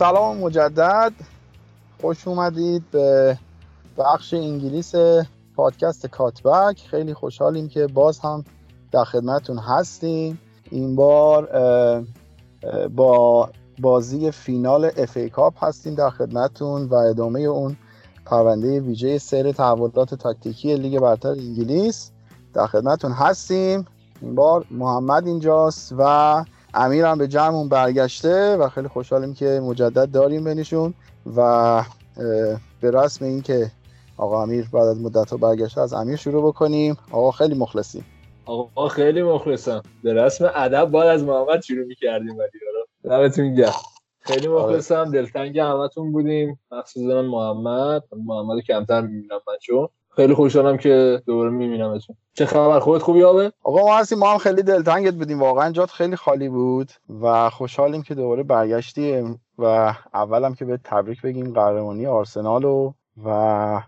سلام 0.00 0.38
مجدد. 0.38 1.12
خوش 2.00 2.28
اومدید 2.28 2.90
به 2.90 3.38
بخش 3.98 4.34
انگلیس 4.34 4.94
پادکست 5.56 6.06
کاتبک. 6.06 6.86
خیلی 6.90 7.14
خوشحالیم 7.14 7.68
که 7.68 7.86
باز 7.86 8.18
هم 8.18 8.44
در 8.92 9.04
خدمتون 9.04 9.58
هستیم. 9.58 10.40
این 10.70 10.96
بار 10.96 11.48
با 12.96 13.50
بازی 13.80 14.30
فینال 14.30 14.90
FA 14.96 15.16
Cup 15.16 15.64
هستیم 15.64 15.94
در 15.94 16.10
خدمتون 16.10 16.84
و 16.84 16.94
ادامه 16.94 17.40
اون 17.40 17.76
پرونده 18.26 18.80
ویژه 18.80 19.18
سر 19.18 19.52
تحولات 19.52 20.14
تاکتیکی 20.14 20.76
لیگ 20.76 20.98
برتر 20.98 21.28
انگلیس 21.28 22.10
در 22.54 22.66
خدمتون 22.66 23.12
هستیم. 23.12 23.86
این 24.20 24.34
بار 24.34 24.64
محمد 24.70 25.26
اینجاست 25.26 25.94
و 25.98 26.44
امیر 26.74 27.04
هم 27.04 27.18
به 27.18 27.28
جمعمون 27.28 27.68
برگشته 27.68 28.56
و 28.56 28.68
خیلی 28.68 28.88
خوشحالیم 28.88 29.34
که 29.34 29.60
مجدد 29.64 30.10
داریم 30.10 30.44
بینشون 30.44 30.94
و 31.36 31.82
به 32.80 32.90
رسم 32.90 33.24
این 33.24 33.42
که 33.42 33.70
آقا 34.16 34.42
امیر 34.42 34.68
بعد 34.72 34.82
از 34.82 35.00
مدت 35.00 35.30
ها 35.30 35.36
برگشته 35.36 35.80
از 35.80 35.92
امیر 35.92 36.16
شروع 36.16 36.48
بکنیم. 36.48 36.96
آقا 37.10 37.30
خیلی 37.30 37.54
مخلصیم. 37.54 38.04
آقا 38.46 38.88
خیلی 38.88 39.22
مخلصم. 39.22 39.82
به 40.02 40.14
رسم 40.14 40.50
ادب 40.54 40.84
باید 40.84 41.08
از 41.08 41.24
محمد 41.24 41.62
شروع 41.62 41.86
می‌کردیم 41.86 42.38
ولی 42.38 42.50
دمتون 43.04 43.54
گرم. 43.54 43.72
خیلی 44.20 44.46
آره. 44.46 44.64
مخلصم. 44.64 45.10
دلتنگ 45.10 45.58
همتون 45.58 46.12
بودیم. 46.12 46.60
مخصوصا 46.70 47.22
محمد. 47.22 48.02
محمد 48.12 48.60
کمتر 48.60 49.00
می‌بینم 49.00 49.40
من 49.48 49.54
چون. 49.62 49.88
خیلی 50.20 50.34
خوشحالم 50.34 50.76
که 50.76 51.22
دوباره 51.26 51.50
میبینمتون. 51.50 52.16
چه 52.34 52.46
خبر؟ 52.46 52.78
خودت 52.78 53.02
خوبی 53.02 53.22
آبه؟ 53.22 53.52
آقا 53.64 53.82
ما 53.82 53.98
هستیم. 53.98 54.18
ما 54.18 54.32
هم 54.32 54.38
خیلی 54.38 54.62
دلتنگت 54.62 55.14
بودیم. 55.14 55.40
واقعا 55.40 55.72
جات 55.72 55.90
خیلی 55.90 56.16
خالی 56.16 56.48
بود 56.48 56.90
و 57.22 57.50
خوشحالیم 57.50 58.02
که 58.02 58.14
دوباره 58.14 58.42
برگشتیم 58.42 59.40
و 59.58 59.94
اولم 60.14 60.54
که 60.54 60.64
به 60.64 60.80
تبریک 60.84 61.22
بگیم 61.22 61.52
قهرمانی 61.52 62.06
آرسنال 62.06 62.64
و 62.64 62.92
و 63.24 63.80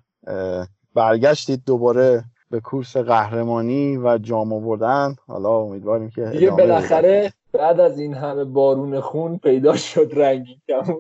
برگشتید 0.95 1.63
دوباره 1.67 2.25
به 2.51 2.61
کورس 2.61 2.97
قهرمانی 2.97 3.97
و 3.97 4.19
جام 4.19 4.53
آوردن. 4.53 5.17
حالا 5.27 5.57
امیدواریم 5.57 6.11
که 6.11 6.25
دیگه 6.25 6.51
بالاخره 6.51 7.33
بعد 7.53 7.81
از 7.81 7.99
این 7.99 8.15
همه 8.15 8.45
بارون 8.45 9.01
خون 9.01 9.39
پیدا 9.39 9.77
شد 9.77 10.11
رنگی 10.13 10.61
کمون. 10.69 10.99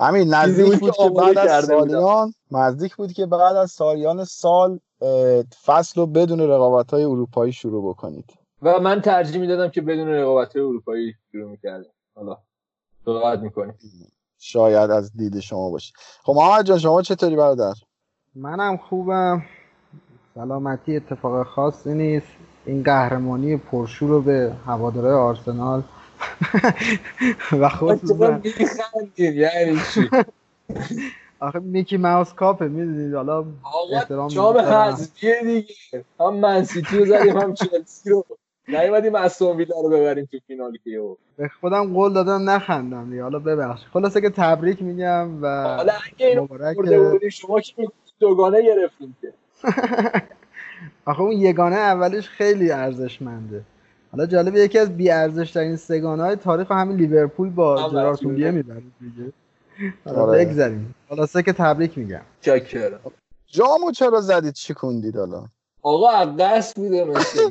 همین 0.00 0.34
نزدیک 0.34 0.80
بود 0.80 0.90
که 0.90 1.10
بعد 1.10 1.38
از 1.38 1.64
سالیان 1.64 2.32
نزدیک 2.50 2.96
بود 2.96 3.12
که 3.12 3.26
بعد 3.26 3.56
از 3.56 3.70
سالیان 3.70 4.24
سال 4.24 4.78
فصل 5.64 6.00
رو 6.00 6.06
بدون 6.06 6.40
رقابت 6.40 6.90
های 6.90 7.04
اروپایی 7.04 7.52
شروع 7.52 7.90
بکنید. 7.90 8.32
و 8.62 8.80
من 8.80 9.00
ترجیح 9.00 9.40
می‌دادم 9.40 9.68
که 9.68 9.80
بدون 9.80 10.08
رقابت 10.08 10.56
های 10.56 10.64
اروپایی 10.64 11.14
شروع 11.32 11.50
می‌کردیم 11.50 11.90
حالا 12.14 12.36
صحبت 13.04 13.38
می‌کنیم. 13.38 13.74
شاید 14.38 14.90
از 14.90 15.12
دید 15.16 15.40
شما 15.40 15.70
باشه. 15.70 15.92
خب 16.22 16.32
محمد 16.36 16.64
جان 16.64 16.78
شما 16.78 17.02
چطوری 17.02 17.36
برادر؟ 17.36 17.74
منم 18.34 18.76
خوبم. 18.76 19.42
سلامتی 20.34 20.96
اتفاق 20.96 21.46
خاصی 21.46 21.94
نیست. 21.94 22.26
این 22.66 22.82
قهرمانی 22.82 23.56
پرشور 23.56 24.08
رو 24.08 24.22
به 24.22 24.52
هواداره 24.66 25.12
آرسنال 25.12 25.82
و 27.60 27.68
خود 27.68 28.00
یعنی 29.18 29.78
چی؟ 29.94 30.10
آخه 31.40 31.58
میکی 31.58 31.96
ماوس 31.96 32.32
کاپه 32.32 32.68
می‌دونید. 32.68 33.14
حالا 33.14 33.44
احترام 33.92 34.28
جام 34.28 34.58
حذفیه 34.58 35.40
دیگه. 35.42 36.04
هم 36.20 36.34
منسیتی 36.34 36.98
رو 36.98 37.06
زدیم 37.06 37.36
هم 37.36 37.54
چلسی 37.54 38.10
رو. 38.10 38.24
نیومدیم 38.68 39.14
استون 39.14 39.56
ویلا 39.56 39.80
رو 39.80 39.88
ببریم 39.88 40.28
تو 40.32 40.38
فینال 40.46 40.78
که 40.84 41.00
به 41.36 41.50
خودم 41.60 41.94
قول 41.94 42.12
دادم 42.12 42.50
نخندم 42.50 43.10
دیگه. 43.10 43.22
حالا 43.22 43.38
ببخشید. 43.38 43.88
خلاصه 43.92 44.20
که 44.20 44.30
تبریک 44.30 44.82
میگم 44.82 45.42
و 45.42 45.46
حالا 45.76 45.92
اگه 46.12 46.40
مبارک 46.40 47.28
شما 47.28 47.60
که 47.60 47.88
دوگانه 48.20 48.62
گرفتیم 48.62 49.16
که. 49.20 49.32
آخه 51.06 51.20
اون 51.20 51.32
یگانه 51.32 51.76
اولش 51.76 52.28
خیلی 52.28 52.70
ارزشمنده. 52.70 53.62
حالا 54.16 54.26
جالبه 54.26 54.60
یکی 54.60 54.78
از 54.78 54.96
بی 54.96 55.10
ارزش 55.10 55.50
ترین 55.50 55.76
سگانه 55.76 56.22
های 56.22 56.36
تاریخ 56.36 56.70
همین 56.70 56.96
لیورپول 56.96 57.50
با 57.50 57.88
جرارد 57.90 58.16
تولیه 58.16 58.50
می‌بره 58.50 58.82
دیگه. 59.00 59.32
حالا 60.04 60.22
آره. 60.22 60.44
بگذاریم. 60.44 60.94
خلاصه 61.08 61.42
که 61.42 61.52
تبریک 61.52 61.98
میگم. 61.98 62.20
چکر 62.40 62.98
جامو 63.46 63.92
چرا 63.92 64.20
زدید 64.20 64.52
چی 64.54 64.74
کندید 64.74 65.16
حالا؟ 65.16 65.44
آقا 65.82 66.10
عقص 66.10 66.74
بوده 66.76 67.04
مثل 67.04 67.50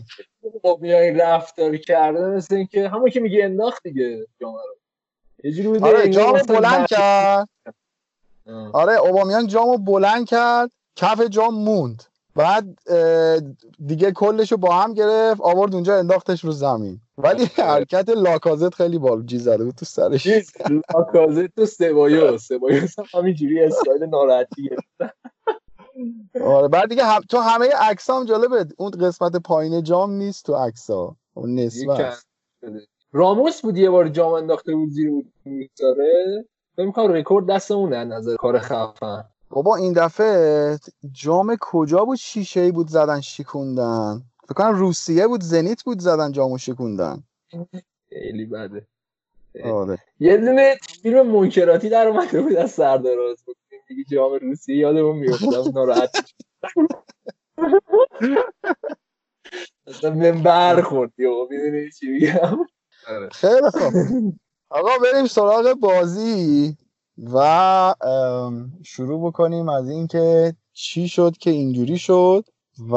خب 0.62 0.78
میای 0.82 1.12
رفتاری 1.12 1.80
کرده 1.80 2.26
مثل 2.26 2.56
اینکه. 2.56 2.90
همون 2.90 3.10
که 3.10 3.20
میگه 3.20 3.44
انداخت 3.44 3.84
دیگه 3.84 4.28
جامو 4.42 4.58
رو. 4.58 4.76
یه 5.44 5.52
جوری 5.52 5.68
بوده 5.68 5.86
آره 5.86 6.10
جامو 6.10 6.44
بلند 6.48 6.88
کرد. 6.88 7.50
آره 8.74 8.94
اوبامیان 8.94 9.48
جامو 9.48 9.78
بلند 9.78 10.28
کرد. 10.28 10.72
کف 10.96 11.22
جام 11.22 11.54
موند. 11.54 12.04
بعد 12.36 12.80
دیگه 13.86 14.12
کلش 14.12 14.52
رو 14.52 14.58
با 14.58 14.74
هم 14.74 14.94
گرفت 14.94 15.42
آورد 15.42 15.74
اونجا 15.74 15.98
انداختش 15.98 16.46
رو 16.46 16.52
زمین. 16.52 17.02
ولی 17.18 17.46
حرکت 17.56 18.10
لاکازت 18.10 18.74
خیلی 18.74 19.00
جی 19.26 19.40
زده 19.40 19.64
بود 19.64 19.76
تو 19.76 19.86
سرش. 19.86 20.28
لاکازت 20.96 21.56
تو 21.56 21.66
سبایوس 21.66 22.48
سبایوس 22.48 23.00
هم 23.00 23.06
همینجوری 23.14 23.64
اسرائیل 23.64 24.04
ناراحتی 24.04 24.70
آره 26.46 26.68
بعد 26.68 26.90
دیگه 26.90 27.04
هم... 27.06 27.22
تو 27.30 27.38
همه 27.38 27.70
عکس 27.70 28.10
هم 28.10 28.26
جالبه. 28.26 28.66
اون 28.78 28.92
قسمت 28.92 29.36
پایین 29.36 29.84
جام 29.84 30.12
نیست 30.12 30.46
تو 30.46 30.56
عکس. 30.56 30.90
ها 30.90 31.16
اون 31.34 31.70
راموس 33.12 33.62
بود 33.62 33.78
یه 33.78 33.90
بار 33.90 34.08
جام 34.10 34.34
انداخته 34.34 34.76
بود 34.76 34.90
زیر 34.90 35.10
بود 35.10 35.34
می‌ذاره 35.46 36.46
کنم 36.78 37.12
رکورد 37.12 37.46
دست 37.50 37.72
اونه 37.72 38.04
نظر 38.04 38.36
کار 38.36 38.60
خفن. 38.60 39.24
بابا 39.56 39.76
این 39.76 39.94
دفعه 39.94 40.78
جام 41.12 41.58
کجا 41.62 42.06
بود 42.06 42.18
شیشه 42.18 42.60
ای 42.60 42.72
بود 42.72 42.88
زدن 42.88 43.22
شیکوندن 43.22 44.22
فکر 44.44 44.54
کنم 44.54 44.76
روسیه 44.76 45.28
بود 45.28 45.44
زنیت 45.44 45.84
بود 45.84 46.00
زدن 46.00 46.32
جامو 46.32 46.58
شیکوندن 46.58 47.24
خیلی 48.10 48.46
بده. 48.46 48.88
آره. 49.64 49.98
یه 50.20 50.38
دونه 50.38 50.76
فیلم 51.02 51.28
منکراتی 51.28 51.90
در 51.90 52.08
اومده 52.08 52.42
بود 52.42 52.56
از 52.56 52.72
سردراز 52.72 53.44
بود 53.46 53.58
دیگه 53.88 54.04
جام 54.12 54.34
روسیه 54.42 54.78
یادمون 54.78 55.16
میافتم 55.18 55.72
ناراحت 55.76 56.12
اصلا 59.88 60.14
من 60.14 60.44
برخورد 60.44 61.12
یا 61.18 61.48
می‌دونی 61.50 61.92
چی 61.92 62.08
میگم؟ 62.08 62.66
آره. 63.08 63.30
خیلی 63.30 63.70
خوب. 63.72 63.94
آقا 64.70 64.92
بریم 65.04 65.28
سراغ 65.28 65.74
بازی. 65.74 66.78
و 67.34 67.96
شروع 68.84 69.28
بکنیم 69.28 69.70
از 69.70 69.90
اینکه 69.90 70.54
چی 70.74 71.08
شد 71.08 71.38
که 71.40 71.50
اینجوری 71.50 71.98
شد 71.98 72.46
و 72.92 72.96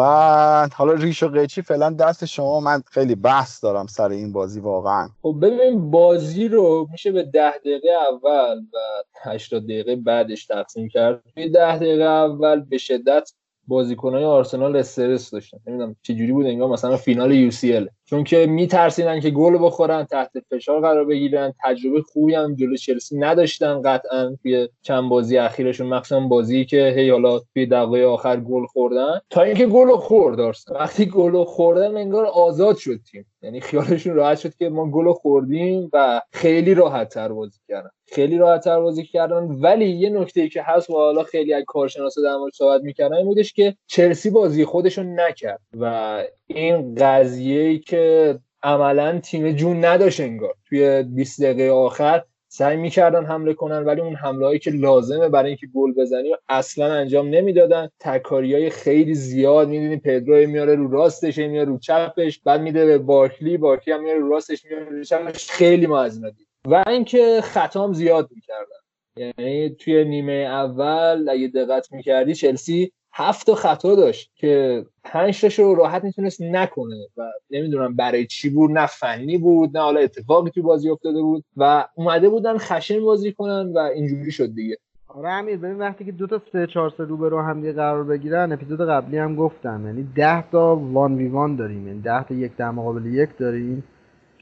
حالا 0.74 0.92
ریش 0.92 1.22
و 1.22 1.28
قیچی 1.28 1.62
فعلا 1.62 1.90
دست 1.90 2.24
شما 2.24 2.60
من 2.60 2.82
خیلی 2.86 3.14
بحث 3.14 3.64
دارم 3.64 3.86
سر 3.86 4.08
این 4.08 4.32
بازی 4.32 4.60
واقعا. 4.60 5.08
خب 5.22 5.36
ببین 5.42 5.90
بازی 5.90 6.48
رو 6.48 6.88
میشه 6.92 7.12
به 7.12 7.22
ده 7.22 7.58
دقیقه 7.58 7.88
اول 8.10 8.58
و 8.58 8.78
80 9.22 9.64
دقیقه 9.64 9.96
بعدش 9.96 10.46
تقسیم 10.46 10.88
کرد. 10.88 11.22
توی 11.34 11.48
ده 11.48 11.76
دقیقه 11.76 12.04
اول 12.04 12.60
به 12.60 12.78
شدت 12.78 13.32
بازیکنهای 13.66 14.24
آرسنال 14.24 14.76
استرس 14.76 15.30
داشتن. 15.30 15.58
نمی‌دونم 15.66 15.96
چه 16.02 16.14
جوری 16.14 16.32
بود 16.32 16.46
انگار 16.46 16.68
مثلا 16.68 16.96
فینال 16.96 17.32
یو 17.32 17.50
سی 17.50 17.72
ال. 17.72 17.88
چون 18.10 18.24
که 18.24 18.46
میترسیدن 18.46 19.20
که 19.20 19.30
گل 19.30 19.58
بخورن 19.60 20.04
تحت 20.04 20.30
فشار 20.50 20.80
قرار 20.80 21.04
بگیرن 21.04 21.54
تجربه 21.64 22.02
خوبی 22.02 22.34
هم 22.34 22.54
جلو 22.54 22.76
چلسی 22.76 23.18
نداشتن 23.18 23.82
قطعا 23.82 24.36
توی 24.42 24.68
چند 24.82 25.08
بازی 25.08 25.38
اخیرشون 25.38 25.86
مخصوصا 25.86 26.20
بازی 26.20 26.64
که 26.64 26.94
هی 26.96 27.10
حالا 27.10 27.38
توی 27.38 27.66
دقیقه 27.66 28.06
آخر 28.06 28.36
گل 28.40 28.66
خوردن. 28.66 29.20
تا 29.30 29.42
اینکه 29.42 29.66
گل 29.66 29.96
خورد 29.96 30.54
وقتی 30.70 31.06
گل 31.06 31.44
خوردن 31.44 31.96
انگار 31.96 32.26
آزاد 32.26 32.76
شد 32.76 33.00
تیم. 33.10 33.26
یعنی 33.42 33.60
خیالشون 33.60 34.14
راحت 34.14 34.38
شد 34.38 34.54
که 34.54 34.68
ما 34.68 34.90
گل 34.90 35.12
خوردیم 35.12 35.90
و 35.92 36.20
خیلی 36.32 36.74
راحت 36.74 37.08
تر 37.08 37.28
بازی 37.28 37.58
کردن. 37.68 37.90
خیلی 38.06 38.38
راحت 38.38 38.64
تر 38.64 38.80
بازی 38.80 39.04
کردن. 39.04 39.42
ولی 39.42 39.88
یه 39.88 40.10
نکته 40.10 40.40
ای 40.40 40.48
که 40.48 40.62
هست 40.62 40.90
و 40.90 40.92
حالا 40.92 41.22
خیلی 41.22 41.54
از 41.54 41.64
کارشناسا 41.66 42.22
در 42.22 42.36
مورد 42.36 42.52
صحبت 42.54 42.82
می‌کردن 42.82 43.16
این 43.16 43.26
بودش 43.26 43.52
که 43.52 43.74
چلسی 43.86 44.30
بازی 44.30 44.64
خودشون 44.64 45.20
نکرد 45.20 45.60
و 45.80 46.24
این 46.48 46.94
قضیه 46.94 47.60
ای 47.60 47.78
که 47.78 48.38
عملا 48.62 49.18
تیم 49.18 49.52
جون 49.52 49.84
نداشت 49.84 50.20
انگار. 50.20 50.54
توی 50.68 51.02
20 51.02 51.42
دقیقه 51.42 51.70
آخر 51.70 52.24
سعی 52.48 52.76
می‌کردن 52.76 53.24
حمله 53.24 53.54
کنن 53.54 53.84
ولی 53.84 54.00
اون 54.00 54.14
حمله 54.14 54.46
هایی 54.46 54.58
که 54.58 54.70
لازمه 54.70 55.28
برای 55.28 55.48
اینکه 55.48 55.66
گل 55.74 55.92
بزنی 55.92 56.34
اصلا 56.48 56.92
انجام 56.94 57.28
نمی‌دادن. 57.28 57.88
تکاری 58.00 58.54
های 58.54 58.70
خیلی 58.70 59.14
زیاد 59.14 59.68
می‌دونی 59.68 59.96
پدرو 59.96 60.46
میاره 60.46 60.74
رو 60.74 60.90
راستش 60.90 61.38
میاره 61.38 61.68
رو 61.68 61.78
چپش 61.78 62.40
بعد 62.40 62.60
میده 62.60 62.86
به 62.86 62.98
بارکلی 62.98 63.56
بارکلی 63.56 63.94
هم 63.94 64.02
میاره 64.02 64.18
رو 64.18 64.28
راستش 64.28 64.64
میاره 64.64 64.84
رو 64.84 65.04
چپش. 65.04 65.50
خیلی 65.50 65.86
ما 65.86 66.02
از 66.02 66.20
و 66.66 66.84
اینکه 66.86 67.40
خطام 67.42 67.92
زیاد 67.92 68.28
می‌کردن. 68.34 68.78
یعنی 69.16 69.70
توی 69.70 70.04
نیمه 70.04 70.32
اول 70.32 71.28
اگه 71.28 71.48
دقت 71.48 71.92
می‌کردی 71.92 72.34
چلسی 72.34 72.92
هفت 73.20 73.54
خطا 73.54 73.94
داشت 73.94 74.32
که 74.36 74.84
پنج 75.04 75.40
تاشو 75.40 75.62
رو 75.62 75.74
راحت 75.74 76.04
می‌تونست 76.04 76.42
نکنه 76.42 77.06
و 77.16 77.22
نمی‌دونم 77.50 77.96
برای 77.96 78.26
چی 78.26 78.50
بود 78.50 78.70
نه 78.70 78.86
فنی 78.86 79.38
بود 79.38 79.76
نه 79.76 79.82
حالا 79.82 80.00
اتفاقی 80.00 80.50
تو 80.50 80.62
بازی 80.62 80.90
افتاده 80.90 81.22
بود 81.22 81.44
و 81.56 81.88
اومده 81.94 82.28
بودن 82.28 82.58
خشن 82.58 83.00
بازی 83.00 83.32
کنن 83.32 83.72
و 83.72 83.78
اینجوری 83.78 84.30
شد 84.30 84.54
دیگه. 84.54 84.76
آره 85.08 85.28
امیر 85.28 85.56
ببین 85.56 85.78
وقتی 85.78 86.04
که 86.04 86.12
دو 86.12 86.26
تا 86.26 86.42
سه 86.52 86.66
چهار 86.66 86.92
سه 86.96 87.04
رو 87.04 87.16
به 87.16 87.28
رو 87.28 87.42
هم 87.42 87.60
دیگه 87.60 87.72
قرار 87.72 88.04
بگیرن 88.04 88.52
اپیزود 88.52 88.80
قبلی 88.80 89.18
هم 89.18 89.36
گفتم 89.36 89.86
یعنی 89.86 90.08
10 90.14 90.50
تا 90.50 90.76
وان 90.76 91.14
وی 91.14 91.28
وان 91.28 91.56
داریم 91.56 91.86
یعنی 91.86 92.00
10 92.00 92.24
تا 92.24 92.34
یک 92.34 92.56
در 92.56 92.70
مقابل 92.70 93.06
یک 93.06 93.30
داریم. 93.38 93.84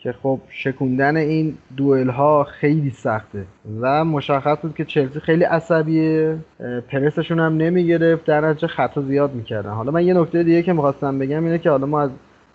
که 0.06 0.12
خب 0.22 0.40
شکوندن 0.48 1.16
این 1.16 1.54
دوئل 1.76 2.08
ها 2.08 2.44
خیلی 2.44 2.90
سخته 2.90 3.44
و 3.80 4.04
مشخص 4.04 4.58
بود 4.62 4.74
که 4.74 4.84
چلسی 4.84 5.20
خیلی 5.20 5.44
عصبیه 5.44 6.36
پرسشون 6.88 7.40
هم 7.40 7.56
نمی‌گرفت 7.56 8.24
در 8.24 8.40
نتیجه 8.40 8.66
خطا 8.66 9.02
زیاد 9.02 9.34
می‌کردن. 9.34 9.70
حالا 9.70 9.90
من 9.90 10.06
یه 10.06 10.14
نکته 10.14 10.42
دیگه 10.42 10.62
که 10.62 10.72
می‌خواستم 10.72 11.18
بگم 11.18 11.44
اینه 11.44 11.58
که 11.58 11.70
حالا 11.70 11.86
ما 11.86 12.00
از 12.00 12.10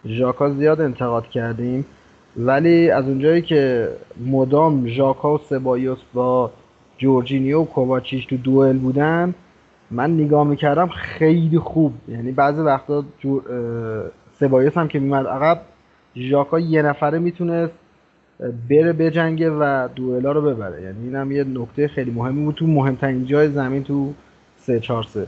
ژاکا 0.05 0.49
زیاد 0.49 0.81
انتقاد 0.81 1.27
کردیم 1.27 1.85
ولی 2.37 2.89
از 2.89 3.07
اونجایی 3.07 3.41
که 3.41 3.89
مدام 4.25 4.87
ژاکا 4.87 5.33
و 5.33 5.37
سبایوس 5.37 5.99
با 6.13 6.51
جورجینیو 6.97 7.61
و 7.61 7.65
کوواچیش 7.65 8.25
تو 8.25 8.37
دوئل 8.37 8.77
بودن 8.77 9.33
من 9.91 10.13
نگاه 10.13 10.47
می‌کردم 10.47 10.87
خیلی 10.87 11.59
خوب. 11.59 11.93
یعنی 12.07 12.31
بعضی 12.31 12.61
وقتا 12.61 13.03
جور... 13.19 13.41
سبایوس 14.39 14.77
هم 14.77 14.87
که 14.87 14.99
میمد 14.99 15.27
عقب 15.27 15.61
ژاکا 16.15 16.59
یه 16.59 16.81
نفره 16.81 17.19
می‌تونست 17.19 17.73
بره 18.69 18.93
بجنگه 18.93 19.49
و 19.49 19.87
دوئلا 19.95 20.31
رو 20.31 20.41
ببره. 20.41 20.81
یعنی 20.81 21.03
اینم 21.03 21.31
یه 21.31 21.43
نکته 21.43 21.87
خیلی 21.87 22.11
مهمی 22.11 22.45
بود 22.45 22.55
تو 22.55 22.67
مهمترین 22.67 23.25
جای 23.25 23.47
زمین 23.49 23.83
تو 23.83 24.13
3 24.57 24.79
4 24.79 25.03
3 25.03 25.27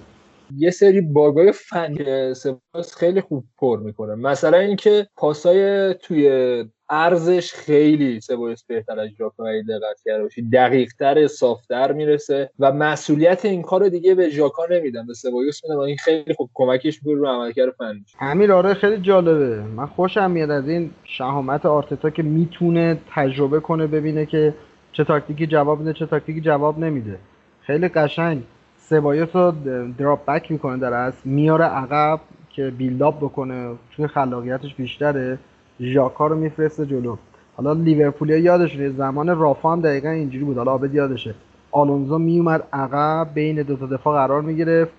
یه 0.57 0.71
سری 0.71 1.01
باگای 1.01 1.51
فنی 1.51 2.33
سپاس 2.33 2.95
خیلی 2.97 3.21
خوب 3.21 3.43
پر 3.57 3.79
می‌کنه. 3.79 4.15
مثلا 4.15 4.57
اینکه 4.57 5.07
پاسای 5.17 5.93
توی 5.93 6.65
ارزش 6.89 7.53
خیلی 7.53 8.21
سبایس 8.21 8.63
بهتر 8.63 8.99
از 8.99 9.09
ژاکا 9.17 9.47
اگه 9.47 9.63
دقت 9.69 10.01
کرده 10.05 10.23
باشی. 10.23 10.49
دقیق 10.49 10.89
تر 10.99 11.27
صافتر 11.27 11.91
می‌رسه 11.91 12.49
و 12.59 12.71
مسئولیت 12.71 13.45
این 13.45 13.61
کار 13.61 13.81
رو 13.81 13.89
دیگه 13.89 14.15
به 14.15 14.29
ژاکا 14.29 14.63
نمیدن 14.71 15.07
به 15.07 15.13
سبایوس 15.13 15.63
میدن 15.63 15.75
و 15.75 15.79
این 15.79 15.97
خیلی 15.97 16.33
خوب 16.33 16.49
کمکش 16.53 17.03
می‌کنه 17.03 17.21
رو 17.21 17.27
عملکرد 17.27 17.71
فنیش 17.77 18.15
امیر 18.19 18.51
آره 18.51 18.73
خیلی 18.73 18.97
جالبه. 18.97 19.61
من 19.61 19.85
خوشم 19.85 20.31
میاد 20.31 20.51
از 20.51 20.67
این 20.67 20.91
شهامت 21.03 21.65
آرتتا 21.65 22.09
که 22.09 22.23
می‌تونه 22.23 22.97
تجربه 23.15 23.59
کنه 23.59 23.87
ببینه 23.87 24.25
که 24.25 24.53
چه 24.91 25.03
تاکتیکی 25.03 25.47
جواب 25.47 25.79
میده 25.79 25.93
چه 25.93 26.05
تاکتیکی 26.05 26.41
جواب 26.41 26.79
نمیده. 26.79 27.17
خیلی 27.61 27.87
قشنگ. 27.87 28.43
سبایوس 28.93 29.35
رو 29.35 29.53
دراپ 29.97 30.25
بک 30.25 30.51
می‌کنه 30.51 30.77
در 30.77 30.93
از 30.93 31.13
میاره 31.25 31.65
عقب 31.65 32.19
که 32.49 32.73
بیلداپ 32.77 33.17
بکنه 33.17 33.71
چون 33.89 34.07
خلاقیتش 34.07 34.75
بیشتره 34.75 35.39
ژاکا 35.79 36.27
رو 36.27 36.35
میفرسته 36.35 36.85
جلو. 36.85 37.15
حالا 37.55 37.73
لیورپولیا 37.73 38.37
یادشونه 38.37 38.89
زمان 38.89 39.39
رافا 39.39 39.71
هم 39.71 39.81
دقیقا 39.81 40.09
اینجوری 40.09 40.45
بود. 40.45 40.57
حالا 40.57 40.71
آبد 40.71 40.93
یادشه. 40.93 41.35
آلونزو 41.71 42.17
میومد 42.17 42.63
عقب 42.73 43.27
بین 43.33 43.61
دو 43.61 43.75
تا 43.75 43.85
دفاع 43.85 44.13
قرار 44.15 44.41
می‌گرفت. 44.41 44.91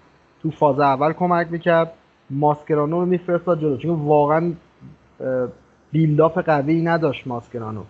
تو 0.43 0.51
فاز 0.51 0.81
اول 0.81 1.13
کمک 1.13 1.47
می‌کرد. 1.51 1.93
ماسکرانو 2.31 3.01
رو 3.01 3.07
میفرستاد 3.07 3.61
جلو. 3.61 3.77
چون 3.77 3.91
واقعا 3.91 4.53
بیلداپ 5.93 6.39
قوی 6.39 6.83
نداشت 6.83 7.27
ماسکرانو. 7.27 7.83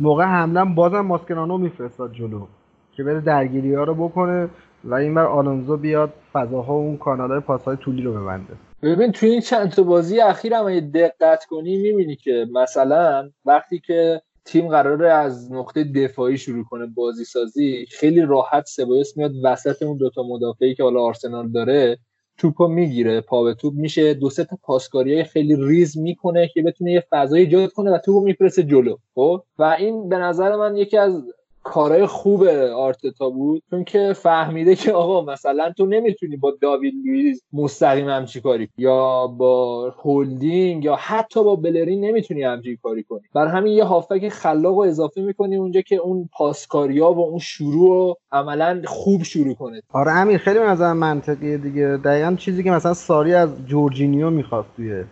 موقع 0.00 0.24
حمله 0.24 0.64
بازم 0.64 1.00
ماسکرانو 1.00 1.58
میفرستاد 1.58 2.12
جلو. 2.12 2.46
که 2.92 3.04
بره 3.04 3.20
درگیری 3.20 3.74
ها 3.74 3.84
رو 3.84 3.94
بکنه. 3.94 4.48
و 4.84 4.94
این 4.94 5.14
بر 5.14 5.26
آلونزو 5.26 5.76
بیاد 5.76 6.12
فضاها 6.32 6.74
اون 6.74 6.96
کانال 6.96 7.30
های 7.30 7.40
پاس 7.40 7.62
های 7.62 7.76
طولی 7.76 8.02
رو 8.02 8.12
ببنده. 8.12 8.52
ببین 8.82 9.12
توی 9.12 9.30
این 9.30 9.40
چند 9.40 9.70
تا 9.70 9.82
بازی 9.82 10.20
اخیر 10.20 10.54
هم 10.54 10.80
دقت 10.80 11.44
کنی 11.44 11.76
می‌بینی 11.76 12.16
که 12.16 12.46
مثلا 12.52 13.30
وقتی 13.44 13.78
که 13.78 14.22
تیم 14.44 14.68
قراره 14.68 15.12
از 15.12 15.52
نقطه 15.52 15.84
دفاعی 15.84 16.38
شروع 16.38 16.64
کنه 16.64 16.86
بازی 16.86 17.24
سازی 17.24 17.86
خیلی 17.90 18.20
راحت 18.20 18.64
سبایوس 18.66 19.16
میاد 19.16 19.32
وسط 19.44 19.82
اون 19.82 19.96
دوتا 19.96 20.22
مدافعی 20.22 20.74
که 20.74 20.82
حالا 20.82 21.00
آرسنال 21.00 21.52
داره 21.52 21.98
توپو 22.38 22.68
می‌گیره 22.68 23.20
پا 23.20 23.42
به 23.44 23.54
توپ 23.54 23.74
میشه. 23.74 24.14
دو 24.14 24.30
سه 24.30 24.44
تا 24.44 24.58
پاسکاری 24.62 25.24
خیلی 25.24 25.56
ریز 25.58 25.98
می‌کنه 25.98 26.48
که 26.54 26.62
بتونه 26.62 26.92
یه 26.92 27.04
فضای 27.10 27.40
ایجاد 27.40 27.72
کنه 27.72 27.90
و 27.90 27.98
توپو 27.98 28.20
میفرسته 28.20 28.62
جلو 28.62 28.96
خب؟ 29.14 29.42
و 29.58 29.62
این 29.62 30.08
به 30.08 30.16
نظر 30.16 30.56
من 30.56 30.76
یکی 30.76 30.96
از 30.96 31.22
کارهای 31.62 32.06
خوب 32.06 32.44
آرتتا 32.76 33.30
بود 33.30 33.62
چون 33.70 33.84
که 33.84 34.12
فهمیده 34.16 34.74
که 34.74 34.92
آقا 34.92 35.32
مثلا 35.32 35.72
تو 35.76 35.86
نمی‌تونی 35.86 36.36
با 36.36 36.54
داوید 36.60 36.94
لوئیس 37.06 37.42
مستقیم 37.52 38.08
همچین 38.08 38.40
کاری 38.40 38.68
یا 38.78 39.26
با 39.26 39.90
هولدینگ 39.90 40.84
یا 40.84 40.96
حتی 40.96 41.44
با 41.44 41.56
بلرین 41.56 42.04
نمی‌تونی 42.04 42.42
همچی 42.42 42.78
کاری 42.82 43.02
کنی. 43.02 43.20
بر 43.34 43.46
همین 43.46 43.72
یه 43.72 43.84
هافبک 43.84 44.28
خلاق 44.28 44.76
و 44.76 44.80
اضافه 44.80 45.20
می‌کنی 45.22 45.56
اونجا 45.56 45.80
که 45.80 45.96
اون 45.96 46.28
پاسکاریا 46.32 47.12
و 47.12 47.20
اون 47.20 47.38
شروع 47.38 47.88
رو 47.88 48.16
عملا 48.32 48.82
خوب 48.86 49.22
شروع 49.22 49.54
کنه. 49.54 49.82
آره 49.92 50.12
امیر 50.12 50.38
خیلی 50.38 50.58
به 50.58 50.64
نظرم 50.64 50.92
منطقیه 50.92 51.58
دیگه. 51.58 51.98
دقیقا 52.04 52.34
چیزی 52.38 52.62
که 52.62 52.70
مثلا 52.70 52.94
ساری 52.94 53.34
از 53.34 53.66
جورجینیو 53.66 54.30
می‌خواست 54.30 54.68
توی 54.76 55.04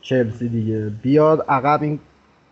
چلسی 0.00 0.48
دیگه 0.48 0.90
بیاد 1.02 1.44
عقب 1.48 1.82
این 1.82 2.00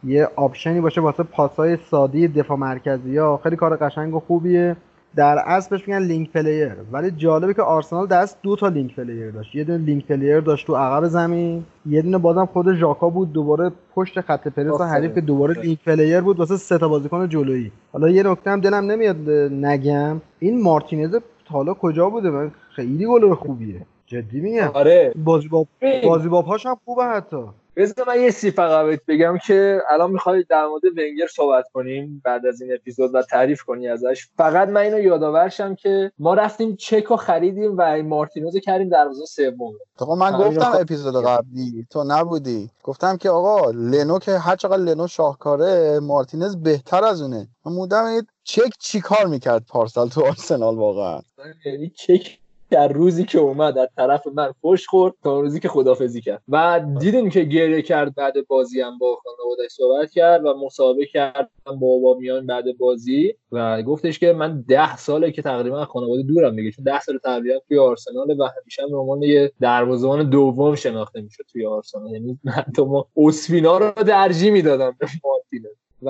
یه 0.04 0.28
option 0.36 0.74
ی 0.74 0.80
باشه 0.80 1.00
واسه 1.00 1.22
پاسای 1.22 1.78
ساده 1.90 2.28
دفاع 2.28 2.56
مرکزی. 2.56 3.16
ها 3.16 3.40
خیلی 3.42 3.56
کار 3.56 3.76
قشنگ 3.76 4.14
و 4.14 4.20
خوبیه. 4.20 4.76
در 5.16 5.38
اصل 5.46 5.70
بهش 5.70 5.88
میگن 5.88 6.02
link 6.02 6.32
player. 6.32 6.72
ولی 6.92 7.10
جالبه 7.10 7.54
که 7.54 7.62
آرسنال 7.62 8.06
دست 8.06 8.38
دو 8.42 8.56
تا 8.56 8.68
link 8.68 8.96
player 8.96 9.30
داشت. 9.30 9.54
یه 9.54 9.64
دونه 9.64 9.78
link 9.84 10.06
player 10.06 10.40
داشت 10.40 10.66
تو 10.66 10.76
عقب 10.76 11.06
زمین. 11.06 11.64
یه 11.86 12.02
دونه 12.02 12.18
بازم 12.18 12.46
خود 12.46 12.74
ژاکا 12.74 13.08
بود 13.08 13.32
دوباره 13.32 13.72
پشت 13.94 14.20
خط 14.20 14.48
پرس 14.48 14.80
حریف 14.80 15.14
که 15.14 15.20
دوباره 15.20 15.60
link 15.60 15.78
player 15.84 16.20
بود 16.20 16.38
واسه 16.38 16.56
سه 16.56 16.78
تا 16.78 16.88
بازیکن 16.88 17.28
جلویی. 17.28 17.72
حالا 17.92 18.08
یه 18.08 18.22
نکته 18.22 18.50
هم 18.50 18.60
دلم 18.60 18.90
نمیاد 18.90 19.30
نگم. 19.52 20.20
این 20.38 20.62
مارتینز 20.62 21.16
حالا 21.44 21.74
کجا 21.74 22.10
بوده؟ 22.10 22.30
من 22.30 22.50
خیلی 22.76 23.06
گل 23.06 23.34
خوبیه. 23.34 23.80
جدی 24.06 24.40
میگم. 24.40 24.70
آره. 24.74 25.14
بازی 25.24 25.48
با 25.48 25.66
بازی 26.04 26.28
با 26.28 26.42
پاش 26.42 26.66
هم 26.66 26.76
خوبه 26.84 27.04
حتی. 27.04 27.44
بذار 27.80 28.08
من 28.08 28.20
یه 28.20 28.30
سی 28.30 28.50
فقط 28.50 29.00
بگم 29.08 29.38
که 29.46 29.82
الان 29.90 30.10
می‌خوای 30.10 30.44
در 30.48 30.66
مورد 30.66 30.82
ونگر 30.84 31.26
صحبت 31.26 31.64
کنیم 31.72 32.22
بعد 32.24 32.46
از 32.46 32.62
این 32.62 32.74
اپیزود 32.74 33.14
و 33.14 33.22
تعریف 33.22 33.62
کنی 33.62 33.88
ازش. 33.88 34.28
فقط 34.36 34.68
من 34.68 34.80
اینو 34.80 34.98
یادآورشم 34.98 35.74
که 35.74 36.12
ما 36.18 36.34
رفتیم 36.34 36.76
چک 36.76 37.10
و 37.10 37.16
خریدیم 37.16 37.74
و 37.78 38.02
مارتینوز 38.02 38.56
کردیم 38.56 38.88
دروازه 38.88 39.24
سوم. 39.24 39.72
آقا 39.98 40.14
من 40.14 40.38
گفتم 40.38 40.72
اپیزود 40.80 41.24
قبلی 41.24 41.86
تو 41.90 42.04
نبودی. 42.08 42.70
گفتم 42.82 43.16
که 43.16 43.30
آقا 43.30 43.70
لنو 43.70 44.18
که 44.18 44.38
هر 44.38 44.56
چقدر 44.56 44.82
لنو 44.82 45.06
شاهکاره 45.06 46.00
مارتینز 46.00 46.56
بهتر 46.56 47.04
از 47.04 47.22
اونه. 47.22 47.48
مودم 47.64 48.20
چک 48.44 48.72
چیکار 48.78 49.26
می‌کرد 49.26 49.62
پارسال 49.68 50.08
تو 50.08 50.26
آرسنال 50.26 50.76
واقعا؟ 50.76 51.20
یعنی 51.66 51.90
چک 51.90 52.38
در 52.70 52.88
روزی 52.88 53.24
که 53.24 53.38
اومد 53.38 53.78
از 53.78 53.88
طرف 53.96 54.26
من 54.34 54.52
خوش 54.60 54.86
خورد 54.86 55.14
تا 55.22 55.40
روزی 55.40 55.60
که 55.60 55.68
خدافزی 55.68 56.20
کرد. 56.20 56.42
و 56.48 56.80
دیدیم 56.98 57.30
که 57.30 57.44
گریه 57.44 57.82
کرد 57.82 58.14
بعد 58.14 58.46
بازی 58.48 58.80
هم 58.80 58.98
با 58.98 59.18
خانوادش 59.24 59.70
صحبت 59.70 60.10
کرد 60.10 60.44
و 60.44 60.54
مصاحبه 60.64 61.06
کرد 61.06 61.50
با 61.80 62.16
میان 62.18 62.46
بعد 62.46 62.78
بازی. 62.78 63.34
و 63.52 63.82
گفتش 63.82 64.18
که 64.18 64.32
من 64.32 64.64
ده 64.68 64.96
ساله 64.96 65.32
که 65.32 65.42
تقریبا 65.42 65.84
خانواده 65.84 66.22
دورم 66.22 66.56
دیگه 66.56 66.70
چون 66.70 66.84
ده 66.84 67.00
سال 67.00 67.18
تقریبا 67.18 67.58
توی 67.68 67.78
آرسنال 67.78 68.40
و 68.40 68.48
همیشه 68.60 68.82
به 68.90 68.96
عنوان 68.96 69.22
یه 69.22 69.52
دروازه‌بان 69.60 70.30
دوم 70.30 70.74
شناخته 70.74 71.20
می‌شد 71.20 71.44
توی 71.52 71.66
آرسنال. 71.66 72.10
یعنی 72.10 72.38
حتی 72.48 72.82
ما 72.82 73.06
اوسپینا 73.14 73.78
رو 73.78 73.90
ترجیح 73.90 74.52
می‌دادم 74.52 74.96
به 74.98 75.06
مارتینز. 75.24 75.74
و 76.02 76.08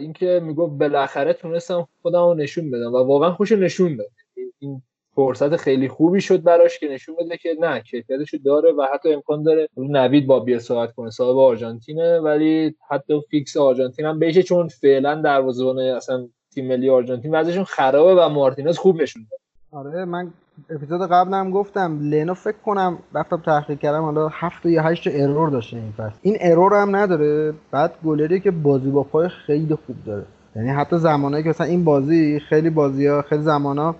اینکه 0.00 0.40
می‌گفت 0.44 0.72
بالاخره 0.72 1.32
تونستم 1.32 1.88
خودم 2.02 2.24
رو 2.24 2.34
نشون 2.34 2.70
بدم 2.70 2.94
و 2.94 2.96
واقعا 2.96 3.32
خوب 3.32 3.52
نشون 3.52 3.96
داد. 3.96 4.10
این 4.58 4.82
فرصت 5.14 5.56
خیلی 5.56 5.88
خوبی 5.88 6.20
شد 6.20 6.42
براش 6.42 6.78
که 6.78 6.88
نشون 6.88 7.16
بده 7.20 7.36
که 7.36 7.48
نه 7.60 7.80
کیفیتشو 7.80 8.38
داره 8.44 8.72
و 8.72 8.86
حتی 8.94 9.12
امکان 9.12 9.42
داره 9.42 9.68
نوید 9.76 10.26
باید 10.26 10.40
بیاد 10.40 10.58
صحبت 10.58 10.92
کنه 10.92 11.10
صاحب 11.10 11.38
آرژانتینه 11.38 12.20
ولی 12.20 12.74
حتی 12.90 13.20
fix 13.30 13.56
آرژانتین 13.56 14.06
هم 14.06 14.18
بشه 14.18 14.42
چون 14.42 14.68
فعلا 14.68 15.22
دروازه‌بان 15.22 15.78
اصلا 15.78 16.28
تیم 16.54 16.68
ملی 16.68 16.90
آرژانتین 16.90 17.34
وضعشون 17.34 17.64
خرابه 17.64 18.14
و 18.14 18.28
مارتینز 18.28 18.78
خوب 18.78 19.02
نشون 19.02 19.26
داد. 19.30 19.40
آره 19.72 20.04
من 20.04 20.30
اپیزود 20.70 21.00
قبلم 21.10 21.50
گفتم 21.50 21.98
لنو 22.02 22.34
فکر 22.34 22.56
کنم 22.66 22.98
رفتم 23.14 23.42
تحقیق 23.46 23.78
کردم 23.78 24.02
حالا 24.02 24.28
هفت 24.32 24.66
یا 24.66 24.82
هشت 24.82 25.08
error 25.12 25.50
داشته 25.50 25.76
این 25.76 25.92
فصل. 25.92 26.18
این 26.22 26.36
error 26.40 26.74
هم 26.74 26.96
نداره 26.96 27.54
بعد 27.70 27.94
گلری 28.04 28.40
که 28.40 28.50
بازی 28.50 28.90
با 28.90 29.02
پای 29.02 29.28
خیلی 29.28 29.74
خوب 29.74 29.96
داره. 30.06 30.24
یعنی 30.56 30.68
حتی 30.68 30.98
زمانایی 30.98 31.42
که 31.44 31.48
مثلا 31.48 31.66
این 31.66 31.84
بازی 31.84 32.40
خیلی 32.40 32.70
بازی 32.70 33.06
ها 33.06 33.22
خیلی 33.22 33.42
زمانا 33.42 33.96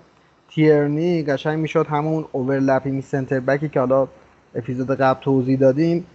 تیرنی 0.55 1.23
قشنگ 1.23 1.59
می‌شد 1.59 1.87
همون 1.87 2.25
overlapping 2.31 3.03
center 3.03 3.39
back 3.39 3.63
ی 3.63 3.69
که 3.69 3.79
حالا 3.79 4.07
اپیزود 4.55 4.91
قبل 4.91 5.21
توضیح 5.21 5.59
دادیم 5.59 6.05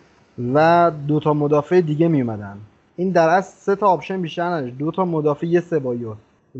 و 0.55 0.91
دو 1.09 1.21
تا 1.21 1.35
مدافع 1.35 1.81
دیگه 1.81 2.09
میومدن 2.09 2.57
این 2.97 3.11
در 3.11 3.29
اصل 3.29 3.57
سه 3.59 3.77
تا 3.77 3.87
option 3.87 4.23
بیشتر 4.23 4.43
نداشت. 4.43 4.79
دو 4.79 4.91
تا 4.91 5.05
مدافع 5.05 5.47
یه 5.47 5.61
سبایوس 5.61 6.17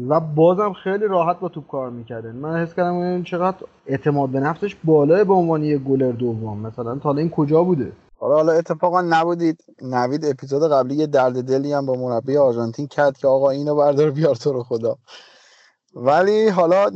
و 0.09 0.21
بازم 0.21 0.73
خیلی 0.73 1.07
راحت 1.07 1.41
با 1.41 1.49
توپ 1.49 1.67
کار 1.67 1.91
می‌کردن. 1.91 2.33
من 2.33 2.63
حس 2.63 2.75
کردم 2.75 2.95
این 2.95 3.25
چقدر 3.25 3.57
اعتماد 3.87 4.29
به 4.29 4.41
نفسش 4.41 4.77
بالاه 4.85 5.25
به 5.25 5.35
عنوان 5.35 5.65
یه 5.65 5.79
گلر 5.79 6.13
دوم. 6.13 6.59
مثلا 6.59 6.97
تا 6.97 7.13
این 7.13 7.31
کجا 7.31 7.65
بوده؟ 7.65 7.93
حالا 8.19 8.35
حالا 8.35 8.53
اتفاقا 8.53 9.03
نبودید. 9.03 9.65
نوید 9.83 10.25
اپیزود 10.25 10.73
قبلی 10.73 10.95
یه 10.95 11.07
درد 11.07 11.43
دلی 11.43 11.73
هم 11.73 11.87
با 11.87 11.95
مربی 11.95 12.37
آرژانتین 12.37 12.87
کرد 12.87 13.19
که 13.19 13.29
آقا 13.29 13.51
اینو 13.51 13.75
بردار 13.75 14.11
بیار 14.11 14.35
تو 14.35 14.53
رو 14.53 14.63
خدا. 14.63 14.97
ولی 15.95 16.49
حالا 16.49 16.91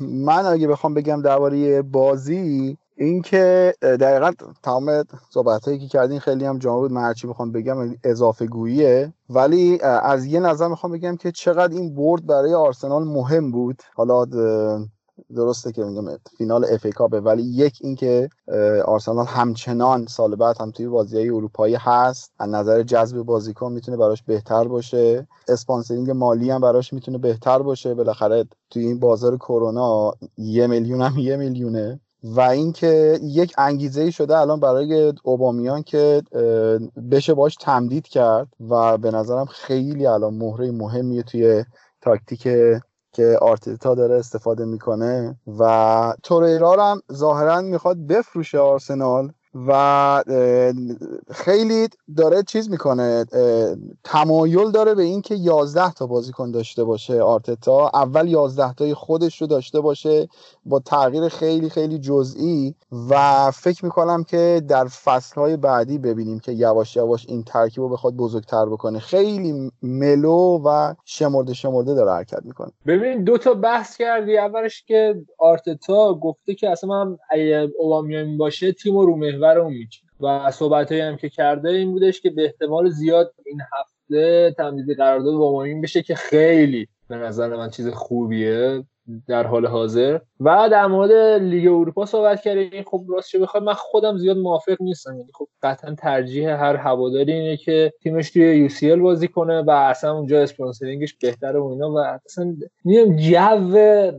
من 0.00 0.46
اگه 0.46 0.68
بخوام 0.68 0.94
بگم 0.94 1.22
درباره 1.22 1.82
بازی 1.82 2.76
اینکه 2.96 3.74
دقیقا 3.82 4.32
تمام 4.62 5.04
صحبت 5.30 5.64
هایی 5.64 5.78
که 5.78 5.86
کردین 5.86 6.20
خیلی 6.20 6.44
هم 6.44 6.58
جامع 6.58 6.78
بود 6.80 6.92
من 6.92 7.02
هرچی 7.02 7.26
بخوام 7.26 7.52
بگم 7.52 7.76
اضافه 8.04 8.46
گوییه. 8.46 9.12
ولی 9.30 9.80
از 9.82 10.26
یه 10.26 10.40
نظر 10.40 10.68
می‌خوام 10.68 10.92
بگم 10.92 11.16
که 11.16 11.32
چقدر 11.32 11.74
این 11.74 11.94
برد 11.94 12.26
برای 12.26 12.54
آرسنال 12.54 13.04
مهم 13.04 13.50
بود. 13.50 13.82
حالا 13.94 14.24
درسته 15.36 15.72
که 15.72 15.84
میگم 15.84 16.04
فینال 16.38 16.64
FA 16.64 16.86
Cup 16.86 16.92
ه 16.92 17.20
ولی 17.20 17.42
یک 17.42 17.78
اینکه 17.80 18.28
آرسنال 18.84 19.26
همچنان 19.26 20.06
سال 20.06 20.36
بعد 20.36 20.60
هم 20.60 20.70
توی 20.70 20.88
بازی 20.88 21.16
های 21.16 21.30
اروپایی 21.30 21.74
هست. 21.74 22.32
از 22.38 22.48
نظر 22.48 22.82
جذب 22.82 23.22
بازیکن 23.22 23.72
می‌تونه 23.72 23.96
براش 23.96 24.22
بهتر 24.22 24.64
باشه. 24.68 25.28
sponsoring 25.48 26.10
مالی 26.10 26.50
هم 26.50 26.60
براش 26.60 26.92
می‌تونه 26.92 27.18
بهتر 27.18 27.58
باشه. 27.58 27.94
بالاخره 27.94 28.44
توی 28.70 28.86
این 28.86 29.00
بازار 29.00 29.36
کرونا 29.36 30.12
یه 30.38 30.66
میلیون 30.66 31.02
هم 31.02 31.18
یه 31.18 31.36
میلیونه. 31.36 32.00
و 32.22 32.40
اینکه 32.40 33.20
یک 33.22 33.54
انگیزه 33.58 34.00
ای 34.00 34.12
شده 34.12 34.38
الان 34.38 34.60
برای 34.60 35.12
اوبامیان 35.24 35.82
که 35.82 36.22
بشه 37.10 37.34
باش 37.34 37.56
تمدید 37.60 38.08
کرد. 38.08 38.48
و 38.70 38.98
به 38.98 39.10
نظرم 39.10 39.46
خیلی 39.46 40.06
الان 40.06 40.34
مهره 40.34 40.70
مهمیه 40.70 41.22
توی 41.22 41.64
تاکتیک 42.00 42.48
که 43.16 43.38
آرتتا 43.42 43.94
داره 43.94 44.14
استفاده 44.14 44.64
می‌کنه 44.64 45.36
و 45.58 46.14
توریرا 46.22 46.72
هم 46.90 47.02
ظاهرا 47.12 47.60
می‌خواد 47.60 47.96
بفروشه 48.06 48.58
آرسنال. 48.58 49.32
و 49.68 50.22
خیلی 51.30 51.88
داره 52.16 52.42
چیز 52.42 52.70
می‌کنه 52.70 53.24
تمایل 54.04 54.70
داره 54.70 54.94
به 54.94 55.02
اینکه 55.02 55.34
11 55.34 55.92
تا 55.92 56.06
بازیکن 56.06 56.50
داشته 56.50 56.84
باشه 56.84 57.22
آرتتا. 57.22 57.90
اول 57.94 58.28
11 58.28 58.72
تای 58.72 58.94
خودش 58.94 59.40
رو 59.40 59.46
داشته 59.46 59.80
باشه 59.80 60.28
با 60.64 60.80
تغییر 60.80 61.28
خیلی 61.28 61.70
خیلی 61.70 61.98
جزئی 61.98 62.74
و 63.10 63.50
فکر 63.50 63.84
می‌کنم 63.84 64.24
که 64.24 64.62
در 64.68 64.84
فصلهای 64.84 65.56
بعدی 65.56 65.98
ببینیم 65.98 66.38
که 66.38 66.52
یواش 66.52 66.96
یواش 66.96 67.26
این 67.28 67.42
ترکیب 67.42 67.82
رو 67.82 67.88
بخواد 67.88 68.14
بزرگتر 68.14 68.66
بکنه. 68.66 68.98
خیلی 68.98 69.72
ملو 69.82 70.60
و 70.64 70.94
شمرده 71.04 71.54
شمرده 71.54 71.94
داره 71.94 72.12
حرکت 72.12 72.40
می‌کنه. 72.44 72.72
ببین 72.86 73.24
دو 73.24 73.38
تا 73.38 73.54
بحث 73.54 73.96
کردی. 73.96 74.38
اولش 74.38 74.84
که 74.86 75.14
آرتتا 75.38 76.14
گفته 76.14 76.54
که 76.54 76.70
اصلا 76.70 76.90
من 76.90 77.18
اولامیان 77.78 78.36
باشه 78.36 78.72
تیم 78.72 78.98
رو 78.98 79.16
محور 79.46 79.58
اون 79.58 79.74
و 80.20 80.50
صحبت 80.50 80.92
هم 80.92 81.16
که 81.16 81.28
کرده 81.28 81.68
این 81.68 81.92
بودش 81.92 82.20
که 82.20 82.30
به 82.30 82.44
احتمال 82.44 82.90
زیاد 82.90 83.34
این 83.46 83.60
هفته 83.72 84.54
تمدید 84.58 84.96
قرارداد 84.96 85.34
با 85.34 85.66
بشه 85.82 86.02
که 86.02 86.14
خیلی 86.14 86.88
به 87.08 87.16
نظر 87.16 87.56
من 87.56 87.70
چیز 87.70 87.88
خوبیه 87.88 88.84
در 89.28 89.46
حال 89.46 89.66
حاضر. 89.66 90.20
و 90.40 90.68
در 90.70 90.86
مورد 90.86 91.12
لیگ 91.42 91.66
اروپا 91.66 92.06
صحبت 92.06 92.42
کردیم. 92.42 92.82
خب 92.82 93.04
راستش 93.08 93.36
بخواد 93.36 93.62
من 93.62 93.72
خودم 93.72 94.18
زیاد 94.18 94.36
موافق 94.36 94.76
نیستم. 94.80 95.18
یعنی 95.18 95.30
خب 95.34 95.48
قطعا 95.62 95.94
ترجیح 95.94 96.50
هر 96.50 96.76
هواداری 96.76 97.32
اینه 97.32 97.56
که 97.56 97.92
تیمش 98.02 98.30
توی 98.30 98.56
یو 98.56 98.68
سی 98.68 98.96
بازی 98.96 99.28
کنه 99.28 99.62
و 99.62 99.70
اصلا 99.70 100.12
اونجا 100.12 100.42
اسپانسرینگش 100.42 101.14
بهتره 101.14 101.58
و 101.58 101.64
اینا. 101.64 101.92
و 101.92 101.98
اصلا 101.98 102.56
نیم 102.84 103.16
جو 103.16 104.12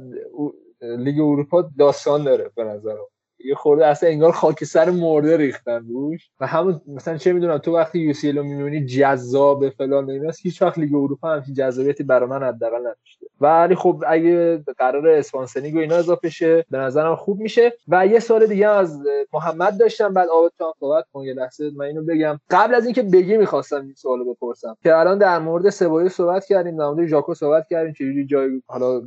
لیگ 0.81 1.19
اروپا 1.19 1.69
داستان 1.79 2.23
داره 2.23 2.51
به 2.55 2.63
نظرم. 2.63 3.07
یه 3.45 3.55
خورده 3.55 3.85
اصلا 3.87 4.09
انگار 4.09 4.31
خاک 4.31 4.89
مرده 4.89 5.37
ریختن 5.37 5.85
روش. 5.87 6.29
و 6.39 6.47
همون 6.47 6.81
مثلا 6.87 7.17
چه 7.17 7.33
می‌دونم 7.33 7.57
تو 7.57 7.75
وقتی 7.75 7.99
UCL 7.99 8.31
رو 8.31 8.43
می‌بینی 8.43 8.85
جذاب 8.85 9.69
فلان 9.69 10.09
ایناست 10.09 10.39
هیچ 10.41 10.61
وقت 10.61 10.77
لیگ 10.77 10.95
اروپا 10.95 11.29
همچین 11.29 11.53
جذابیتی 11.53 12.03
برای 12.03 12.29
من 12.29 12.43
حداقل 12.43 12.79
نداشته. 12.79 13.25
ولی 13.41 13.75
خب 13.75 14.03
اگه 14.07 14.57
قرار 14.77 15.07
sponsoring 15.07 15.75
و 15.75 15.79
اینا 15.79 15.95
اضافه 15.95 16.29
شه 16.29 16.65
به 16.71 16.77
نظرم 16.77 17.15
خوب 17.15 17.39
میشه. 17.39 17.73
و 17.87 18.07
یه 18.07 18.19
سوال 18.19 18.45
دیگه 18.45 18.67
از 18.67 18.99
محمد 19.33 19.79
داشتم 19.79 20.13
بعد 20.13 20.29
آبت 20.29 20.51
هم 20.61 20.73
صحبت 20.79 21.05
کن 21.13 21.23
یه 21.23 21.33
لحظه 21.33 21.71
من 21.75 21.85
اینو 21.85 22.03
بگم. 22.03 22.39
قبل 22.49 22.75
از 22.75 22.85
اینکه 22.85 23.03
بگی 23.03 23.37
می‌خواستم 23.37 23.81
این 23.81 23.93
سوالو 23.93 24.33
بپرسم. 24.33 24.77
که 24.83 24.95
الان 24.95 25.17
در 25.17 25.39
مورد 25.39 25.69
سبایوس 25.69 26.09
صحبت 26.09 26.45
کردیم 26.45 26.77
در 26.77 26.85
مورد 26.85 27.07
ژاکا 27.07 27.33
صحبت 27.33 27.67
کردیم 27.69 27.93
چجوری 27.93 28.25
جای 28.25 28.61
حالا 28.65 29.01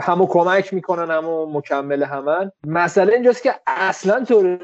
همو 0.00 0.26
کمک 0.26 0.74
می‌کنن 0.74 1.10
همو 1.10 1.46
مکمل 1.46 2.02
همن. 2.02 2.52
مسئله 2.66 3.12
اینجاست 3.12 3.42
که 3.42 3.54
اصلا 3.66 4.24
تو 4.24 4.58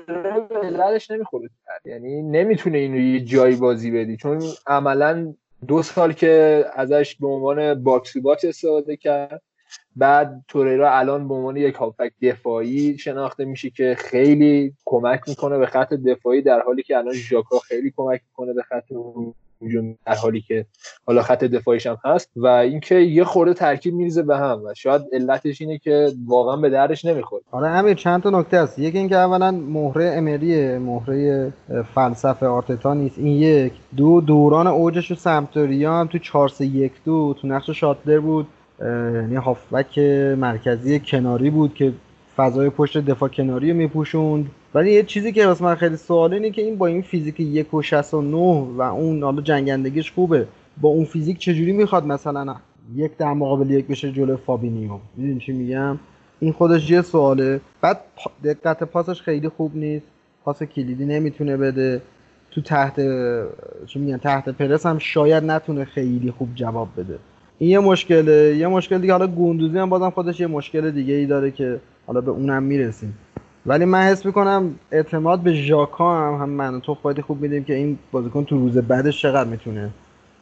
علتش 0.63 1.11
نمی‌خوره. 1.11 1.51
یعنی 1.85 2.23
نمی‌تونه 2.23 2.79
اینو 2.79 2.97
یه 2.97 3.21
جایی 3.21 3.57
بازی 3.57 3.91
بدی. 3.91 4.17
چون 4.17 4.43
عملا 4.67 5.35
دو 5.69 5.83
سال 5.83 6.13
که 6.13 6.65
ازش 6.75 7.17
به 7.17 7.29
عنوان 7.29 7.83
باکس 7.83 8.17
باکس 8.17 8.45
استفاده 8.45 8.97
کرد 8.97 9.43
بعد 9.97 10.45
توریرا 10.49 10.93
الان 10.93 11.29
به 11.29 11.35
عنوان 11.35 11.57
یک 11.57 11.75
هافک 11.75 12.13
دفاعی 12.23 12.99
شناخته 12.99 13.45
میشه 13.45 13.71
که 13.71 13.97
خیلی 13.99 14.75
کمک 14.85 15.21
می‌کنه 15.29 15.59
به 15.59 15.67
خط 15.67 15.95
دفاعی 15.95 16.43
در 16.43 16.61
حالی 16.61 16.83
که 16.83 16.97
الان 16.97 17.15
ژاکا 17.15 17.59
خیلی 17.59 17.93
کمک 17.97 18.21
می‌کنه 18.29 18.53
به 18.53 18.63
خط 18.63 18.93
در 20.07 20.15
حالی 20.15 20.41
که 20.41 20.67
حالا 21.07 21.23
خط 21.23 21.45
دفاعیش 21.45 21.87
هم 21.87 21.97
هست 22.05 22.31
و 22.37 22.47
اینکه 22.47 22.95
یه 22.95 23.25
خورده 23.25 23.55
ترکیب 23.55 23.95
میریزه 23.95 24.23
به 24.23 24.37
هم 24.37 24.61
و 24.65 24.75
شاید 24.75 25.03
علتش 25.13 25.61
اینه 25.61 25.79
که 25.79 26.13
واقعا 26.27 26.57
به 26.57 26.71
دردش 26.71 27.05
نمی‌خوره. 27.05 27.43
آره 27.51 27.69
امیر 27.69 27.95
چند 27.95 28.23
تا 28.23 28.31
نکته 28.31 28.63
هست. 28.63 28.79
یکی 28.79 28.99
اینکه 28.99 29.17
اولا 29.17 29.51
مهره 29.51 30.15
امریه 30.17 30.79
مهره 30.79 31.53
فلسفه 31.95 32.47
آرتتا 32.47 32.95
نیست. 32.95 33.19
این 33.19 33.27
یک. 33.27 33.73
دو 33.97 34.21
دوران 34.21 34.67
اوجش 34.67 35.11
و 35.11 35.15
سمتوریا 35.15 35.95
هم 35.95 36.07
تو 36.07 36.19
4 36.19 36.49
3 36.49 36.67
1 36.67 36.93
2 37.05 37.35
تو 37.41 37.49
نقش 37.49 37.71
شاتلر 37.71 38.21
بود. 38.21 38.47
یعنی 38.81 39.37
هافبک 39.37 39.99
مرکزی 40.39 41.01
کناری 41.01 41.51
بود 41.51 41.75
که 41.75 41.93
فضای 42.37 42.71
پشت 42.71 42.99
دفاع 42.99 43.29
کناری 43.29 43.71
رو 43.71 43.77
میپوشوند. 43.77 44.51
ولی 44.75 44.93
یه 44.93 45.03
چیزی 45.03 45.33
که 45.33 45.47
واسه 45.47 45.65
من 45.65 45.75
خیلی 45.75 45.97
سواله 45.97 46.37
اینه 46.37 46.51
که 46.51 46.63
این 46.63 46.79
با 46.79 46.87
این 46.87 47.03
فیزیک 47.03 47.41
1 47.41 47.75
و 47.75 47.83
69 47.83 48.37
و 48.77 48.81
اون 48.81 49.23
حالا 49.23 49.43
جنگندگیش 49.43 50.13
خوبه. 50.13 50.47
با 50.81 50.89
اون 50.89 51.05
فیزیک 51.05 51.39
چجوری 51.39 51.73
می‌خواد 51.73 52.07
مثلا 52.07 52.57
یک 52.95 53.17
در 53.17 53.33
مقابل 53.33 53.71
یک 53.71 53.87
بشه 53.87 54.13
جلو 54.13 54.37
فابینیو. 54.37 54.91
می‌دونی 55.17 55.41
چی 55.41 55.53
میگم؟ 55.53 55.99
این 56.41 56.53
خودش 56.53 56.91
یه 56.91 57.03
سواله. 57.03 57.61
بعد 57.81 58.01
دقت 58.45 58.85
پاسش 58.85 59.23
خیلی 59.23 59.49
خوب 59.49 59.77
نیست. 59.77 60.07
پاس 60.45 60.63
کلیدی 60.63 61.05
نمی‌تونه 61.05 61.57
بده. 61.57 62.03
تو 62.51 62.61
تحت 62.61 63.01
چی 63.87 63.99
میگن 63.99 64.17
تحت 64.17 64.49
پرس 64.49 64.87
هم 64.87 64.99
شاید 64.99 65.45
نتونه 65.45 65.85
خیلی 65.85 66.31
خوب 66.31 66.49
جواب 66.55 66.89
بده. 66.97 67.19
این 67.59 67.71
یه 67.71 67.79
مشکله. 67.79 68.57
یه 68.57 68.67
مشکل 68.67 68.99
دیگه 68.99 69.13
حالا 69.13 69.27
گوندوزی 69.27 69.79
هم 69.79 69.89
بازم 69.91 70.11
خودش 70.11 70.41
یه 70.41 70.47
مشکل 70.47 70.91
دیگه 70.91 71.15
ای 71.15 71.27
داره 71.27 71.51
که 71.51 71.81
حالا 72.07 72.21
به 72.21 72.31
اونم 72.31 72.63
می‌رسیم. 72.63 73.19
ولی 73.67 73.85
من 73.85 74.03
حس 74.03 74.27
می‌کنم 74.27 74.75
اعتماد 74.91 75.41
به 75.41 75.53
ژاکا 75.55 76.17
هم 76.17 76.43
هم 76.43 76.49
من 76.49 76.81
تو 76.81 76.95
خودی 76.95 77.23
خوب 77.23 77.41
میدیم 77.41 77.65
که 77.65 77.75
این 77.75 77.99
بازیکن 78.13 78.45
تو 78.45 78.59
روز 78.59 78.79
بعدش 78.79 79.23
چقدر 79.23 79.51
می‌تونه 79.51 79.91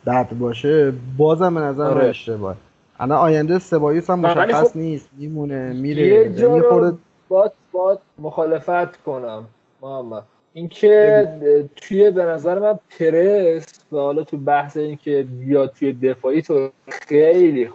درد 0.04 0.38
باشه. 0.38 0.92
بازم 1.16 1.54
به 1.54 1.60
نظر 1.60 1.84
آره. 1.84 2.08
اشتباه 2.08 2.56
الان 3.00 3.18
آینده 3.18 3.58
سبایوس 3.58 4.10
هم 4.10 4.18
مشخص 4.18 4.70
خب 4.70 4.76
نیست. 4.76 5.08
میمونه 5.18 5.72
میره 5.72 6.06
یه 6.06 6.34
جا 6.34 6.56
رو 6.56 6.98
بات 7.28 7.52
بات 7.72 7.98
مخالفت 8.18 8.96
کنم. 8.96 9.44
محمد. 9.82 10.22
اینکه 10.54 11.28
توی 11.76 12.10
به 12.10 12.24
نظر 12.24 12.58
من 12.58 12.78
پرس 12.98 13.66
و 13.92 13.96
حالا 13.96 14.24
تو 14.24 14.36
بحث 14.36 14.76
اینکه 14.76 15.26
بیاد 15.40 15.72
توی 15.78 15.92
دفاعی 15.92 16.42
تو 16.42 16.70
خیلی 16.88 17.68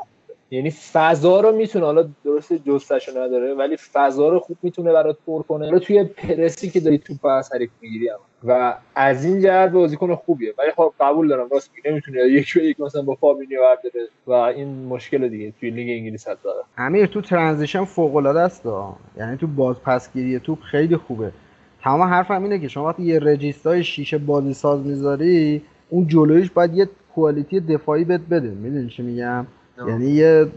یعنی 0.51 0.71
فضا 0.71 1.39
رو 1.39 1.51
می‌تونه 1.55 1.85
حالا 1.85 2.09
درست 2.23 2.53
جستشو 2.53 3.11
نداره 3.11 3.53
ولی 3.53 3.77
فضا 3.77 4.29
رو 4.29 4.39
خوب 4.39 4.57
می‌تونه 4.61 4.93
برات 4.93 5.17
پر 5.25 5.41
کنه. 5.41 5.65
حالا 5.65 5.79
توی 5.79 6.03
پرسی 6.03 6.69
که 6.69 6.79
داری 6.79 6.97
توپ 6.97 7.25
از 7.25 7.53
حریف 7.53 7.69
می‌گیری 7.81 8.09
و 8.43 8.77
از 8.95 9.25
این 9.25 9.41
جهت 9.41 9.71
بازیکن 9.71 10.15
خوبیه. 10.15 10.53
ولی 10.57 10.71
خب 10.75 10.93
قبول 10.99 11.27
دارم 11.27 11.47
راست 11.51 11.71
میگه 11.75 11.91
نمی‌تونه 11.91 12.21
یک 12.21 12.53
به 12.53 12.63
یک 12.63 12.79
مثلا 12.79 13.01
با 13.01 13.15
فابینیو 13.15 13.59
برداره 13.61 14.07
و 14.27 14.31
این 14.31 14.85
مشکل 14.85 15.27
دیگه 15.27 15.53
توی 15.59 15.69
لیگ 15.69 15.89
انگلیس 15.89 16.27
هست 16.27 16.43
داره. 16.43 16.59
امیر 16.77 17.05
تو 17.05 17.21
transition 17.21 17.85
فوق 17.85 18.15
العاده 18.15 18.39
است 18.39 18.63
یعنی 19.17 19.37
تو 19.37 19.47
باز 19.47 19.75
پسگیری 19.81 20.39
توپ 20.39 20.59
خیلی 20.59 20.97
خوبه. 20.97 21.31
تمام 21.83 22.01
حرفم 22.01 22.43
اینه 22.43 22.59
که 22.59 22.67
شما 22.67 22.87
وقتی 22.87 23.03
یه 23.03 23.19
regista 23.19 23.75
ی 23.75 23.83
شیشه 23.83 24.17
بازی 24.17 24.53
ساز 24.53 24.85
می‌ذاری 24.85 25.61
اون 25.89 26.07
جلویش 26.07 26.51
باید 26.51 26.73
یه 26.73 26.89
quality 27.15 27.59
دفاعی 27.59 28.03
بهت 28.03 28.21
بده. 28.21 28.47
می‌دونی 28.47 28.89
چی 28.89 29.03
میگم؟ 29.03 29.45
یعنی 29.87 30.09
یه 30.09 30.47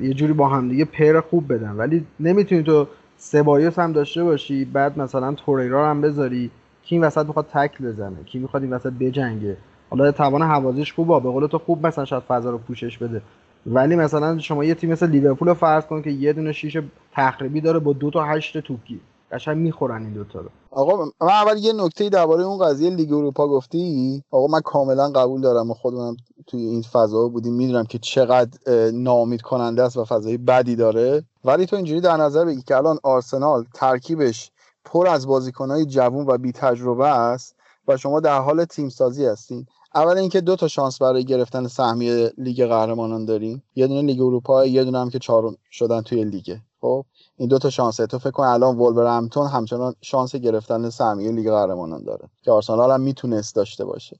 یه 0.00 0.14
جوری 0.14 0.32
با 0.32 0.48
هم 0.48 0.68
دیگه 0.68 0.84
pair 0.84 1.20
خوب 1.20 1.52
بدن. 1.52 1.70
ولی 1.70 2.04
نمی‌تونی 2.20 2.62
تو 2.62 2.86
سبایوس 3.16 3.78
هم 3.78 3.92
داشته 3.92 4.24
باشی 4.24 4.64
بعد 4.64 4.98
مثلا 4.98 5.34
توریرا 5.34 5.90
هم 5.90 6.00
بذاری 6.00 6.50
کی 6.84 6.94
این 6.94 7.04
وسط 7.04 7.26
می‌خواد 7.26 7.46
تکل 7.46 7.84
بزنه 7.84 8.16
کی 8.26 8.38
می‌خواد 8.38 8.62
این 8.62 8.72
وسط 8.72 8.92
بجنگه. 9.00 9.56
حالا 9.90 10.12
توان 10.12 10.42
حوازیش 10.42 10.92
خوبه 10.92 11.20
به 11.20 11.30
قول 11.30 11.46
تو 11.46 11.58
خوب 11.58 11.86
مثلا 11.86 12.04
شاید 12.04 12.22
فضا 12.22 12.50
رو 12.50 12.58
پوشش 12.58 12.98
بده. 12.98 13.22
ولی 13.66 13.96
مثلا 13.96 14.38
شما 14.38 14.64
یه 14.64 14.74
تیم 14.74 14.90
مثل 14.90 15.10
لیورپول 15.10 15.54
فرض 15.54 15.84
کن 15.86 16.02
که 16.02 16.10
یه 16.10 16.32
دونه 16.32 16.52
شیش 16.52 16.76
تخریبی 17.12 17.60
داره 17.60 17.78
با 17.78 17.92
دو 17.92 18.10
تا 18.10 18.24
هشت 18.24 18.58
توپگیر 18.58 19.00
قشنگ 19.32 19.56
می‌خورن 19.56 20.02
این 20.02 20.12
دوتا 20.12 20.40
رو. 20.40 20.48
آقا 20.70 21.04
من 21.04 21.10
اول 21.20 21.58
یه 21.58 21.72
نکته 21.72 22.08
درباره 22.08 22.44
اون 22.44 22.58
قضیه 22.66 22.90
لیگ 22.90 23.12
اروپا 23.12 23.48
گفتی؟ 23.48 24.22
آقا 24.30 24.46
من 24.46 24.60
کاملا 24.60 25.08
قبول 25.08 25.40
دارم 25.40 25.70
و 25.70 25.74
خودمون 25.74 26.16
توی 26.46 26.60
این 26.60 26.82
فضا 26.82 27.28
بودیم 27.28 27.54
می‌دونم 27.54 27.84
که 27.84 27.98
چقدر 27.98 28.90
ناامید 28.90 29.42
کننده 29.42 29.82
است 29.82 29.96
و 29.96 30.04
فضای 30.04 30.36
بدی 30.36 30.76
داره. 30.76 31.22
ولی 31.44 31.66
تو 31.66 31.76
اینجوری 31.76 32.00
در 32.00 32.16
نظر 32.16 32.44
بگی 32.44 32.62
که 32.62 32.76
الان 32.76 32.98
آرسنال 33.02 33.64
ترکیبش 33.74 34.50
پر 34.84 35.08
از 35.08 35.26
بازیکنهای 35.26 35.84
جوون 35.84 36.26
و 36.26 36.38
بی 36.38 36.52
تجربه 36.52 37.08
است 37.08 37.56
و 37.88 37.96
شما 37.96 38.20
در 38.20 38.40
حال 38.40 38.64
تیم 38.64 38.88
سازی 38.88 39.26
هستین. 39.26 39.66
اول 39.94 40.18
اینکه 40.18 40.40
دو 40.40 40.56
تا 40.56 40.68
شانس 40.68 41.02
برای 41.02 41.24
گرفتن 41.24 41.66
سهمیه 41.66 42.32
لیگ 42.38 42.64
قهرمانان 42.64 43.24
داریم 43.24 43.62
یه 43.76 43.86
دونه 43.86 44.02
لیگ 44.02 44.20
اروپا 44.20 44.66
یه 44.66 44.84
دونه 44.84 44.98
هم 44.98 45.10
که 45.10 45.18
چهارم 45.18 45.56
شدن 45.70 46.00
توی 46.00 46.24
لیگ. 46.24 46.56
خب 46.80 47.04
این 47.36 47.48
دو 47.48 47.58
تا 47.58 47.70
شانسه. 47.70 48.06
تو 48.06 48.18
فکر 48.18 48.30
کن 48.30 48.42
الان 48.44 48.76
ولورهمپتون 48.76 49.46
همچنان 49.46 49.94
شانس 50.02 50.36
گرفتن 50.36 50.90
سهمیه 50.90 51.30
لیگ 51.30 51.50
قهرمانان 51.50 52.04
داره 52.04 52.28
که 52.42 52.50
آرسنال 52.50 52.90
هم 52.90 53.00
می‌تونست 53.00 53.54
داشته 53.54 53.84
باشه. 53.84 54.16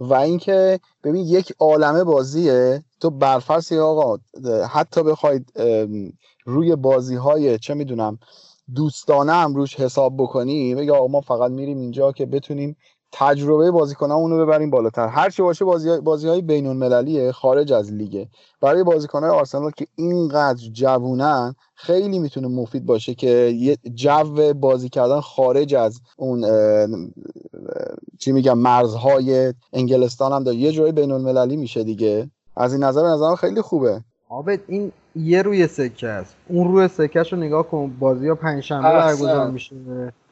و 0.00 0.14
اینکه 0.14 0.80
ببین 1.04 1.26
یک 1.26 1.54
عالمه 1.58 2.04
بازیه. 2.04 2.84
تو 3.00 3.10
برفرض 3.10 3.72
آقا 3.72 4.16
حتی 4.70 5.02
بخواید 5.02 5.52
روی 6.44 6.76
بازی 6.76 7.14
های 7.14 7.58
چه 7.58 7.74
می‌دونم 7.74 8.18
دوستانه 8.74 9.32
هم 9.32 9.54
روش 9.54 9.80
حساب 9.80 10.16
بکنی 10.16 10.74
بگی 10.74 10.90
آقا 10.90 11.06
ما 11.06 11.20
فقط 11.20 11.50
میریم 11.50 11.78
اینجا 11.78 12.12
که 12.12 12.26
بتونیم 12.26 12.76
تجربه 13.18 13.70
بازیکنامون 13.70 14.30
رو 14.30 14.46
ببریم 14.46 14.70
بالاتر. 14.70 15.08
هر 15.08 15.30
چی 15.30 15.42
باشه 15.42 15.64
بازی 15.64 16.00
بازی 16.00 16.28
های 16.28 16.42
بین 16.42 16.66
المللیه 16.66 17.32
خارج 17.32 17.72
از 17.72 17.92
لیگه. 17.92 18.28
برای 18.60 18.84
بازیکن 18.84 19.20
های 19.20 19.30
آرسنال 19.30 19.70
که 19.70 19.86
اینقدر 19.96 20.68
جوونن 20.72 21.54
خیلی 21.74 22.18
می‌تونه 22.18 22.48
مفید 22.48 22.86
باشه 22.86 23.14
که 23.14 23.28
یه 23.56 23.76
جو 23.94 24.54
بازی 24.54 24.88
کردن 24.88 25.20
خارج 25.20 25.74
از 25.74 26.00
اون 26.16 26.44
چی 28.18 28.32
میگم 28.32 28.58
مرزهای 28.58 29.54
انگلستان 29.72 30.32
هم 30.32 30.44
داره. 30.44 30.56
یه 30.56 30.72
جوری 30.72 30.92
بین 30.92 31.12
المللی 31.12 31.56
میشه 31.56 31.84
دیگه. 31.84 32.30
از 32.56 32.72
این 32.72 32.84
نظر 32.84 33.02
نظرم 33.06 33.36
خیلی 33.36 33.62
خوبه. 33.62 34.00
آبد 34.28 34.60
این 34.68 34.92
یه 35.16 35.42
روی 35.42 35.66
سکه 35.66 36.08
است. 36.08 36.36
اون 36.48 36.72
روی 36.72 36.88
سکهش 36.88 37.32
رو 37.32 37.38
نگاه 37.38 37.68
کن 37.68 37.92
بازی 37.98 38.28
ها 38.28 38.34
پنجشنبه 38.34 38.88
برگزار 38.88 39.50
میشه. 39.50 39.76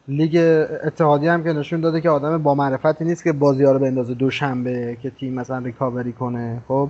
لیگ 0.09 0.37
اتحادیه 0.85 1.33
هم 1.33 1.45
که 1.45 1.53
نشون 1.53 1.81
داده 1.81 2.01
که 2.01 2.11
آدم 2.11 2.43
با 2.43 2.55
معرفتی 2.55 3.05
نیست 3.05 3.25
که 3.25 3.33
بازی 3.33 3.65
ها 3.65 3.73
رو 3.73 3.79
بندازه 3.79 4.15
دوشنبه 4.15 4.97
که 5.03 5.11
تیم 5.11 5.35
مثلا 5.35 5.59
ریکاوری 5.59 6.13
کنه. 6.13 6.63
خب 6.69 6.89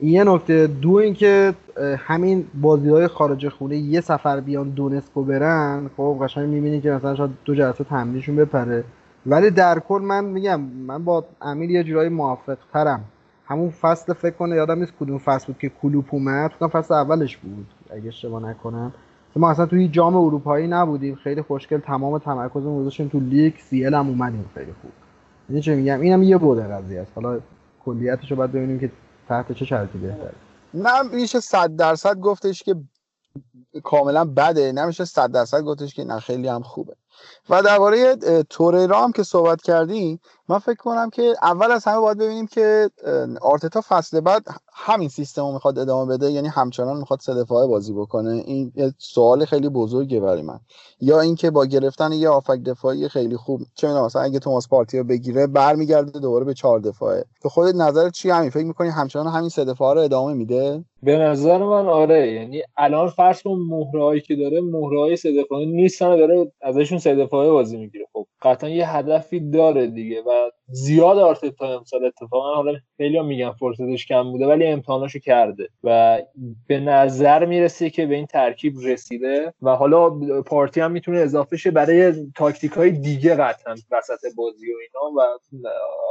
یه 0.00 0.24
نکته 0.24 0.66
دو 0.66 0.94
اینکه 0.94 1.54
همین 1.98 2.46
بازی 2.54 2.88
های 2.90 3.08
خارج 3.08 3.48
خونه 3.48 3.76
یه 3.76 4.00
سفر 4.00 4.40
بیان 4.40 4.68
دونسکو 4.68 5.22
برن 5.24 5.90
خب 5.96 6.18
قشنگ 6.22 6.48
می‌بینی 6.48 6.80
که 6.80 6.90
مثلا 6.90 7.14
شاید 7.14 7.30
دو 7.44 7.54
جلسه 7.54 7.84
تمرینشون 7.84 8.36
بپره. 8.36 8.84
ولی 9.26 9.50
در 9.50 9.78
کل 9.78 10.02
من 10.02 10.24
میگم 10.24 10.60
من 10.60 11.04
با 11.04 11.24
امیر 11.42 11.70
یه 11.70 11.84
جورایی 11.84 12.08
موافق 12.08 12.58
ترم 12.72 13.04
همون 13.46 13.70
فصل 13.70 14.12
فکر 14.12 14.34
کنه 14.34 14.56
یادم 14.56 14.78
نیست 14.78 14.92
کدوم 15.00 15.18
فصل 15.18 15.46
بود 15.46 15.58
که 15.58 15.70
کلوپ 15.82 16.04
اومد. 16.10 16.50
فصل 16.50 16.94
اولش 16.94 17.36
بود 17.36 17.66
اگه 17.90 18.08
اشتباه 18.08 18.50
نکنم. 18.50 18.92
ما 19.36 19.50
اصلا 19.50 19.66
توی 19.66 19.88
جام 19.88 20.16
اروپایی 20.16 20.66
نبودیم. 20.66 21.14
خیلی 21.14 21.42
خوشگل 21.42 21.78
تمام 21.78 22.18
تمرکزمون 22.18 22.80
گذاشتیم 22.80 23.08
تو 23.08 23.20
لیگ. 23.20 23.52
سی 23.58 23.84
هم 23.84 24.08
اومدیم. 24.08 24.50
خیلی 24.54 24.72
خوب. 24.82 24.92
یعنی 25.48 25.62
چه 25.62 25.74
میگم؟ 25.74 26.00
اینم 26.00 26.22
یه 26.22 26.38
بوده 26.38 26.62
قضیه 26.62 27.00
است. 27.00 27.12
حالا 27.14 27.40
کلیتش 27.84 28.30
رو 28.30 28.36
باید 28.36 28.52
ببینیم 28.52 28.80
که 28.80 28.90
تحت 29.28 29.52
چه 29.52 29.64
شرطی 29.64 29.98
بهتره. 29.98 30.34
نه 30.74 31.02
میشه 31.02 31.40
100 31.40 31.76
درصد 31.76 32.18
گفتش 32.20 32.62
که 32.62 32.74
کاملا 33.82 34.24
بده. 34.24 34.72
نمیشه 34.72 35.04
100 35.04 35.32
درصد 35.32 35.60
گفتش 35.60 35.94
که 35.94 36.04
نه 36.04 36.20
خیلی 36.20 36.48
هم 36.48 36.62
خوبه. 36.62 36.94
و 37.50 37.62
درباره 37.62 38.16
توریرا 38.50 39.00
هم 39.04 39.12
که 39.12 39.22
صحبت 39.22 39.62
کردیم 39.62 40.20
من 40.48 40.58
فکر 40.58 40.74
کنم 40.74 41.10
که 41.10 41.34
اول 41.42 41.70
از 41.70 41.84
همه 41.84 42.00
باید 42.00 42.18
ببینیم 42.18 42.46
که 42.46 42.90
آرتتا 43.42 43.80
فصل 43.88 44.20
بعد 44.20 44.42
همین 44.74 45.08
سیستم 45.08 45.42
رو 45.42 45.52
می‌خواد 45.52 45.78
ادامه 45.78 46.14
بده 46.14 46.30
یعنی 46.30 46.48
همچنان 46.48 46.96
می‌خواد 46.96 47.20
سه 47.20 47.34
دفاعه 47.34 47.66
بازی 47.66 47.92
بکنه. 47.92 48.30
این 48.30 48.72
سوال 48.98 49.44
خیلی 49.44 49.68
بزرگه 49.68 50.20
برای 50.20 50.42
من. 50.42 50.60
یا 51.00 51.20
اینکه 51.20 51.50
با 51.50 51.64
گرفتن 51.64 52.12
یه 52.12 52.28
آفک 52.28 52.58
دفاعی 52.66 53.08
خیلی 53.08 53.36
خوب 53.36 53.60
چه 53.74 53.86
می‌دونم 53.86 54.04
مثلا 54.04 54.22
اگه 54.22 54.38
توماس 54.38 54.68
پارتی 54.68 54.98
رو 54.98 55.04
بگیره 55.04 55.46
برمیگرده 55.46 56.20
دوباره 56.20 56.44
به 56.44 56.54
چهار 56.54 56.80
دفاعه. 56.80 57.24
تو 57.42 57.48
خودت 57.48 57.74
نظر 57.74 58.10
چی 58.10 58.30
همین 58.30 58.50
فکر 58.50 58.66
می‌کنی 58.66 58.88
همچنان 58.88 59.26
همین 59.26 59.48
سه 59.48 59.64
دفاعه 59.64 59.94
رو 59.94 60.00
ادامه 60.00 60.34
میده؟ 60.34 60.84
به 61.02 61.18
نظر 61.18 61.58
من 61.58 61.86
آره 61.86 62.32
یعنی 62.32 62.62
الان 62.76 63.08
فرض 63.08 63.42
کن 63.42 63.50
مهرهایی 63.50 64.20
که 64.20 64.36
داره 64.36 64.60
مهرهای 64.60 65.16
سه 65.16 65.42
دفاعه 65.42 65.66
نیستن 65.66 66.16
داره 66.16 66.52
ازشون 66.62 66.98
سه 67.04 67.14
دفاعه 67.14 67.50
بازی 67.50 67.76
می‌گیره. 67.76 68.06
خب 68.12 68.26
قطعا 68.42 68.70
یه 68.70 68.96
هدفی 68.96 69.50
داره 69.50 69.86
دیگه 69.86 70.22
و 70.22 70.50
زیاد 70.68 71.18
آرتتا 71.18 71.78
امسال 71.78 72.04
اتفاقا 72.04 72.54
حالا 72.54 72.78
خیلی 72.96 73.20
میگن 73.20 73.52
فرصتش 73.52 74.06
کم 74.06 74.22
بوده 74.22 74.46
ولی 74.46 74.66
امتحاناشو 74.66 75.18
کرده 75.18 75.68
و 75.84 76.22
به 76.66 76.80
نظر 76.80 77.44
می‌رسه 77.44 77.90
که 77.90 78.06
به 78.06 78.14
این 78.14 78.26
ترکیب 78.26 78.74
رسیده 78.82 79.54
و 79.62 79.70
حالا 79.70 80.10
پارتی 80.40 80.80
هم 80.80 80.92
می‌تونه 80.92 81.18
اضافه 81.18 81.56
شه 81.56 81.70
برای 81.70 82.12
تاکتیک 82.36 82.72
های 82.72 82.90
دیگه 82.90 83.34
قطعا 83.34 83.74
وسط 83.90 84.34
بازی 84.36 84.72
و 84.72 84.76
اینا 84.76 85.16
و 85.16 85.38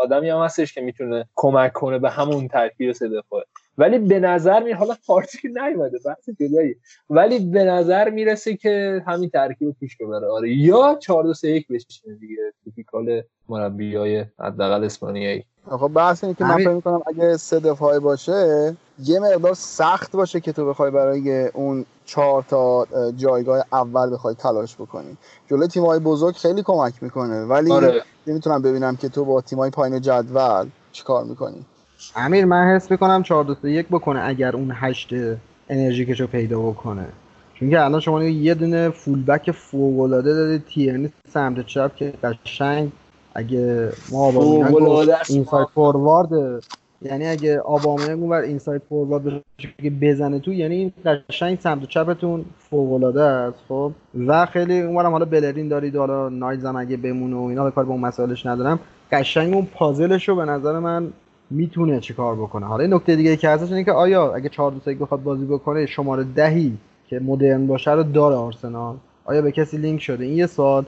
آدمی 0.01 0.29
هم 0.29 0.39
هستش 0.39 0.73
که 0.73 0.81
می‌تونه 0.81 1.25
کمک 1.35 1.73
کنه 1.73 1.99
به 1.99 2.09
همون 2.09 2.47
ترکیب 2.47 2.91
سه 2.91 3.09
دفاعه 3.09 3.45
ولی 3.77 3.99
به 3.99 4.19
نظر 4.19 4.63
می 4.63 4.71
حالا 4.71 4.95
پارتی 5.07 5.47
نیومده 5.47 5.99
بحث 6.05 6.29
جدایی 6.39 6.75
ولی 7.09 7.39
به 7.39 7.63
نظر 7.63 8.09
می‌رسه 8.09 8.55
که 8.55 9.03
همین 9.07 9.29
ترکیب 9.29 9.75
پیش 9.79 9.97
ببره. 9.97 10.27
آره 10.27 10.53
یا 10.57 10.97
4 11.01 11.23
2 11.23 11.33
3 11.33 11.47
1 11.47 11.67
بشینه 11.67 12.15
دیگه 12.15 12.35
تیپیکال 12.63 13.21
مربیای 13.49 14.25
حداقل 14.39 14.83
اسپانیایی. 14.83 15.45
آقا 15.69 15.87
بحث 15.87 16.23
اینه 16.23 16.35
که 16.35 16.43
من 16.43 16.57
فکر 16.57 16.69
می‌کنم 16.69 17.01
اگه 17.07 17.37
سه 17.37 17.59
دفاعه 17.59 17.99
باشه 17.99 18.75
یه 19.03 19.19
مقدار 19.19 19.53
سخت 19.53 20.11
باشه 20.11 20.39
که 20.39 20.51
تو 20.51 20.69
بخوای 20.69 20.91
برای 20.91 21.47
اون 21.47 21.85
چهار 22.05 22.45
تا 22.49 22.87
جایگاه 23.17 23.65
اول 23.71 24.13
بخوای 24.13 24.35
تلاش 24.35 24.75
بکنی. 24.75 25.17
جلوی 25.47 25.67
تیم‌های 25.67 25.99
بزرگ 25.99 26.35
خیلی 26.35 26.63
کمک 26.63 27.03
می‌کنه. 27.03 27.43
ولی 27.45 27.71
آره. 27.71 28.03
نمی‌تونم 28.27 28.61
ببینم 28.61 28.95
که 28.95 29.09
تو 29.09 29.25
با 29.25 29.41
تیم‌های 29.41 29.69
پایین 29.69 30.01
جدول 30.01 30.67
چیکار 30.91 31.23
می‌کنی. 31.23 31.65
امیر 32.15 32.45
من 32.45 32.75
حس 32.75 32.91
می‌کنم 32.91 33.23
4 33.23 33.43
2 33.43 33.67
1 33.67 33.87
بکنه 33.91 34.21
اگر 34.23 34.55
اون 34.55 34.71
هشت 34.73 35.09
انرژیکشو 35.69 36.27
پیدا 36.27 36.59
بکنه. 36.59 37.05
چون 37.53 37.69
که 37.69 37.81
الان 37.81 37.99
شما 37.99 38.23
یه 38.23 38.53
دونه 38.53 38.89
فولبک 38.89 39.51
فوق 39.51 39.99
العاده 39.99 40.33
دارید 40.33 40.65
تیرنی 40.65 41.09
سمت 41.29 41.65
چپ 41.65 41.95
که 41.95 42.13
قشنگ 42.23 42.91
اگه 43.35 43.89
ما 44.11 44.19
آبامیانگ 44.27 45.09
اینسایت 45.29 45.67
فوروارد 45.75 46.63
یعنی 47.01 47.27
اگه 47.27 47.59
آبامیانگ 47.59 48.19
اونور 48.19 48.41
اینسایت 48.41 48.81
فوروارد 48.89 49.23
بشه 49.23 49.41
که 49.81 49.89
بزنه 49.89 50.39
تو 50.39 50.53
یعنی 50.53 50.75
این 50.75 50.93
قشنگ 51.05 51.59
سمت 51.59 51.85
چپتون 51.85 52.45
فوق 52.69 52.93
العاده 52.93 53.21
است 53.21 53.59
خب؟ 53.69 53.91
و 54.27 54.45
خیلی 54.45 54.81
اونورم 54.81 55.11
حالا 55.11 55.25
بلرین 55.25 55.67
دارید 55.67 55.95
حالا 55.95 56.29
نایز 56.29 56.65
هم 56.65 56.75
اگه 56.75 56.97
بمونه 56.97 57.35
و 57.35 57.41
اینا 57.41 57.63
به 57.63 57.71
کار 57.71 57.85
به 57.85 57.91
اون 57.91 58.01
مسائلش 58.01 58.45
ندارم. 58.45 58.79
قشنگ 59.11 59.53
اون 59.53 59.65
پازلش 59.65 60.29
رو 60.29 60.35
به 60.35 60.45
نظر 60.45 60.79
من 60.79 61.07
می‌تونه 61.49 61.99
چیکار 61.99 62.35
بکنه؟ 62.35 62.65
حالا 62.65 62.95
نکته 62.95 63.15
دیگه 63.15 63.37
که 63.37 63.49
هستش 63.49 63.71
اینه 63.71 63.83
که 63.83 63.91
آیا 63.91 64.33
اگه 64.33 64.49
4 64.49 64.71
2 64.71 64.93
بخواد 65.05 65.23
بازی 65.23 65.45
بکنه 65.45 65.85
شماره 65.85 66.23
دهی 66.23 66.77
که 67.07 67.19
مدرن 67.19 67.67
باشه 67.67 67.91
رو 67.91 68.03
داره 68.03 68.35
آرسنال؟ 68.35 68.95
آیا 69.25 69.41
به 69.41 69.51
کسی 69.51 69.77
لینک 69.77 70.01
شده؟ 70.01 70.25
این 70.25 70.37
یه 70.37 70.45
سال 70.45 70.85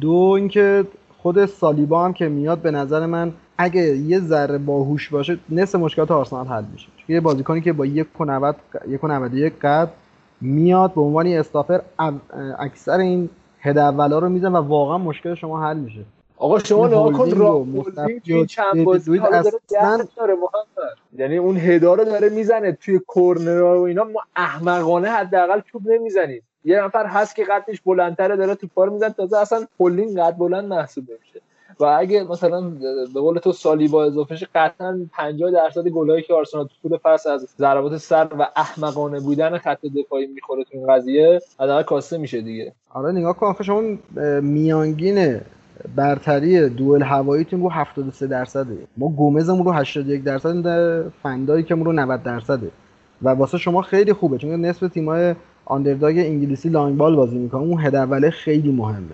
دو 0.00 0.14
اینکه 0.36 0.84
خود 1.18 1.46
سالیبا 1.46 2.04
هم 2.04 2.12
که 2.12 2.28
میاد 2.28 2.58
به 2.58 2.70
نظر 2.70 3.06
من 3.06 3.32
اگه 3.58 3.96
یه 3.96 4.20
ذره 4.20 4.58
باهوش 4.58 5.08
باشه 5.08 5.38
نصف 5.48 5.74
مشکلات 5.74 6.10
آرسنال 6.10 6.46
حل 6.46 6.64
میشه. 6.72 6.88
چون 6.96 7.14
یه 7.14 7.20
بازیکنی 7.20 7.60
که 7.60 7.72
با 7.72 7.86
یک 7.86 8.06
و 8.20 9.28
یک 9.32 9.52
قد 9.58 9.90
میاد 10.40 10.94
به 10.94 11.00
عنوان 11.00 11.26
استافر 11.26 11.80
اکثر 12.58 12.98
این 12.98 13.28
هد 13.60 13.78
اولا 13.78 14.18
رو 14.18 14.28
میزن 14.28 14.52
و 14.52 14.56
واقعا 14.56 14.98
مشکل 14.98 15.34
شما 15.34 15.62
حل 15.62 15.76
میشه. 15.76 16.04
آقا 16.36 16.58
شما 16.58 16.86
نگاه 16.86 17.12
کن 17.12 17.30
را 17.30 17.66
توی 18.24 18.46
چند 18.46 18.84
بازی 18.84 19.18
اصلا 19.18 20.08
داره 20.16 20.34
محمد. 20.34 20.96
یعنی 21.18 21.36
اون 21.36 21.56
هدا 21.56 21.94
رو 21.94 22.04
داره 22.04 22.28
می‌زنه 22.28 22.72
توی 22.72 23.00
کورنر 23.06 23.62
و 23.62 23.80
اینا. 23.80 24.04
ما 24.04 24.20
احمقانه 24.36 25.08
حداقل 25.08 25.60
چوب 25.60 25.88
نمی‌زنیم. 25.88 26.42
یه 26.64 26.84
نفر 26.84 27.06
هست 27.06 27.36
که 27.36 27.44
قدش 27.44 27.80
بلندتره 27.80 28.36
داره 28.36 28.54
تو 28.54 28.66
پار 28.74 28.88
میزن 28.88 29.08
تازه 29.08 29.38
اصلا 29.38 29.66
پولین 29.78 30.24
قد 30.24 30.36
بلند 30.36 30.64
محسوب 30.64 31.04
میشه. 31.04 31.40
و 31.80 31.84
اگه 31.84 32.24
مثلا 32.24 32.60
به 33.14 33.20
قول 33.20 33.38
تو 33.38 33.52
سالی 33.52 33.88
با 33.88 34.04
اضافه 34.04 34.36
قطعا 34.54 35.06
50 35.12 35.50
درصد 35.50 35.88
گلایی 35.88 36.22
که 36.22 36.34
آرسنال 36.34 36.64
تو 36.64 36.88
طول 36.88 36.98
فصل 36.98 37.30
از 37.30 37.48
ضربات 37.58 37.96
سر 37.96 38.28
و 38.38 38.46
احمقانه 38.56 39.20
بودن 39.20 39.58
خط 39.58 39.86
دفاعی 39.86 40.26
می‌خوره 40.26 40.64
تو 40.64 40.70
این 40.72 40.86
قضیه 40.86 41.40
حداقل 41.60 41.82
کاسته 41.82 42.18
میشه 42.18 42.40
دیگه. 42.40 42.72
آره 42.94 43.12
نگاه 43.12 43.36
کن 43.36 43.62
شما 43.62 43.82
میانگین 44.40 45.40
برتری 45.96 46.68
دوئل 46.68 47.02
هواییتون 47.02 47.60
رو 47.60 47.68
73 47.68 48.26
درصده. 48.26 48.78
ما 48.96 49.08
گومزمون 49.08 49.64
رو 49.64 49.72
81 49.72 50.22
درصد 50.22 51.10
فندایی 51.22 51.62
که 51.64 51.74
رو 51.74 51.92
90 51.92 52.22
درصده. 52.22 52.70
و 53.22 53.28
واسه 53.28 53.58
شما 53.58 53.82
خیلی 53.82 54.12
خوبه 54.12 54.38
چون 54.38 54.50
نصف 54.50 54.88
تیمای 54.88 55.34
آندرداگ 55.64 56.18
انگلیسی 56.18 56.68
لانگ 56.68 56.96
بال 56.96 57.16
بازی 57.16 57.38
می‌کنه. 57.38 57.60
اون 57.60 57.80
هد 57.80 57.94
اوله 57.94 58.30
خیلی 58.30 58.72
مهمه. 58.72 59.06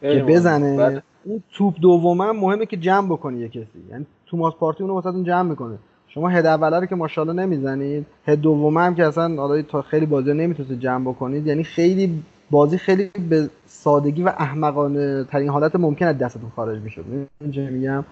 که 0.00 0.24
بزنه. 0.28 0.76
بله. 0.76 1.02
اون 1.24 1.42
توپ 1.52 1.74
دومم 1.80 2.36
مهمه 2.36 2.66
که 2.66 2.76
جمع 2.76 3.06
بکنی 3.06 3.38
یه 3.38 3.48
کسی. 3.48 3.66
یعنی 3.90 4.06
توماس 4.26 4.54
پارتی 4.54 4.82
اونو 4.82 4.94
واسهتون 4.94 5.24
جمع 5.24 5.48
می‌کنه. 5.50 5.74
شما 6.08 6.28
هد 6.28 6.46
اوله 6.46 6.80
رو 6.80 6.86
که 6.86 6.94
ماشاءالله 6.94 7.42
نمی‌زنید 7.42 8.06
هد 8.26 8.40
دومه 8.40 8.80
هم 8.80 8.94
که 8.94 9.06
اصلا 9.06 9.36
حالا 9.36 9.62
تا 9.62 9.82
خیلی 9.82 10.06
بازی 10.06 10.32
نمی‌تونید 10.32 10.80
جمع 10.80 11.04
بکنید 11.10 11.46
یعنی 11.46 11.64
خیلی 11.64 12.22
بازی 12.50 12.78
خیلی 12.78 13.10
به 13.30 13.48
سادگی 13.82 14.22
و 14.22 14.28
احمقانه 14.28 15.24
ترین 15.24 15.48
حالت 15.48 15.76
ممکن 15.76 16.06
از 16.06 16.18
دستتون 16.18 16.52
خارج 16.56 16.82
می‌شد. 16.82 17.04
اینجا 17.40 17.62
میگم؟ 17.62 18.04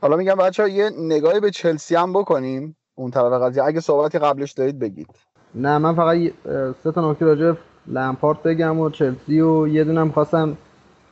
حالا 0.00 0.16
میگم 0.16 0.34
بچه 0.34 0.70
یه 0.70 0.90
نگاهی 0.98 1.40
به 1.40 1.50
چلسی 1.50 1.94
هم 1.94 2.12
بکنیم 2.12 2.76
اون 2.94 3.10
طرف 3.10 3.32
قضیه. 3.32 3.64
اگه 3.64 3.80
صحبتی 3.80 4.18
قبلش 4.18 4.52
دارید 4.52 4.78
بگید. 4.78 5.08
نه 5.54 5.78
من 5.78 5.94
فقط 5.94 6.16
سه 6.84 6.92
تا 6.92 7.10
نکته 7.10 7.24
راجع 7.24 7.52
لمپارت 7.86 8.42
بگم 8.42 8.80
و 8.80 8.90
چلسی 8.90 9.40
و 9.40 9.68
یه 9.68 9.84
دونم 9.84 10.10
خواستم 10.10 10.56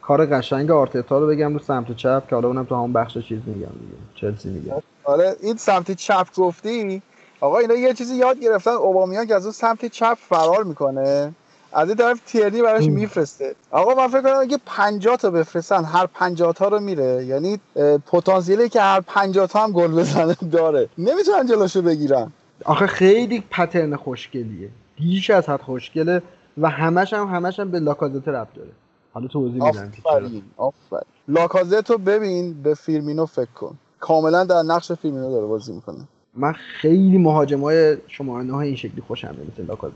کار 0.02 0.26
قشنگ 0.26 0.70
آرتتا 0.70 1.18
رو 1.18 1.26
بگم 1.26 1.52
رو 1.52 1.58
سمت 1.58 1.96
چپ 1.96 2.28
که 2.28 2.34
حالا 2.34 2.48
اونم 2.48 2.64
تو 2.64 2.74
همون 2.74 2.92
بخش 2.92 3.18
چیز 3.18 3.40
میگم 3.46 3.60
دیگه. 3.60 3.96
چلسی 4.14 4.48
میگم. 4.48 4.74
آره 5.04 5.36
این 5.42 5.56
سمت 5.56 5.92
چپ 5.92 6.26
گفتی 6.36 7.02
آقا 7.40 7.58
اینا 7.58 7.74
یه 7.74 7.94
چیزی 7.94 8.14
یاد 8.14 8.40
گرفتن. 8.40 8.70
اوبامیان 8.70 9.26
که 9.26 9.34
از 9.34 9.44
اون 9.44 9.52
سمت 9.52 9.86
چپ 9.86 10.14
فرار 10.20 10.64
می‌کنه. 10.64 11.34
از 11.72 11.88
این 11.88 11.96
طرف 11.96 12.20
تیرنی 12.26 12.62
براش 12.62 12.84
میفرسته. 12.84 13.54
آقا 13.70 13.94
من 13.94 14.08
فکر 14.08 14.22
کنم 14.22 14.40
اگه 14.40 14.58
50 14.66 15.16
تا 15.16 15.30
بفرستن 15.30 15.84
هر 15.84 16.06
50 16.06 16.52
تا 16.52 16.68
رو 16.68 16.80
میره. 16.80 17.24
یعنی 17.26 17.58
پتانسیلی 18.06 18.68
که 18.68 18.80
هر 18.80 19.00
50 19.00 19.46
تا 19.46 19.64
هم 19.64 19.72
گل 19.72 19.92
بزنه 19.92 20.34
داره. 20.34 20.88
نمی‌تونن 20.98 21.46
جلوشو 21.46 21.82
بگیرن. 21.82 22.32
آخه 22.64 22.86
خیلی 22.86 23.44
پترن 23.50 23.96
خوشگلیه. 23.96 24.68
بیش 24.96 25.30
از 25.30 25.48
حد 25.48 25.60
خوشگله 25.60 26.22
و 26.58 26.68
همش 26.68 27.12
هم 27.12 27.26
همش 27.26 27.60
هم 27.60 27.70
به 27.70 27.80
لاکازت 27.80 28.28
رب 28.28 28.48
داره. 28.54 28.70
حالا 29.12 29.26
توضیح 29.26 29.64
میدم 29.64 29.92
آفرین 30.04 30.42
آفرین. 30.56 31.02
لاکازت 31.28 31.90
رو 31.90 31.98
ببین 31.98 32.62
به 32.62 32.74
فیرمینو 32.74 33.26
فکر 33.26 33.52
کن. 33.54 33.78
کاملا 34.00 34.44
در 34.44 34.62
نقش 34.62 34.92
فیرمینو 34.92 35.30
داره 35.30 35.46
بازی 35.46 35.72
می‌کنه. 35.72 35.98
من 36.34 36.52
خیلی 36.52 37.18
مهاجمای 37.18 37.96
شما 38.06 38.42
های 38.42 38.66
این 38.66 38.76
شکلی 38.76 39.02
خوشم 39.06 39.34
میاد 39.34 39.52
مثل 39.52 39.66
لاکازت. 39.66 39.94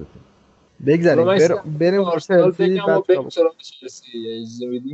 بگذاریم 0.87 1.79
بریم 1.79 2.01
آرسنال 2.01 2.53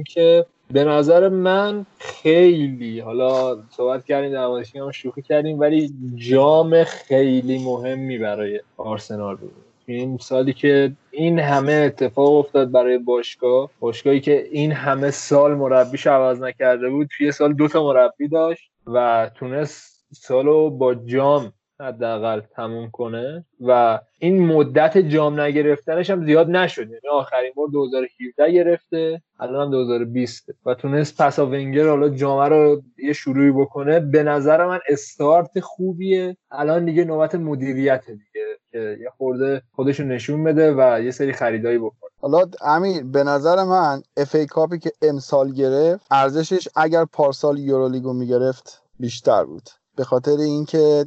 که 0.06 0.46
به 0.70 0.84
نظر 0.84 1.28
من 1.28 1.86
خیلی 1.98 3.00
حالا 3.00 3.58
صحبت 3.70 4.04
کردیم 4.04 4.32
در 4.32 4.46
موردش 4.46 4.76
هم 4.76 4.90
شوخی 4.90 5.22
کردیم 5.22 5.60
ولی 5.60 5.92
جام 6.14 6.84
خیلی 6.84 7.64
مهمی 7.64 8.18
برای 8.18 8.60
آرسنال 8.76 9.36
بود. 9.36 9.52
این 9.86 10.18
سالی 10.18 10.52
که 10.52 10.92
این 11.10 11.38
همه 11.38 11.72
اتفاق 11.72 12.34
افتاد 12.34 12.70
برای 12.70 12.98
باشگاه 12.98 13.70
باشگاهی 13.80 14.20
که 14.20 14.48
این 14.50 14.72
همه 14.72 15.10
سال 15.10 15.54
مربیش 15.54 16.06
عوض 16.06 16.40
نکرده 16.40 16.90
بود 16.90 17.08
توی 17.16 17.32
سال 17.32 17.52
دو 17.52 17.68
تا 17.68 17.84
مربی 17.84 18.28
داشت 18.28 18.70
و 18.86 19.30
تونست 19.34 20.04
سالو 20.12 20.70
با 20.70 20.94
جام 20.94 21.52
حداقل 21.82 22.40
تموم 22.40 22.90
کنه 22.90 23.44
و 23.60 24.00
این 24.18 24.46
مدت 24.46 24.98
جام 24.98 25.40
نگرفتنش 25.40 26.10
هم 26.10 26.26
زیاد 26.26 26.50
نشد. 26.50 26.82
یعنی 26.82 27.08
آخرین 27.12 27.52
بار 27.56 27.68
2017 27.68 28.52
گرفته 28.52 29.22
الان 29.40 29.66
هم 29.66 29.70
2020 29.70 30.48
و 30.66 30.74
تونست 30.74 31.22
پسا 31.22 31.46
ونگر 31.46 31.88
حالا 31.88 32.08
جام 32.08 32.40
رو 32.40 32.82
یه 32.98 33.12
شروعی 33.12 33.50
بکنه. 33.50 34.00
به 34.00 34.22
نظر 34.22 34.66
من 34.66 34.78
استارت 34.88 35.60
خوبیه. 35.60 36.36
الان 36.50 36.84
دیگه 36.84 37.04
نوبت 37.04 37.34
مدیریت 37.34 38.04
دیگه 38.06 38.46
که 38.72 38.98
یه 39.00 39.10
خورده 39.16 39.62
خودشون 39.72 40.12
نشون 40.12 40.44
بده 40.44 40.74
و 40.78 41.00
یه 41.02 41.10
سری 41.10 41.32
خریدایی 41.32 41.78
بکنه. 41.78 42.10
حالا 42.20 42.44
امیر 42.60 43.04
به 43.04 43.24
نظر 43.24 43.64
من 43.64 44.02
اف 44.16 44.34
ای 44.34 44.46
کاپی 44.46 44.78
که 44.78 44.92
امسال 45.02 45.52
گرفت 45.52 46.06
ارزشش 46.10 46.68
اگر 46.76 47.04
پارسال 47.04 47.58
یورولیگو 47.58 48.12
می‌گرفت 48.12 48.82
بیشتر 49.00 49.44
بود. 49.44 49.68
به 49.96 50.04
خاطر 50.04 50.36
اینکه 50.36 51.06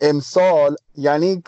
امسال 0.00 0.76
یعنی 0.96 1.42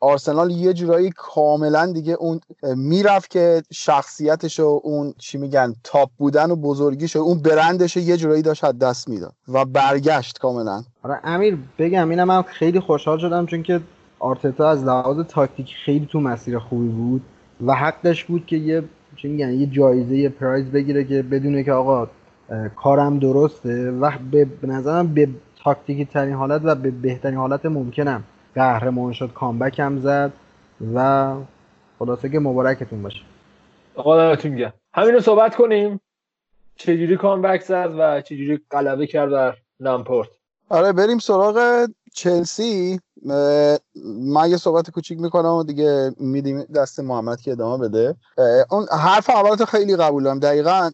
آرسنال 0.00 0.50
یه 0.50 0.72
جورایی 0.72 1.10
کاملا 1.16 1.92
دیگه 1.92 2.12
اون 2.12 2.40
می‌رفت 2.76 3.30
که 3.30 3.62
شخصیتش 3.72 4.60
و 4.60 4.80
اون 4.84 5.14
چی 5.18 5.38
میگن 5.38 5.74
تاپ 5.84 6.10
بودن 6.18 6.50
و 6.50 6.56
بزرگیش 6.56 7.16
و 7.16 7.18
اون 7.18 7.38
برندش 7.38 7.96
یه 7.96 8.16
جورایی 8.16 8.42
داشت 8.42 8.64
از 8.64 8.78
دست 8.78 9.08
می‌داد 9.08 9.32
و 9.48 9.64
برگشت 9.64 10.38
کاملا. 10.38 10.82
آره 11.02 11.20
امیر 11.24 11.58
بگم 11.78 12.10
اینم 12.10 12.28
من 12.28 12.42
خیلی 12.42 12.80
خوشحال 12.80 13.18
شدم 13.18 13.46
چون 13.46 13.62
که 13.62 13.80
آرتتا 14.18 14.70
از 14.70 14.84
لحاظ 14.84 15.26
تاکتیک 15.28 15.74
خیلی 15.84 16.08
تو 16.12 16.20
مسیر 16.20 16.58
خوبی 16.58 16.88
بود 16.88 17.22
و 17.66 17.74
حقش 17.74 18.24
بود 18.24 18.46
که 18.46 18.56
یه 18.56 18.82
چی 19.16 19.28
میگن 19.28 19.52
یه 19.52 19.66
جایزه 19.66 20.16
یه 20.16 20.28
پرایز 20.28 20.66
بگیره 20.66 21.04
که 21.04 21.22
بدونه 21.22 21.64
که 21.64 21.72
آقا 21.72 22.08
کارم 22.76 23.18
درسته 23.18 23.90
و 23.90 24.10
به 24.30 24.46
نظرم 24.62 25.14
به 25.14 25.28
تاکتیکی 25.64 26.04
ترین 26.04 26.34
حالت 26.34 26.60
و 26.64 26.74
به 26.74 26.90
بهترین 26.90 27.38
حالت 27.38 27.66
ممکنم. 27.66 28.24
قهرمان 28.54 29.12
شد 29.12 29.32
کامبک 29.32 29.78
هم 29.78 29.98
زد 29.98 30.32
و 30.94 31.34
خلاصه 31.98 32.28
که 32.28 32.38
مبارکتون 32.38 33.02
باشه. 33.02 33.20
آقا 33.94 34.16
دمتون 34.16 34.56
گرم. 34.56 34.72
همین 34.94 35.14
رو 35.14 35.20
صحبت 35.20 35.56
کنیم. 35.56 36.00
چجوری 36.76 37.16
کامبک 37.16 37.62
زد 37.62 37.94
و 37.98 38.20
چجوری 38.20 38.60
غلبه 38.70 39.06
کرد 39.06 39.30
در 39.30 39.56
لامپورت؟ 39.80 40.28
آره 40.68 40.92
بریم 40.92 41.18
سراغ 41.18 41.86
چلسی 42.14 43.00
من 44.04 44.50
یه 44.50 44.56
صحبت 44.56 44.90
کوچیک 44.90 45.20
می‌کنم 45.20 45.52
و 45.52 45.64
دیگه 45.64 46.14
میدیم 46.20 46.62
دست 46.62 47.00
محمد 47.00 47.40
که 47.40 47.52
ادامه 47.52 47.88
بده. 47.88 48.14
اون 48.70 48.86
حرف 48.90 49.30
اولات 49.30 49.64
خیلی 49.64 49.96
قبولم 49.96 50.38
دقیقا 50.38 50.90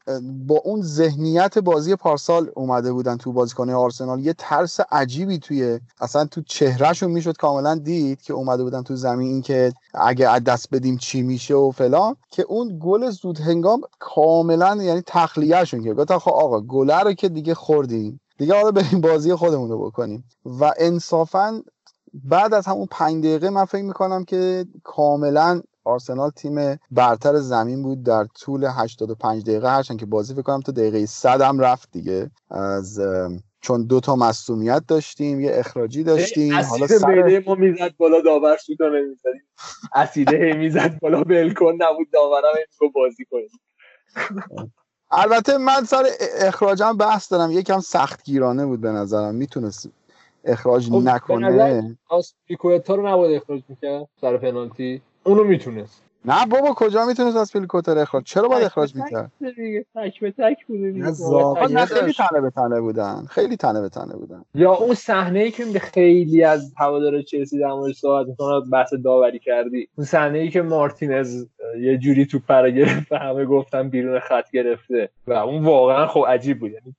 با 0.46 0.60
اون 0.64 0.82
ذهنیت 0.82 1.58
بازی 1.58 1.96
پارسال 1.96 2.50
اومده 2.54 2.92
بودن 2.92 3.16
تو 3.16 3.32
بازیکنه 3.32 3.74
آرسنال. 3.74 4.20
یه 4.20 4.34
ترس 4.38 4.80
عجیبی 4.92 5.38
توی 5.38 5.80
اصلا 6.00 6.24
تو 6.24 6.42
چهرهشون 6.42 7.10
می‌شد 7.10 7.36
کاملا 7.36 7.74
دید 7.74 8.22
که 8.22 8.32
اومده 8.32 8.62
بودن 8.62 8.82
تو 8.82 8.96
زمین 8.96 9.42
که 9.42 9.72
اگه 9.94 10.28
از 10.28 10.44
دست 10.44 10.68
بدیم 10.72 10.96
چی 10.96 11.22
میشه 11.22 11.54
و 11.54 11.70
فلان. 11.70 12.16
که 12.30 12.42
اون 12.42 12.78
گل 12.82 13.10
زود 13.10 13.40
هنگام 13.40 13.80
کاملا 13.98 14.82
یعنی 14.82 15.02
تخلیهشون 15.06 15.82
که 15.84 15.94
گفتن 15.94 16.18
خب 16.18 16.30
آقا 16.30 16.60
گله 16.60 17.00
رو 17.00 17.12
که 17.12 17.28
دیگه 17.28 17.54
خوردیم. 17.54 18.20
دیگه 18.40 18.54
حالا 18.54 18.70
بریم 18.70 19.00
بازی 19.00 19.34
خودمون 19.34 19.70
رو 19.70 19.86
بکنیم. 19.86 20.24
و 20.44 20.72
انصافا 20.78 21.62
بعد 22.14 22.54
از 22.54 22.66
همون 22.66 22.86
پنج 22.90 23.24
دقیقه 23.24 23.50
من 23.50 23.64
فکر 23.64 23.82
می‌کنم 23.82 24.24
که 24.24 24.64
کاملا 24.84 25.62
آرسنال 25.84 26.30
تیم 26.30 26.78
برتر 26.90 27.36
زمین 27.36 27.82
بود 27.82 28.02
در 28.02 28.24
طول 28.24 28.64
85 28.64 29.42
دقیقه. 29.42 29.68
هرچند 29.70 30.00
که 30.00 30.06
بازی 30.06 30.34
فکر 30.34 30.42
کنم 30.42 30.60
تا 30.60 30.72
دقیقه 30.72 31.06
100 31.06 31.40
هم 31.40 31.58
رفت 31.58 31.88
دیگه. 31.92 32.30
از 32.50 33.00
چون 33.60 33.86
دو 33.86 34.00
تا 34.00 34.16
مصونیت 34.16 34.82
داشتیم 34.88 35.40
یه 35.40 35.50
اخراجی 35.54 36.04
داشتیم 36.04 36.54
حالا 36.54 36.86
سر... 36.86 37.42
ما 37.46 37.54
می‌زد 37.54 37.96
بالا 37.96 38.20
داور 38.20 38.56
سوتا 38.56 38.88
نمی‌زدیم 38.88 39.42
اسیده 39.94 40.52
می‌زد 40.52 40.98
بالا 41.00 41.24
بلکن 41.24 41.72
نبود 41.78 42.10
داورم 42.12 42.54
این 42.80 42.90
بازی 42.94 43.24
کنیم. 43.30 43.50
البته 45.10 45.58
من 45.58 45.84
سر 45.84 46.04
اخراجم 46.40 46.96
بحث 46.96 47.32
دارم. 47.32 47.50
یکم 47.50 47.80
سختگیرانه 47.80 48.66
بود 48.66 48.80
به 48.80 48.88
نظرم. 48.88 49.34
می‌تونست 49.34 49.88
اخراج 50.44 50.88
خب 50.88 50.94
نکنه. 50.94 51.96
آسپیکوتا 52.08 52.94
رو 52.94 53.08
نباید 53.08 53.42
اخراج 53.42 53.62
می‌کرد 53.68 54.08
سر 54.20 54.36
پنالتی؟ 54.36 55.02
اونو 55.24 55.44
می‌تونست. 55.44 56.02
نه 56.24 56.46
بابا 56.46 56.74
کجا 56.74 57.06
می‌تونست 57.06 57.36
از 57.36 57.52
پیلکوتر 57.52 57.98
اخراج؟ 57.98 58.24
چرا 58.24 58.48
باید 58.48 58.64
اخراج 58.64 58.96
می‌کرد؟ 58.96 59.32
تک 59.94 60.20
به 60.20 60.30
تک 60.30 60.66
بوده 60.66 60.86
نه 61.70 61.84
خیلی 61.86 62.12
تنه 62.12 62.40
به 62.40 62.50
تنه 62.50 62.80
بودن. 62.80 63.24
خیلی 63.30 63.56
تنه 63.56 63.80
به 63.80 63.88
تنه 63.88 64.12
بودن. 64.12 64.44
یا 64.54 64.72
اون 64.72 64.94
صحنه 64.94 65.38
ای 65.38 65.50
که 65.50 65.64
خیلی 65.64 66.44
از 66.44 66.74
هوادار 66.76 67.22
چلسی 67.22 67.58
در 67.58 67.72
مورد 67.72 67.92
صحبت 67.92 68.26
می‌کنه 68.26 68.60
بحث 68.72 68.94
داوری 69.04 69.38
کردی. 69.38 69.88
اون 69.96 70.06
صحنه 70.06 70.38
ای 70.38 70.50
که 70.50 70.62
مارتینز 70.62 71.46
یه 71.80 71.98
جوری 71.98 72.26
تو 72.26 72.38
پر 72.38 72.70
گرفت 72.70 73.12
همه 73.12 73.44
گفتن 73.44 73.88
بیرون 73.88 74.18
خط 74.20 74.50
گرفته. 74.52 75.08
و 75.26 75.32
اون 75.32 75.64
واقعا 75.64 76.06
خب 76.06 76.24
عجیب 76.28 76.60
بود. 76.60 76.70
یعنی 76.70 76.94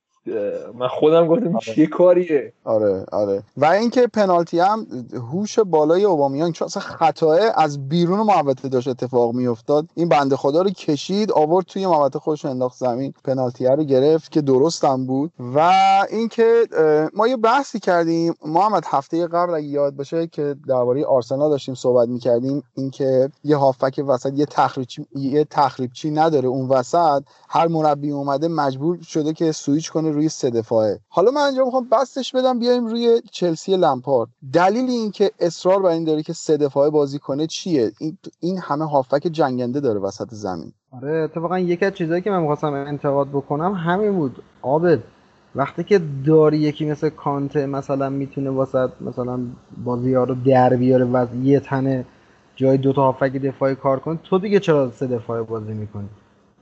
من 0.80 0.88
خودم 0.88 1.28
گفتم 1.28 1.48
آره. 1.48 1.60
چه 1.60 1.88
کاریه. 1.88 2.54
آره 2.64 3.06
آره. 3.12 3.44
و 3.58 3.66
اینکه 3.66 4.08
پنالتی 4.08 4.60
هم 4.60 4.88
هوش 5.32 5.60
بالای 5.60 6.04
اوبامیان 6.04 6.52
چون 6.52 6.66
اصلا 6.66 6.84
خطاه 6.84 7.40
از 7.56 7.90
بیرون 7.90 8.20
محوطه 8.20 8.70
داشت 8.70 8.88
اتفاق 8.88 9.34
میافتاد. 9.34 9.86
این 9.96 10.10
بنده 10.10 10.36
خدا 10.36 10.62
رو 10.62 10.70
کشید 10.70 11.32
آورد 11.32 11.66
توی 11.66 11.88
محوطه 11.88 12.20
خودش 12.20 12.46
انداخت 12.46 12.78
زمین. 12.78 13.14
پنالتی 13.24 13.66
رو 13.66 13.84
گرفت 13.84 14.32
که 14.32 14.42
درست 14.42 14.86
هم 14.86 15.06
بود. 15.06 15.32
و 15.56 15.72
اینکه 16.10 16.68
ما 17.14 17.28
یه 17.28 17.38
بحثی 17.38 17.80
کردیم. 17.80 18.34
محمد 18.46 18.84
هفته 18.86 19.28
قبل 19.28 19.54
اگه 19.54 19.68
یاد 19.68 19.96
باشه 19.96 20.28
که 20.28 20.56
درباره 20.68 21.06
آرسنال 21.06 21.50
داشتیم 21.50 21.76
صحبت 21.76 22.08
می‌کردیم. 22.08 22.64
اینکه 22.74 23.30
یه 23.44 23.56
هافک 23.56 24.04
وسط 24.08 24.34
یه 24.36 24.46
تخریبچی 24.46 25.06
یه 25.16 25.44
تخریبچی 25.44 26.12
نداره 26.12 26.48
اون 26.48 26.68
وسط. 26.68 27.24
هر 27.50 27.68
مربی 27.68 28.12
اومده 28.12 28.48
مجبور 28.48 29.02
شده 29.02 29.34
که 29.34 29.52
سویچ 29.52 29.92
کنه 29.92 30.11
روی 30.12 30.30
سه 30.30 30.50
دفاعه. 30.50 31.00
حالا 31.10 31.32
من 31.32 31.42
اینجا 31.42 31.66
می‌خوام 31.66 31.88
بستش 31.92 32.36
بدم 32.36 32.60
بیایم 32.60 32.86
روی 32.86 33.22
چلسی 33.32 33.78
لمپارد. 33.78 34.30
دلیل 34.54 34.90
اینکه 34.90 35.32
اصرار 35.40 35.82
بر 35.82 35.90
این 35.90 36.04
داره 36.04 36.24
که 36.24 36.34
سه 36.34 36.58
دفاعه 36.58 36.90
بازی 36.90 37.20
کنه 37.20 37.48
چیه؟ 37.48 37.92
این, 38.00 38.18
این 38.40 38.58
همه 38.58 38.90
هافک 38.90 39.28
جنگنده 39.32 39.80
داره 39.80 40.00
وسط 40.00 40.28
زمین. 40.32 40.74
آره 40.92 41.12
اتفاقا 41.12 41.60
یکی 41.60 41.86
از 41.86 41.94
چیزهایی 41.94 42.22
که 42.22 42.32
من 42.32 42.40
می‌خواستم 42.40 42.74
انتقاد 42.74 43.28
بکنم 43.28 43.74
همین 43.74 44.12
بود. 44.12 44.44
عابد 44.62 45.00
وقتی 45.56 45.84
که 45.84 46.02
داری 46.26 46.58
یکی 46.58 46.86
مثل 46.86 47.10
کانته 47.10 47.66
مثلا 47.66 48.10
می‌تونه 48.10 48.50
واسه 48.50 48.90
مثلا 49.02 49.40
بازی 49.84 50.14
ها 50.14 50.24
رو 50.24 50.36
در 50.46 50.76
بیاره 50.76 51.06
و 51.06 51.26
یه 51.44 51.60
تنه 51.60 52.06
جای 52.56 52.78
دوتا 52.78 53.02
هافک 53.02 53.32
دفاعی 53.32 53.76
کار 53.76 54.00
کن 54.00 54.20
تو 54.24 54.40
دیگه 54.40 54.60
چرا 54.60 54.92
سه 54.92 55.08
دفاعی 55.08 55.44
بازی 55.44 55.74
می‌کنی؟ 55.74 56.10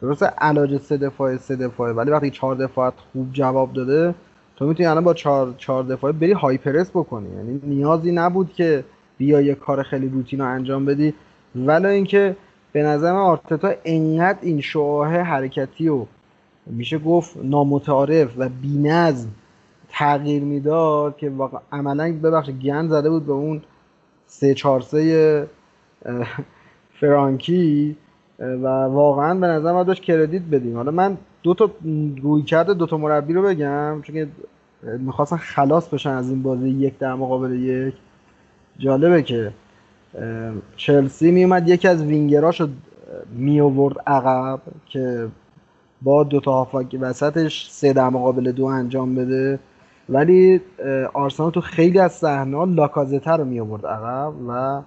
درسته 0.01 0.25
علاج 0.25 0.77
سه 0.77 0.97
دفاعی 0.97 1.37
سه 1.37 1.55
دفاعی 1.55 1.93
ولی 1.93 2.11
وقتی 2.11 2.29
چهار 2.29 2.55
دفاعت 2.55 2.93
خوب 3.13 3.33
جواب 3.33 3.73
داده 3.73 4.15
تو 4.55 4.65
می‌تونی 4.65 4.87
الان 4.87 5.03
با 5.03 5.13
چهار, 5.13 5.53
چهار 5.57 5.83
دفاعی 5.83 6.13
بری 6.13 6.31
های 6.31 6.57
پرس 6.57 6.89
بکنی. 6.89 7.29
یعنی 7.35 7.61
نیازی 7.63 8.11
نبود 8.11 8.53
که 8.53 8.83
بیا 9.17 9.41
یه 9.41 9.55
کار 9.55 9.83
خیلی 9.83 10.09
روتین 10.09 10.39
رو 10.39 10.45
انجام 10.45 10.85
بدی. 10.85 11.13
ولی 11.55 11.85
اینکه 11.87 12.35
به 12.71 12.83
نظر 12.83 13.11
من 13.11 13.19
آرتتا 13.19 13.71
انقدر 13.85 14.39
این 14.41 14.61
شعاه 14.61 15.15
حرکتی 15.15 15.87
و 15.87 16.05
میشه 16.65 16.97
گفت 16.97 17.37
نامتعارف 17.43 18.33
و 18.37 18.49
بینظم 18.49 19.29
تغییر 19.89 20.43
می‌داد 20.43 21.17
که 21.17 21.29
واقعا 21.29 21.61
عملا 21.71 22.19
ببخش 22.23 22.49
گند 22.49 22.89
زده 22.89 23.09
بود 23.09 23.25
به 23.25 23.33
اون 23.33 23.61
سه 24.27 24.53
چهار 24.53 24.81
سه 24.81 25.47
فرانکی. 26.99 27.95
و 28.39 28.67
واقعا 28.67 29.33
به 29.33 29.47
نظر 29.47 29.71
ما 29.71 29.83
داشت 29.83 30.03
کردیت 30.03 30.41
بدیم. 30.51 30.75
حالا 30.75 30.91
من 30.91 31.17
دو 31.43 31.53
تا 31.53 31.71
روی 32.21 32.43
کرده 32.43 32.73
دو 32.73 32.85
تا 32.85 32.97
مربی 32.97 33.33
رو 33.33 33.41
بگم 33.41 34.01
چون 34.01 34.27
می‌خواستن 34.99 35.37
خلاص 35.37 35.89
بشن 35.89 36.09
از 36.09 36.29
این 36.29 36.43
بازی 36.43 36.69
یک 36.69 36.97
در 36.97 37.13
مقابل 37.13 37.51
یک. 37.51 37.93
جالبه 38.77 39.23
که 39.23 39.51
چلسی 40.77 41.31
میومد 41.31 41.69
یکی 41.69 41.87
از 41.87 42.03
وینگراشو 42.03 42.67
می 43.31 43.61
آورد 43.61 43.95
عقب 44.07 44.59
که 44.85 45.27
با 46.01 46.23
دو 46.23 46.39
تا 46.39 46.51
هافک 46.51 46.97
وسطش 47.01 47.69
سه 47.71 47.93
در 47.93 48.09
مقابل 48.09 48.51
دو 48.51 48.65
انجام 48.65 49.15
بده. 49.15 49.59
ولی 50.09 50.61
آرسنال 51.13 51.51
تو 51.51 51.61
خیلی 51.61 51.99
از 51.99 52.11
صحنه 52.11 52.65
لاکازته 52.65 53.31
رو 53.31 53.45
می 53.45 53.59
آورد 53.59 53.85
عقب 53.85 54.33
و 54.47 54.81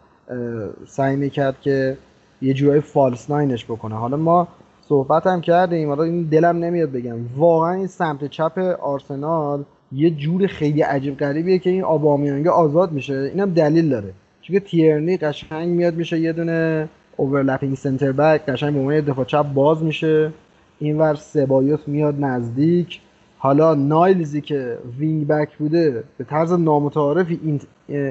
سعی 0.87 1.17
می‌کرد 1.17 1.61
که 1.61 1.97
یه 2.43 2.55
جورایی 2.55 2.81
فالس 2.81 3.31
ناینش 3.31 3.65
بکنه. 3.65 3.95
حالا 3.95 4.17
ما 4.17 4.49
صحبت 4.81 5.27
هم 5.27 5.41
کردیم 5.41 5.89
حالا 5.89 6.03
این 6.03 6.23
دلم 6.23 6.57
نمیاد 6.57 6.93
بگم. 6.93 7.17
واقعا 7.37 7.73
این 7.73 7.87
سمت 7.87 8.25
چپ 8.25 8.59
آرسنال 8.83 9.65
یه 9.93 10.11
جور 10.11 10.47
خیلی 10.47 10.83
عجیب 10.83 11.17
غریبیه 11.17 11.59
که 11.59 11.71
این 11.71 11.85
آبامیانگ 11.85 12.47
آزاد 12.47 12.93
میشه. 12.93 13.15
اینم 13.15 13.51
دلیل 13.51 13.89
داره. 13.89 14.13
چون 14.41 14.59
تیرنی 14.59 15.17
قشنگ 15.17 15.69
میاد 15.69 15.95
میشه 15.95 16.21
یه 16.21 16.33
دونه 16.33 16.89
اوورلپینگ 17.17 17.77
سنتر 17.77 18.13
بک 18.13 18.47
قشنگ 18.47 18.73
به 18.73 18.79
عنوان 18.79 19.01
دفاع 19.01 19.25
چپ 19.25 19.53
باز 19.53 19.83
میشه. 19.83 20.33
اینور 20.79 21.15
سبایوس 21.15 21.81
میاد 21.87 22.25
نزدیک. 22.25 23.01
حالا 23.39 23.75
نایلزی 23.75 24.41
که 24.41 24.79
wing 24.99 25.27
back 25.27 25.57
بوده 25.59 26.05
به 26.19 26.25
طرز 26.25 26.53
نامتعارفی 26.53 27.41
این 27.43 27.61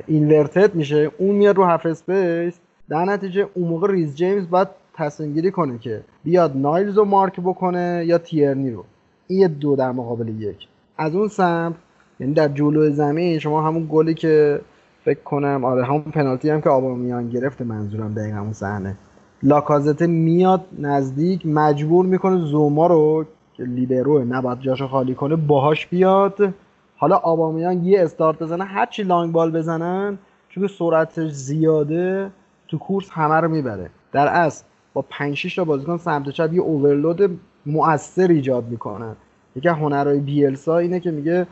inverted 0.07 0.75
میشه. 0.75 1.11
اون 1.17 1.35
میاد 1.35 1.55
رو 1.55 1.65
half 1.65 1.85
space 1.85 2.59
در 2.91 3.05
نتیجه 3.05 3.47
اون 3.53 3.67
موقع 3.67 3.91
ریس 3.91 4.15
جیمز 4.15 4.49
باید 4.49 4.67
تصمیم 4.93 5.33
گیری 5.33 5.51
کنه 5.51 5.77
که 5.77 6.01
بیاد 6.23 6.57
نایلز 6.57 6.97
رو 6.97 7.05
مارک 7.05 7.39
بکنه 7.39 8.03
یا 8.07 8.17
تیرنی 8.17 8.71
رو. 8.71 8.83
این 9.27 9.47
دو 9.47 9.75
در 9.75 9.91
مقابل 9.91 10.27
یک. 10.27 10.67
از 10.97 11.15
اون 11.15 11.27
سمت 11.27 11.75
یعنی 12.19 12.33
در 12.33 12.47
جلو 12.47 12.89
زمین 12.89 13.39
شما 13.39 13.61
همون 13.61 13.87
گلی 13.91 14.13
که 14.13 14.61
فکر 15.05 15.19
کنم 15.19 15.65
آره 15.65 15.85
همون 15.85 16.01
پنالتی 16.01 16.49
هم 16.49 16.61
که 16.61 16.69
آبامیان 16.69 17.29
گرفته 17.29 17.63
منظورم 17.63 18.13
دقیقا 18.13 18.37
همون 18.37 18.53
صحنه. 18.53 18.95
لاکازته 19.43 20.07
میاد 20.07 20.65
نزدیک 20.79 21.45
مجبور 21.45 22.05
می‌کنه 22.05 22.37
زوما 22.37 22.87
رو 22.87 23.25
که 23.53 23.63
لیبروه 23.63 24.23
نباید 24.23 24.59
جاشو 24.59 24.87
خالی 24.87 25.15
کنه 25.15 25.35
باهاش 25.35 25.87
بیاد. 25.87 26.53
حالا 26.97 27.15
آبامیان 27.15 27.83
یه 27.83 28.01
استارت 28.03 28.39
بزنه 28.39 28.63
هرچی 28.63 29.03
لانگ 29.03 29.31
بال 29.31 29.51
بزنن 29.51 30.17
چون 30.49 30.67
سرعتش 30.67 31.31
زیاده 31.31 32.31
تو 32.71 32.77
کورس 32.77 33.09
همه 33.11 33.35
رو 33.35 33.47
می‌بره. 33.47 33.89
در 34.11 34.27
اصل 34.27 34.63
با 34.93 35.01
5 35.09 35.35
6 35.35 35.55
تا 35.55 35.63
بازیکن 35.63 35.97
سمت 35.97 36.29
چپ 36.29 36.53
یه 36.53 36.61
اوورلود 36.61 37.39
مؤثر 37.65 38.27
ایجاد 38.27 38.67
می‌کنن 38.69 39.15
یکی 39.55 39.67
هنرهای 39.67 40.19
بیلسا 40.19 40.77
اینه 40.77 40.99
که 40.99 41.11
میگه 41.11 41.47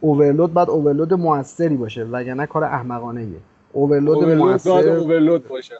اوورلود 0.00 0.54
بعد 0.54 0.70
اوورلود 0.70 1.14
موثری 1.14 1.76
باشه 1.76 2.04
وگرنه 2.04 2.46
کار 2.46 2.64
احمقانه 2.64 3.20
ایه 3.20 3.40
اوورلود 3.72 4.24
موثر 4.28 4.88
اوورلود 4.88 5.48
باشه. 5.48 5.74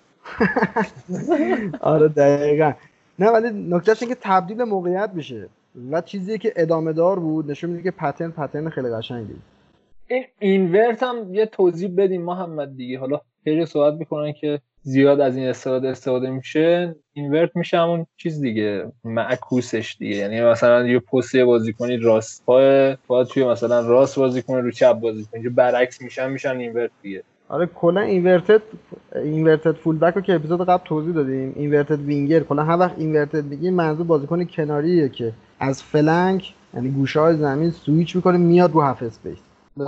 آره 1.81 2.09
دقیقا. 2.09 2.73
نه 3.19 3.31
ولی 3.31 3.75
نکتهش 3.77 3.99
که 3.99 4.17
تبدیل 4.21 4.65
موقعیت 4.65 5.11
بشه. 5.11 5.49
و 5.91 6.01
چیزی 6.01 6.39
که 6.39 6.53
ادامه 6.57 6.93
دار 6.93 7.19
بود 7.19 7.51
نشون 7.51 7.71
میده 7.71 7.83
که 7.83 7.91
پترن 7.91 8.31
پترن 8.31 8.69
خیلی 8.69 8.89
قشنگی 8.89 9.35
این 10.07 10.25
اینورت 10.39 11.03
هم 11.03 11.35
یه 11.35 11.47
توضیح 11.47 11.91
بدیم 11.97 12.23
محمد 12.23 12.77
دیگه. 12.77 12.99
حالا 12.99 13.21
خیلی 13.45 13.67
صحبت 13.67 13.95
می‌کنن 13.95 14.33
که 14.33 14.61
زیاد 14.83 15.21
از 15.21 15.37
این 15.37 15.49
استفاده 15.49 15.89
استفاده 15.89 16.31
میشه 16.31 16.95
اینورت 17.13 17.57
میشه 17.57 17.79
همون 17.79 18.07
چیز 18.17 18.41
دیگه 18.41 18.93
معکوسش 19.05 19.97
دیگه. 19.99 20.17
یعنی 20.17 20.41
مثلا 20.41 20.87
یه 20.87 20.99
پست 20.99 21.37
بازی 21.37 21.73
کنی 21.73 21.97
راست 21.97 22.43
پای 22.47 22.97
باید 23.07 23.27
توی 23.27 23.45
مثلا 23.45 23.81
راست 23.81 24.19
بازی 24.19 24.43
کنی 24.43 24.61
رو 24.61 24.71
چپ 24.71 24.93
بازی 24.93 25.27
کنی 25.33 25.49
برعکس 25.49 26.03
میشن 26.03 26.31
میشن 26.31 26.57
اینورت 26.57 26.91
دیگه. 27.03 27.23
آره 27.49 27.67
کلا 27.67 28.01
inverted 28.01 28.63
inverted 29.15 29.73
full 29.73 29.99
back 29.99 30.15
رو 30.15 30.21
که 30.21 30.35
اپیزود 30.35 30.67
قبل 30.67 30.85
توضیح 30.85 31.15
دادیم. 31.15 31.53
inverted 31.57 32.01
winger. 32.01 32.41
کلا 32.41 32.65
هر 32.65 32.79
وقت 32.79 32.99
inverted 32.99 33.45
میگیم 33.45 33.75
منظور 33.75 34.07
بازیکن 34.07 34.45
کناریه 34.45 35.09
که 35.09 35.33
از 35.61 35.83
flank 35.83 36.55
یعنی 36.75 36.91
گوشه 36.91 37.21
های 37.21 37.37
زمین 37.37 37.71
سویچ 37.71 38.17
می‌کنه 38.17 38.39
میاد 38.39 38.73
رو 38.73 38.81
half 38.81 39.03
space. 39.03 39.39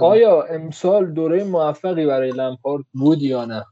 آیا 0.01 0.43
امسال 0.43 1.13
دوره 1.13 1.45
موفقی 1.45 2.07
برای 2.07 2.31
لمپارد 2.31 2.85
بود 2.93 3.23
یا 3.23 3.45
نه؟ 3.45 3.65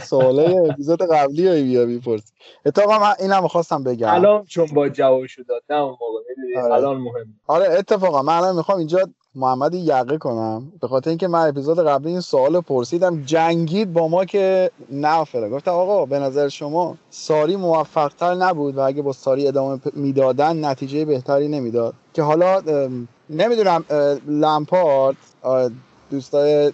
سواله 0.00 0.56
اپیزود 0.70 1.02
قبلی 1.02 1.48
هایی 1.48 1.64
بیا 1.64 1.86
می‌پرسی. 1.86 2.32
اتفاقا 2.66 2.98
من 2.98 3.14
اینم 3.20 3.48
خواستم 3.48 3.84
بگم. 3.84 4.14
الان 4.14 4.44
چون 4.44 4.66
با 4.66 4.88
جوابشو 4.88 5.42
داد 5.42 5.62
نه 5.70 5.76
اون 5.76 5.96
موقع. 6.00 6.64
آره. 6.64 6.74
الان 6.74 6.96
مهم. 6.96 7.34
آره 7.46 7.66
اتفاقا 7.70 8.22
من 8.22 8.32
الان 8.36 8.56
می‌خوام 8.56 8.78
اینجا 8.78 9.08
محمد 9.34 9.74
یقه 9.74 10.18
کنم. 10.18 10.72
به 10.80 10.88
خاطر 10.88 11.08
اینکه 11.10 11.28
من 11.28 11.48
اپیزود 11.48 11.86
قبلی 11.86 12.10
این 12.10 12.20
سوال 12.20 12.60
پرسیدم 12.60 13.22
جنگید 13.22 13.92
با 13.92 14.08
ما 14.08 14.24
که 14.24 14.70
نه 14.90 15.24
گفتم 15.50 15.70
آقا 15.70 16.06
به 16.06 16.18
نظر 16.18 16.48
شما 16.48 16.96
ساری 17.10 17.56
موفقتر 17.56 18.34
نبود؟ 18.34 18.76
و 18.76 18.80
اگه 18.80 19.02
با 19.02 19.12
ساری 19.12 19.48
ادامه 19.48 19.80
می‌دادن 19.92 20.64
نتیجه 20.64 21.04
بهتری 21.04 21.48
نمی‌داد. 21.48 21.94
که 22.16 22.22
حالا 22.22 22.62
نمی‌دونم 23.30 23.84
لمپارد 24.26 25.16
دوستای 26.10 26.72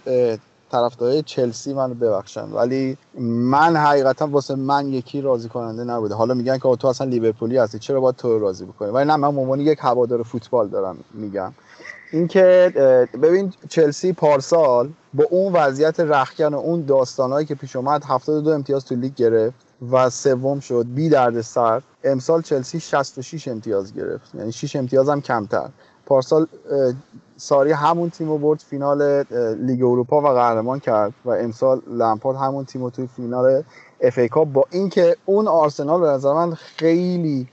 طرفدارای 0.71 1.23
چلسی 1.23 1.73
منو 1.73 1.93
ببخشن 1.93 2.51
ولی 2.51 2.97
من 3.19 3.77
حقیقتا 3.77 4.27
واسه 4.27 4.55
من 4.55 4.87
یکی 4.87 5.21
راضی 5.21 5.49
کننده 5.49 5.83
نبوده. 5.83 6.15
حالا 6.15 6.33
میگن 6.33 6.57
که 6.57 6.75
تو 6.75 6.87
اصلا 6.87 7.07
لیورپولی 7.07 7.57
هستی 7.57 7.79
چرا 7.79 8.01
باید 8.01 8.15
تو 8.15 8.39
راضی 8.39 8.65
بکنی؟ 8.65 8.91
ولی 8.91 9.05
نه 9.05 9.15
من 9.15 9.27
عنوان 9.27 9.59
یک 9.59 9.77
هوادار 9.81 10.23
فوتبال 10.23 10.67
دارم 10.67 10.97
میگم. 11.13 11.53
اینکه 12.11 12.71
ببین 13.21 13.53
چلسی 13.69 14.13
پارسال 14.13 14.89
با 15.13 15.23
اون 15.29 15.53
وضعیت 15.53 15.99
رختکن 15.99 16.53
و 16.53 16.57
اون 16.57 16.85
داستانهایی 16.85 17.45
که 17.45 17.55
پیش 17.55 17.75
اومد 17.75 18.03
72 18.05 18.51
امتیاز 18.51 18.85
تو 18.85 18.95
لیگ 18.95 19.15
گرفت. 19.15 19.55
و 19.91 20.09
سوم 20.09 20.59
شد 20.59 20.85
بی 20.95 21.09
درد 21.09 21.41
سر. 21.41 21.81
امسال 22.03 22.41
چلسی 22.41 22.79
66 22.79 23.47
امتیاز 23.47 23.93
گرفت. 23.93 24.35
یعنی 24.35 24.51
6 24.51 24.75
امتیاز 24.75 25.09
هم 25.09 25.21
کمتر. 25.21 25.69
پارسال 26.05 26.47
ساری 27.37 27.71
همون 27.71 28.09
تیم 28.09 28.29
رو 28.29 28.37
برد 28.37 28.59
فینال 28.59 29.23
لیگ 29.53 29.83
اروپا 29.83 30.21
و 30.21 30.27
قهرمان 30.27 30.79
کرد 30.79 31.13
و 31.25 31.29
امسال 31.29 31.81
لمپارد 31.87 32.37
همون 32.37 32.65
تیم 32.65 32.83
رو 32.83 32.89
توی 32.89 33.07
فینال 33.07 33.63
FA 34.01 34.29
با 34.53 34.65
اینکه 34.71 35.17
اون 35.25 35.47
آرسنال 35.47 36.01
به 36.01 36.07
نظر 36.07 36.33
من 36.33 36.53
خیلی 36.53 37.47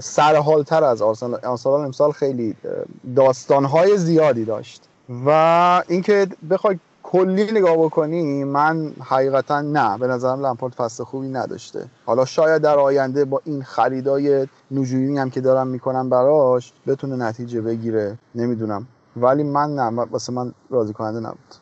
سرحالتر 0.00 0.84
از 0.84 1.02
آرسنال. 1.02 1.40
آرسنال 1.44 1.80
امسال 1.80 2.12
خیلی 2.12 2.56
داستانهای 3.16 3.98
زیادی 3.98 4.44
داشت. 4.44 4.82
و 5.26 5.82
اینکه 5.88 6.26
بخوای 6.50 6.78
کلی 7.10 7.52
نگاه 7.52 7.76
بکنی 7.76 8.44
من 8.44 8.92
حقیقتا 9.00 9.60
نه. 9.60 9.98
به 9.98 10.06
نظرم 10.06 10.46
لمپارد 10.46 10.72
فصل 10.72 11.04
خوبی 11.04 11.28
نداشته. 11.28 11.86
حالا 12.06 12.24
شاید 12.24 12.62
در 12.62 12.78
آینده 12.78 13.24
با 13.24 13.40
این 13.44 13.62
خریدای 13.62 14.46
نجومی 14.70 15.18
هم 15.18 15.30
که 15.30 15.40
دارم 15.40 15.66
می‌کنم 15.66 16.08
براش 16.08 16.72
بتونه 16.86 17.16
نتیجه 17.16 17.60
بگیره. 17.60 18.18
نمی‌دونم. 18.34 18.86
ولی 19.16 19.42
من 19.42 19.74
نه. 19.74 20.06
واسه 20.10 20.32
من 20.32 20.52
راضی 20.70 20.92
کننده 20.92 21.20
نبود. 21.20 21.54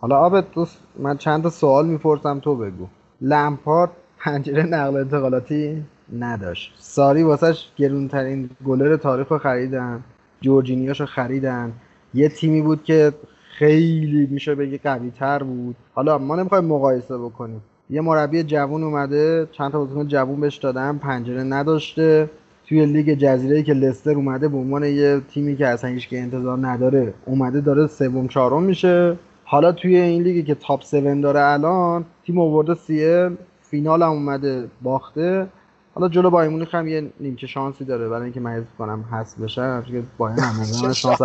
حالا 0.00 0.16
آبت 0.16 0.50
دوست 0.50 0.76
من 0.98 1.16
چند 1.16 1.48
سوال 1.48 1.86
می‌پرسم 1.86 2.38
تو 2.38 2.56
بگو. 2.56 2.86
لمپارد 3.20 3.90
پنجره 4.18 4.62
نقل 4.62 4.96
انتقالاتی 4.96 5.84
نداشت. 6.18 6.74
ساری 6.78 7.22
واسش 7.22 7.68
گرونترین 7.76 8.50
گلر 8.66 8.96
تاریخ 8.96 9.28
رو 9.28 9.38
خریدن. 9.38 10.04
جورجینیاش 10.40 11.00
رو 11.00 11.06
خریدن. 11.06 11.72
یه 12.14 12.28
تیمی 12.28 12.62
بود 12.62 12.84
که 12.84 13.12
خیلی 13.60 14.26
میشه 14.30 14.54
بگی 14.54 14.78
قوی 14.78 15.10
تر 15.10 15.42
بود. 15.42 15.76
حالا 15.94 16.18
ما 16.18 16.36
نمی‌خوایم 16.36 16.64
مقایسه 16.64 17.18
بکنیم. 17.18 17.62
یه 17.90 18.00
مربی 18.00 18.42
جوون 18.42 18.84
اومده 18.84 19.48
چند 19.52 19.72
تا 19.72 19.78
بازیکن 19.78 20.08
جوون 20.08 20.40
بهش 20.40 20.56
دادن 20.56 20.98
پنجره 20.98 21.42
نداشته. 21.42 22.30
توی 22.68 22.86
لیگ 22.86 23.14
جزیره 23.18 23.62
که 23.62 23.72
لستر 23.72 24.10
اومده 24.10 24.48
به 24.48 24.56
عنوان 24.56 24.84
یه 24.84 25.20
تیمی 25.28 25.56
که 25.56 25.66
اصلا 25.66 25.90
هیچ 25.90 26.08
انتظار 26.12 26.58
نداره 26.66 27.14
اومده 27.26 27.60
داره 27.60 27.86
سوم 27.86 28.28
چهارم 28.28 28.62
میشه. 28.62 29.16
حالا 29.44 29.72
توی 29.72 29.96
این 29.96 30.22
لیگی 30.22 30.42
که 30.42 30.54
تاپ 30.54 30.82
7 30.82 30.94
داره 31.22 31.40
الان 31.40 32.04
تیم 32.26 32.38
آورده 32.38 32.74
سی 32.74 33.28
فینال 33.62 34.02
هم 34.02 34.10
اومده 34.10 34.68
باخته. 34.82 35.46
حالا 35.94 36.08
جلو 36.08 36.30
بایر 36.30 36.50
مونیخ 36.50 36.74
هم 36.74 36.88
یه 36.88 37.10
نیمچه 37.20 37.46
شانسی 37.46 37.84
داره. 37.84 38.08
برای 38.08 38.22
اینکه 38.22 38.40
من 38.40 38.66
کنم 38.78 39.04
حذف 39.12 39.40
بشه 39.40 39.82
چون 39.88 40.06
بایر 40.18 40.40
هم 40.40 40.92
شانس 41.02 41.22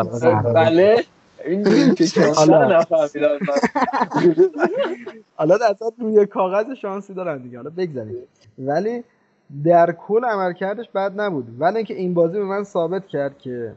بله. 0.55 1.05
این 1.45 1.67
نیمچه 1.67 2.05
شانس 2.05 2.37
حالا. 2.37 2.79
اصلا 5.69 5.91
روی 5.99 6.25
کاغذ 6.25 6.65
شانسی 6.81 7.13
دارن 7.13 7.41
دیگه. 7.41 7.57
حالا 7.57 7.69
بگذاریم. 7.69 8.15
ولی 8.59 9.03
در 9.63 9.91
کل 9.91 10.25
عملکردش 10.25 10.89
بد 10.89 11.21
نبود. 11.21 11.45
ولی 11.59 11.75
اینکه 11.75 11.93
این 11.93 12.13
بازی 12.13 12.37
به 12.37 12.43
من 12.43 12.63
ثابت 12.63 13.07
کرد 13.07 13.37
که 13.37 13.73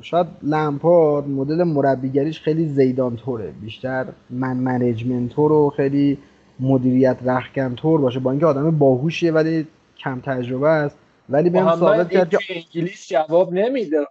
شاید 0.00 0.26
لمپارد 0.42 1.28
مدل 1.28 1.62
مربیگریش 1.62 2.40
خیلی 2.40 2.68
زیدان 2.68 3.16
طوره 3.16 3.50
بیشتر 3.50 4.06
من 4.30 4.56
منیجمنت 4.56 5.30
طور 5.30 5.52
و 5.52 5.70
خیلی 5.70 6.18
مدیریت 6.60 7.16
رخکن 7.24 7.74
طور 7.74 8.00
باشه. 8.00 8.20
با 8.20 8.30
اینکه 8.30 8.46
آدم 8.46 8.78
باهوشیه 8.78 9.32
ولی 9.32 9.66
کم 9.98 10.20
تجربه 10.20 10.68
است. 10.68 10.98
ولی 11.28 11.50
بهم 11.50 11.76
ثابت 11.76 12.10
کرد 12.10 12.30
که 12.30 12.38
انگلیس 12.48 13.08
جواب 13.08 13.52
نمیده. 13.52 14.06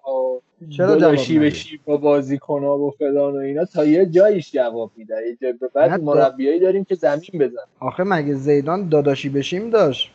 چرا 0.69 1.09
به 1.09 1.17
شیب 1.17 1.79
با 1.85 1.97
بازیکن‌ها 1.97 2.77
و 2.77 2.91
فلان 2.91 3.33
و 3.33 3.37
اینا 3.37 3.65
تا 3.65 3.85
یه 3.85 4.05
جایش 4.05 4.51
جواب 4.51 4.91
میده. 4.97 5.15
یه 5.27 5.37
جای 5.41 5.53
به 5.53 5.69
بعد 5.73 6.01
مربیایی 6.01 6.59
داریم 6.59 6.83
که 6.83 6.95
زمین 6.95 7.29
بزن 7.39 7.61
آخه 7.79 8.03
مگه 8.03 8.33
زیدان 8.33 8.89
داداشی 8.89 9.29
بشیم 9.29 9.69
داشت؟ 9.69 10.11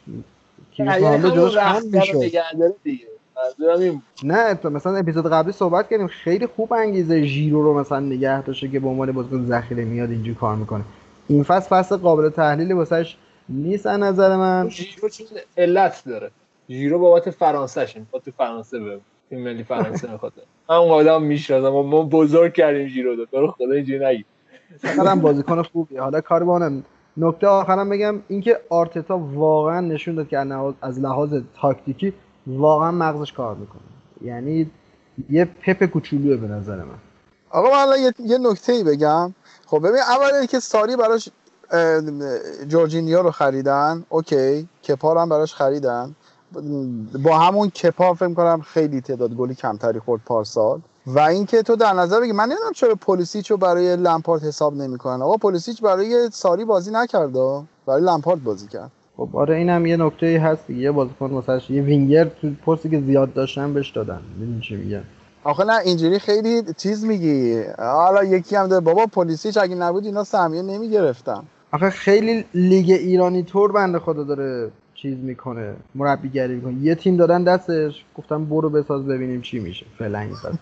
نه 4.24 4.58
مثلا 4.64 4.96
اپیزود 4.96 5.26
قبلی 5.26 5.52
صحبت 5.52 5.88
کردیم 5.90 6.06
خیلی 6.06 6.46
خوب 6.46 6.72
انگیزه 6.72 7.22
ژیرو 7.22 7.62
رو 7.62 7.80
مثلا 7.80 8.00
نگه 8.00 8.42
داشته 8.42 8.68
که 8.68 8.80
به 8.80 8.88
عنوان 8.88 9.12
بازیکن 9.12 9.46
ذخیره 9.46 9.84
میاد 9.84 10.11
اینجوری 10.11 10.34
کار 10.34 10.56
می‌کنه. 10.56 10.84
این 11.28 11.42
فصل 11.42 11.68
فصل 11.68 11.96
قابل 11.96 12.28
تحلیلی 12.28 12.72
واسش 12.72 13.16
نیست 13.48 13.87
از 13.87 14.00
نظر 14.00 14.37
من. 14.37 14.68
ژیرو 14.68 15.08
چیز 15.08 15.26
علت 15.56 16.02
داره. 16.06 16.30
ژیرو 16.70 16.98
بابت 16.98 17.30
فرانسهشون 17.30 18.06
با 18.11 18.18
تو 18.18 18.30
فرانسه 18.30 18.78
به 18.78 19.00
تیم 19.30 19.40
ملی 19.40 19.64
فرانسه 19.64 20.12
می‌خواد 20.12 20.32
اون 20.68 20.90
آدم 20.90 21.22
می‌شناسم 21.22 21.68
ما 21.68 22.02
بزرگ 22.02 22.52
کردیم 22.52 22.86
ژیرو 22.88 23.14
رو 23.14 23.26
تو 23.26 23.46
خدا 23.46 23.72
اینجوری 23.72 24.04
نگی. 24.04 24.24
هم 24.84 25.20
بازیکن 25.20 25.62
خوبی. 25.62 25.96
حالا 25.96 26.20
کاروانم 26.20 26.84
نکته 27.16 27.46
آخرم 27.46 27.88
بگم 27.88 28.22
اینکه 28.28 28.60
آرتتا 28.68 29.18
واقعا 29.18 29.80
نشون 29.80 30.14
داد 30.14 30.28
که 30.28 30.38
از 30.82 31.00
لحاظ 31.00 31.34
تاکتیکی 31.60 32.12
واقعا 32.46 32.90
مغزش 32.90 33.32
کار 33.32 33.54
می‌کنه. 33.54 33.80
یعنی 34.22 34.70
یه 35.30 35.44
پپ 35.44 35.84
کوچولوه 35.84 36.36
به 36.36 36.46
نظر 36.46 36.76
من. 36.76 36.98
آقا 37.50 37.86
من 37.86 38.00
یه, 38.00 38.12
یه 38.18 38.38
نکته 38.38 38.72
ای 38.72 38.84
بگم. 38.84 39.34
خب 39.66 39.78
ببین 39.78 40.00
اول 40.08 40.46
که 40.46 40.60
ساری 40.60 40.96
براش 40.96 41.28
جورجینیا 42.68 43.20
رو 43.20 43.30
خریدن 43.30 44.04
اوکی. 44.08 44.68
کپار 44.88 45.18
هم 45.18 45.28
براش 45.28 45.54
خریدن. 45.54 46.14
با 47.24 47.38
همون 47.38 47.70
کپا 47.70 48.14
فکر 48.14 48.34
کنم 48.34 48.61
خیلی 48.61 49.00
تعداد 49.00 49.34
گلی 49.34 49.54
کمتری 49.54 49.98
خورد 49.98 50.20
پارسال. 50.26 50.80
و 51.06 51.20
اینکه 51.20 51.62
تو 51.62 51.76
در 51.76 51.92
نظر 51.92 52.20
بگی 52.20 52.32
من 52.32 52.44
نمی‌دونم 52.44 52.72
چرا 52.72 52.94
پلیسیچ 52.94 53.50
رو 53.50 53.56
برای 53.56 53.96
لمپارد 53.96 54.42
حساب 54.42 54.74
نمی‌کنن. 54.76 55.22
آقا 55.22 55.37
پلیسیچ 55.37 55.82
برای 55.82 56.28
ساری 56.32 56.64
بازی 56.64 56.90
نکرده 56.90 57.62
برای 57.87 58.02
لمپارد 58.02 58.44
بازی 58.44 58.66
کرد. 58.66 58.90
خب 59.16 59.28
آره 59.32 59.56
اینم 59.56 59.87
یه 59.87 59.96
نکته 59.96 60.40
هست 60.44 60.66
دیگه. 60.66 60.80
یه 60.80 60.90
بازیکن 60.90 61.30
مثلا 61.30 61.61
یه 61.68 61.82
وینگر 61.82 62.24
تو 62.24 62.50
پستی 62.66 62.90
که 62.90 63.00
زیاد 63.00 63.34
داشتن 63.34 63.74
بهش 63.74 63.90
دادن. 63.90 64.20
ببین 64.40 64.61
چی 64.61 64.76
میگن 64.76 65.02
آخه 65.44 65.64
نه 65.64 65.78
اینجوری 65.84 66.18
خیلی 66.18 66.62
چیز 66.76 67.04
میگی. 67.04 67.62
حالا 67.78 68.24
یکی 68.24 68.56
هم 68.56 68.66
داره 68.66 68.84
بابا 68.84 69.06
پلیسیچ 69.06 69.58
اگه 69.58 69.74
نبود 69.74 70.04
اینا 70.04 70.24
سهمیه 70.24 70.62
نمی‌گرفتن. 70.62 71.42
آخه 71.72 71.90
خیلی 71.90 72.44
لیگ 72.54 72.90
ایرانی 72.90 73.42
تور 73.42 73.72
بنده 73.72 73.98
خدا 73.98 74.24
داره 74.24 74.70
چیز 75.02 75.18
می‌کنه 75.18 75.76
مربیگری 75.94 76.54
می‌کنه. 76.54 76.74
یه 76.82 76.94
تیم 76.94 77.16
دادن 77.16 77.44
دستش 77.44 78.04
گفتم 78.14 78.44
برو 78.44 78.70
بساز 78.70 79.06
ببینیم 79.06 79.40
چی 79.40 79.58
میشه. 79.58 79.87
فعلا 79.98 80.18
این 80.18 80.34
فصل. 80.34 80.56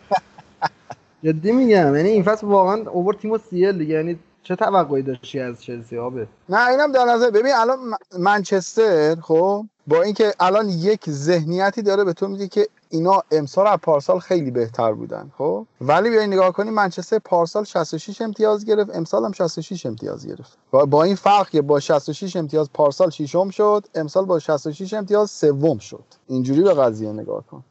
جدی 1.25 1.53
میگم 1.53 1.97
یعنی 1.97 2.09
این 2.09 2.23
فصل 2.23 2.47
واقعا 2.47 2.91
اوور 2.91 3.15
تیم 3.15 3.39
سیل 3.39 3.79
دیگه. 3.79 3.95
یعنی 3.95 4.19
چه 4.43 4.57
توقعی 4.57 5.03
داشتی 5.03 5.41
از 5.41 5.63
چلسی 5.63 5.99
آبه؟ 5.99 6.27
نه 6.49 6.69
اینم 6.69 6.93
در 6.93 7.05
نظر 7.05 7.31
ببین 7.31 7.53
الان 7.55 7.79
منچستر 8.19 9.17
خب 9.21 9.67
با 9.87 10.03
اینکه 10.03 10.33
الان 10.41 10.69
یک 10.69 11.11
ذهنیتی 11.11 11.83
داره 11.83 12.05
به 12.05 12.13
تو 12.13 12.29
میگه 12.29 12.49
که 12.49 12.69
اینا 12.91 13.23
امسال 13.31 13.67
از 13.67 13.79
پارسال 13.79 14.19
خیلی 14.19 14.51
بهتر 14.51 14.93
بودن 14.93 15.31
خب؟ 15.39 15.67
ولی 15.81 16.11
بیاین 16.11 16.33
نگاه 16.33 16.53
کنی 16.53 16.71
منچستر 16.71 17.19
پارسال 17.19 17.65
66 17.65 18.21
امتیاز 18.21 18.65
گرفت 18.65 18.97
امسال 18.97 19.25
هم 19.25 19.33
66 19.33 19.87
امتیاز 19.87 20.27
گرفت. 20.27 20.59
و 20.73 20.87
با 20.87 21.03
این 21.03 21.15
فرق 21.15 21.49
که 21.49 21.63
با 21.63 21.81
66 21.81 22.37
امتیاز 22.37 22.71
پارسال 22.75 23.11
ششم 23.11 23.51
شد 23.51 23.87
امسال 23.95 24.25
با 24.25 24.39
66 24.39 24.95
امتیاز 24.95 25.31
سوم 25.31 25.79
شد. 25.79 26.05
اینجوری 26.29 26.63
به 26.63 26.75
قضیه 26.75 27.13
نگاه 27.13 27.45
کن. 27.51 27.65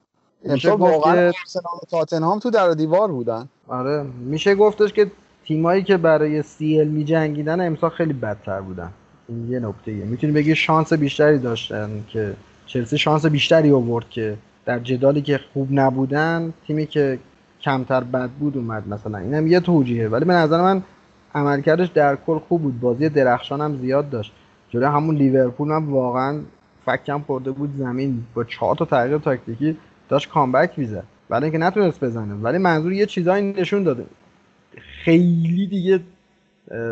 امسال 0.45 0.71
واقعا 0.71 1.27
آرسنال 1.27 1.75
و 1.83 1.85
تاتنهام 1.91 2.39
تو 2.39 2.49
در 2.49 2.71
دیوار 2.71 3.11
بودن. 3.11 3.49
آره 3.67 4.03
میشه 4.19 4.55
گفتش 4.55 4.93
که 4.93 5.11
تیمایی 5.45 5.83
که 5.83 5.97
برای 5.97 6.43
سی 6.43 6.79
ال 6.79 6.87
می 6.87 7.05
جنگیدن 7.05 7.67
امسال 7.67 7.89
خیلی 7.89 8.13
بدتر 8.13 8.61
بودن. 8.61 8.93
این 9.27 9.51
یه 9.51 9.59
نکته 9.59 9.91
می‌تونی 9.91 10.33
بگی 10.33 10.55
شانس 10.55 10.93
بیشتری 10.93 11.39
داشتن 11.39 12.03
که 12.09 12.33
چلسی 12.65 12.97
شانس 12.97 13.25
بیشتری 13.25 13.71
آورد 13.71 14.09
که 14.09 14.37
در 14.65 14.79
جدالی 14.79 15.21
که 15.21 15.39
خوب 15.53 15.67
نبودن 15.71 16.53
تیمی 16.67 16.85
که 16.85 17.19
کمتر 17.61 18.03
بد 18.03 18.29
بود 18.29 18.57
اومد 18.57 18.87
مثلا. 18.87 19.17
اینم 19.17 19.47
یه 19.47 19.59
توجیهه. 19.59 20.07
ولی 20.07 20.25
به 20.25 20.33
نظر 20.33 20.61
من 20.61 20.83
عملکردش 21.35 21.87
در 21.87 22.15
کل 22.15 22.39
خوب 22.39 22.61
بود. 22.61 22.79
بازی 22.79 23.09
درخشان 23.09 23.61
هم 23.61 23.77
زیاد 23.77 24.09
داشت. 24.09 24.31
جلوی 24.69 24.85
همون 24.85 25.15
لیورپول 25.15 25.71
هم 25.71 25.93
واقعا 25.93 26.39
فکم 26.85 27.21
پرده 27.21 27.51
بود 27.51 27.75
زمین. 27.77 28.23
با 28.33 28.43
چهار 28.43 28.75
تا 28.75 28.85
تغییر 28.85 29.17
تاکتیکی 29.17 29.77
داشت 30.09 30.29
کامبک 30.29 30.79
می‌زد. 30.79 31.03
ولی 31.29 31.43
اینکه 31.43 31.57
نتونست 31.57 32.03
بزنه. 32.03 32.33
ولی 32.33 32.57
منظور 32.57 32.93
یه 32.93 33.05
چیزایی 33.05 33.53
نشون 33.53 33.83
داده. 33.83 34.05
خیلی 35.03 35.67
دیگه 35.67 35.99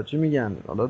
چی 0.06 0.18
میگن؟ 0.18 0.56
حالا 0.68 0.90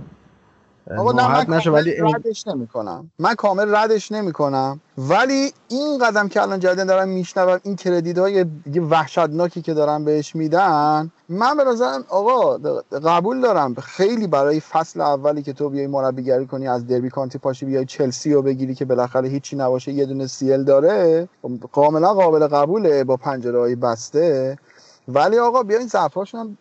آقا 0.97 1.11
نه 1.11 1.45
من 1.47 1.55
نشه 1.55 1.69
ولی 1.71 1.91
ردش 2.15 2.47
نمی‌کنم. 2.47 3.11
من 3.19 3.35
کامل 3.35 3.75
ردش 3.75 4.11
نمی‌کنم. 4.11 4.79
ولی 4.97 5.53
این 5.67 5.97
قدم 5.97 6.27
که 6.27 6.41
الان 6.41 6.59
جدیدن 6.59 6.85
دارم 6.85 7.09
میشنوم 7.09 7.59
این 7.63 7.75
کردیت 7.75 8.17
های 8.17 8.45
وحشتناکی 8.91 9.61
که 9.61 9.73
دارن 9.73 10.05
بهش 10.05 10.35
میدن 10.35 11.11
من 11.29 11.57
به 11.57 11.63
نظرم 11.63 12.03
آقا 12.09 12.57
قبول 13.05 13.41
دارم. 13.41 13.75
خیلی 13.75 14.27
برای 14.27 14.59
فصل 14.59 15.01
اولی 15.01 15.43
که 15.43 15.53
تو 15.53 15.69
بیای 15.69 15.87
مربیگری 15.87 16.45
کنی 16.45 16.67
از 16.67 16.87
دربی 16.87 17.09
کانتی 17.09 17.37
پاشی 17.37 17.65
بیای 17.65 17.85
چلسی 17.85 18.33
رو 18.33 18.41
بگیری 18.41 18.75
که 18.75 18.85
بالاخره 18.85 19.29
هیچی 19.29 19.55
نباشه 19.55 19.91
یه 19.91 20.05
دونه 20.05 20.27
سیل 20.27 20.63
داره 20.63 21.27
کاملا 21.71 22.13
قابل 22.13 22.47
قبوله 22.47 23.03
با 23.03 23.17
پنجره 23.17 23.75
بسته. 23.75 24.57
ولی 25.07 25.37
آقا 25.39 25.63
بیاین 25.63 25.87
ضعفاشون 25.87 26.57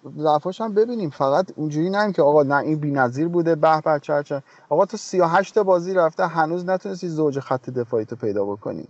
هم 0.61 0.74
ببینیم. 0.74 1.11
فقط 1.11 1.47
اونجوری 1.57 1.90
نیم 1.90 2.12
که 2.12 2.22
آقا 2.22 2.43
نه 2.43 2.57
این 2.57 2.78
بی‌نظیر 2.78 3.28
بوده 3.28 3.55
به 3.55 3.80
به 3.84 4.01
چه 4.03 4.22
چه. 4.22 4.43
آقا 4.68 4.86
تو 4.86 4.97
38 4.97 5.59
بازی 5.59 5.95
رفته 5.95 6.26
هنوز 6.26 6.66
نتونستی 6.66 7.09
زوج 7.09 7.38
خط 7.38 7.70
دفاعی 7.70 8.05
تو 8.05 8.16
پیدا 8.16 8.45
بکنی. 8.45 8.84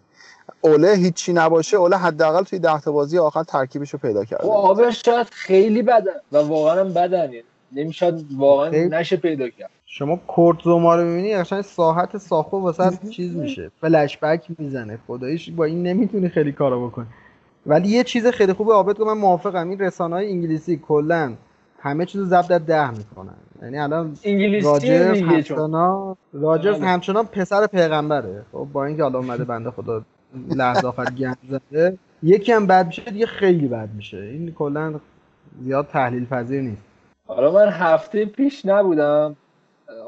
اوله 0.61 0.95
هیچی 0.95 1.33
نباشه 1.33 1.77
اوله 1.77 1.97
حداقل 1.97 2.43
توی 2.43 2.59
10 2.59 2.81
تا 2.81 2.93
بازی 2.93 3.19
آخر 3.19 3.43
ترکیبش 3.43 3.91
رو 3.91 3.99
پیدا 3.99 4.25
کرده. 4.25 4.49
آبش 4.49 5.03
شاید 5.05 5.27
خیلی 5.31 5.83
بدن 5.83 6.21
و 6.33 6.39
واقعا 6.39 6.81
هم 6.81 6.93
بدن 6.93 7.31
نمی‌شد 7.73 8.21
واقعا 8.37 8.71
نشه 8.71 9.17
پیدا 9.17 9.49
کرد. 9.49 9.71
شما 9.87 10.17
کورت 10.17 10.59
زوما 10.65 10.97
رو 10.97 11.05
می‌بینی 11.05 11.35
اصلا 11.35 11.63
ساحت 11.63 12.19
ساخو 12.19 12.59
واسه 12.59 12.91
چیز 13.17 13.37
میشه. 13.37 13.71
فلش 13.81 14.19
بک 14.19 14.47
می‌زنه. 14.59 14.99
خداییش 15.07 15.51
با 15.51 15.65
این 15.65 15.83
نمی‌تونی 15.83 16.29
خیلی 16.29 16.53
کارا 16.53 16.87
بکنی. 16.87 17.07
ولی 17.67 17.89
یه 17.89 18.05
چیز 18.05 18.27
خیلی 18.27 18.53
خوبه 18.53 18.73
آبد 18.73 18.97
که 18.97 19.05
من 19.05 19.13
موافقم. 19.19 19.69
این 19.69 19.79
رسانه 19.79 20.15
های 20.15 20.31
انگلیسی 20.31 20.77
کلا 20.77 21.33
همه 21.79 22.07
چیزو 22.07 22.25
ضبط 22.25 22.49
در 22.49 22.59
ده 22.59 22.91
می‌کنن. 22.91 23.35
یعنی 23.63 23.79
الان 23.79 24.17
راجرز 24.63 25.21
همچنان 25.23 26.17
راجرز 26.33 26.77
بله. 26.77 26.87
همچنان 26.87 27.27
پسر 27.27 27.67
پیغمبره. 27.67 28.43
خب 28.53 28.69
با 28.73 28.85
اینکه 28.85 29.03
حالا 29.03 29.19
اومده 29.19 29.45
بنده 29.45 29.71
خدا 29.71 30.03
لحظه 30.57 30.87
آخر 30.87 31.05
گند 31.05 31.39
زده 31.51 31.99
یکی 32.23 32.53
هم 32.53 32.67
بد 32.67 32.87
میشه 32.87 33.03
دیگه 33.03 33.27
خیلی 33.27 33.69
بد 33.69 33.89
میشه. 33.97 34.17
این 34.17 34.53
کلا 34.53 34.95
زیاد 35.63 35.89
تحلیل 35.89 36.27
پذیر 36.27 36.61
نیست. 36.61 36.83
حالا 37.27 37.53
من 37.53 37.69
هفته 37.69 38.25
پیش 38.25 38.67
نبودم. 38.67 39.37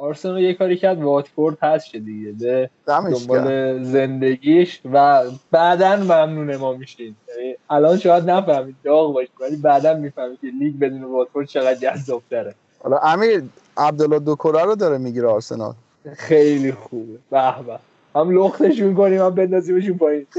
آرسنال 0.01 0.43
یه 0.43 0.55
کاری 0.55 0.77
کرد 0.77 1.03
واتفورد 1.03 1.59
هست 1.63 1.87
شد 1.87 1.99
دیگه 1.99 2.33
به 2.33 2.71
دنبال. 2.87 3.83
زندگیش 3.85 4.81
و 4.93 5.23
بعدا 5.51 5.97
ممنون 5.97 6.57
ما 6.57 6.73
میشین. 6.73 7.17
یعنی 7.29 7.57
الان 7.71 7.99
شاید 7.99 8.31
نفهمید 8.31 8.77
داغ 8.85 9.15
باشید 9.15 9.33
ولی 9.41 9.57
بعدا 9.57 9.95
می‌فهمید 9.95 10.41
که 10.41 10.47
لیگ 10.61 10.79
بدون 10.79 11.05
واتفورد 11.05 11.47
چقدر 11.47 11.75
جذاب 11.75 12.23
تره 12.31 12.55
حالا 12.83 12.99
امیر 12.99 13.43
عبدالله 13.77 14.19
دوکوره 14.19 14.65
رو 14.65 14.75
داره 14.75 14.99
می‌گیره 14.99 15.29
آرسنال. 15.29 15.75
خیلی 16.17 16.73
خوبه. 16.73 17.19
به 17.31 17.55
به. 17.67 17.79
هم 18.15 18.31
لختشون 18.31 18.95
کنیم 18.95 19.21
هم 19.21 19.31
بندازیمشون 19.31 19.99
پایین. 19.99 20.27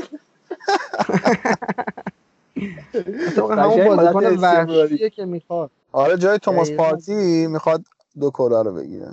همون 3.38 3.96
بازیکن. 3.96 4.36
وحشیه 4.36 5.10
که 5.10 5.26
می‌خواد. 5.26 5.70
آره 5.92 6.18
جای 6.18 6.40
توماس. 6.40 6.72
پارتی 6.72 7.48
می‌خواد 7.48 7.84
دوکوره 8.20 8.64
رو 8.64 8.74
بگیره. 8.74 9.08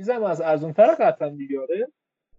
چیزم 0.00 0.22
از 0.22 0.40
ارزون 0.40 0.72
تر 0.72 0.94
قطعا 0.94 1.28
دیگه 1.28 1.60
آره 1.60 1.88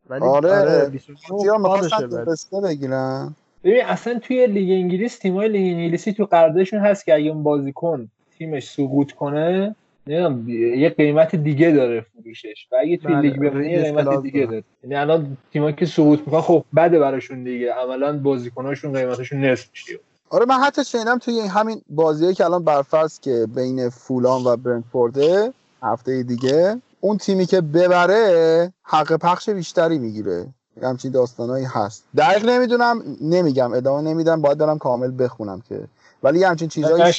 ولی 0.09 0.23
آره. 0.23 0.89
29 0.89 1.15
پارتی 1.29 1.47
ها 1.47 1.57
می‌خواستن 1.57 1.89
سالشه 1.89 2.15
ولی. 2.15 2.25
درسته 2.25 2.61
بگیرن 2.61 3.35
ببین 3.63 3.85
اصلا 3.85 4.19
توی 4.19 4.47
لیگ 4.47 4.71
انگلیس 4.71 5.17
تیمای 5.17 5.49
لیگ 5.49 5.77
انگلیسی 5.77 6.13
تو 6.13 6.25
قراردادشون 6.25 6.79
هست 6.79 7.05
که 7.05 7.13
اگه 7.15 7.29
اون 7.29 7.43
بازیکن 7.43 8.09
تیمش 8.37 8.69
سقوط 8.69 9.11
کنه 9.11 9.75
نمی‌دونم 10.07 10.49
یه 10.79 10.89
قیمت 10.89 11.35
دیگه 11.35 11.71
داره 11.71 12.01
فروشش 12.01 12.67
و 12.71 12.75
اگه 12.81 12.97
توی 12.97 13.13
بله، 13.13 13.21
لیگ 13.21 13.39
بمونه 13.39 13.71
یه 13.71 13.77
ریس 13.77 13.85
قیمت 13.85 14.21
دیگه 14.21 14.45
داره. 14.45 14.63
یعنی 14.83 14.95
الان 14.95 15.37
تیمایی 15.53 15.75
که 15.75 15.85
سقوط 15.85 16.19
می‌کنن 16.19 16.41
خب 16.41 16.63
بده 16.75 16.99
براشون 16.99 17.43
دیگه 17.43 17.73
عملا 17.73 18.17
بازیکناشون 18.19 18.93
قیمتشون 18.93 19.45
نصف 19.45 19.69
میشه 19.71 19.99
آره 20.29 20.45
من 20.45 20.55
حتی 20.55 20.83
شنیدم 20.83 21.17
توی 21.17 21.39
همین 21.39 21.81
بازیه 21.89 22.33
که 22.33 22.45
الان 22.45 22.63
برفرض 22.63 23.19
که 23.19 23.47
بین 23.55 23.89
فولان 23.89 24.43
و 24.43 24.57
برنتفورده 24.57 25.53
هفته 25.83 26.23
دیگه 26.23 26.81
اون 27.01 27.17
تیمی 27.17 27.45
که 27.45 27.61
ببره 27.61 28.73
حق 28.83 29.15
پخش 29.17 29.49
بیشتری 29.49 29.99
می‌گیره. 29.99 30.47
همچین 30.83 31.11
داستانایی 31.11 31.65
هست. 31.65 32.03
دقیق 32.17 32.45
نمی‌دونم 32.45 33.17
نمیگم 33.21 33.73
ادامه 33.73 34.01
نمیدم 34.01 34.41
باید 34.41 34.57
برم 34.57 34.77
کامل 34.77 35.23
بخونم 35.23 35.61
که. 35.69 35.87
ولی 36.23 36.39
یه 36.39 36.49
همچین 36.49 36.67
چیزایی. 36.67 37.13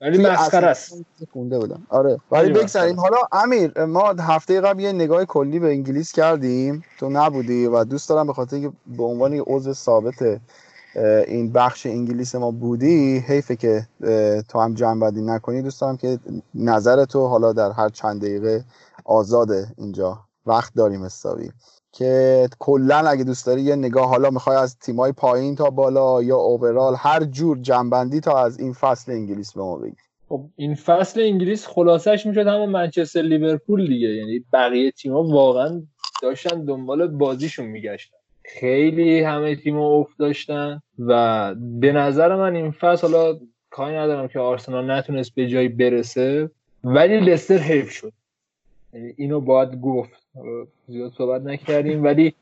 ولی 0.00 0.26
مسخره 0.26 0.66
است. 0.66 0.94
خونده 1.32 1.58
بودم. 1.58 1.86
آره. 1.88 2.18
ولی 2.30 2.52
بگذاریم. 2.52 3.00
حالا 3.00 3.16
امیر 3.32 3.84
ما 3.84 4.08
هفته 4.08 4.60
قبل 4.60 4.80
یه 4.80 4.92
نگاه 4.92 5.24
کلی 5.24 5.58
به 5.58 5.68
انگلیس 5.68 6.12
کردیم. 6.12 6.82
تو 6.98 7.08
نبودی 7.10 7.66
و 7.66 7.84
دوست 7.84 8.08
دارم 8.08 8.26
به 8.26 8.32
خاطر 8.32 8.60
که 8.60 8.72
به 8.86 9.02
عنوان 9.02 9.32
یه 9.32 9.42
عضو 9.46 9.74
ثابت 9.74 10.40
این 11.26 11.52
بخش 11.52 11.86
انگلیس 11.86 12.34
ما 12.34 12.50
بودی 12.50 13.18
حیفه 13.18 13.56
که 13.56 13.86
تو 14.48 14.60
هم 14.60 14.74
جمع 14.74 15.10
بدی 15.10 15.22
نکنی 15.22 15.62
دوست 15.62 15.80
دارم 15.80 15.96
که 15.96 16.18
نظر 16.54 17.04
تو 17.04 17.26
حالا 17.26 17.52
در 17.52 17.70
هر 17.70 17.88
چند 17.88 18.20
دقیقه 18.20 18.64
آزاده 19.10 19.66
اینجا. 19.78 20.18
وقت 20.46 20.74
داریم 20.74 21.04
حسابی. 21.04 21.50
که 21.92 22.48
کلا 22.58 22.96
اگه 22.96 23.24
دوست 23.24 23.46
داری 23.46 23.62
یه 23.62 23.76
نگاه 23.76 24.08
حالا 24.08 24.30
می‌خوای 24.30 24.56
از 24.56 24.78
تیمای 24.78 25.12
پایین 25.12 25.54
تا 25.54 25.70
بالا 25.70 26.22
یا 26.22 26.36
اوورال 26.36 26.94
هر 26.98 27.24
جور 27.24 27.58
جنبندی 27.58 28.20
تا 28.20 28.38
از 28.44 28.60
این 28.60 28.72
فصل 28.72 29.12
انگلیس 29.12 29.52
به 29.52 29.60
ما 29.60 29.76
بگی. 29.76 29.96
خب 30.28 30.44
این 30.56 30.74
فصل 30.74 31.20
انگلیس 31.20 31.66
خلاصش 31.66 32.26
می‌شد 32.26 32.46
همون 32.46 32.68
منچستر 32.68 33.22
لیورپول 33.22 33.88
دیگه. 33.88 34.08
یعنی 34.08 34.44
بقیه 34.52 34.90
تیم‌ها 34.90 35.22
واقعا 35.22 35.82
داشتن 36.22 36.64
دنبال 36.64 37.06
بازیشون 37.06 37.66
میگشتن. 37.66 38.16
خیلی 38.44 39.20
همه 39.20 39.56
تیم‌ها 39.56 39.86
افت 39.86 40.18
داشتن 40.18 40.82
و 40.98 41.54
به 41.54 41.92
نظر 41.92 42.36
من 42.36 42.54
این 42.54 42.70
فصل 42.70 43.06
حالا 43.06 43.38
کاری 43.70 43.96
ندارم 43.96 44.28
که 44.28 44.38
آرسنال 44.38 44.90
نتونست 44.90 45.34
به 45.34 45.48
جایی 45.48 45.68
برسه 45.68 46.50
ولی 46.84 47.20
لستر 47.20 47.58
حیف 47.58 47.90
شد. 47.90 48.12
اینو 48.92 49.40
باید 49.40 49.80
گفت. 49.80 50.10
زیاد 50.88 51.12
صحبت 51.18 51.42
نکردیم 51.42 52.04
ولی 52.04 52.34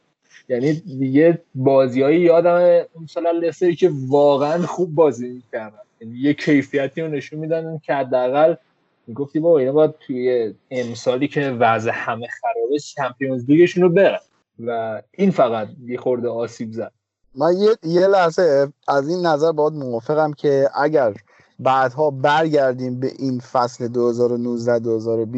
یعنی 0.48 0.72
دیگه 0.72 1.42
بازیایی 1.54 2.20
یادم 2.20 2.86
مثلا 3.02 3.30
لستری 3.30 3.76
که 3.76 3.90
واقعا 4.08 4.66
خوب 4.66 4.94
بازی 4.94 5.28
می‌کردن. 5.28 5.78
یعنی 6.00 6.18
یه 6.18 6.34
کیفیتی 6.34 7.00
رو 7.00 7.08
نشون 7.08 7.38
میدن 7.38 7.80
که 7.82 7.94
حداقل 7.94 8.54
می‌گفتی 9.06 9.40
بابا 9.40 9.58
اینا 9.58 9.72
باید 9.72 9.94
توی 10.06 10.54
امسالی 10.70 11.28
که 11.28 11.50
وضع 11.50 11.90
همه 11.94 12.26
خرابه 12.40 12.78
چمپیونز 12.78 13.44
لیگشون 13.50 13.82
رو 13.82 13.88
برن. 13.88 14.18
و 14.66 15.02
این 15.12 15.30
فقط 15.30 15.68
یه 15.86 15.98
خورده 15.98 16.28
آسیب 16.28 16.72
زد. 16.72 16.92
من 17.34 17.52
یه, 17.56 17.70
یه 17.82 18.06
لحظه 18.06 18.72
از 18.88 19.08
این 19.08 19.26
نظر 19.26 19.52
با 19.52 19.57
امیر 19.57 19.72
موافقم 19.72 20.32
که 20.32 20.68
اگر 20.74 21.14
بعدها 21.58 22.10
برگردیم 22.10 23.00
به 23.00 23.12
این 23.18 23.40
فصل 23.40 23.88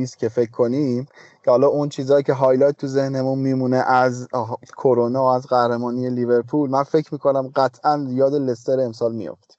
2019-2020 0.06 0.16
که 0.16 0.28
فکر 0.28 0.50
کنیم 0.50 1.06
که 1.44 1.50
حالا 1.50 1.66
اون 1.66 1.88
چیزهایی 1.88 2.22
که 2.22 2.32
highlight 2.32 2.76
تو 2.76 2.86
ذهنمون 2.86 3.38
میمونه 3.38 3.76
از 3.76 4.28
کرونا 4.76 5.22
و 5.22 5.26
از 5.26 5.46
قهرمانی 5.46 6.10
لیورپول 6.10 6.70
من 6.70 6.82
فکر 6.82 7.08
می‌کنم 7.12 7.52
قطعا 7.56 8.06
یاد 8.10 8.34
لستر 8.34 8.80
امسال 8.80 9.14
میافتیم. 9.14 9.56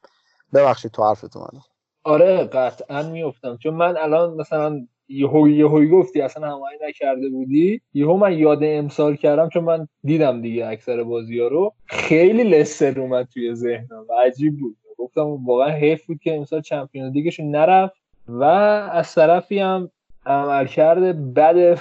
ببخشید 0.54 0.92
تو 0.92 1.04
حرفت 1.04 1.38
اومدم 1.38 1.64
آره 2.04 2.44
قطعا 2.44 3.04
میفتم 3.04 3.58
چون 3.58 3.74
من 3.74 3.98
الان 3.98 4.34
مثلا 4.34 4.88
یهو 5.08 5.48
یهویی 5.48 5.90
گفتی 5.90 6.22
اصلا 6.22 6.48
هماهنگ 6.48 6.80
نکرده 6.88 7.30
بودی. 7.30 7.82
یهو 7.94 8.18
من 8.18 8.34
یاد 8.38 8.60
امسال 8.62 9.16
کردم 9.16 9.50
چون 9.50 9.64
من 9.64 9.88
دیدم 10.04 10.42
دیگه 10.42 10.68
اکثر 10.68 11.04
بازی 11.04 11.40
ها 11.40 11.48
رو. 11.48 11.74
خیلی 11.86 12.44
لستر 12.44 13.00
اومد 13.00 13.28
توی 13.34 13.56
ذهنم. 13.56 14.06
و 14.10 14.14
عجیب 14.26 14.60
بود. 14.60 14.78
گفتم 15.02 15.46
واقعا 15.46 15.70
حیف 15.70 16.06
بود 16.06 16.20
که 16.20 16.36
امسال 16.36 16.62
Champions 16.62 17.14
League 17.14 17.36
شون 17.36 17.52
نرفت 17.52 17.94
و 18.28 18.44
از 18.44 19.16
طرفی 19.16 19.60
هم 19.60 19.90
عملکرد 20.26 21.34
بد 21.34 21.80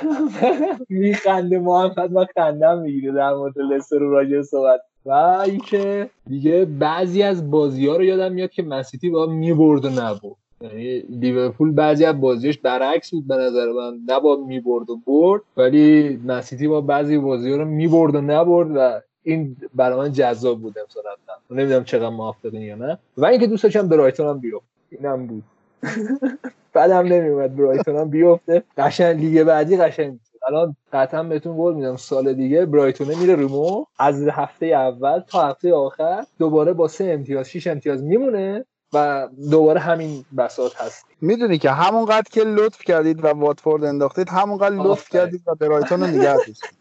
میخنده 0.88 1.58
محمد 1.68 2.12
من 2.12 2.26
خندم 2.34 2.78
می‌گیره 2.78 3.12
در 3.12 3.34
مورد 3.34 3.58
لستر 3.58 3.98
رو 3.98 4.10
راجع 4.10 4.42
صحبت. 4.42 4.80
و 5.06 5.10
اینکه 5.46 6.10
دیگه 6.26 6.64
بعضی 6.64 7.22
از 7.22 7.50
بازی 7.50 7.86
ها 7.86 7.96
رو 7.96 8.04
یادم 8.04 8.32
میاد 8.32 8.50
که 8.50 8.62
منسیتی 8.62 9.10
با 9.10 9.26
می‌برد 9.26 9.84
و 9.84 9.90
نبرد. 9.90 10.36
یعنی 10.60 10.98
لیورپول 10.98 11.72
بعضی 11.72 12.04
از 12.04 12.20
بازیاش 12.20 12.58
برعکس 12.58 13.10
بود 13.10 13.28
به 13.28 13.36
نظر 13.36 13.72
من. 13.72 13.98
نباید 14.08 14.38
می‌برد 14.38 14.90
و 14.90 14.96
برد 15.06 15.42
ولی 15.56 16.16
منسیتی 16.24 16.68
با 16.68 16.80
بعضی 16.80 17.18
بازی 17.18 17.50
ها 17.50 17.56
رو 17.56 17.64
می‌برد 17.64 18.14
و 18.14 18.20
نبرد 18.20 18.70
و 18.76 19.00
این 19.22 19.56
برای 19.74 19.98
من 19.98 20.12
جذاب 20.12 20.60
بود 20.60 20.78
امسال 20.78 21.02
نمی‌دونم 21.50 21.84
چقدر 21.84 22.08
موافقین 22.08 22.62
یا 22.62 22.74
نه. 22.76 22.98
و 23.16 23.26
اینکه 23.26 23.46
دوست 23.46 23.62
داشتم 23.62 23.88
برایتون 23.88 24.26
هم 24.26 24.38
بیفته. 24.38 24.66
اینم 24.90 25.26
بود. 25.26 25.44
بعدم 26.72 27.06
نمیومد 27.06 27.56
برایتون 27.56 27.96
هم 27.96 28.10
بیفته. 28.10 28.62
قشنگ 28.78 29.20
لیگ 29.20 29.42
بعدی 29.42 29.76
قشنگ. 29.76 30.18
الان 30.48 30.76
قطعا 30.92 31.22
بهتون 31.22 31.56
قول 31.56 31.74
میدم 31.74 31.96
سال 31.96 32.32
دیگه 32.32 32.66
برایتونه 32.66 33.18
میره 33.18 33.36
ریمو 33.36 33.84
از 33.98 34.28
هفته 34.28 34.66
اول 34.66 35.20
تا 35.20 35.48
هفته 35.48 35.74
آخر 35.74 36.24
دوباره 36.38 36.72
با 36.72 36.88
سه 36.88 37.04
امتیاز 37.04 37.48
شیش 37.48 37.66
امتیاز 37.66 38.02
میمونه 38.02 38.64
و 38.92 39.28
دوباره 39.50 39.80
همین 39.80 40.24
بساط 40.38 40.76
هست. 40.76 41.06
می‌دونی 41.20 41.58
که 41.58 41.70
همونقدر 41.70 42.26
که 42.30 42.44
لطف 42.44 42.82
کردید 42.82 43.24
و 43.24 43.28
واتفورد 43.28 43.84
انداختید 43.84 44.28
همونقدر 44.28 44.76
لطف. 44.76 45.08
کردید 45.08 45.42
و 45.46 45.54
برایتون 45.54 46.00
رو 46.00 46.06
نگه 46.06 46.36
داشتید. 46.36 46.79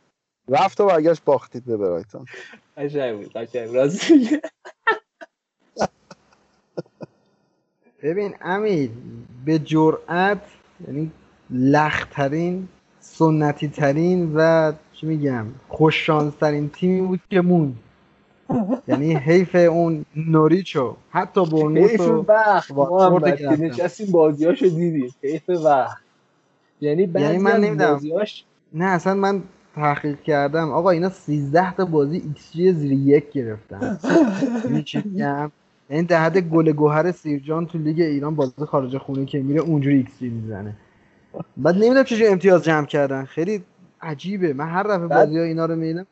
رفت 0.50 0.82
و 0.82 0.86
برگشت 0.86 1.24
باختید 1.24 1.66
به 1.66 1.78
برایتون 1.78 2.26
قشنگ 2.78 3.18
بود 3.18 3.50
راست 3.76 4.12
میگه. 4.12 4.42
ببین 8.04 8.36
امیر 8.42 8.92
به 9.46 9.60
جرأت 9.60 10.42
یعنی 10.88 11.12
لخترین 11.50 12.68
سنتی 13.00 13.68
ترین 13.68 14.36
و 14.36 14.74
چی 14.94 15.08
میگم 15.08 15.46
خوششانس 15.68 16.34
ترین 16.36 16.70
تیمی 16.70 17.02
بود 17.08 17.20
که 17.30 17.42
موند 17.42 17.80
یعنی 18.88 19.16
حیف 19.16 19.56
اون 19.56 20.06
نوریچو 20.16 20.96
حتی 21.10 21.46
برنموث 21.46 21.92
حیف 21.92 22.02
و 22.02 22.26
وقت 22.28 22.72
محمد 22.72 23.38
که. 23.38 23.50
نشستیم 23.50 24.12
بازیاشو 24.12 24.66
دیدیم 24.66 25.16
حیف 25.24 25.50
وقت 25.50 25.98
یعنی 26.82 27.06
بعضی 27.08 27.38
من 27.38 27.52
از 27.52 27.64
نمی‌دونم. 27.64 27.94
بازیاش 27.94 28.46
نه 28.74 28.86
اصلا 28.86 29.14
من 29.14 29.44
تحقیق 29.80 30.22
کردم. 30.22 30.72
آقا 30.72 30.90
اینا 30.90 31.10
13 31.10 31.74
تا 31.74 31.86
بازی 31.86 32.18
ایکس 32.18 32.52
جی 32.52 32.74
زیر 32.74 32.92
یک 32.92 33.32
گرفتن. 33.32 34.00
چی 34.86 35.02
میگم؟ 35.06 35.52
یعنی 35.90 36.04
در 36.04 36.24
حد 36.24 36.38
گل 36.38 36.72
گوهر 36.72 37.12
سیرجان 37.12 37.66
تو 37.66 37.78
لیگ 37.78 38.00
ایران 38.00 38.36
بازی 38.36 38.66
خارج 38.66 38.98
خونه 38.98 39.26
که 39.26 39.40
میره 39.40 39.62
اونجوری 39.62 39.98
ایکس 39.98 40.20
جی 40.20 40.30
می‌زنه. 40.30 40.76
بعد 41.58 41.76
نمی‌دونم 41.76 42.04
چجوری 42.04 42.28
امتیاز 42.28 42.64
جمع 42.64 42.86
کردن. 42.86 43.26
خیلی 43.26 43.64
عجیبه. 44.02 44.54
من 44.54 44.70
هر 44.70 44.84
دفعه 44.84 45.08
بازی 45.08 45.38
ها 45.38 45.44
اینا 45.44 45.66
رو 45.66 45.76
می‌بینم. 45.76 46.06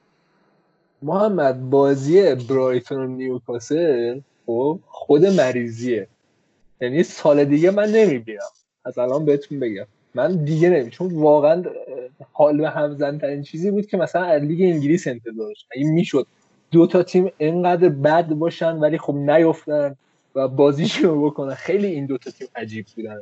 محمد 1.01 1.69
بازی 1.69 2.35
برایتون 2.35 3.07
نیوکاسل 3.07 4.19
خب 4.45 4.79
خود 4.87 5.25
مریضیه. 5.25 6.07
یعنی 6.81 7.03
سال 7.03 7.45
دیگه 7.45 7.71
من 7.71 7.89
نمی‌بینم. 7.89 8.39
از 8.85 8.97
الان 8.97 9.25
بهتون 9.25 9.59
بگم. 9.59 9.85
من 10.15 10.43
دیگه 10.43 10.69
نمی 10.69 10.89
چون 10.89 11.11
واقعا 11.13 11.63
حال 12.33 12.57
به 12.57 12.69
همزن 12.69 13.17
ترین 13.17 13.43
چیزی 13.43 13.71
بود 13.71 13.85
که 13.85 13.97
مثلا 13.97 14.23
از 14.23 14.41
لیگ 14.41 14.61
انگلیس 14.61 15.07
انتظارش 15.07 15.65
این 15.75 15.91
می‌شد 15.93 16.27
دو 16.71 16.87
تا 16.87 17.03
تیم 17.03 17.31
انقدر 17.39 17.89
بد 17.89 18.27
باشن 18.27 18.77
ولی 18.77 18.97
خب 18.97 19.13
نیفتن 19.13 19.95
و 20.35 20.47
بازیشون 20.47 21.25
بکنن. 21.25 21.53
خیلی 21.53 21.87
این 21.87 22.05
دو 22.05 22.17
تا 22.17 22.31
تیم 22.31 22.47
عجیب 22.55 22.85
بودن. 22.95 23.19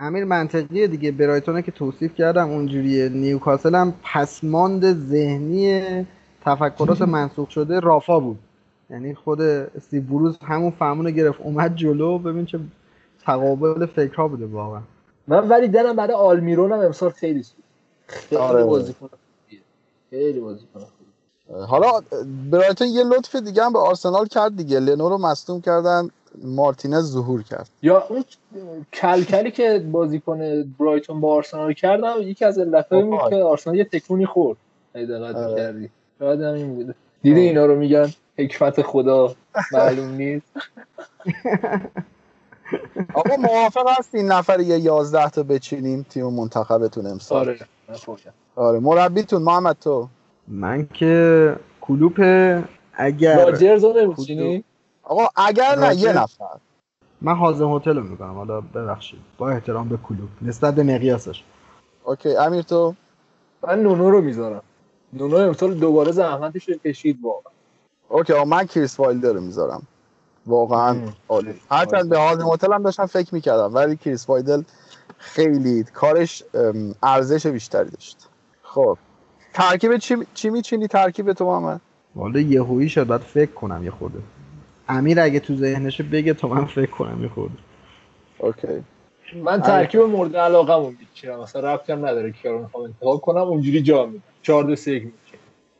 امیر 0.00 0.24
منطقیه 0.24 0.86
دیگه. 0.86 1.12
برایتونه 1.12 1.62
که 1.62 1.72
توصیف 1.72 2.14
کردم 2.14 2.50
اونجوریه. 2.50 3.08
نیوکاسل 3.08 3.74
هم 3.74 3.94
پسماند 4.02 4.92
ذهنی 4.92 6.06
تفکرات 6.44 7.02
منسوخ 7.02 7.50
شده 7.50 7.80
رافا 7.80 8.20
بود. 8.20 8.38
یعنی 8.90 9.14
خود 9.14 9.40
استیو 9.40 10.02
بروز 10.02 10.38
همون 10.42 10.70
فهمون 10.70 11.10
گرفت. 11.10 11.40
اومد 11.40 11.76
جلو 11.76 12.18
ببین 12.18 12.46
چه 12.46 12.58
تقابل 13.24 13.86
فکرها 13.86 14.28
بوده 14.28 14.46
واقعا. 14.46 14.82
من 15.30 15.48
ولی 15.48 15.68
دلم 15.68 15.96
برای 15.96 16.14
آلمیرون 16.14 16.72
هم 16.72 16.78
امسال 16.78 17.10
خیلی 17.10 17.42
سود 17.42 17.64
خیلی 18.06 18.40
آره. 18.40 18.64
بازیکن 18.64 19.08
خوبیه. 19.08 19.60
خیلی 20.10 20.40
بازیکن. 20.40 20.80
حالا 21.68 21.90
برایتون 22.50 22.88
یه 22.88 23.04
لطف 23.04 23.36
دیگه 23.36 23.64
هم 23.64 23.72
به 23.72 23.78
آرسنال 23.78 24.26
کرد 24.26 24.56
دیگه 24.56 24.80
لنو 24.80 25.08
رو 25.08 25.18
مصدوم 25.18 25.60
کردن 25.60 26.08
مارتینز 26.44 27.12
ظهور 27.12 27.42
کرد 27.42 27.68
یا 27.82 28.06
اون 28.08 28.24
کلکلی 28.92 29.50
که 29.50 29.78
بازیکن 29.92 30.62
برایتون 30.78 31.20
با 31.20 31.34
آرسنال 31.34 31.72
کردم 31.72 32.14
یکی 32.20 32.44
از 32.44 32.58
علتایی 32.58 33.02
بود. 33.02 33.30
که 33.30 33.36
آرسنال 33.36 33.76
یه 33.76 33.84
تکونی 33.84 34.26
خورد 34.26 34.56
دقت 34.94 35.36
آره. 35.36 35.90
شاید 36.18 36.42
این 36.42 36.74
بوده 36.74 36.94
دیدی 37.22 37.40
اینا 37.40 37.66
رو 37.66 37.76
میگن 37.76 38.10
حکمت 38.38 38.82
خدا 38.82 39.34
معلوم 39.72 40.10
نیست 40.10 40.46
آقا 43.14 43.36
موافق 43.36 43.88
هست 43.98 44.14
این 44.14 44.32
نفر 44.32 44.60
یه 44.60 44.78
11 44.78 45.30
تا 45.30 45.42
بچینیم 45.42 46.06
تیم 46.10 46.26
منتخبتون 46.26 47.06
امسال. 47.06 47.38
آره. 47.38 47.58
آره 48.56 48.78
مربیتون 48.80 49.42
محمد 49.42 49.76
تو. 49.80 50.08
من 50.48 50.88
که 50.92 51.56
کلوپ 51.80 52.20
اگر 52.92 53.44
راجرز 53.44 53.84
رو 53.84 53.92
نمی‌چینی؟ 53.92 54.64
آقا 55.02 55.28
اگر 55.36 55.78
نه 55.78 55.96
یه 55.96 56.12
نفر. 56.12 56.58
من 57.20 57.36
هازم 57.36 57.72
هتل 57.72 57.96
رو 57.96 58.02
می‌کنم 58.02 58.34
حالا 58.34 58.60
ببخشید. 58.60 59.20
با 59.38 59.50
احترام 59.50 59.88
به 59.88 59.96
کلوپ 59.96 60.28
نسبت 60.42 60.74
به 60.74 60.82
مقیاسش 60.82 61.44
okay 62.04 62.36
امیر 62.36 62.62
تو. 62.62 62.94
من 63.62 63.82
نونو 63.82 64.10
رو 64.10 64.20
می‌ذارم. 64.20 64.62
نونو 65.12 65.36
امسال 65.36 65.74
دوباره 65.74 66.12
زحمتش 66.12 66.68
رو 66.68 66.74
کشید 66.74 67.18
واقعا. 67.22 67.52
okay 68.08 68.32
آقا 68.32 68.44
من 68.44 68.66
کریس 68.66 69.00
وایلدر 69.00 69.32
رو 69.32 69.40
می‌ذارم. 69.40 69.82
واقعا. 70.46 70.96
عالی. 71.28 71.54
هرچند 71.70 72.08
به 72.08 72.18
هازن‌هوتل 72.18 72.72
هم 72.72 72.82
داشتم 72.82 73.06
فکر 73.06 73.34
می‌کردم 73.34 73.74
ولی 73.74 73.96
کریس 73.96 74.28
وایلدر 74.28 74.62
خیلی 75.18 75.84
کارش 75.84 76.42
ارزش 77.02 77.46
بیشتری 77.46 77.90
داشت. 77.90 78.28
خب. 78.62 78.98
ترکیب 79.54 79.96
چی, 79.96 80.16
چی 80.34 80.50
میچینی 80.50 80.86
ترکیب 80.86 81.32
تو 81.32 81.44
محمد؟ 81.44 81.80
والا 82.16 82.40
یهویی 82.40 82.88
شد 82.88 83.06
باید 83.06 83.20
فکر 83.20 83.50
کنم 83.50 83.84
یه 83.84 83.90
خورده. 83.90 84.18
امیر 84.88 85.20
اگه 85.20 85.40
تو 85.40 85.56
ذهنشه 85.56 86.02
بگه 86.02 86.34
تا 86.34 86.48
من 86.48 86.64
فکر 86.64 86.90
کنم 86.90 87.22
یه 87.22 87.28
خورده. 87.28 87.54
okay. 88.38 88.84
من 89.34 89.62
ترکیب 89.62 90.00
مورد 90.00 90.36
علاقمون 90.36 90.96
میچینم 91.00 91.40
مثلا 91.40 91.74
ربطی 91.74 91.92
هم 91.92 92.06
نداره 92.06 92.32
که 92.42 92.50
می‌خوام 92.50 92.84
انتخاب 92.84 93.20
کنم 93.20 93.42
اونجوری 93.42 93.82
جا 93.82 94.06
میدم 94.06 94.22
4 94.42 94.64
2 94.64 94.76
3 94.76 94.90
میچینم 94.92 95.12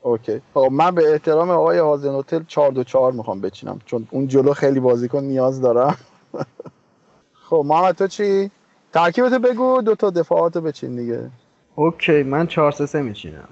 okay. 0.02 0.40
خب 0.54 0.68
من 0.72 0.90
به 0.90 1.12
احترام 1.12 1.50
آقای 1.50 1.78
هازن‌هوتل 1.78 2.42
4 2.48 2.72
2 2.72 2.84
4 2.84 3.12
می‌خوام 3.12 3.40
بچینم 3.40 3.78
چون 3.86 4.08
اون 4.10 4.28
جلو 4.28 4.52
خیلی 4.52 4.80
بازیکن 4.80 5.24
نیاز 5.24 5.60
دارم. 5.60 5.96
خب 7.48 7.62
محمد 7.66 7.94
تو 7.94 8.06
چی؟ 8.06 8.50
ترکیبتو 8.92 9.38
بگو 9.38 9.82
دو 9.82 9.94
تا 9.94 10.10
دفاعاتو 10.10 10.60
بچین 10.60 10.96
دیگه. 10.96 11.30
okay 11.74 12.22
من 12.22 12.46
4 12.46 12.72
3 12.72 12.86
3 12.86 13.02
میچینم. 13.02 13.48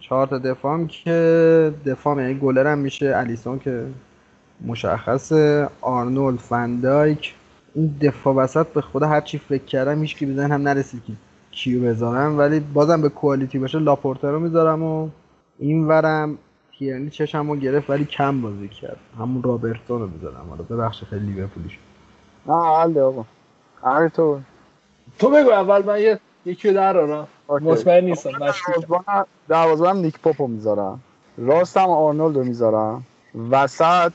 چهار 0.00 0.26
تا 0.26 0.38
دفاعم 0.38 0.86
که 0.86 1.72
دفاع 1.86 2.20
یعنی 2.20 2.34
گلرم 2.34 2.78
میشه 2.78 3.12
الیسون 3.16 3.58
که 3.58 3.86
مشخصه 4.66 5.68
آرنولد 5.80 6.38
فندایک 6.38 7.34
این 7.74 7.96
دفاع 8.00 8.34
وسط 8.34 8.66
به 8.66 8.80
خدا 8.80 9.06
هر 9.06 9.20
چی 9.20 9.38
فکر 9.38 9.64
کردم 9.64 10.00
هیچ 10.00 10.16
کی 10.16 10.26
به 10.26 10.52
ذهنم 10.52 10.62
نرسید 10.62 11.04
که 11.04 11.12
کیو 11.50 11.82
بذارم 11.82 12.38
ولی 12.38 12.60
بازم 12.60 13.02
به 13.02 13.08
quality 13.08 13.58
باشه 13.58 13.78
لاپورت 13.78 14.30
رو 14.30 14.40
می‌ذارم 14.40 14.82
و 14.82 15.08
این 15.58 15.88
ورم 15.88 16.38
تیرنی 16.78 17.10
چشمم 17.10 17.50
رو 17.50 17.56
گرفت 17.56 17.90
ولی 17.90 18.04
کم 18.04 18.40
بازی 18.42 18.68
کرد. 18.68 18.96
همون 19.18 19.42
رابرتسون 19.42 20.00
رو 20.00 20.06
می‌ذارم 20.06 20.46
حالا 20.50 20.62
ببخشید 20.62 21.08
خیلی 21.08 21.26
لیورپولی 21.32 21.68
شد 21.70 21.78
نه 22.46 22.76
حله 22.76 23.00
آقا. 23.02 23.24
امیر 23.84 24.08
تو. 24.08 24.40
تو 25.18 25.30
بگو 25.30 25.50
اول 25.50 25.84
من 25.84 26.00
یه 26.00 26.20
یکی 26.44 26.68
رو 26.68 26.74
درارم 26.74 27.28
okay. 27.46 27.64
مطمئن 27.64 28.04
نیستم 28.04 28.30
مشکوکم. 28.30 28.80
دروازه‌بان- 28.80 29.26
دروازه‌بانم 29.48 29.98
نیک 30.00 30.20
پوپو 30.20 30.46
می‌ذارم. 30.46 31.00
راستم 31.38 31.80
آرنولد 31.90 32.36
رو 32.36 32.44
می‌ذارم. 32.44 33.04
وسط 33.50 34.12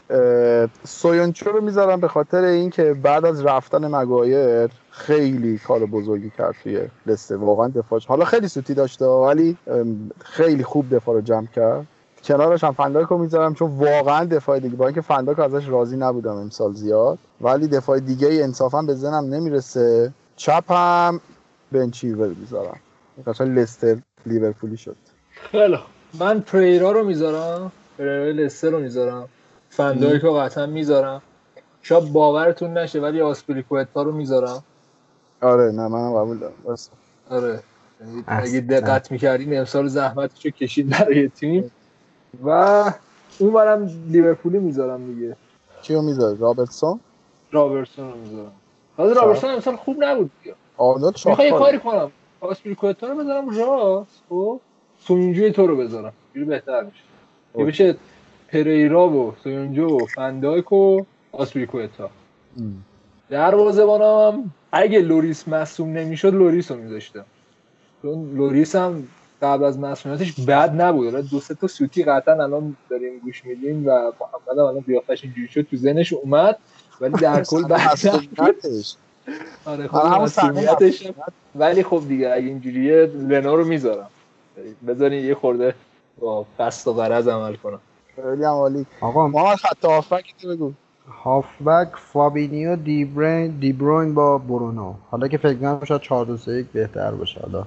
سویونچو 0.84 1.52
رو 1.52 1.62
می‌ذارم 1.62 2.00
به 2.00 2.08
خاطر 2.08 2.44
اینکه 2.44 2.94
بعد 2.94 3.26
از 3.26 3.46
رفتن 3.46 3.96
مگایر 3.96 4.70
خیلی 4.92 5.58
کار 5.58 5.86
بزرگی 5.86 6.32
کرد 6.38 6.56
توی 6.64 6.82
لسته 7.06 7.36
واقعا 7.36 7.68
دفاعش 7.68 8.06
حالا 8.06 8.26
خیلی 8.26 8.48
سوتی 8.48 8.74
داشته 8.74 9.06
ولی 9.06 9.58
خیلی 10.26 10.64
خوب 10.64 10.96
دفاع 10.96 11.16
رو 11.16 11.22
جمع 11.22 11.48
کرد. 11.56 11.86
کنارش 12.24 12.64
هم 12.64 12.74
فنداک 12.74 13.08
رو 13.08 13.18
می‌ذارم 13.18 13.54
چون 13.54 13.78
واقعا 13.78 14.26
دفاع 14.26 14.60
دیگه 14.60 14.76
با 14.76 14.86
اینکه 14.86 15.02
فنداک 15.02 15.40
ازش 15.40 15.68
راضی 15.68 15.98
نبودم 15.98 16.36
امسال 16.36 16.74
زیاد 16.74 17.18
ولی 17.42 17.68
دفاع 17.68 18.00
دیگه 18.00 18.28
ای 18.28 18.44
انصافا 18.44 18.82
به 18.82 18.94
ذهنم 18.94 19.34
نمی‌رسه. 19.34 20.14
چپ 20.36 20.72
هم 20.72 21.20
بن 21.72 21.90
چیلول 21.90 22.36
می‌ذارم. 22.40 22.80
قشنگ 23.28 23.60
لستر 23.60 23.98
لیورپولی 24.26 24.78
شد. 24.78 24.96
خیلی. 25.52 25.80
من 26.20 26.40
پریرا 26.40 26.92
رو 26.92 27.04
می‌ذارم. 27.04 27.72
پریرا 28.00 28.32
لستر 28.32 28.70
رو 28.70 28.80
می‌ذارم. 28.80 29.30
فندایک 29.70 30.22
رو 30.22 30.34
قطعا 30.34 30.66
می‌ذارم. 30.66 31.22
شاید 31.82 32.14
باورتون 32.14 32.78
نشه 32.78 33.00
ولی 33.00 33.22
آسپلیکوتا 33.22 34.02
رو 34.04 34.12
می‌ذارم. 34.12 34.64
آره 35.42 35.72
نه 35.72 35.88
منم 35.88 36.14
قبول 36.14 36.38
دارم. 36.38 36.54
بس. 36.68 36.90
آره. 37.30 37.60
اگه 38.28 38.60
دقت 38.60 39.12
می‌کردین 39.12 39.58
امسال 39.58 39.88
زحمتش 39.88 40.46
رو 40.46 40.52
کشید 40.52 40.90
برای 40.90 41.30
تیم. 41.30 41.72
و 42.46 42.50
اون 43.40 43.54
ورم 43.54 43.90
لیورپولی 44.10 44.60
می‌ذارم 44.60 45.14
دیگه. 45.14 45.36
کیو 45.82 46.02
می‌ذاری؟ 46.02 46.38
رابرتسون؟ 46.38 47.00
رابرتسون 47.52 48.12
رو 48.12 48.18
می‌ذارم. 48.18 48.52
حالا 48.98 49.12
رابرتسون 49.12 49.50
امسال 49.50 49.76
خوب 49.76 50.04
نبود. 50.04 50.32
دیگه 50.44 50.56
آرنولد 50.78 51.16
می‌خوای 51.26 51.48
یه 51.48 51.54
کاری 51.54 51.80
کنم. 51.80 52.12
آسپلیکوتا 52.42 53.08
رو 53.08 53.18
بذارم 53.18 53.50
راست 53.50 54.22
خب؟ 54.30 54.60
سویونجو 55.00 55.68
رو 55.68 55.78
بذارم. 55.78 56.14
اینجوری 56.34 56.56
بهتر 56.56 56.84
میشه. 56.84 57.09
یه 57.58 57.66
بشه 57.66 57.96
پریرا 58.48 59.10
و 59.10 59.36
سویونجو 59.44 59.88
و 59.88 60.06
فندایک 60.06 60.72
و 60.72 61.06
آسپلیکوتا 61.32 62.10
دروازه‌بانم 63.30 64.52
اگه 64.72 65.00
لوریس 65.00 65.48
مصدوم 65.48 65.90
نمی‌شد 65.90 66.34
لوریس 66.34 66.72
رو 66.72 66.78
میذاشتم. 66.78 67.26
چون 68.02 68.36
لوریس 68.36 68.76
هم 68.76 69.08
قبل 69.42 69.64
از 69.64 69.80
مصدومیتش 69.80 70.34
بد 70.48 70.82
نبود. 70.82 71.30
دو 71.30 71.40
سه 71.40 71.56
تا 71.56 71.68
سوتی 71.68 72.04
قطعا 72.04 72.44
الان 72.44 72.78
داریم 72.90 73.20
گوش 73.20 73.46
میدیم 73.46 73.88
و 73.88 73.90
محمد 73.90 74.60
هم 74.60 74.66
الان 74.66 74.82
قیافش 74.82 75.24
اینجوری 75.24 75.48
شد 75.48 75.62
تو 75.62 75.78
ذهنش 75.78 76.14
اومد 76.14 76.60
ولی 77.02 77.14
در 77.14 77.44
کل. 77.44 77.64
آره 79.66 79.88
هم- 80.40 80.56
ولی 81.56 81.84
خب 81.84 82.04
دیگه 82.08 82.34
اگه 82.34 82.48
اینجوریه 82.48 83.06
لنو 83.06 83.56
رو 83.56 83.66
می‌ذارم. 83.66 84.10
بذارین 84.88 85.26
یه 85.26 85.36
خورده 85.36 85.76
با 86.20 86.46
قصد 86.60 86.88
و 86.88 86.94
غرض 86.94 87.28
عمل 87.28 87.56
کنم. 87.56 87.80
خیلی 88.16 88.44
عالی. 88.44 88.86
آقا 89.02 89.28
محمد 89.28 89.56
خط 89.56 89.86
هافبک 89.86 90.36
تو 90.42 90.48
بگو. 90.48 90.72
هافبک 91.24 91.90
فابینیو 91.96 92.76
دیبرین 92.76 93.60
دیبروین 93.60 94.14
با 94.14 94.38
برونو. 94.38 94.94
حالا 95.10 95.28
که 95.28 95.38
فکر 95.38 95.54
کنم 95.54 95.86
شاید 95.86 96.02
4 96.02 96.26
2 96.26 96.38
3 96.38 96.52
1 96.52 96.68
بهتر 96.72 97.12
باشه. 97.12 97.40
حالا 97.40 97.66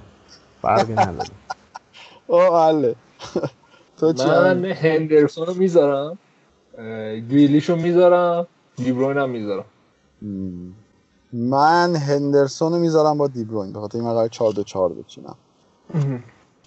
فرقی 0.61 0.93
نداره. 0.93 1.27
اوه 2.27 2.65
حله 2.65 2.95
تو 3.97 4.13
چی 4.13 4.27
من؟ 4.27 4.65
هندرسون 4.65 5.47
رو 5.47 5.53
می‌ذارم. 5.53 6.17
گریلیش 7.29 7.69
رو 7.69 7.75
می‌ذارم. 7.75 8.47
دیبروین 8.77 9.17
هم 9.17 9.29
می‌ذارم. 9.29 9.65
من 11.33 11.95
هندرسون 11.95 12.73
رو 12.73 12.79
می‌ذارم 12.79 13.17
با 13.17 13.27
دیبروین 13.27 13.73
به 13.73 13.79
خاطر 13.79 13.97
این 13.97 14.07
قرار 14.07 14.27
4 14.27 14.51
2 14.51 14.63
4 14.63 14.89
بچینم. 14.89 15.35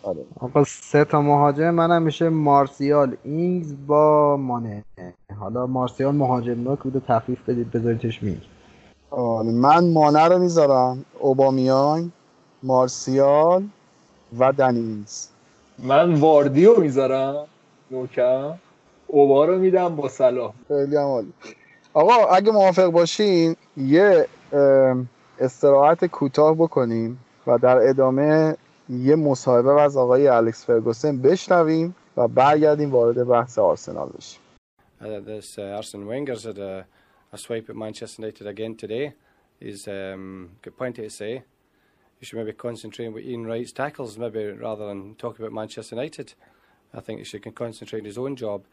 آره. 0.07 0.25
آقا 0.41 0.65
سه 0.65 1.05
تا 1.05 1.21
مهاجم 1.21 1.71
منم 1.71 2.03
میشه 2.03 2.29
مارسیال. 2.29 3.17
اینگز 3.25 3.75
با 3.87 4.37
مانه. 4.37 4.85
حالا 5.41 5.67
مارسیال 5.67 6.15
مهاجم 6.15 6.63
نوک 6.63 6.79
بوده 6.79 7.01
تخفیف 7.01 7.49
بدید 7.49 7.71
بذاریدش 7.71 8.23
مینگ 8.23 8.41
آره 9.11 9.51
من 9.51 9.93
مانه 9.93 10.29
رو 10.29 10.39
می‌ذارم. 10.39 11.05
اوبامیان 11.19 12.13
مارسیال 12.63 13.65
و 14.39 14.53
دنیز 14.53 15.29
من 15.79 16.15
واردی 16.15 16.67
رو 16.67 16.81
می‌ذارم 16.81 17.47
نوکم. 17.91 18.55
اوبا 19.07 19.45
رو 19.45 19.59
میدم 19.59 19.97
با 19.97 20.09
صلاح. 20.09 20.53
خیلی 20.69 20.97
هم 20.97 21.03
عالی. 21.03 21.33
آقا 21.95 22.27
اگه 22.27 22.53
موافق 22.53 22.87
باشین 22.87 23.57
یه 23.77 24.27
استراحت 25.41 26.05
کوتاه 26.05 26.55
بکنیم 26.55 27.19
و 27.47 27.59
در 27.59 27.89
ادامه 27.89 28.57
یه 28.90 29.16
مصاحبه 29.16 29.82
از 29.82 29.98
آقای 29.98 30.28
الکس 30.28 30.66
فرگوسن 30.66 31.22
بشنویم 31.22 31.96
و 32.18 32.28
برگردیم 32.28 32.92
وارد 32.92 33.28
بحث 33.28 33.60
آرسنال 33.60 34.10
بشیم 34.10 34.40
Uh, 35.02 35.20
this 35.20 35.58
uh, 35.58 35.78
Arsene 35.78 36.06
Wenger's 36.06 36.44
had 36.44 36.60
a, 36.60 36.86
a 37.34 37.38
swipe 37.38 37.68
at 37.72 37.76
Manchester 37.76 38.22
United 38.22 38.46
again 38.46 38.76
today. 38.76 39.14
he's 39.60 39.88
um, 39.88 40.52
got 40.62 40.78
plenty 40.78 41.02
to 41.04 41.10
say. 41.10 41.44
He 42.20 42.26
should 42.26 42.38
maybe 42.38 42.54
concentrate 42.54 43.08
on 43.08 43.14
what 43.14 43.24
Ian 43.24 43.46
Wright's 43.48 43.72
tackles, 43.72 44.18
maybe 44.18 44.46
rather 44.52 44.86
than 44.88 45.16
talk 45.16 45.40
about 45.40 45.54
Manchester 45.54 45.96
United. 45.96 46.34
I 46.94 47.00
think 47.00 47.20
he 47.20 47.26
should 47.26 47.56
concentrate 47.56 48.02
on 48.02 48.06
his 48.06 48.18
own 48.18 48.36
job. 48.36 48.66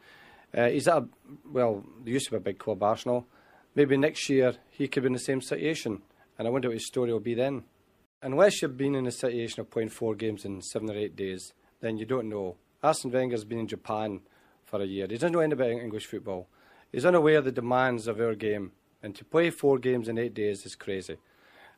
Uh, 0.54 0.68
he's 0.68 0.88
at 0.88 0.98
a, 0.98 1.08
well, 1.50 1.84
there 2.04 2.12
used 2.12 2.26
to 2.26 2.32
be 2.32 2.36
a 2.38 2.40
big 2.40 2.58
club, 2.58 2.82
Arsenal. 2.82 3.26
Maybe 3.74 3.96
next 3.96 4.28
year 4.28 4.54
he 4.70 4.88
could 4.88 5.02
be 5.04 5.08
in 5.08 5.12
the 5.14 5.18
same 5.18 5.40
situation, 5.40 6.02
and 6.36 6.48
I 6.48 6.50
wonder 6.50 6.68
what 6.68 6.74
his 6.74 6.86
story 6.86 7.12
will 7.12 7.20
be 7.20 7.34
then. 7.34 7.64
Unless 8.25 8.61
you've 8.61 8.77
been 8.77 8.95
in 8.95 9.05
a 9.05 9.11
situation 9.11 9.59
of 9.59 9.69
playing 9.69 9.89
four 9.89 10.15
games 10.15 10.45
in 10.45 10.61
seven 10.61 10.89
or 10.89 10.95
eight 10.95 11.13
days, 11.13 11.51
then 11.81 11.97
you 11.97 12.05
don't 12.05 12.29
know. 12.29 12.55
Arsene 12.81 13.11
Wenger's 13.11 13.43
been 13.43 13.59
in 13.59 13.67
Japan 13.67 14.21
for 14.63 14.81
a 14.81 14.85
year. 14.85 15.07
He 15.09 15.15
doesn't 15.15 15.33
know 15.33 15.41
anything 15.41 15.59
about 15.59 15.83
English 15.83 16.05
football. 16.05 16.47
He's 16.89 17.05
unaware 17.05 17.39
of 17.39 17.43
the 17.43 17.51
demands 17.51 18.07
of 18.07 18.21
our 18.21 18.33
game, 18.33 18.71
and 19.01 19.13
to 19.15 19.25
play 19.25 19.49
four 19.49 19.77
games 19.77 20.07
in 20.07 20.17
eight 20.17 20.33
days 20.33 20.65
is 20.65 20.73
crazy. 20.73 21.17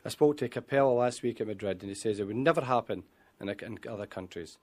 I 0.05 0.09
spoke 0.09 0.37
to 0.37 0.47
Capella 0.47 0.93
last 0.93 1.23
week 1.23 1.41
at 1.41 1.47
Madrid, 1.47 1.81
and 1.81 1.89
he 1.89 1.95
says 1.95 2.19
it 2.19 2.27
would 2.27 2.35
never 2.35 2.61
happen 2.61 3.05
in, 3.41 3.49
in 3.49 3.79
other 3.89 4.05
countries. 4.05 4.59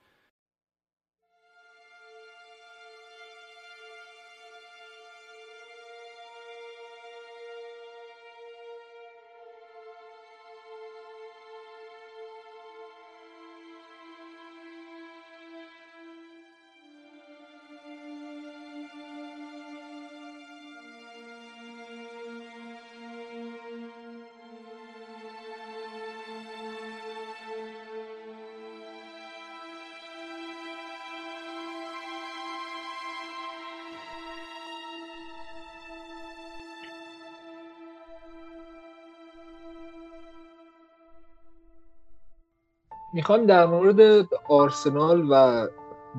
می‌خوایم 43.13 43.45
در 43.45 43.65
مورد 43.65 44.27
آرسنال 44.49 45.27
و 45.29 45.67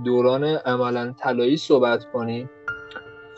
دوران 0.04 0.44
عملا 0.44 1.14
طلایی 1.18 1.56
صحبت 1.56 2.04
کنیم. 2.12 2.50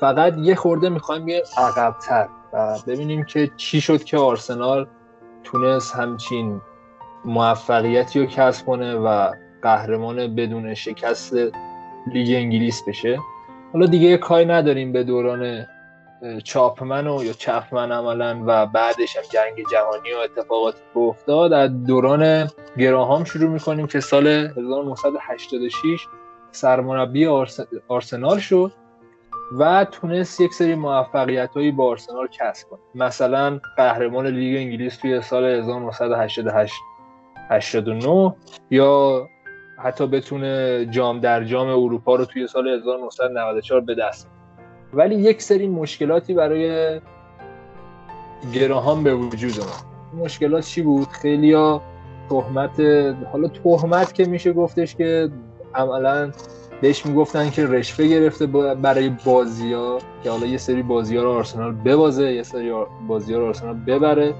فقط 0.00 0.36
یه 0.38 0.54
خورده 0.54 0.88
می‌خوایم 0.88 1.24
بیایم 1.24 1.42
عقبتر 1.59 2.28
و 2.52 2.78
ببینیم 2.86 3.24
که 3.24 3.50
چی 3.57 3.80
شد 3.80 4.04
که 4.04 4.18
آرسنال 4.18 4.86
تونست 5.44 5.94
همچین 5.94 6.61
موفقیتی 7.24 8.20
رو 8.20 8.26
کسب 8.26 8.66
کنه 8.66 8.94
و 8.94 9.32
قهرمان 9.62 10.34
بدون 10.34 10.74
شکست 10.74 11.34
لیگ 12.07 12.36
انگلیس 12.36 12.82
بشه. 12.88 13.18
حالا 13.72 13.86
دیگه 13.86 14.16
کاری 14.16 14.44
نداریم 14.44 14.92
به 14.92 15.04
دوران 15.04 15.66
چاپمن 16.44 17.06
و 17.06 17.24
یا 17.24 17.32
چپمن 17.32 17.92
عملا 17.92 18.42
و 18.46 18.66
بعدش 18.66 19.16
هم 19.16 19.22
جنگ 19.32 19.66
جهانی 19.72 20.12
و 20.12 20.16
اتفاقاتی 20.24 20.78
که 20.94 21.00
افتاد. 21.00 21.52
از 21.52 21.84
دوران 21.84 22.50
گراهام 22.78 23.24
شروع 23.24 23.50
می‌کنیم 23.50 23.86
که 23.86 24.00
سال 24.00 24.26
1986 24.26 26.06
سرمربی 26.50 27.26
آرسنال 27.88 28.38
شد 28.38 28.72
و 29.58 29.84
تونست 29.84 30.40
یک 30.40 30.54
سری 30.54 30.74
موفقیت 30.74 31.50
هایی 31.54 31.70
با 31.70 31.86
آرسنال 31.86 32.28
کسب 32.28 32.68
کنه. 32.68 32.80
مثلا 32.94 33.60
قهرمان 33.76 34.26
لیگ 34.26 34.56
انگلیس 34.56 34.96
توی 34.96 35.22
سال 35.22 35.44
1988 35.44 36.74
89 37.50 38.34
یا 38.70 39.26
حتی 39.84 40.06
بتونه 40.06 40.86
جام 40.90 41.20
در 41.20 41.44
جام 41.44 41.68
اروپا 41.68 42.16
رو 42.16 42.24
توی 42.24 42.46
سال 42.46 42.68
1994 42.68 43.80
به 43.80 43.94
دست 43.94 44.36
ولی 44.95 45.14
یک 45.14 45.43
سری 45.43 45.68
مشکلاتی 45.68 46.34
برای 46.34 47.01
گراهام 48.55 49.05
به 49.05 49.14
وجود 49.14 49.61
اومد. 49.61 50.24
مشکلات 50.24 50.66
چی 50.66 50.82
بود؟ 50.82 51.09
خیلیا 51.09 51.82
تهمت 52.30 52.80
حالا 53.32 53.49
تهمت 53.49 54.14
که 54.14 54.24
میشه 54.24 54.53
گفتش 54.53 54.95
که 54.95 55.30
عملا 55.74 56.30
بهش 56.80 57.07
می‌گفتن 57.07 57.51
که 57.51 57.66
رشوه 57.66 58.07
گرفته 58.07 58.47
برای 58.47 59.09
بازی 59.24 59.72
ها 59.72 59.99
که 60.24 60.30
حالا 60.30 60.47
یه 60.47 60.59
سری 60.59 60.82
بازی 60.82 61.16
ها 61.16 61.22
رو 61.22 61.30
آرسنال 61.30 61.72
ببازه 61.72 62.32
یه 62.32 62.43
سری 62.43 62.72
بازی 63.09 63.34
ها 63.34 63.41
رو 63.41 63.47
آرسنال 63.47 63.74
ببره 63.87 64.34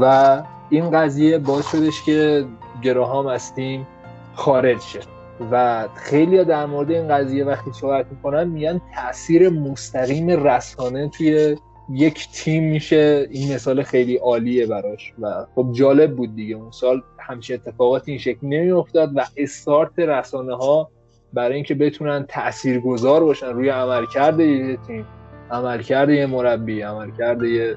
و 0.00 0.42
این 0.70 0.90
قضیه 0.90 1.38
باعث 1.38 1.70
شدش 1.70 2.02
که 2.02 2.46
گراهام 2.82 3.26
از 3.26 3.54
تیم 3.54 3.86
خارج 4.34 4.80
شد 4.80 5.15
و 5.50 5.84
خیلی 5.94 6.44
در 6.44 6.66
مورد 6.66 6.90
این 6.90 7.08
قضیه 7.08 7.44
وقتی 7.44 7.72
صحبت 7.72 8.06
می‌کنن 8.10 8.44
میگن 8.44 8.80
تاثیر 8.94 9.48
مستقیم 9.48 10.46
رسانه 10.46 11.08
توی 11.08 11.56
یک 11.90 12.28
تیم 12.32 12.70
میشه. 12.70 13.26
این 13.30 13.54
مثال 13.54 13.82
خیلی 13.82 14.16
عالیه 14.16 14.66
براش 14.66 15.12
و 15.20 15.46
خب 15.54 15.68
جالب 15.72 16.16
بود 16.16 16.36
دیگه. 16.36 16.56
اون 16.56 16.70
سال 16.70 17.02
همچین 17.18 17.56
اتفاقاتی 17.56 18.10
این 18.10 18.20
شکل 18.20 18.46
نمیافتاد 18.46 19.10
و 19.14 19.24
استارت 19.36 19.98
رسانه 19.98 20.56
ها 20.56 20.90
برای 21.32 21.54
اینکه 21.54 21.74
بتونن 21.74 22.24
تاثیرگذار 22.28 23.24
باشن 23.24 23.46
روی 23.46 23.68
عملکرد 23.68 24.40
یه 24.40 24.78
تیم 24.86 25.06
عملکرد 25.50 26.10
یه 26.10 26.26
مربی 26.26 26.82
عملکرد 26.82 27.42
یه 27.42 27.76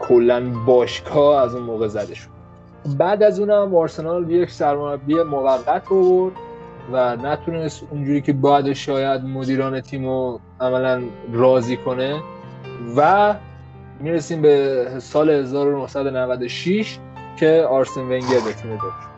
کلا 0.00 0.52
باشگاه 0.66 1.42
از 1.42 1.54
اون 1.54 1.64
موقع 1.64 1.88
زده 1.88 2.14
شد. 2.14 2.28
بعد 2.98 3.22
از 3.22 3.40
اونم 3.40 3.74
آرسنال 3.74 4.30
یک 4.30 4.50
سرمربی 4.50 5.22
موقت 5.22 5.92
آورد 5.92 6.34
و 6.92 7.16
نتونست 7.16 7.82
اونجوری 7.90 8.20
که 8.20 8.32
باید 8.32 8.72
شاید 8.72 9.24
مدیران 9.24 9.80
تیم 9.80 10.04
رو 10.04 10.40
عملا 10.60 11.02
راضی 11.32 11.76
کنه 11.76 12.22
و 12.96 13.34
می‌رسیم 14.00 14.42
به 14.42 14.86
سال 14.98 15.30
1996 15.30 16.98
که 17.36 17.66
آرسن 17.70 18.00
ونگر 18.00 18.40
به 18.44 18.52
تیم 18.52 18.70
داد 18.76 19.11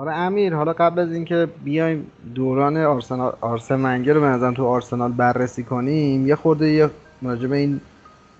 آره 0.00 0.12
امیر 0.12 0.54
حالا 0.54 0.72
قبل 0.72 0.98
از 0.98 1.12
اینکه 1.12 1.48
بیایم 1.64 2.06
دوران 2.34 2.76
آرسنال 2.76 3.32
آرسن 3.40 3.84
ونگر 3.84 4.12
رو 4.12 4.20
به 4.20 4.52
تو 4.56 4.66
آرسنال 4.66 5.12
بررسی 5.12 5.62
کنیم 5.62 6.26
یه 6.26 6.36
خورده 6.36 6.70
یه 6.70 6.90
به 7.22 7.56
این 7.56 7.80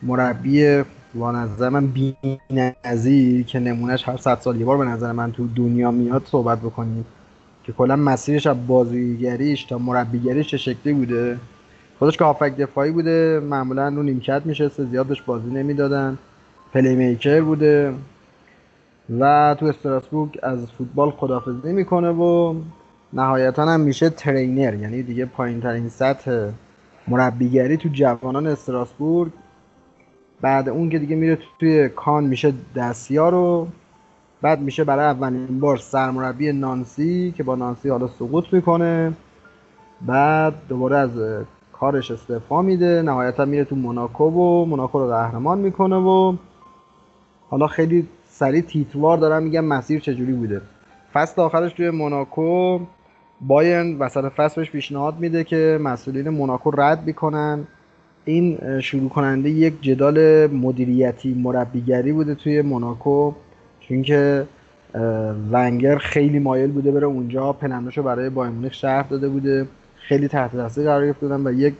مربی 0.03 0.83
با 1.15 1.33
نظر 1.33 1.69
من 1.69 1.87
بی‌نظیر 1.87 3.45
که 3.47 3.59
نمونهش 3.59 4.09
هر 4.09 4.17
صد 4.17 4.39
سال 4.41 4.61
یه 4.61 4.65
بار 4.65 4.79
به 4.79 4.85
نظر 4.85 5.13
من 5.13 5.33
تو 5.33 5.49
دنیا 5.57 5.91
میاد 5.91 6.23
صحبت 6.27 6.59
بکنیم 6.59 7.05
که 7.65 7.73
کلا 7.73 7.97
مسیرش 7.97 8.47
از 8.47 8.67
بازیگریش 8.67 9.65
تا 9.65 9.79
مربیگریش 9.79 10.49
چه 10.49 10.57
شکلی 10.57 10.93
بوده. 10.93 11.39
خودش 11.99 12.17
که 12.17 12.25
هافک 12.25 12.57
دفاعی 12.57 12.91
بوده 12.91 13.41
معمولا 13.41 13.89
رو 13.89 14.03
نیمکت 14.03 14.43
میشه 14.45 14.69
زیادش 14.69 15.23
بازی 15.23 15.51
نمی‌دادن. 15.51 16.19
پلی 16.73 16.95
میکر 16.97 17.41
بوده. 17.41 17.95
و 19.19 19.57
تو 19.59 19.67
استراسبورگ 19.67 20.39
از 20.43 20.67
فوتبال 20.67 21.11
خدافزی 21.11 21.73
می‌کنه 21.73 22.11
و 22.11 22.55
نهایتا 23.13 23.65
هم 23.65 23.81
میشه 23.81 24.11
ترینر. 24.11 24.75
یعنی 24.75 25.03
دیگه 25.03 25.27
پایین 25.27 25.61
ترین 25.61 25.89
سطح 25.89 26.51
مربیگری 27.09 27.77
تو 27.77 27.89
جوانان 27.93 28.47
استراسبورگ. 28.47 29.33
بعد 30.41 30.69
اون 30.69 30.91
که 30.91 30.99
دیگه 30.99 31.17
میره 31.17 31.39
توی 31.61 31.89
کان 31.89 32.25
میشه 32.25 32.55
دستیار 32.77 33.35
و 33.35 33.69
بعد 34.43 34.61
میشه 34.61 34.85
برای 34.85 35.05
اولین 35.05 35.61
بار 35.61 35.77
سرمربی 35.77 36.53
نانسی 36.53 37.35
که 37.37 37.43
با 37.43 37.57
نانسی 37.57 37.89
حالا 37.89 38.07
سقوط 38.07 38.45
می‌کنه. 38.53 39.13
بعد 40.07 40.55
دوباره 40.69 40.97
از 40.97 41.11
کارش 41.73 42.11
استعفا 42.11 42.63
میده. 42.63 43.03
نهایتا 43.03 43.45
میره 43.45 43.65
تو 43.65 43.77
موناکو 43.77 44.25
و 44.25 44.65
موناکو 44.65 44.99
رو 44.99 45.07
قهرمان 45.07 45.59
می‌کنه 45.59 45.97
و 45.97 46.37
حالا 47.51 47.67
خیلی 47.67 48.09
سریع 48.41 48.61
تیتوار 48.61 49.19
دارم 49.19 49.43
میگم 49.43 49.65
مسیر 49.65 50.01
چجوری 50.01 50.33
بوده. 50.33 50.61
فصل 51.13 51.43
آخرش 51.43 51.73
توی 51.73 51.91
موناکو 51.91 52.81
بایرن 53.41 53.99
وسط 53.99 54.33
فصل 54.33 54.61
بهش 54.61 54.71
پیشنهاد 54.71 55.19
میده 55.19 55.45
که 55.45 55.79
مسئولین 55.83 56.29
موناکو 56.29 56.71
رد 56.71 57.07
می‌کنن. 57.07 57.67
این 58.25 58.81
شروع 58.81 59.09
کننده 59.09 59.51
یک 59.51 59.83
جدال 59.83 60.47
مدیریتی 60.47 61.35
مربیگری 61.35 62.13
بوده 62.13 62.35
توی 62.35 62.63
موناکو. 62.63 63.33
چون 63.81 64.03
که 64.03 64.47
ونگر 65.53 65.99
خیلی 65.99 66.39
مایل 66.39 66.71
بوده 66.71 66.91
بره 66.91 67.07
اونجا. 67.07 67.53
پلناشو 67.53 68.03
برای 68.03 68.31
بایر 68.31 68.51
مونیخ 68.51 68.73
شرح 68.73 69.09
داده 69.09 69.29
بوده. 69.29 69.67
خیلی 69.97 70.29
تحت 70.29 70.57
تاثیر 70.57 70.85
قرار 70.85 71.07
گرفته 71.07 71.27
بودن 71.27 71.47
و 71.47 71.53
یک 71.53 71.75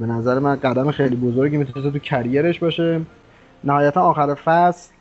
به 0.00 0.06
نظر 0.06 0.38
من 0.38 0.56
قدم 0.56 0.90
خیلی 0.90 1.16
بزرگی 1.16 1.56
می‌تونه 1.56 1.90
تو 1.90 1.98
کریرش 1.98 2.58
باشه. 2.58 3.00
نهایتا 3.64 4.02
آخر 4.02 4.34
فصل 4.34 4.92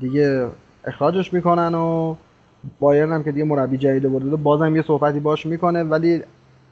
دیگه 0.00 0.48
اخراجش 0.84 1.32
می‌کنن 1.32 1.74
و 1.74 2.14
بایرن 2.80 3.12
هم 3.12 3.24
که 3.24 3.32
دیگه 3.32 3.44
مربی 3.44 3.76
جدید 3.78 4.12
برده 4.12 4.36
بازم 4.36 4.76
یه 4.76 4.82
صحبتی 4.82 5.20
باش 5.20 5.46
می‌کنه 5.46 5.82
ولی 5.82 6.22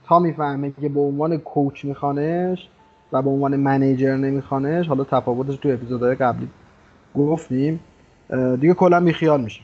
تا 0.05 0.19
می‌فهمه 0.19 0.73
که 0.81 0.89
به 0.89 1.01
عنوان 1.01 1.37
کوچ 1.37 1.85
میخوانش 1.85 2.69
و 3.13 3.23
به 3.23 3.31
عنوان 3.31 3.57
منیجر 3.57 4.17
نمیخوانش 4.17 4.89
حالا 4.89 5.05
تفاوتش 5.05 5.57
تو 5.57 5.69
اپیزودهای 5.69 6.15
قبلی 6.15 6.49
گفتیم 7.17 7.81
دیگه 8.61 8.75
کلا 8.75 9.01
بیخیال 9.01 9.41
میشه. 9.41 9.61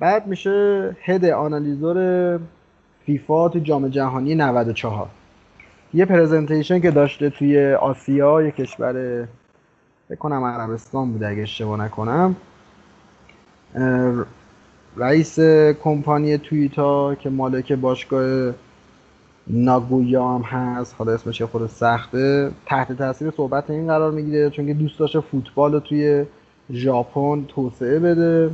بعد 0.00 0.26
میشه 0.26 0.96
هد 1.02 1.24
آنالیزور 1.24 2.40
فیفا 3.06 3.48
تو 3.48 3.58
جام 3.58 3.88
جهانی 3.88 4.34
94 4.34 5.06
یه 5.94 6.04
پرزنتیشن 6.04 6.80
که 6.80 6.90
داشته 6.90 7.30
توی 7.30 7.72
آسیا 7.72 8.42
یه 8.42 8.50
کشور 8.50 9.24
فکر 10.08 10.18
کنم 10.18 10.44
عربستان 10.44 11.12
بوده 11.12 11.28
اگه 11.28 11.42
اشتباه 11.42 11.80
نکنم. 11.84 12.36
رئیس 14.96 15.40
کمپانی 15.82 16.38
تویتا 16.38 17.14
که 17.14 17.30
مالک 17.30 17.72
باشگاه 17.72 18.54
ناگویا 19.46 20.28
هم 20.28 20.42
هست 20.42 20.94
حالا 20.98 21.12
اسمش 21.12 21.40
یه 21.40 21.46
خود 21.46 21.66
سخته 21.66 22.50
تحت 22.66 22.92
تاثیر 22.92 23.30
صحبت 23.36 23.70
این 23.70 23.86
قرار 23.86 24.10
می‌گیره 24.10 24.50
چون 24.50 24.66
که 24.66 24.74
دوست 24.74 24.98
داشته 24.98 25.20
فوتبال 25.20 25.72
رو 25.72 25.80
توی 25.80 26.24
ژاپن 26.72 27.44
توسعه 27.48 27.98
بده. 27.98 28.50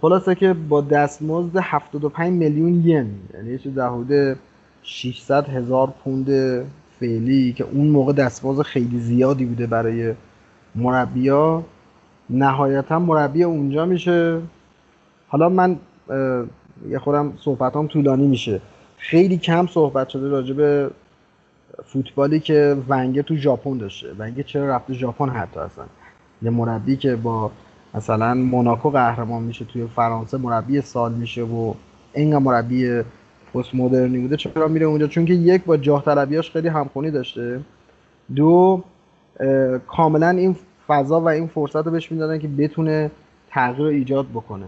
خلاصه 0.00 0.34
که 0.34 0.52
با 0.52 0.80
دستمزد 0.80 1.56
75 1.56 2.32
میلیون 2.32 2.74
ین 2.84 3.10
یعنی 3.34 3.58
چه 3.58 3.70
حدود 3.70 4.36
600 4.82 5.48
هزار 5.48 5.94
پوند 6.04 6.26
فعلی 7.00 7.52
که 7.52 7.64
اون 7.64 7.88
موقع 7.88 8.12
دستمزد 8.12 8.62
خیلی 8.62 9.00
زیادی 9.00 9.44
بوده 9.44 9.66
برای 9.66 10.14
مربیا 10.76 11.62
نهایتا 12.30 12.98
مربی 12.98 13.42
اونجا 13.42 13.84
میشه. 13.84 14.40
حالا 15.28 15.48
من 15.48 15.76
یه 16.88 16.98
خورم 16.98 17.32
صحبتام 17.40 17.86
طولانی 17.86 18.26
میشه. 18.26 18.60
خیلی 18.98 19.36
کم 19.36 19.66
صحبت 19.66 20.08
شده 20.08 20.28
راجع 20.28 20.54
به 20.54 20.90
فوتبالی 21.84 22.40
که 22.40 22.76
ونگه 22.88 23.22
تو 23.22 23.36
ژاپن 23.36 23.78
داشته. 23.78 24.12
ونگه 24.18 24.42
چرا 24.42 24.68
رفته 24.68 24.94
ژاپن 24.94 25.28
حتی 25.28 25.60
اصلا؟ 25.60 25.84
یه 26.42 26.50
مربی 26.50 26.96
که 26.96 27.16
با 27.16 27.50
مثلا 27.94 28.34
موناکو 28.34 28.90
قهرمان 28.90 29.42
میشه 29.42 29.64
توی 29.64 29.86
فرانسه 29.86 30.38
مربی 30.38 30.80
سال 30.80 31.12
میشه 31.12 31.42
و 31.42 31.74
اینقدر 32.12 32.38
مربی 32.38 33.02
پست 33.54 33.74
مدرنی 33.74 34.18
بوده 34.18 34.36
چرا 34.36 34.68
میره 34.68 34.86
اونجا؟ 34.86 35.06
چون 35.06 35.24
که 35.24 35.34
یک 35.34 35.64
با 35.64 35.76
جاه 35.76 36.04
طلبیاش 36.04 36.50
خیلی 36.50 36.68
همخونی 36.68 37.10
داشته. 37.10 37.60
دو 38.34 38.84
کاملا 39.86 40.28
این 40.28 40.56
فضا 40.86 41.20
و 41.20 41.28
این 41.28 41.46
فرصت 41.46 41.76
رو 41.76 41.90
بهش 41.90 42.12
می‌دادن 42.12 42.38
که 42.38 42.48
بتونه 42.48 43.10
تغییر 43.50 43.88
ایجاد 43.88 44.26
بکنه. 44.26 44.66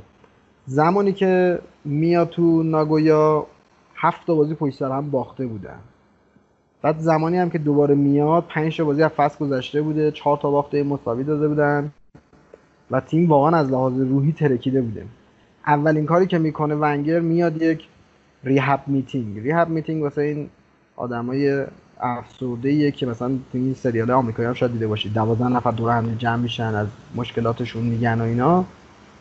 زمانی 0.66 1.12
که 1.12 1.58
میاد 1.84 2.28
تو 2.28 2.62
ناگویا 2.62 3.46
هفت 3.94 4.26
بازی 4.26 4.54
پشت 4.54 4.78
سر 4.78 4.92
هم 4.92 5.10
باخته 5.10 5.46
بودن. 5.46 5.78
بعد 6.82 6.98
زمانی 6.98 7.38
هم 7.38 7.50
که 7.50 7.58
دوباره 7.58 7.94
میاد 7.94 8.44
پنج 8.48 8.76
تا 8.76 8.84
بازی 8.84 9.02
از 9.02 9.10
فصل 9.10 9.38
گذشته 9.38 9.82
بوده 9.82 10.10
چهار 10.10 10.36
تا 10.36 10.50
باخته 10.50 10.82
مساوی 10.82 11.24
داده 11.24 11.48
بودن 11.48 11.92
و 12.90 13.00
تیم 13.00 13.28
واقعا 13.28 13.56
از 13.56 13.70
لحاظ 13.70 14.00
روحی 14.00 14.32
ترکیده 14.32 14.82
بوده. 14.82 15.04
اولین 15.66 16.06
کاری 16.06 16.26
که 16.26 16.38
می‌کنه 16.38 16.74
ونگر 16.74 17.20
میاد 17.20 17.62
یک 17.62 17.88
rehab 18.44 18.80
meeting. 18.86 19.38
rehab 19.38 19.68
meeting 19.68 20.02
واسه 20.02 20.22
این 20.22 20.50
آدمای 20.96 21.64
افسرده 22.00 22.90
که 22.90 23.06
مثلا 23.06 23.28
تو 23.28 23.58
این 23.58 23.74
سریال 23.74 24.10
آمریکایی 24.10 24.48
هم 24.48 24.54
شاید 24.54 24.72
دیده 24.72 24.86
باشید. 24.86 25.14
دوازده 25.14 25.48
نفر 25.48 25.70
دور 25.70 25.90
هم 25.90 26.14
جمع 26.18 26.42
میشن 26.42 26.74
از 26.74 26.86
مشکلاتشون 27.14 27.82
میگن 27.82 28.20
و 28.20 28.24
اینا. 28.24 28.64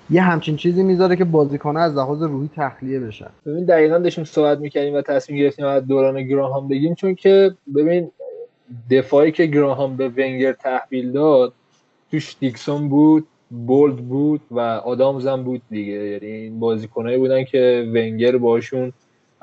یه 0.09 0.21
همچین 0.21 0.55
چیزی 0.55 0.83
می‌ذاره 0.83 1.15
که 1.15 1.23
بازیکن‌ها 1.23 1.83
از 1.83 1.95
لحاظ 1.95 2.21
روحی 2.21 2.49
تخلیه 2.55 2.99
بشن. 2.99 3.29
ببین 3.45 3.65
دقیقا 3.65 3.97
داشتیم 3.97 4.23
صحبت 4.23 4.59
می‌کردیم 4.59 4.93
و 4.93 5.01
تصمیم 5.01 5.39
گرفتیم 5.39 5.65
از 5.65 5.87
دوران 5.87 6.27
گراهام 6.27 6.67
بگیم 6.67 6.95
چون 6.95 7.15
که 7.15 7.55
ببین 7.75 8.11
دفاعی 8.91 9.31
که 9.31 9.45
گراهام 9.45 9.97
به 9.97 10.09
ونگر 10.09 10.53
تحویل 10.53 11.11
داد 11.11 11.53
توش 12.11 12.35
دیکسون 12.39 12.89
بود 12.89 13.27
بولد 13.49 13.95
بود 13.95 14.41
و 14.51 14.59
آدامز 14.59 15.27
هم 15.27 15.43
بود 15.43 15.61
دیگه. 15.69 15.93
یعنی 15.93 16.25
این 16.25 16.59
بازیکنایی 16.59 17.17
بودن 17.17 17.43
که 17.43 17.91
ونگر 17.93 18.37
باشون 18.37 18.93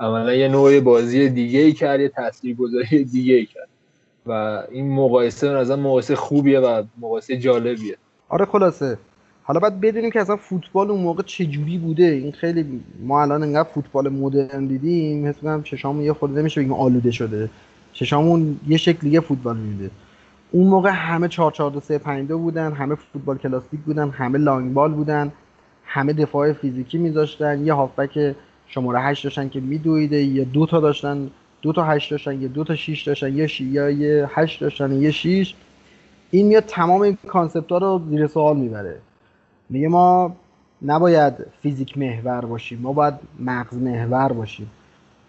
عملا 0.04 0.34
یه 0.34 0.48
نوع 0.48 0.80
بازی 0.80 1.28
دیگه 1.28 1.60
ای 1.60 1.72
کرد 1.72 2.00
یه 2.00 2.08
تاثیرگذاری 2.08 3.04
دیگه 3.04 3.34
ای 3.34 3.46
کرد. 3.46 3.68
و 4.26 4.62
این 4.70 4.94
مقایسه 4.94 5.48
از 5.48 5.70
مقایسه 5.70 6.16
خوبیه 6.16 6.60
و 6.60 6.82
مقایسه 7.00 7.36
جالبیه. 7.36 7.96
آره 8.28 8.44
خلاصه. 8.44 8.98
حالا 9.42 9.60
باید 9.60 9.80
بدونیم 9.80 10.10
که 10.10 10.20
اصلا 10.20 10.36
فوتبال 10.36 10.90
اون 10.90 11.00
موقع 11.00 11.22
چجوری 11.22 11.78
بوده. 11.78 12.04
این 12.04 12.32
خیلی 12.32 12.80
ما 13.00 13.22
الان 13.22 13.42
انقدر 13.42 13.68
فوتبال 13.68 14.08
مدرن 14.08 14.66
دیدیم 14.66 15.26
حس 15.26 15.34
می‌کنم 15.36 15.62
چشامون 15.62 16.04
یه 16.04 16.12
خورده 16.12 16.40
نمیشه 16.40 16.60
بگیم 16.60 16.72
آلوده 16.72 17.10
شده. 17.10 17.50
چشمامون 17.92 18.60
یه 18.68 18.76
شکل 18.76 18.98
دیگه 19.00 19.20
فوتبال 19.20 19.56
میده 19.56 19.90
اون 20.50 20.66
موقع 20.66 20.90
همه 20.90 21.28
4 21.28 21.52
4 21.52 21.70
2 21.70 21.80
3 21.80 21.98
5 21.98 22.28
2 22.28 22.38
بودن 22.38 22.72
همه 22.72 22.94
فوتبال 22.94 23.38
کلاسیک 23.38 23.80
بودن 23.80 24.10
همه 24.10 24.38
long 24.38 24.72
ball 24.72 24.92
بودن 24.92 25.32
همه 25.84 26.12
دفاع 26.12 26.52
فیزیکی 26.52 26.98
میذاشتن. 26.98 27.66
یه 27.66 27.72
هافبک 27.72 28.34
شماره 28.74 29.00
8 29.00 29.24
داشتن 29.24 29.48
که 29.48 29.60
میدویده 29.60 30.22
یه 30.22 30.44
دو 30.44 30.66
تا 30.66 30.80
داشتن 30.80 31.30
دو 31.62 31.72
تا 31.72 31.84
8 31.84 32.10
داشتن 32.10 32.42
یه 32.42 32.48
دو 32.48 32.64
تا 32.64 32.76
6 32.76 33.02
داشتن 33.02 33.36
یه 33.36 33.46
شیش 33.46 33.64
یا 33.64 33.90
یه 33.90 34.28
8 34.30 34.60
داشتن 34.60 34.92
یه 34.92 35.10
6 35.10 35.54
این 36.30 36.46
میاد 36.46 36.64
تمام 36.66 37.00
این 37.00 37.18
concept 37.26 37.72
ها 37.72 37.78
رو 37.78 38.02
زیر 38.10 38.26
سوال 38.26 38.56
می‌بره. 38.56 38.98
میگه 39.70 39.88
ما 39.88 40.36
نباید 40.82 41.34
فیزیک 41.62 41.98
محور 41.98 42.40
باشیم 42.40 42.78
ما 42.82 42.92
باید 42.92 43.14
مغز 43.40 43.78
محور 43.78 44.32
باشیم. 44.32 44.70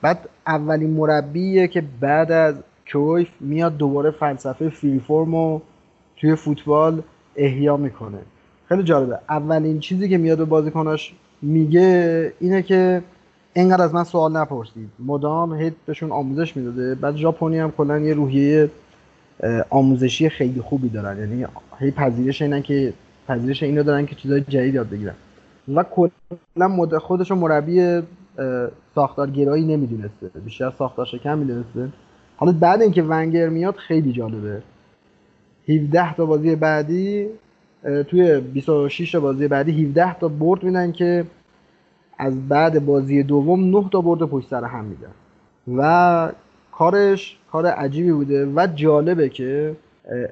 بعد 0.01 0.29
اولین 0.47 0.89
مربیه 0.89 1.67
که 1.67 1.83
بعد 1.99 2.31
از 2.31 2.55
کرویف 2.85 3.29
میاد 3.39 3.77
دوباره 3.77 4.11
فلسفه 4.11 4.69
فری 4.69 4.99
فرم 4.99 5.61
توی 6.17 6.35
فوتبال 6.35 7.01
احیا 7.35 7.77
می‌کنه. 7.77 8.19
خیلی 8.69 8.83
جالبه. 8.83 9.19
اولین 9.29 9.79
چیزی 9.79 10.09
که 10.09 10.17
میاد 10.17 10.37
به 10.37 10.45
بازیکناش 10.45 11.13
میگه 11.41 12.33
اینه 12.39 12.61
که 12.61 13.01
اینقدر 13.55 13.83
از 13.83 13.93
من 13.93 14.03
سوال 14.03 14.37
نپرسید. 14.37 14.89
مدام 14.99 15.53
هیت 15.53 15.73
بهشون 15.85 16.11
آموزش 16.11 16.57
می‌داده؟ 16.57 16.95
بعد 16.95 17.15
ژاپنی 17.15 17.59
هم 17.59 17.71
کلا 17.71 17.99
یه 17.99 18.13
روحیه 18.13 18.69
آموزشی 19.69 20.29
خیلی 20.29 20.61
خوبی 20.61 20.89
دارن. 20.89 21.19
یعنی 21.19 21.45
هی 21.79 21.91
پذیرش 21.91 22.41
اینن 22.41 22.61
که 22.61 22.93
پذیرش 23.27 23.63
اینو 23.63 23.83
دارن 23.83 24.05
که 24.05 24.15
چیزای 24.15 24.41
جدید 24.41 24.75
یاد 24.75 24.89
بگیرن. 24.89 25.13
و 25.73 25.83
کلا 25.83 26.67
مد 26.67 26.97
خودش 26.97 27.31
مربی 27.31 28.01
ساختارگرایی 28.95 29.65
نمی‌دونسته. 29.65 30.27
بیشتر 30.45 30.73
ساختار 30.77 31.05
شکن 31.05 31.37
می‌دونسته. 31.37 31.89
حالا 32.37 32.51
بعد 32.51 32.81
اینکه 32.81 33.03
ونگر 33.03 33.49
میاد 33.49 33.75
خیلی 33.75 34.13
جالبه. 34.13 34.61
17 35.69 36.15
تا 36.15 36.25
بازی 36.25 36.55
بعدی 36.55 37.27
توی 38.07 38.39
26 38.39 39.11
تا 39.11 39.19
بازی 39.19 39.47
بعدی 39.47 39.85
17 39.85 40.19
تا 40.19 40.27
برد 40.27 40.63
میدن 40.63 40.91
که 40.91 41.25
از 42.17 42.47
بعد 42.47 42.85
بازی 42.85 43.23
دوم 43.23 43.63
9 43.63 43.89
تا 43.91 44.01
برد 44.01 44.19
پشت 44.19 44.47
سر 44.47 44.63
هم 44.63 44.85
میدن. 44.85 45.11
و 45.77 46.31
کارش 46.71 47.37
کار 47.51 47.65
عجیبی 47.65 48.11
بوده 48.11 48.45
و 48.55 48.67
جالبه 48.75 49.29
که 49.29 49.75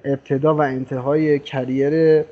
ابتدا 0.06 0.56
و 0.56 0.62
انتهای 0.62 1.40
کریر 1.40 2.24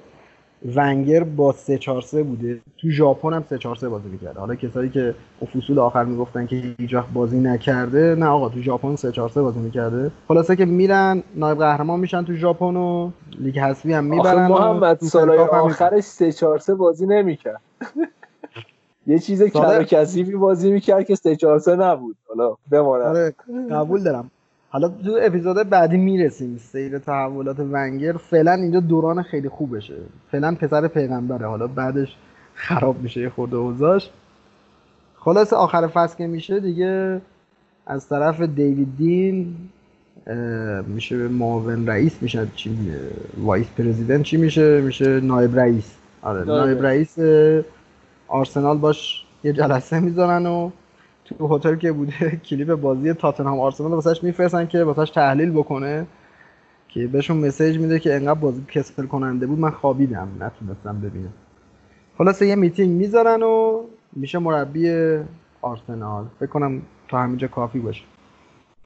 ونگر 0.75 1.23
با 1.23 1.51
3 1.51 1.77
4 1.77 2.01
3 2.01 2.23
بوده. 2.23 2.59
تو 2.77 2.89
ژاپن 2.89 3.33
هم 3.33 3.43
3 3.49 3.57
4 3.57 3.75
3 3.75 3.89
بازی 3.89 4.09
می‌کرده 4.09 4.39
حالا 4.39 4.55
کسایی 4.55 4.89
که 4.89 5.15
فصول 5.53 5.79
آخر 5.79 6.03
می‌گفتن 6.03 6.45
که 6.45 6.55
هیچ 6.79 6.95
بازی 7.13 7.39
نکرده 7.39 8.15
نه 8.19 8.25
آقا 8.25 8.49
تو 8.49 8.61
ژاپن 8.61 8.95
3 8.95 9.11
4 9.11 9.29
3 9.29 9.41
بازی 9.41 9.59
می‌کرده. 9.59 10.11
خلاصه 10.27 10.55
که 10.55 10.65
میرن 10.65 11.23
نایب 11.35 11.57
قهرمان 11.57 11.99
میشن 11.99 12.23
تو 12.23 12.33
ژاپن 12.33 12.75
و 12.75 13.11
لیگ 13.39 13.59
حذفی 13.59 13.93
هم 13.93 14.03
می‌برن 14.03 14.47
محمد 14.47 14.99
سالهای 15.01 15.37
آخرش 15.39 16.03
3 16.03 16.31
4 16.31 16.59
3 16.59 16.75
بازی 16.75 17.05
نمی‌کرد. 17.05 17.61
یه 19.07 19.19
چیز 19.19 19.43
کلو 19.43 19.83
کثیفی 19.83 20.35
بازی 20.35 20.71
می‌کرد 20.71 21.05
که 21.05 21.15
3 21.15 21.35
4 21.35 21.59
3 21.59 21.75
نبود. 21.75 22.15
حالا 22.27 22.55
بماند 22.71 23.01
آره 23.01 23.33
قبول 23.71 24.03
دارم. 24.03 24.31
حالا 24.69 24.87
تو 24.87 25.17
اپیزود 25.21 25.69
بعدی 25.69 25.97
می‌رسیم. 25.97 26.57
سیر 26.57 26.97
تحولات 26.97 27.59
ونگر. 27.59 28.13
فعلا 28.13 28.53
اینجا 28.53 28.79
دوران 28.79 29.23
خیلی 29.23 29.49
خوبشه. 29.49 29.97
فعلا 30.31 30.55
پسر 30.55 30.87
پیغمبره. 30.87 31.47
حالا 31.47 31.67
بعدش 31.67 32.15
خراب 32.53 33.01
میشه 33.01 33.29
خورده 33.29 33.55
اوزاش 33.55 34.09
خلاص 35.15 35.53
آخر 35.53 35.87
فصل 35.87 36.17
که 36.17 36.27
میشه 36.27 36.59
دیگه 36.59 37.21
از 37.87 38.09
طرف 38.09 38.41
دیوید 38.41 38.97
دین 38.97 39.55
میشه 40.87 41.15
معاون 41.15 41.87
رئیس 41.87 42.21
میشه. 42.21 42.47
چی 42.55 42.77
وایس 43.43 43.67
پرزیدنت 43.77 44.23
چی 44.23 44.37
میشه؟ 44.37 44.81
میشه 44.81 45.19
نایب 45.19 45.59
رئیس. 45.59 45.95
آره 46.21 46.43
نایب 46.43 46.85
رئیس 46.85 47.19
آرسنال 48.31 48.77
باش 48.77 49.25
یه 49.43 49.53
جلسه 49.53 49.99
می‌ذارن 49.99 50.45
و 50.45 50.71
تو 51.25 51.55
هتل 51.55 51.75
که 51.75 51.91
بوده 51.91 52.13
clip 52.49 52.75
بازی 52.75 53.13
تاتنهام 53.13 53.59
آرسنال 53.59 53.91
واسش 53.91 54.23
میفرستن 54.23 54.67
که 54.67 54.83
واسش 54.83 55.09
تحلیل 55.09 55.51
بکنه 55.51 56.07
که 56.89 57.07
بهشون 57.07 57.37
message 57.37 57.77
میده 57.77 57.99
که 57.99 58.15
انقدر 58.15 58.39
بازی 58.39 58.65
کسل 58.73 59.05
کننده 59.05 59.47
بود 59.47 59.59
من 59.59 59.69
خوابیدم 59.69 60.27
نتونستم 60.39 61.01
ببینم. 61.01 61.33
خلاصه 62.17 62.47
یه 62.47 62.55
میتینگ 62.55 62.89
می‌ذارن 62.89 63.43
و 63.43 63.81
میشه 64.13 64.39
مربی 64.39 65.17
آرسنال. 65.61 66.25
فکر 66.39 66.49
کنم 66.49 66.81
تا 67.07 67.19
همینجا 67.19 67.47
کافی 67.47 67.79
باشه. 67.79 68.03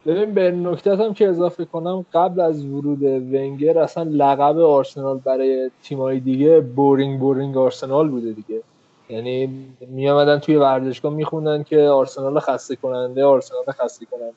ببین 0.05 0.33
یه 0.33 0.51
نکته 0.51 0.95
هم 0.95 1.13
که 1.13 1.27
اضافه 1.29 1.65
کنم 1.65 2.05
قبل 2.13 2.39
از 2.39 2.65
ورود 2.65 3.03
ونگر 3.03 3.79
اصلا 3.79 4.03
لقب 4.03 4.59
آرسنال 4.59 5.17
برای 5.17 5.71
تیمای 5.83 6.19
دیگه 6.19 6.61
boring 6.61 7.19
boring 7.19 7.57
آرسنال 7.57 8.09
بوده 8.09 8.31
دیگه. 8.31 8.61
یعنی 9.09 9.65
می 9.87 10.09
آمدن 10.09 10.39
توی 10.39 10.55
ورزشگاه 10.55 11.13
میخوندن 11.13 11.63
که 11.63 11.81
آرسنال 11.81 12.39
خسته 12.39 12.75
کننده 12.75 13.25
آرسنال 13.25 13.63
خسته 13.69 14.05
کننده. 14.05 14.33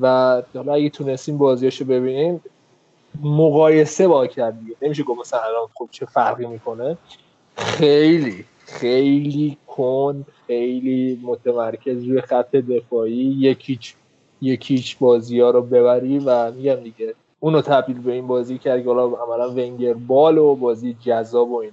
و 0.00 0.42
حالا 0.54 0.74
اگه 0.74 0.90
تونستیم 0.90 1.38
بازیاشو 1.38 1.84
ببینیم 1.84 2.40
مقایسه 3.22 4.08
با 4.08 4.26
کرد 4.26 4.60
دیگه. 4.60 4.76
نمیشه 4.82 5.02
گفت 5.02 5.20
مثلا 5.20 5.40
الان 5.40 5.68
خب 5.74 5.88
چه 5.90 6.06
فرقی 6.06 6.46
می‌کنه. 6.46 6.96
خیلی 7.56 8.44
خیلی 8.58 9.56
کن 9.66 10.24
خیلی 10.46 11.20
متمرکز 11.22 12.04
روی 12.04 12.20
خط 12.20 12.50
دفاعی. 12.56 13.36
یکیچ 13.38 13.94
یکیچ 14.40 14.98
بازی 14.98 15.40
ها 15.40 15.50
رو 15.50 15.62
ببری 15.62 16.18
و 16.18 16.50
میگم 16.50 16.74
دیگه. 16.74 17.14
اونو 17.40 17.60
تبدیل 17.60 17.98
به 17.98 18.12
این 18.12 18.26
بازی 18.26 18.58
کرد 18.58 18.82
که 18.82 18.88
حالا 18.88 19.04
عملا 19.04 19.50
ونگر 19.50 19.94
بال 19.94 20.38
و 20.38 20.54
بازی 20.54 20.96
جذاب 21.04 21.50
و 21.50 21.56
این 21.56 21.72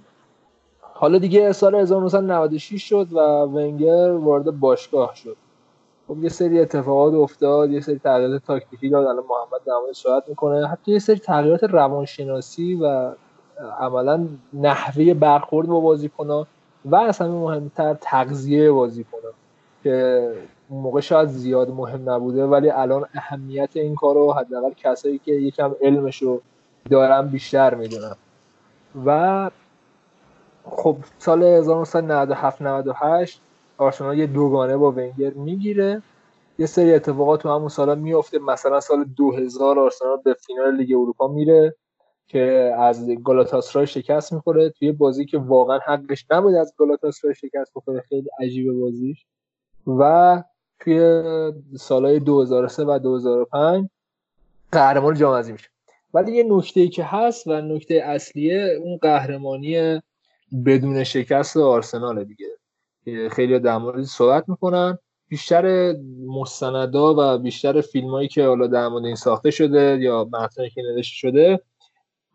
حالا 1.00 1.18
دیگه 1.18 1.52
سال 1.52 1.76
1996 1.76 2.84
شد 2.84 3.08
و 3.14 3.20
ونگر 3.42 4.12
وارد 4.12 4.60
باشگاه 4.60 5.16
شد. 5.16 5.38
خب 6.08 6.24
یه 6.24 6.30
سری 6.30 6.60
اتفاقات 6.60 7.14
افتاد 7.14 7.72
یه 7.72 7.82
سری 7.82 8.00
تغییرات 8.00 8.42
تاکتیکی 8.48 8.90
داد 8.90 9.06
الان 9.06 9.24
محمد 9.30 9.62
در 9.66 9.94
صحبت 9.94 10.30
می‌کنه. 10.30 10.68
حتی 10.68 10.92
یه 10.92 11.00
سری 11.00 11.20
تغییرات 11.20 11.64
روانشناسی 11.64 12.76
و 12.76 13.12
عملا 13.80 14.28
نحوه 14.54 15.14
برخورد 15.14 15.68
با 15.68 15.80
بازیکن‌ها 15.80 16.48
و 16.86 16.96
از 16.96 17.18
همه 17.18 17.32
مهمتر 17.32 17.94
تغذیه 18.02 18.72
بازیکن‌ها 18.72 19.30
که 19.84 20.28
اون 20.70 20.82
موقع 20.82 21.00
شاید 21.00 21.30
زیاد 21.30 21.70
مهم 21.70 22.10
نبوده 22.10 22.46
ولی 22.46 22.70
الان 22.70 23.06
اهمیت 23.14 23.70
این 23.74 23.96
کار 23.96 24.16
رو 24.16 24.34
حداقل 24.34 24.72
کسایی 24.78 25.18
که 25.26 25.32
یکم 25.32 25.72
علمش 25.82 26.22
رو 26.22 26.42
دارن 26.90 27.28
بیشتر 27.28 27.76
می‌دونن. 27.76 28.16
و 29.06 29.50
خب 30.70 30.98
سال 31.20 31.44
1997 31.44 32.62
98 32.62 33.42
آرسنال 33.78 34.18
یه 34.18 34.28
دوگانه 34.28 34.78
با 34.78 34.92
ونگر 34.92 35.30
می‌گیره. 35.30 36.02
یه 36.60 36.66
سری 36.66 36.94
اتفاقات 36.94 37.42
تو 37.42 37.50
همون 37.50 37.70
سالا 37.70 37.96
میفته 37.96 38.40
مثلا 38.40 38.80
سال 38.80 39.04
2000 39.04 39.80
آرسنال 39.80 40.18
به 40.24 40.34
فینال 40.34 40.76
لیگ 40.76 40.92
اروپا 40.92 41.28
میره 41.28 41.76
که 42.28 42.74
از 42.80 43.10
گالاتاسرای 43.24 43.88
شکست 43.88 44.34
می‌خوره. 44.34 44.70
توی 44.70 44.92
بازی 44.92 45.26
که 45.26 45.38
واقعا 45.38 45.80
حقش 45.86 46.26
نبود 46.32 46.56
از 46.56 46.74
گالاتاسرای 46.78 47.36
شکست 47.36 47.72
بخوره. 47.76 48.02
خیلی 48.02 48.30
عجیبه 48.40 48.74
بازیش. 48.74 49.26
و 49.88 50.44
توی 50.80 51.24
سالهای 51.80 52.20
2003 52.20 52.84
و 52.84 53.00
2005 53.00 53.90
قهرمان 54.72 55.16
جام 55.16 55.52
میشه. 55.52 55.70
ولی 56.14 56.32
یه 56.32 56.44
نکته 56.44 56.88
که 56.88 57.04
هست 57.04 57.48
و 57.48 57.62
نکته 57.62 57.96
اصلیه 57.96 58.80
اون 58.84 58.98
قهرمانی 58.98 60.02
بدون 60.66 61.04
شکست 61.04 61.58
آرسنال 61.58 62.24
دیگه. 62.24 62.48
خیلی 63.30 63.60
در 63.60 63.78
مورد 63.78 64.04
صحبت 64.04 64.50
می‌کنن. 64.50 64.98
بیشتر 65.30 65.96
مستندا 66.28 67.16
و 67.18 67.38
بیشتر 67.38 67.82
فیلم 67.82 68.10
هایی 68.10 68.28
که 68.28 68.46
حالا 68.46 68.68
در 68.68 68.88
مورد 68.88 69.06
این 69.06 69.16
ساخته 69.16 69.52
شده 69.52 69.98
یا 70.02 70.30
متنی 70.34 70.70
که 70.70 70.82
نوشته 70.82 71.16
شده 71.16 71.60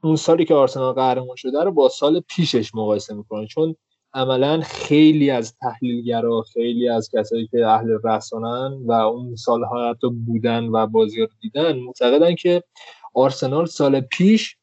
اون 0.02 0.16
سالی 0.16 0.44
که 0.44 0.54
آرسنال 0.54 0.92
قهرمان 0.92 1.36
شده 1.36 1.64
رو 1.64 1.72
با 1.72 1.88
سال 1.88 2.20
پیشش 2.20 2.74
مقایسه 2.74 3.14
می‌کنن. 3.14 3.46
چون 3.46 3.76
عملا 4.14 4.60
خیلی 4.60 5.30
از 5.30 5.56
تحلیلگرا 5.56 6.42
خیلی 6.52 6.88
از 6.88 7.10
کسایی 7.14 7.46
که 7.46 7.66
اهل 7.66 7.98
رسانن 8.04 8.82
و 8.86 8.92
اون 8.92 9.36
سالها 9.36 9.90
حتی 9.90 10.08
بودن 10.26 10.64
و 10.64 10.86
بازی 10.86 11.20
رو 11.20 11.26
دیدن 11.40 11.78
معتقدن 11.78 12.34
که 12.34 12.62
آرسنال 13.14 13.66
سال 13.66 14.00
پیش 14.00 14.56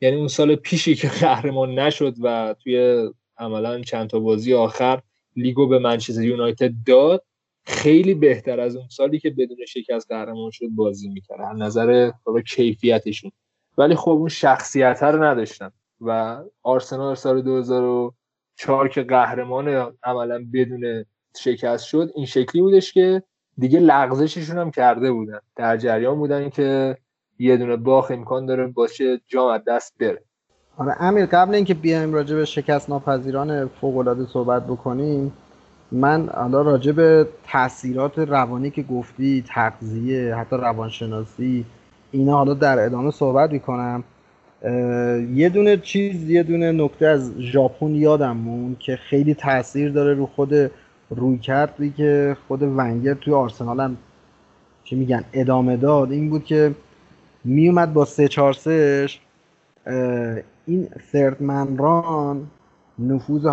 یعنی 0.00 0.16
اون 0.16 0.28
سال 0.28 0.56
پیشی 0.56 0.94
که 0.94 1.08
قهرمان 1.20 1.78
نشد 1.78 2.14
و 2.22 2.54
توی 2.62 3.08
عملا 3.38 3.80
چند 3.80 4.08
تا 4.08 4.20
بازی 4.20 4.54
آخر 4.54 5.02
لیگو 5.36 5.66
به 5.66 5.78
منچستر 5.78 6.22
یونایتد 6.22 6.72
داد 6.86 7.24
خیلی 7.64 8.14
بهتر 8.14 8.60
از 8.60 8.76
اون 8.76 8.88
سالی 8.88 9.18
که 9.18 9.30
بدون 9.30 9.66
شکست 9.68 10.08
قهرمان 10.08 10.50
شد 10.50 10.66
بازی 10.68 11.08
می‌کرد. 11.08 11.40
از 11.40 11.58
نظر 11.58 12.10
کیفیتشون. 12.46 13.32
ولی 13.78 13.94
خب 13.94 14.10
اون 14.10 14.28
شخصیت 14.28 15.02
رو 15.02 15.24
نداشتن 15.24 15.70
و 16.00 16.40
آرسنال 16.62 17.14
سال 17.14 17.42
2004 17.42 18.88
که 18.88 19.02
قهرمان 19.02 19.96
عملا 20.02 20.46
بدون 20.52 21.04
شکست 21.36 21.84
شد 21.84 22.10
این 22.14 22.26
شکلی 22.26 22.62
بودش 22.62 22.92
که 22.92 23.22
دیگه 23.58 23.80
لغزششون 23.80 24.58
هم 24.58 24.70
کرده 24.70 25.12
بودن. 25.12 25.40
در 25.56 25.76
جریان 25.76 26.18
بودن 26.18 26.50
که 26.50 26.96
یه 27.38 27.56
دونه 27.56 27.76
باخ 27.76 28.10
امکان 28.10 28.46
داره 28.46 28.66
باشه 28.66 29.20
جام 29.26 29.50
از 29.50 29.60
دست 29.66 29.94
بره. 30.00 30.22
آره 30.76 31.02
امیر 31.02 31.26
قبل 31.26 31.54
اینکه 31.54 31.74
بیایم 31.74 32.14
راجع 32.14 32.36
به 32.36 32.44
شکست 32.44 32.90
ناپذیران 32.90 33.68
فوق 33.68 33.96
العاده 33.96 34.26
صحبت 34.26 34.66
بکنیم 34.66 35.32
من 35.92 36.28
حالا 36.28 36.62
راجع 36.62 36.92
به 36.92 37.28
تاثیرات 37.52 38.18
روانی 38.18 38.70
که 38.70 38.82
گفتی 38.82 39.44
تغذیه 39.48 40.34
حتی 40.34 40.56
روانشناسی 40.56 41.64
اینا 42.10 42.36
حالا 42.36 42.54
در 42.54 42.84
ادامه 42.84 43.10
صحبت 43.10 43.50
می‌کنم. 43.50 44.04
یه 45.34 45.48
دونه 45.54 45.76
چیز 45.76 46.30
یه 46.30 46.42
دونه 46.42 46.72
نکته 46.72 47.06
از 47.06 47.32
ژاپن 47.38 47.94
یادم 47.94 48.36
مون 48.36 48.76
که 48.80 48.96
خیلی 48.96 49.34
تاثیر 49.34 49.92
داره 49.92 50.14
رو 50.14 50.26
خود 50.26 50.54
رویکردی 51.10 51.90
که 51.90 52.36
خود 52.48 52.62
ونگر 52.62 53.14
توی 53.14 53.34
آرسنال 53.34 53.80
هم 53.80 53.96
چی 54.84 54.96
میگن 54.96 55.24
ادامه 55.32 55.76
داد. 55.76 56.12
این 56.12 56.30
بود 56.30 56.44
که 56.44 56.74
میومد 57.46 57.92
با 57.92 58.04
سه 58.04 58.28
چار 58.28 58.52
سهش 58.52 59.20
این 60.66 60.88
third 61.12 61.36
run 61.78 62.46
نفوذ 62.98 63.46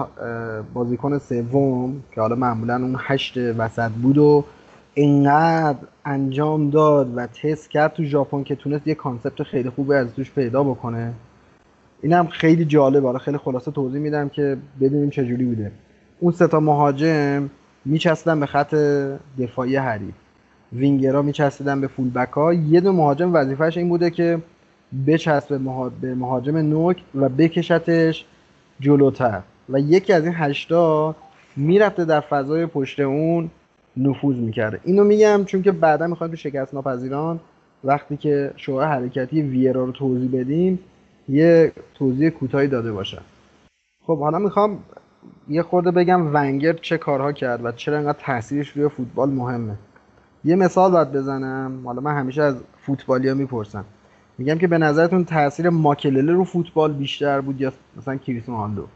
بازیکن 0.74 1.18
سوم 1.18 2.04
که 2.12 2.22
حالا 2.22 2.36
معمولا 2.36 2.76
اون 2.76 2.96
هشت 3.00 3.38
وسط 3.38 3.91
بود 3.91 4.18
و 4.18 4.44
اینقدر 4.94 5.78
انجام 6.06 6.70
داد 6.70 7.18
و 7.18 7.28
تست 7.28 7.70
کرد 7.70 7.94
تو 7.94 8.04
ژاپن 8.04 8.44
که 8.44 8.56
تونست 8.56 8.88
یه 8.88 8.96
concept 8.96 9.44
خیلی 9.44 9.70
خوبی 9.70 9.94
از 9.94 10.14
توش 10.14 10.32
پیدا 10.32 10.64
بکنه. 10.64 11.14
اینم 12.02 12.28
خیلی 12.28 12.66
جالب 12.66 13.04
حالا 13.04 13.20
خیلی 13.20 13.38
خلاصه 13.38 13.72
توضیح 13.72 14.02
میدم 14.02 14.30
که 14.30 14.58
بدونیم 14.82 15.10
چجوری 15.10 15.46
بوده. 15.46 15.72
اون 16.20 16.32
ستا 16.32 16.60
مهاجم 16.60 17.50
میچستن 17.86 18.39
به 18.39 18.46
خط 18.46 18.76
دفاعی 19.39 19.76
حریف. 19.76 20.14
وینگرها 20.74 21.22
میچسبیدن 21.22 21.82
به 21.82 21.88
فولبک 21.88 22.30
ها 22.30 22.54
یه 22.54 22.82
دو 22.82 22.92
مهاجم 22.92 23.34
وظیفهش 23.34 23.78
این 23.78 23.90
بوده 23.90 24.10
که 24.10 24.40
بچسب 25.08 25.60
به 26.02 26.16
مهاجم 26.16 26.58
نوک 26.58 27.04
و 27.16 27.30
بکشتش 27.30 28.26
جلوتر. 28.80 29.42
و 29.70 29.80
یکی 29.80 30.14
از 30.14 30.24
این 30.24 30.34
هشتا 30.36 31.16
می‌رفته 31.56 32.06
در 32.06 32.20
فضای 32.20 32.66
پشت 32.66 33.00
اون 33.00 33.50
نفوذ 33.98 34.36
می‌کرده. 34.36 34.80
اینو 34.84 35.04
میگم 35.04 35.44
چون 35.46 35.62
که 35.62 35.72
بعدا 35.72 36.08
می‌خوایم 36.08 36.32
تو 36.32 36.38
شکست 36.38 36.74
ناپذیران 36.74 37.40
وقتی 37.84 38.18
که 38.18 38.52
شعاع 38.56 38.86
حرکتی 38.86 39.42
ویرا 39.42 39.86
رو 39.86 39.92
توضیح 39.92 40.30
بدیم 40.34 40.80
یه 41.30 41.72
توضیح 41.96 42.30
کوتاهی 42.30 42.68
داده 42.68 42.92
باشم 42.92 43.22
خب 44.06 44.20
حالا 44.20 44.40
می‌خوام 44.40 44.80
یه 45.50 45.62
خورده 45.64 45.92
بگم 45.92 46.36
ونگر 46.36 46.74
چه 46.74 46.98
کارها 46.98 47.32
کرد 47.32 47.66
و 47.66 47.72
چرا 47.72 47.98
انقدر 47.98 48.18
تاثیرش 48.22 48.70
روی 48.70 48.90
فوتبال 48.90 49.30
مهمه. 49.30 49.74
یه 50.46 50.56
مثال 50.56 50.91
باید 50.91 51.12
بزنم. 51.12 51.82
حالا 51.86 52.02
من 52.02 52.16
همیشه 52.18 52.41
از 52.41 52.56
فوتبالیا 52.78 53.34
می‌پرسم. 53.34 53.86
میگم 54.38 54.58
که 54.58 54.68
به 54.68 54.78
نظرتون 54.78 55.26
تاثیر 55.26 55.70
ماکلله 55.70 56.34
رو 56.34 56.44
فوتبال 56.44 56.94
بیشتر 56.94 57.41
بود 57.41 57.62
یا 57.62 57.72
مثلا 57.98 58.16
کریستیانو 58.16 58.60
رونالدو؟ 58.62 58.88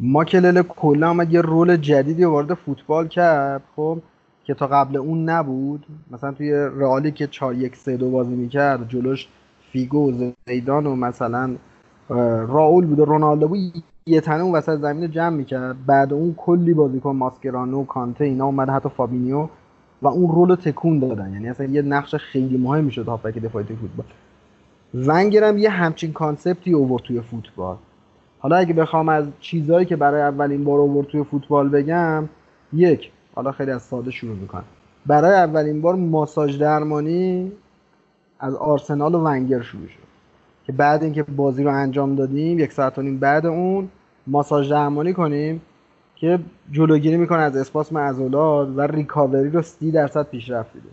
ماکلله 0.00 0.62
کلا 0.62 1.10
آمد 1.10 1.32
یه 1.32 1.40
رول 1.40 1.76
جدیدی 1.76 2.24
وارد 2.24 2.54
فوتبال 2.54 3.08
کرد 3.08 3.62
خب 3.76 3.98
که 4.44 4.54
تا 4.54 4.66
قبل 4.66 4.96
اون 4.96 5.28
نبود. 5.28 5.86
مثلا 6.10 6.32
توی 6.32 6.52
رئالی 6.52 7.12
که 7.12 7.26
4 7.26 7.54
1 7.54 7.76
3 7.76 7.96
2 7.96 8.10
بازی 8.10 8.34
می‌کرد 8.34 8.88
جلوش 8.88 9.28
فیگو 9.72 10.12
و 10.12 10.32
زیدان 10.46 10.86
و 10.86 10.96
مثلا 10.96 11.56
رائول 12.48 12.86
بود 12.86 13.00
و 13.00 13.04
رونالدو 13.04 13.48
بود 13.48 13.58
یه 14.06 14.20
تنه 14.20 14.42
اون 14.42 14.54
وسط 14.54 14.78
زمین 14.78 15.10
جمع 15.10 15.36
می‌کرد. 15.36 15.86
بعد 15.86 16.12
اون 16.12 16.34
کلی 16.36 16.74
بازیکن 16.74 17.16
ماسچرانو 17.16 17.84
کانته 17.84 18.24
اینا 18.24 18.44
اومد 18.44 18.68
حتی 18.70 18.88
فابینیو 18.88 19.48
و 20.02 20.08
اون 20.08 20.34
role 20.34 20.54
تکون 20.54 20.98
دادن. 20.98 21.32
یعنی 21.32 21.48
اصلا 21.48 21.66
یه 21.66 21.82
نقش 21.82 22.14
خیلی 22.14 22.58
مهمی 22.58 22.92
شد 22.92 23.08
هافبک 23.08 23.38
دفاعی 23.38 23.64
فوتبال. 23.64 24.06
ونگر 24.94 25.44
هم 25.44 25.58
یه 25.58 25.70
همچین 25.70 26.12
concept 26.12 26.64
ی 26.64 26.72
اوورد 26.72 27.02
توی 27.02 27.20
فوتبال. 27.20 27.76
حالا 28.38 28.56
اگه 28.56 28.74
بخوام 28.74 29.08
از 29.08 29.24
چیزهایی 29.40 29.86
که 29.86 29.96
برای 29.96 30.22
اولین 30.22 30.64
بار 30.64 30.80
اوورد 30.80 31.06
توی 31.06 31.24
فوتبال 31.24 31.68
بگم 31.68 32.28
یک 32.72 33.10
حالا 33.34 33.52
خیلی 33.52 33.70
از 33.70 33.82
ساده 33.82 34.10
شروع 34.10 34.36
می‌کنم. 34.36 34.64
برای 35.06 35.34
اولین 35.34 35.80
بار 35.80 35.94
ماساژ 35.94 36.58
درمانی 36.58 37.52
از 38.40 38.54
آرسنال 38.54 39.14
و 39.14 39.18
ونگر 39.18 39.62
شروع 39.62 39.86
شد. 39.86 40.08
که 40.64 40.72
بعد 40.72 41.02
اینکه 41.02 41.22
بازی 41.22 41.62
رو 41.62 41.74
انجام 41.74 42.14
دادیم 42.14 42.58
یک 42.58 42.72
ساعت 42.72 42.98
و 42.98 43.02
نیم 43.02 43.18
بعد 43.18 43.46
اون 43.46 43.88
ماساژ 44.26 44.70
درمانی 44.70 45.12
کنیم. 45.12 45.60
که 46.20 46.38
جلوگیری 46.72 47.16
می‌کنه 47.16 47.38
از 47.38 47.56
اسپاسم 47.56 47.98
عضلات 47.98 48.68
و 48.76 48.80
ریکاوری 48.80 49.50
رو 49.50 49.62
30 49.62 49.90
درصد 49.90 50.26
پیشرفت 50.26 50.72
دیده 50.72 50.88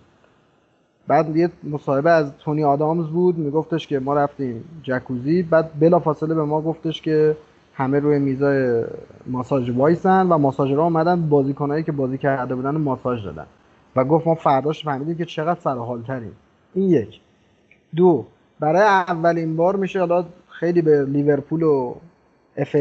بعد 1.08 1.36
یه 1.36 1.50
مصاحبه 1.64 2.12
از 2.12 2.32
تونی 2.40 2.64
آدامز 2.64 3.08
بود 3.08 3.38
میگفتش 3.38 3.88
که 3.88 4.00
ما 4.00 4.14
رفتیم 4.14 4.64
جکوزی 4.84 5.44
بعد 5.44 5.80
بلا 5.80 6.00
فاصله 6.00 6.36
به 6.36 6.44
ما 6.44 6.62
گفتش 6.62 7.02
که 7.02 7.38
همه 7.74 8.00
روی 8.00 8.20
میزای 8.20 8.84
ماساژ 9.28 9.70
وایسن 9.70 10.28
و 10.28 10.38
ماساژ 10.38 10.72
را 10.72 10.84
اومدن 10.84 11.30
بازیکنایی 11.30 11.84
که 11.84 11.92
بازی 11.92 12.18
کرده 12.18 12.56
بودن 12.56 12.78
ماساژ 12.78 13.26
دادن. 13.26 13.46
و 13.96 14.04
گفت 14.04 14.28
ما 14.28 14.36
فرداش 14.36 14.86
فهمیدیم 14.86 15.18
که 15.18 15.26
چقدر 15.26 15.60
سر 15.60 15.78
تریم 16.08 16.32
این 16.74 16.90
یک. 16.90 17.20
دو. 17.96 18.26
برای 18.60 18.82
اولین 18.82 19.56
بار 19.56 19.76
میشه 19.76 20.00
حالا 20.00 20.26
خیلی 20.50 20.82
به 20.82 21.06
لیورپول 21.06 21.64
و 21.64 21.96
اف 22.58 22.76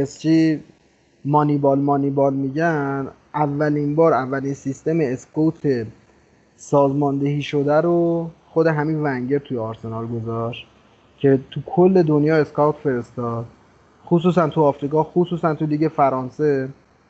مانیبال 1.25 1.79
مانیبال 1.79 2.35
میگن 2.35 3.09
اولین 3.35 3.95
بار 3.95 4.13
اولین 4.13 4.55
سیستم 4.55 4.99
اسکوت 5.01 5.87
سازماندهی 6.57 7.43
شده 7.43 7.81
رو 7.81 8.31
خود 8.49 8.67
همین 8.67 9.01
ونگر 9.03 9.39
توی 9.39 9.59
آرسنال 9.59 10.07
گذاشت 10.07 10.67
که 11.19 11.41
تو 11.51 11.61
کل 11.67 12.03
دنیا 12.03 12.37
اسکاوت 12.37 12.77
فرستاد. 12.77 13.47
خصوصا 14.07 14.49
تو 14.49 14.63
آفریقا 14.63 15.05
خصوصا 15.05 15.55
تو 15.55 15.67
لیگ 15.67 15.89
فرانسه. 15.89 16.69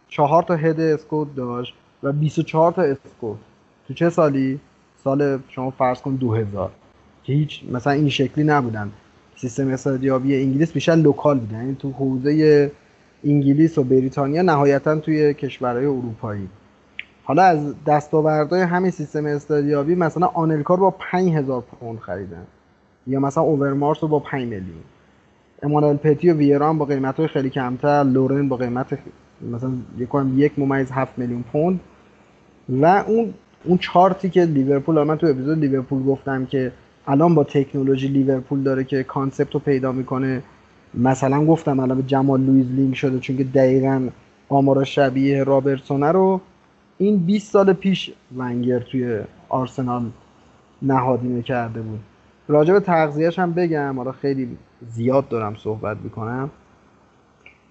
چهار 0.08 0.42
تا 0.42 0.54
head 0.56 0.80
scout 0.80 1.34
داشت 1.34 1.74
و 2.02 2.12
24 2.12 2.72
تا 2.72 2.82
scout. 2.82 3.38
تو 3.88 3.94
چه 3.94 4.10
سالی؟ 4.10 4.60
سال 5.04 5.38
شما 5.48 5.70
فرض 5.70 6.00
کن 6.00 6.14
2000 6.14 6.70
که 7.24 7.32
هیچ 7.32 7.62
مثلا 7.72 7.92
این 7.92 8.08
شکلی 8.08 8.44
نبودن. 8.44 8.90
سیستم 9.36 9.68
استعدادیابی 9.68 10.42
انگلیس 10.42 10.72
بیشتر 10.72 10.94
local 10.94 11.38
بودن. 11.38 11.58
یعنی 11.58 11.74
تو 11.74 11.90
حوزه 11.90 12.72
انگلیس 13.24 13.78
و 13.78 13.84
بریتانیا 13.84 14.42
نهایتا 14.42 14.96
توی 14.96 15.34
کشورهای 15.34 15.86
اروپایی. 15.86 16.48
حالا 17.24 17.42
از 17.42 17.74
دستاوردهای 17.86 18.62
همین 18.62 18.90
سیستم 18.90 19.26
استعدادیابی 19.26 19.94
مثلا 19.94 20.26
آنلکا 20.26 20.62
رو 20.62 20.76
با 20.76 20.90
5000 20.90 21.60
پوند 21.60 21.98
خریدن. 21.98 22.46
یا 23.06 23.20
مثلا 23.20 23.42
اوورمارس 23.42 23.98
رو 24.02 24.08
با 24.08 24.18
5 24.18 24.42
میلیون. 24.42 24.82
امانوئل 25.62 25.96
پتی 25.96 26.30
و 26.30 26.34
ویرا 26.34 26.78
با 26.78 26.84
قیمت 26.84 27.16
های 27.16 27.28
خیلی 27.28 27.50
کمتر 27.50 28.02
لورن 28.02 28.48
با 28.48 28.56
قیمت 28.56 28.98
مثلا 29.52 29.72
یک 30.36 30.58
ممیز 30.58 30.90
7 30.90 31.18
میلیون 31.18 31.44
پوند. 31.52 31.80
و 32.68 33.04
اون 33.06 33.34
اون 33.64 33.78
چارتی 33.78 34.30
که 34.30 34.44
لیورپول 34.44 35.02
من 35.02 35.16
تو 35.16 35.26
اپیزود 35.26 35.58
لیورپول 35.58 36.04
گفتم 36.04 36.46
که 36.46 36.72
الان 37.06 37.34
با 37.34 37.44
تکنولوژی 37.44 38.08
لیورپول 38.08 38.62
داره 38.62 38.84
که 38.84 39.02
concept 39.02 39.54
رو 39.54 39.60
پیدا 39.60 39.92
می‌کنه. 39.92 40.42
مثلا 40.98 41.46
گفتم 41.46 41.80
الان 41.80 42.06
جمال 42.06 42.40
لویز 42.40 42.66
لینک 42.70 42.96
شده 42.96 43.18
چون 43.18 43.36
که 43.36 43.44
دقیقا 43.44 44.08
آمارا 44.48 44.84
شبیه 44.84 45.44
رابرتسونه 45.44 46.12
رو 46.12 46.40
این 46.98 47.18
20 47.18 47.52
سال 47.52 47.72
پیش 47.72 48.12
ونگر 48.36 48.78
توی 48.78 49.20
آرسنال 49.48 50.10
نهادینه 50.82 51.42
کرده 51.42 51.82
بود. 51.82 52.00
راجع 52.48 52.72
به 52.72 52.80
تغذیهش 52.80 53.38
هم 53.38 53.52
بگم. 53.52 53.96
حالا 53.96 54.12
خیلی 54.12 54.56
زیاد 54.92 55.28
دارم 55.28 55.54
صحبت 55.54 55.96
می‌کنم. 56.04 56.50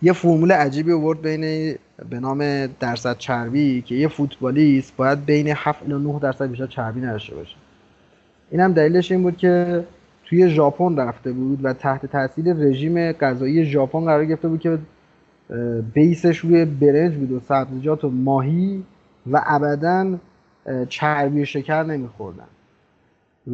یه 0.01 0.13
فرمول 0.13 0.51
عجیبی 0.51 0.91
آورد 0.91 1.21
بین 1.21 1.76
به 2.09 2.19
نام 2.19 2.67
درصد 2.67 3.17
چربی 3.17 3.82
که 3.82 3.95
یه 3.95 4.07
فوتبالیست 4.07 4.95
باید 4.95 5.26
بین 5.26 5.47
7 5.47 5.89
تا 5.89 5.97
9 5.97 6.19
درصد 6.19 6.49
بیشتر 6.49 6.67
چربی 6.67 7.01
نداشته 7.01 7.36
باشه. 7.36 7.55
این 8.51 8.61
هم 8.61 8.74
دلیلش 8.74 9.11
این 9.11 9.24
بود 9.24 9.38
که 9.38 9.84
توی 10.34 10.49
ژاپن 10.49 10.97
رفته 10.97 11.31
بود 11.31 11.59
و 11.63 11.73
تحت 11.73 12.05
تاثیر 12.05 12.53
رژیم 12.53 13.11
غذایی 13.11 13.65
ژاپن 13.65 14.05
قرار 14.05 14.25
گرفته 14.25 14.47
بود 14.47 14.59
که 14.59 14.77
بیسش 15.93 16.38
روی 16.38 16.65
برنج 16.65 17.15
بود 17.15 17.31
و 17.31 17.39
سبزیجات 17.39 18.03
و 18.03 18.09
ماهی 18.09 18.84
و 19.31 19.41
ابدا 19.45 20.17
چربی 20.89 21.41
و 21.41 21.45
شکر 21.45 21.84
نمیخوردن. 21.84 22.47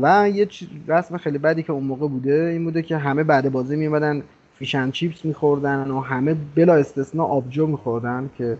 و 0.01 0.29
یه 0.29 0.47
رسم 0.87 1.17
خیلی 1.17 1.37
بدی 1.37 1.63
که 1.63 1.73
اون 1.73 1.83
موقع 1.83 2.07
بوده 2.07 2.49
این 2.53 2.63
بوده 2.63 2.81
که 2.81 2.97
همه 2.97 3.23
بعد 3.23 3.51
بازی 3.51 3.75
میومدن 3.75 4.23
فیشن 4.55 4.91
چیپس 4.91 5.25
میخوردن 5.25 5.91
و 5.91 5.99
همه 5.99 6.35
بلا 6.55 6.75
استثنا 6.75 7.23
آبجو 7.23 7.67
میخوردن 7.67 8.29
که 8.37 8.57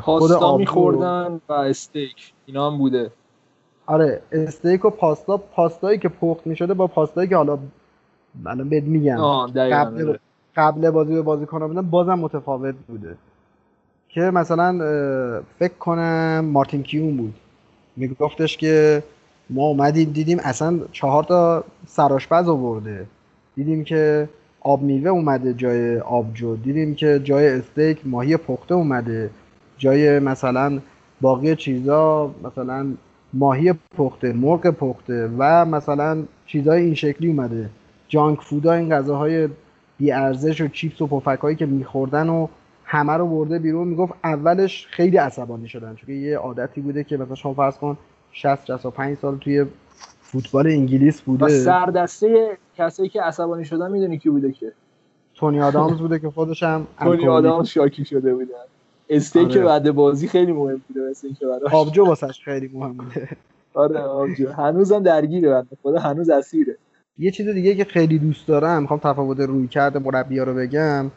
خود 0.00 0.32
آبجو 0.32 0.58
میخوردن 0.58 1.40
و 1.48 1.52
استیک 1.52 2.32
اینا 2.46 2.70
هم 2.70 2.78
بوده. 2.78 3.10
آره 3.86 4.22
استیک 4.32 4.84
و 4.84 4.90
پاستا 4.90 5.36
پاستایی 5.36 5.98
که 5.98 6.08
پخت 6.08 6.46
می‌شده 6.46 6.74
با 6.74 6.86
پاستایی 6.86 7.28
که 7.28 7.36
حالا 7.36 7.58
الان 8.46 8.68
بهت 8.68 8.84
میگم. 8.84 9.16
قبل, 9.16 10.08
آره. 10.08 10.20
قبل 10.56 10.90
بازی 10.90 11.14
به 11.14 11.22
بازی 11.22 11.46
کنم 11.46 11.68
بودن 11.68 11.90
بازم 11.90 12.14
متفاوت 12.18 12.74
بوده. 12.88 13.16
که 14.08 14.20
مثلا 14.20 14.78
فکر 15.58 15.74
کنم 15.74 16.44
مارتین 16.44 16.82
کیون 16.82 17.16
بود. 17.16 17.34
میگفتش 17.96 18.56
که 18.56 19.02
ما 19.50 19.62
اومدیم 19.62 20.10
دیدیم 20.10 20.38
اصلا 20.42 20.80
چهار 20.92 21.24
تا 21.24 21.64
سراشپز 21.86 22.48
آورده. 22.48 23.06
دیدیم 23.56 23.84
که 23.84 24.28
آب 24.60 24.82
میوه 24.82 25.10
اومده 25.10 25.54
جای 25.54 25.98
آبجو 25.98 26.56
دیدیم 26.56 26.94
که 26.94 27.20
جای 27.24 27.48
استیک 27.48 28.00
ماهی 28.04 28.36
پخته 28.36 28.74
اومده. 28.74 29.30
جای 29.78 30.18
مثلا 30.18 30.80
باقی 31.20 31.56
چیزا 31.56 32.34
مثلا 32.44 32.86
ماهی 33.34 33.72
پخته 33.72 34.32
مرغ 34.32 34.70
پخته 34.70 35.30
و 35.38 35.64
مثلا 35.64 36.22
چیزهای 36.46 36.82
این 36.82 36.94
شکلی 36.94 37.28
اومده. 37.28 37.70
جانک 38.08 38.40
فودا 38.40 38.72
این 38.72 38.90
غذاهای 38.90 39.48
بی 39.98 40.12
ارزش 40.12 40.60
و 40.60 40.68
چیپس 40.68 41.02
و 41.02 41.06
پفک 41.06 41.56
که 41.56 41.66
میخوردن 41.66 42.28
و 42.28 42.48
همه 42.84 43.12
رو 43.12 43.26
برده 43.26 43.58
بیرون 43.58 43.88
می‌گفت 43.88 44.12
اولش 44.24 44.86
خیلی 44.90 45.16
عصبانی 45.16 45.68
شدن. 45.68 45.94
چون 45.94 46.14
یه 46.14 46.38
عادتی 46.38 46.80
بوده 46.80 47.04
که 47.04 47.16
مثلا 47.16 47.34
شما 47.34 47.54
فرض 47.54 47.78
کن 47.78 47.98
60 48.32 48.66
65 48.66 49.16
سال 49.16 49.38
توی 49.38 49.66
فوتبال 50.20 50.66
انگلیس 50.66 51.22
بوده. 51.22 51.44
و 51.44 51.48
سردسته 51.48 52.58
کسایی 52.76 53.08
که 53.08 53.22
عصبانی 53.22 53.64
شدن 53.64 53.90
می‌دونی 53.90 54.18
کی 54.18 54.30
بوده 54.30 54.52
که؟ 54.52 54.72
تونی 55.34 55.60
آدامز 55.60 55.98
بوده 55.98 56.18
که 56.18 56.30
خودش 56.30 56.62
هم 56.62 56.86
تونی 56.98 57.28
آدامز 57.28 57.66
شاکی 57.66 58.04
شده 58.04 58.34
بودن 58.34 58.54
استیک 59.08 59.50
آره. 59.50 59.64
بعد 59.64 59.90
بازی 59.90 60.28
خیلی 60.28 60.52
مهم 60.52 60.82
بوده 60.88 61.00
اینکه 61.22 61.46
براش. 61.46 61.74
آبجو 61.74 62.04
واسش 62.04 62.40
خیلی 62.44 62.70
مهم 62.74 62.92
بوده. 62.92 63.28
آره 63.74 64.00
آبجو. 64.00 64.52
هنوزم 64.52 65.02
درگیره 65.02 65.50
بنده 65.50 65.76
خدا. 65.82 65.98
هنوز 65.98 66.30
اسیره. 66.30 66.76
یه 67.18 67.30
چیز 67.30 67.48
دیگه 67.48 67.74
که 67.74 67.84
خیلی 67.84 68.18
دوست 68.18 68.48
دارم 68.48 68.82
می‌خوام 68.82 69.00
تفاوت 69.00 69.40
رویکرد 69.40 69.98
مربی 69.98 70.38
رو 70.38 70.54
بگم. 70.54 71.10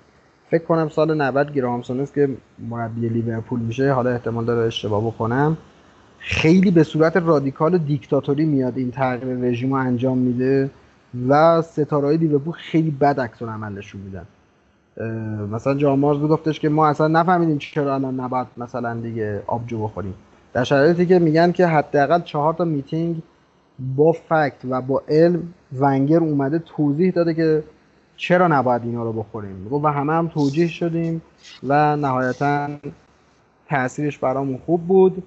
فکر 0.49 0.63
کنم 0.63 0.89
سال 0.89 1.21
90 1.21 1.53
گرام 1.53 1.99
سونس 1.99 2.13
که 2.13 2.29
مربی 2.69 3.09
لیورپول 3.09 3.59
میشه 3.59 3.91
حالا 3.91 4.09
احتمال 4.09 4.45
داره 4.45 4.67
اشتباه 4.67 5.07
بکنم. 5.07 5.57
خیلی 6.19 6.71
به 6.71 6.83
صورت 6.83 7.17
رادیکال 7.17 7.73
و 7.73 7.77
دیکتاتوری 7.77 8.45
میاد 8.45 8.77
این 8.77 8.91
تغییر 8.91 9.37
رژیم 9.37 9.73
رو 9.73 9.79
انجام 9.79 10.17
میده 10.17 10.69
و 11.27 11.61
ستاره‌های 11.61 12.17
لیورپول 12.17 12.53
خیلی 12.53 12.91
بد 12.91 13.19
عکس‌العمل 13.19 13.41
نشون 13.41 14.01
میدن. 14.01 14.25
مثلا 15.51 15.73
جان 15.73 15.88
بارنز 15.88 16.19
گفتش 16.19 16.59
که 16.59 16.69
ما 16.69 16.87
اصلا 16.87 17.07
نفهمیدیم 17.07 17.57
چرا 17.57 17.95
الان 17.95 18.19
نباید 18.19 18.47
مثلا 18.57 18.93
دیگه 19.01 19.43
آبجو 19.47 19.83
بخوریم. 19.83 20.13
در 20.53 20.63
شرایطی 20.63 21.05
که 21.05 21.19
میگن 21.19 21.51
که 21.51 21.67
حداقل 21.67 22.21
چهار 22.21 22.53
تا 22.53 22.65
میتینگ 22.65 23.21
با 23.95 24.11
fact 24.11 24.65
و 24.69 24.81
با 24.81 25.01
علم 25.09 25.53
ونگر 25.79 26.19
اومده 26.19 26.59
توضیح 26.59 27.11
داده 27.11 27.33
که 27.33 27.63
چرا 28.15 28.47
نباید 28.47 28.83
اینا 28.83 29.03
رو 29.03 29.13
بخوریم. 29.13 29.73
و 29.73 29.87
همه 29.87 30.13
هم 30.13 30.27
توجیه 30.27 30.67
شدیم 30.67 31.21
و 31.63 31.95
نهایتا 31.95 32.67
تاثیرش 33.69 34.17
برامون 34.17 34.57
خوب 34.57 34.87
بود. 34.87 35.23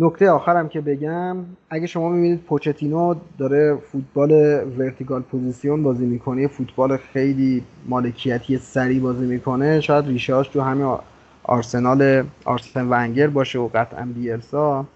نکته 0.00 0.30
آخرم 0.30 0.68
که 0.68 0.80
بگم 0.80 1.36
اگه 1.70 1.86
شما 1.86 2.08
می‌بینید 2.08 2.40
پوچتینو 2.40 3.14
داره 3.38 3.76
فوتبال 3.76 4.30
vertical 4.78 5.22
possession 5.22 5.82
بازی 5.82 6.06
می‌کنه 6.06 6.46
فوتبال 6.46 6.96
خیلی 6.96 7.62
مالکیتی 7.86 8.58
سریع 8.58 9.00
بازی 9.00 9.26
می‌کنه 9.26 9.80
شاید 9.80 10.06
ریشه‌هاش 10.06 10.48
تو 10.48 10.60
همین 10.60 10.96
آرسنال 11.42 12.24
آرسن 12.44 12.86
ونگر 12.90 13.26
باشه 13.26 13.58
و 13.58 13.68
قطعا 13.74 14.08
بیلسا. 14.14 14.86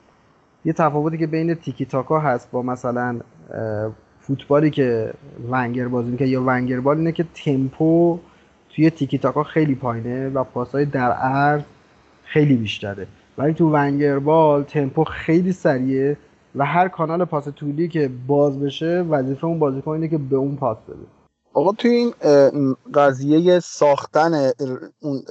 یه 0.64 0.72
تفاوتی 0.72 1.18
که 1.18 1.26
بین 1.26 1.54
تیکی 1.54 1.84
تاکا 1.84 2.20
هست 2.20 2.50
با 2.50 2.62
مثلا 2.62 3.20
فوتبالی 4.20 4.70
که 4.70 5.12
ونگر 5.50 5.88
بازی 5.88 6.10
می‌کنه 6.10 6.28
یا 6.28 6.42
ونگر 6.42 6.80
بال 6.80 6.96
اینه 6.96 7.12
که 7.12 7.24
تمپو 7.34 8.18
توی 8.70 8.90
تیکی 8.90 9.18
تاکا 9.18 9.42
خیلی 9.42 9.74
پایینه 9.74 10.28
و 10.28 10.44
پاسهای 10.44 10.84
در 10.84 11.12
عرض 11.12 11.62
خیلی 12.24 12.56
بیشتره. 12.56 13.06
ولی 13.38 13.54
تو 13.54 13.70
ونگر 13.70 14.18
بال 14.18 14.62
تمپو 14.62 15.04
خیلی 15.04 15.52
سریعه 15.52 16.16
و 16.54 16.66
هر 16.66 16.88
کانال 16.88 17.24
پاس 17.24 17.48
طولی 17.48 17.88
که 17.88 18.10
باز 18.26 18.60
بشه 18.60 19.06
وظیفه 19.10 19.44
اون 19.44 19.58
بازیکن 19.58 19.90
اینه 19.90 20.08
که 20.08 20.18
به 20.18 20.36
اون 20.36 20.56
پاس 20.56 20.78
بده. 20.88 21.06
آقا 21.54 21.72
توی 21.72 21.90
این 21.90 22.12
قضیه 22.94 23.60
ساختن 23.60 24.50
اون 25.00 25.22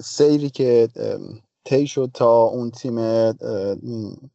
سیری 0.00 0.50
که 0.50 0.88
طی 1.64 1.86
شد 1.86 2.10
تا 2.14 2.42
اون 2.42 2.70
تیم 2.70 2.96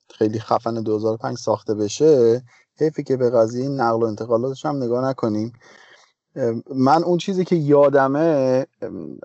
خیلی 0.09 0.39
خفن 0.39 0.73
2005 0.73 1.37
ساخته 1.37 1.73
بشه 1.73 2.41
حیفی 2.79 3.03
که 3.03 3.17
به 3.17 3.29
قضیه 3.29 3.69
نقل 3.69 4.03
و 4.03 4.05
انتقالاتش 4.05 4.65
هم 4.65 4.83
نگاه 4.83 5.09
نکنیم. 5.09 5.53
من 6.75 7.03
اون 7.03 7.17
چیزی 7.17 7.45
که 7.45 7.55
یادمه 7.55 8.65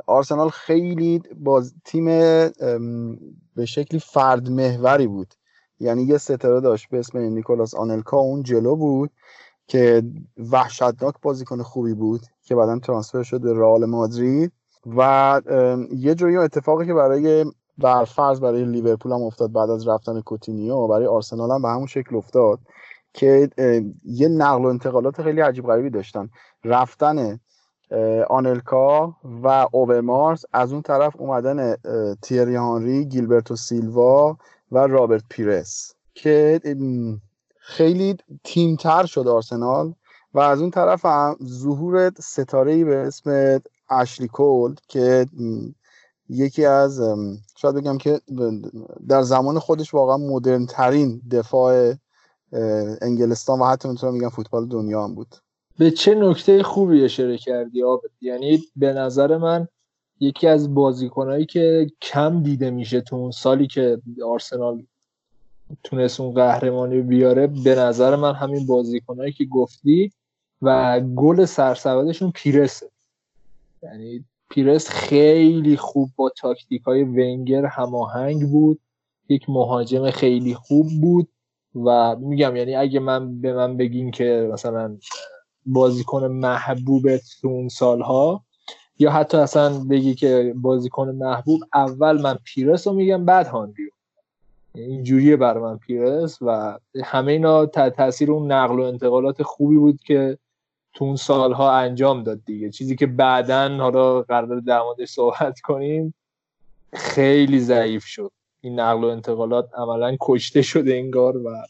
آرسنال 0.06 0.48
خیلی 0.48 1.22
با 1.40 1.64
تیم 1.84 2.06
به 3.58 3.66
شکلی 3.66 4.00
فرد 4.00 4.50
محوری 4.50 5.06
بود. 5.06 5.34
یعنی 5.80 6.02
یه 6.02 6.18
ستاره 6.18 6.60
داشت 6.60 6.88
به 6.88 6.98
اسم 6.98 7.18
نیکولاس 7.18 7.74
آنلکا 7.74 8.16
اون 8.16 8.42
جلو 8.42 8.76
بود 8.76 9.10
که 9.66 10.02
وحشتناک 10.52 11.14
بازیکن 11.22 11.62
خوبی 11.62 11.94
بود 11.94 12.20
که 12.42 12.54
بعدا 12.54 12.78
ترانسفر 12.78 13.22
شد 13.22 13.40
به 13.40 13.52
رئال 13.52 13.84
مادرید. 13.84 14.52
و 14.96 15.40
یه 15.92 16.14
جوری 16.14 16.36
اتفاقی 16.36 16.86
که 16.86 16.94
برای 16.94 17.44
برفرض 17.78 18.40
برای 18.40 18.64
لیورپول 18.64 19.12
هم 19.12 19.22
افتاد 19.22 19.52
بعد 19.52 19.70
از 19.70 19.88
رفتن 19.88 20.20
کوتینیو 20.20 20.86
برای 20.86 21.06
آرسنال 21.06 21.50
هم 21.50 21.62
به 21.62 21.68
همون 21.68 21.86
شکل 21.86 22.16
افتاد 22.16 22.58
که 23.14 23.50
یه 24.04 24.28
نقل 24.28 24.64
و 24.64 24.68
انتقالات 24.68 25.22
خیلی 25.22 25.40
عجیب 25.40 25.66
غریبی 25.66 25.90
داشتن. 25.90 26.28
رفتن 26.64 27.40
آنلکا 28.28 29.16
و 29.42 29.66
اوورمارس 29.72 30.44
از 30.52 30.72
اون 30.72 30.82
طرف 30.82 31.16
اومدن 31.18 31.76
تیری 32.22 32.56
هانری 32.56 33.04
گیلبرتو 33.04 33.56
سیلوا 33.56 34.36
و 34.72 34.78
رابرت 34.78 35.22
پیرس 35.28 35.94
که 36.14 36.60
خیلی 37.56 38.16
تیمتر 38.44 39.06
شد 39.06 39.28
آرسنال. 39.28 39.94
و 40.34 40.40
از 40.40 40.60
اون 40.60 40.70
طرف 40.70 41.04
هم 41.04 41.36
ظهور 41.44 42.12
ستاره 42.18 42.84
به 42.84 42.96
اسم 42.96 43.60
اشلی 43.90 44.28
کول 44.28 44.74
که 44.88 45.26
یکی 46.28 46.64
از 46.64 47.00
شاید 47.56 47.74
بگم 47.74 47.98
که 47.98 48.20
در 49.08 49.22
زمان 49.22 49.58
خودش 49.58 49.94
واقعا 49.94 50.16
مدرن 50.16 50.66
ترین 50.66 51.22
دفاع 51.30 51.94
انگلستان 53.02 53.60
و 53.60 53.64
حتی 53.64 53.88
می‌تونم 53.88 54.14
میگم 54.14 54.28
فوتبال 54.28 54.68
دنیا 54.68 55.04
هم 55.04 55.14
بود. 55.14 55.34
به 55.78 55.90
چه 55.90 56.14
نکته 56.14 56.62
خوبی 56.62 57.04
اشاره 57.04 57.38
کردی 57.38 57.82
آبد 57.82 58.10
یعنی 58.20 58.58
به 58.76 58.92
نظر 58.92 59.36
من 59.36 59.68
یکی 60.20 60.46
از 60.46 60.74
بازیکنهایی 60.74 61.46
که 61.46 61.86
کم 62.02 62.42
دیده 62.42 62.70
میشه 62.70 63.00
تو 63.00 63.16
اون 63.16 63.30
سالی 63.30 63.66
که 63.66 63.98
آرسنال 64.24 64.82
تونست 65.84 66.20
اون 66.20 66.34
قهرمانی 66.34 67.00
بیاره 67.00 67.46
به 67.46 67.74
نظر 67.74 68.16
من 68.16 68.34
همین 68.34 68.66
بازیکنهایی 68.66 69.32
که 69.32 69.44
گفتی 69.44 70.12
و 70.62 71.00
گل 71.00 71.44
سرسبدشون 71.44 72.30
پیرسه. 72.30 72.90
یعنی 73.82 74.24
پیرس 74.50 74.88
خیلی 74.88 75.76
خوب 75.76 76.10
با 76.16 76.32
تاکتیک 76.36 76.82
های 76.82 77.02
ونگر 77.04 77.66
هماهنگ 77.66 78.50
بود 78.50 78.80
یک 79.28 79.50
مهاجم 79.50 80.10
خیلی 80.10 80.54
خوب 80.54 80.86
بود 81.00 81.28
و 81.84 82.16
میگم 82.16 82.56
یعنی 82.56 82.74
اگه 82.74 83.00
من 83.00 83.40
به 83.40 83.52
من 83.52 83.76
بگین 83.76 84.10
که 84.10 84.50
مثلا 84.52 84.96
بازیکن 85.68 86.24
محبوب 86.24 87.16
تو 87.16 87.48
اون 87.48 87.68
سالها. 87.68 88.44
یا 88.98 89.10
حتی 89.10 89.36
اصلا 89.36 89.78
بگی 89.78 90.14
که 90.14 90.54
بازیکن 90.56 91.08
محبوب 91.08 91.60
اول 91.74 92.20
من 92.20 92.38
پیرس 92.44 92.86
رو 92.86 92.92
میگم 92.92 93.24
بعد 93.24 93.46
هانریو 93.46 93.90
اینجوریه 94.74 95.36
بر 95.36 95.58
من 95.58 95.78
پیرس 95.78 96.38
و 96.42 96.78
همه 97.04 97.32
اینا 97.32 97.66
تاثیر 97.66 98.32
اون 98.32 98.52
نقل 98.52 98.80
و 98.80 98.82
انتقالات 98.82 99.42
خوبی 99.42 99.76
بود 99.76 100.00
که 100.00 100.38
تو 100.94 101.04
اون 101.04 101.16
سالها 101.16 101.72
انجام 101.72 102.22
داد 102.22 102.44
دیگه. 102.44 102.70
چیزی 102.70 102.96
که 102.96 103.06
بعدا 103.06 103.76
حالا 103.76 104.22
قرار 104.22 104.60
در 104.60 104.82
موردش 104.82 105.08
صحبت 105.08 105.60
کنیم 105.60 106.14
خیلی 106.92 107.60
ضعیف 107.60 108.04
شد. 108.04 108.32
این 108.60 108.80
نقل 108.80 109.04
و 109.04 109.06
انتقالات 109.06 109.70
عملا 109.74 110.16
کشته 110.20 110.62
شده 110.62 110.94
انگار 110.94 111.36
و 111.36 111.66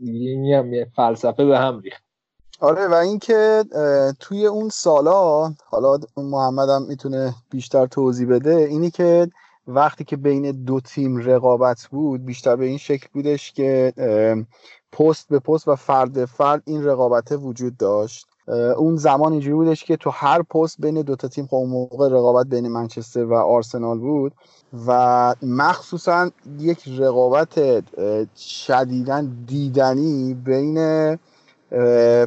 این 0.00 0.54
هم 0.54 0.84
فلسفه 0.84 1.44
به 1.44 1.58
هم 1.58 1.80
ریخت. 1.80 2.11
آره 2.62 2.88
و 2.88 2.94
اینکه 2.94 3.64
توی 4.20 4.46
اون 4.46 4.68
سالا 4.68 5.52
حالا 5.64 5.98
محمد 6.16 6.68
هم 6.68 6.82
می‌تونه 6.82 7.34
بیشتر 7.50 7.86
توضیح 7.86 8.28
بده 8.28 8.56
اینی 8.56 8.90
که 8.90 9.30
وقتی 9.66 10.04
که 10.04 10.16
بین 10.16 10.64
دو 10.64 10.80
تیم 10.80 11.16
رقابت 11.16 11.88
بود 11.90 12.24
بیشتر 12.24 12.56
به 12.56 12.64
این 12.64 12.78
شکل 12.78 13.06
بودش 13.12 13.52
که 13.52 13.92
پست 14.92 15.28
به 15.28 15.38
پست 15.38 15.68
و 15.68 15.76
فرد 15.76 16.12
به 16.12 16.26
فرد 16.26 16.62
این 16.66 16.84
رقابت 16.84 17.32
وجود 17.32 17.76
داشت. 17.76 18.26
اون 18.76 18.96
زمان 18.96 19.32
اینجوری 19.32 19.54
بودش 19.54 19.84
که 19.84 19.96
تو 19.96 20.10
هر 20.10 20.42
پست 20.42 20.80
بین 20.80 21.02
دو 21.02 21.16
تا 21.16 21.28
تیم 21.28 21.46
خب 21.46 21.56
موقع 21.56 22.08
رقابت 22.08 22.46
بین 22.46 22.68
منچستر 22.68 23.24
و 23.24 23.34
آرسنال 23.34 23.98
بود 23.98 24.32
و 24.86 25.34
مخصوصا 25.42 26.30
یک 26.58 26.88
رقابت 26.98 27.84
شدیدا 28.36 29.24
دیدنی 29.46 30.34
بین 30.34 30.78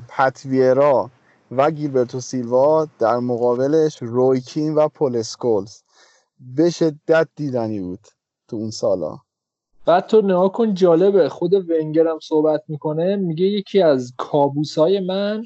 پتویرا 0.07 1.09
و 1.51 1.71
گیلبرتو 1.71 2.19
سیلوا 2.19 2.87
در 2.99 3.17
مقابلش 3.17 3.97
رویکین 4.01 4.75
و 4.75 4.87
پولسکولز 4.87 5.81
به 6.39 6.69
شدت 6.69 7.27
دیدنی 7.35 7.79
بود 7.79 8.07
تو 8.47 8.55
اون 8.55 8.71
سالا. 8.71 9.17
بعد 9.85 10.07
تو 10.07 10.21
نها 10.21 10.49
کن 10.49 10.73
جالبه. 10.73 11.29
خود 11.29 11.53
ونگر 11.53 12.07
هم 12.07 12.19
صحبت 12.21 12.63
می‌کنه. 12.67 13.15
میگه 13.15 13.45
یکی 13.45 13.81
از 13.81 14.13
کابوس 14.17 14.77
های 14.77 14.99
من 14.99 15.43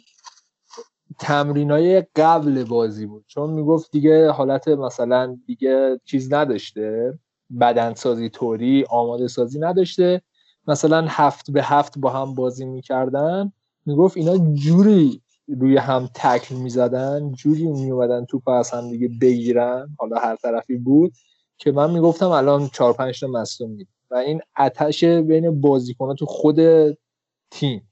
تمرین 1.19 1.71
های 1.71 2.03
قبل 2.15 2.63
بازی 2.63 3.05
بود. 3.05 3.26
چون 3.27 3.49
می‌گفت 3.49 3.91
دیگه 3.91 4.30
حالت 4.30 4.67
مثلا 4.67 5.38
دیگه 5.45 5.99
چیز 6.05 6.34
نداشته. 6.34 7.19
بدنسازی 7.59 8.30
طوری 8.30 8.85
آماده 8.89 9.27
سازی 9.27 9.59
نداشته. 9.59 10.21
مثلا 10.67 11.05
هفت 11.09 11.51
به 11.51 11.63
هفت 11.63 11.97
با 11.97 12.09
هم 12.09 12.34
بازی 12.34 12.65
می‌کردن. 12.65 13.53
می‌گفت 13.90 14.18
اینا 14.18 14.53
جوری 14.53 15.22
روی 15.48 15.78
هم 15.78 16.10
تکل 16.14 16.56
می‌زدن 16.56 17.32
جوری 17.32 17.68
میومدن 17.68 18.26
توپ 18.26 18.49
از 18.49 18.72
هم 18.72 18.90
دیگه 18.90 19.10
بگیرن. 19.22 19.95
حالا 19.99 20.18
هر 20.18 20.36
طرفی 20.36 20.78
بود 20.78 21.14
که 21.57 21.72
من 21.72 21.91
می‌گفتم 21.91 22.30
الان 22.30 22.68
چهار 22.68 22.94
پنج 22.94 23.20
تا 23.20 23.28
مصدوم 23.28 23.72
می 23.72 23.88
و 24.11 24.16
این 24.16 24.41
آتش 24.57 25.03
بین 25.03 25.61
بازیکنان 25.61 26.16
تو 26.16 26.26
خود 26.26 26.60
تیم 27.52 27.90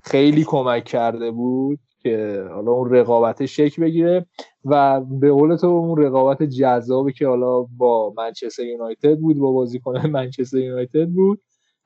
خیلی 0.00 0.44
کمک 0.44 0.84
کرده 0.84 1.30
بود 1.30 1.78
که 2.02 2.44
حالا 2.54 2.72
اون 2.72 2.90
رقابت 2.90 3.46
شکل 3.46 3.82
بگیره 3.82 4.26
و 4.64 5.00
به 5.00 5.32
قول 5.32 5.56
تو 5.56 5.66
اون 5.66 6.02
رقابت 6.02 6.42
جذابی 6.42 7.12
که 7.12 7.26
حالا 7.26 7.62
با 7.62 8.12
منچستر 8.16 8.62
یونایتد 8.62 9.18
بود 9.18 9.38
با 9.38 9.52
بازیکن 9.52 10.06
منچستر 10.06 10.58
یونایتد 10.58 11.08
بود 11.08 11.40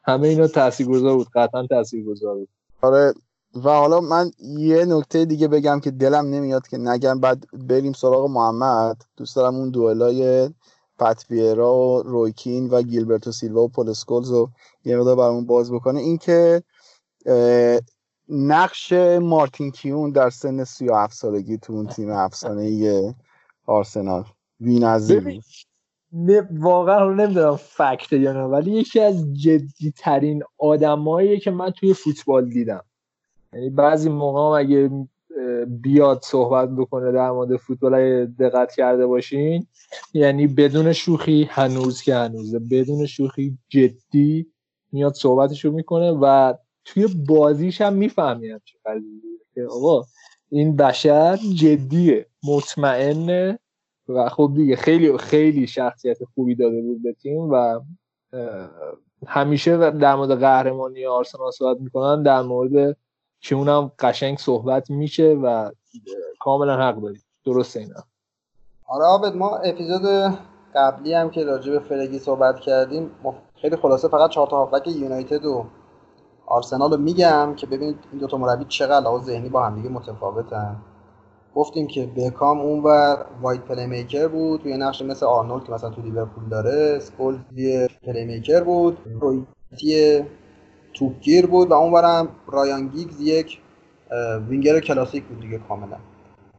همه 0.04 0.28
اینا 0.28 0.46
تاثیرگذار 0.46 1.16
بود 1.16 1.26
قطعا 1.34 1.66
تاثیرگذار 1.66 2.34
بود. 2.34 2.48
آره 2.82 3.14
و 3.54 3.70
حالا 3.70 4.00
من 4.00 4.30
یه 4.58 4.84
نکته 4.84 5.24
دیگه 5.24 5.48
بگم 5.48 5.80
که 5.80 5.90
دلم 5.90 6.26
نمیاد 6.26 6.68
که 6.68 6.78
نگم. 6.78 7.20
بعد 7.20 7.44
بریم 7.52 7.92
سراغ 7.92 8.30
محمد. 8.30 9.02
دوست 9.16 9.36
دارم 9.36 9.54
اون 9.54 9.70
دوئلای 9.70 10.50
پتویرا 10.98 11.74
و 11.74 12.02
رویکین 12.02 12.68
و 12.70 12.82
گیلبرتو 12.82 13.32
سیلوا 13.32 13.62
و 13.62 13.68
پولسکولز 13.68 14.30
رو 14.30 14.50
یه 14.84 14.96
مقدار 14.96 15.16
برامون 15.16 15.46
باز 15.46 15.72
بکنه. 15.72 16.00
این 16.00 16.18
که 16.18 16.62
نقش 18.28 18.92
مارتین 19.22 19.70
کیون 19.70 20.10
در 20.10 20.30
سن 20.30 20.64
37 20.64 21.14
سالگی 21.14 21.58
تو 21.58 21.72
اون 21.72 21.86
تیم 21.86 22.10
افسانه 22.10 23.14
آرسنال. 23.66 24.24
بی‌نظیر 24.60 25.40
واقعا 26.50 27.12
نمی‌دونم 27.12 27.56
فکت 27.56 28.12
یا 28.12 28.32
نه 28.32 28.42
ولی 28.42 28.70
یکی 28.70 29.00
از 29.00 29.34
جدی 29.34 29.92
ترین 29.98 30.42
آدمایی 30.58 31.40
که 31.40 31.50
من 31.50 31.70
توی 31.70 31.94
فوتبال 31.94 32.48
دیدم. 32.48 32.84
یعنی 33.54 33.70
بعضی 33.70 34.08
موقع 34.08 34.40
اگه 34.40 34.90
بیاد 35.66 36.20
صحبت 36.22 36.68
بکنه 36.68 37.12
در 37.12 37.30
مورد 37.30 37.56
فوتبال 37.56 38.26
دقت 38.26 38.74
کرده 38.74 39.06
باشین 39.06 39.66
یعنی 40.14 40.46
بدون 40.46 40.92
شوخی 40.92 41.48
هنوز 41.50 42.02
که 42.02 42.14
هنوزه 42.14 42.58
بدون 42.58 43.06
شوخی 43.06 43.58
جدی 43.68 44.46
میاد 44.92 45.14
صحبتشو 45.14 45.72
می‌کنه 45.72 46.10
و 46.10 46.54
توی 46.84 47.06
بازیش 47.28 47.80
هم 47.80 47.92
می‌فهمی 47.92 48.48
چه 48.64 48.78
که 49.54 49.62
آقا 49.64 50.04
این 50.50 50.76
بشر 50.76 51.38
جدیه 51.54 52.26
مطمئنه 52.48 53.58
و 54.08 54.28
خب 54.28 54.52
دیگه 54.56 54.76
خیلی 54.76 55.18
خیلی 55.18 55.66
شخصیت 55.66 56.24
خوبی 56.34 56.54
داده 56.54 56.82
بود 56.82 57.02
به 57.02 57.12
تیم 57.12 57.38
و 57.38 57.80
همیشه 59.26 59.90
در 59.90 60.14
مورد 60.14 60.40
قهرمانی 60.40 61.06
آرسنال 61.06 61.50
صحبت 61.50 61.80
می‌کنن 61.80 62.22
در 62.22 62.42
مورد 62.42 62.96
که 63.44 63.54
اونم 63.54 63.92
قشنگ 63.98 64.38
صحبت 64.38 64.90
میشه 64.90 65.36
و 65.42 65.70
کاملا 66.40 66.76
حق 66.76 67.00
داری 67.00 67.20
درسته 67.46 67.80
اینا. 67.80 68.02
آره 68.86 69.36
ما 69.36 69.56
اپیزود 69.56 70.02
قبلی 70.74 71.14
هم 71.14 71.30
که 71.30 71.44
راجع 71.44 71.72
به 71.72 71.78
فرگی 71.78 72.18
صحبت 72.18 72.60
کردیم 72.60 73.10
خیلی 73.62 73.76
خلاصه 73.76 74.08
فقط 74.08 74.30
چهار 74.30 74.46
تا 74.46 74.56
هافبک 74.56 74.88
یونایتد 74.88 75.44
و 75.44 75.64
آرسنال 76.46 76.90
رو 76.90 76.96
میگم 76.96 77.54
که 77.56 77.66
ببینید 77.66 77.98
این 78.12 78.20
دوتا 78.20 78.36
مربی 78.36 78.64
چقدر 78.68 79.00
لحاظ 79.00 79.24
ذهنی 79.24 79.48
با 79.48 79.66
همدیگه 79.66 79.88
متفاوتن. 79.88 80.76
گفتیم 81.54 81.86
که 81.86 82.06
بکام 82.06 82.60
اونور 82.60 83.26
wide 83.42 83.60
playmaker 83.60 84.28
بود 84.28 84.60
توی 84.60 84.76
نقش 84.76 85.02
مثل 85.02 85.26
آرنولد 85.26 85.64
که 85.64 85.72
مثلا 85.72 85.90
تو 85.90 86.02
لیورپول 86.02 86.48
داره 86.48 86.98
سکولز 86.98 87.38
playmaker 88.02 88.64
بود 88.64 88.98
روی 89.20 89.65
کین 89.65 90.24
توپگیر 90.94 91.46
بود 91.46 91.70
و 91.70 91.74
اونورم 91.74 92.28
رایان 92.46 92.88
گیگز 92.88 93.20
یک 93.20 93.60
وینگر 94.48 94.80
کلاسیک 94.80 95.24
بود 95.24 95.40
دیگه 95.40 95.58
کاملا. 95.58 95.96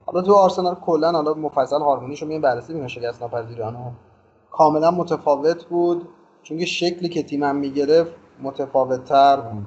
حالا 0.05 0.21
تو 0.21 0.33
آرسنال 0.33 0.75
کلا 0.75 1.11
حالا 1.11 1.33
مفصل 1.33 1.79
هارمونیش 1.81 2.21
رو 2.21 2.39
بررسی 2.39 2.73
می‌کنیم 2.73 2.87
شکست 2.87 3.21
ناپذیرانه 3.21 3.91
کاملا 4.51 4.91
متفاوت 4.91 5.65
بود 5.65 6.07
چون 6.43 6.65
شکلی 6.65 7.09
که 7.09 7.23
تیمم 7.23 7.55
می‌گرفت 7.55 8.11
متفاوت 8.43 9.03
تر 9.03 9.37
بود 9.37 9.65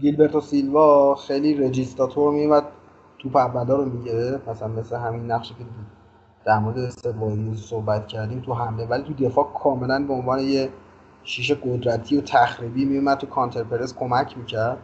گیلبرتو 0.00 0.40
سیلوا 0.40 1.14
خیلی 1.14 1.54
رجیستاتور 1.54 2.32
میومد 2.32 2.64
توپ 3.18 3.36
اولا 3.36 3.76
رو 3.76 3.84
می‌گیره 3.84 4.40
مثلا 4.46 4.68
مثل 4.68 4.96
همین 4.96 5.30
نقشی 5.30 5.54
که 5.54 5.64
در 6.44 6.58
مورد 6.58 6.78
استقلالی 6.78 7.56
صحبت 7.56 8.06
کردیم 8.06 8.40
تو 8.40 8.54
حمله 8.54 8.86
ولی 8.86 9.02
تو 9.02 9.24
دفاع 9.24 9.52
کاملا 9.62 10.04
به 10.06 10.12
عنوان 10.12 10.38
یه 10.38 10.68
شیشه 11.26 11.54
قدرتی 11.54 12.16
و 12.16 12.20
تخریبی 12.20 12.84
میومد 12.84 13.18
تو 13.18 13.26
کانتر 13.26 13.62
پرس 13.62 13.94
کمک 13.94 14.38
می‌کرد. 14.38 14.78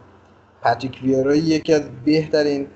پاتریک 0.61 0.99
ویرا 1.03 1.35
یکی 1.35 1.73
از 1.73 1.81
بهترین 2.05 2.67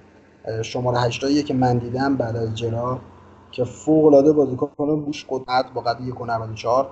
شماره 0.62 1.00
هشتاییه 1.00 1.44
که 1.44 1.54
من 1.54 1.78
دیدم 1.78 2.16
بعد 2.16 2.36
از 2.36 2.56
جرا 2.56 3.00
که 3.52 3.64
فوق 3.64 4.06
العاده 4.06 4.34
بازیکن 4.34 5.02
بوش 5.02 5.26
قدرت 5.30 5.66
با 5.74 5.82
قد 5.82 5.98
1.94 6.00 6.86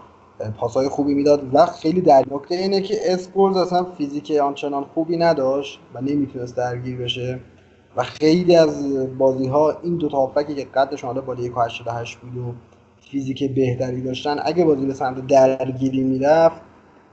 پاسای 0.58 0.90
خوبی 0.90 1.14
می‌داد 1.14 1.56
و 1.56 1.66
خیلی 1.66 2.02
در 2.02 2.26
نکته 2.32 2.56
اینه 2.56 2.82
که 2.82 2.96
اسپورز 3.06 3.58
اصلا 3.58 3.84
فیزیک 3.84 4.32
آنچنان 4.32 4.84
خوبی 4.84 5.18
نداشت 5.18 5.80
و 5.94 6.02
نمی‌تونست 6.02 6.58
درگیر 6.58 6.98
بشه 6.98 7.40
و 7.96 8.04
خیلی 8.04 8.56
از 8.56 8.98
بازی 9.18 9.48
ها 9.48 9.78
این 9.84 9.98
دو 9.98 10.10
تا 10.10 10.44
که 10.44 10.66
قدشون 10.66 11.08
حالا 11.08 11.22
بالا 11.22 11.44
1.88 11.44 12.16
بود 12.16 12.38
و 12.38 12.54
فیزیک 13.02 13.56
بهتری 13.56 14.02
داشتن 14.02 14.38
اگه 14.44 14.66
بازی 14.66 14.86
به 14.86 14.94
سمت 14.94 15.28
درگیری 15.28 16.04
می‌رفت 16.04 16.62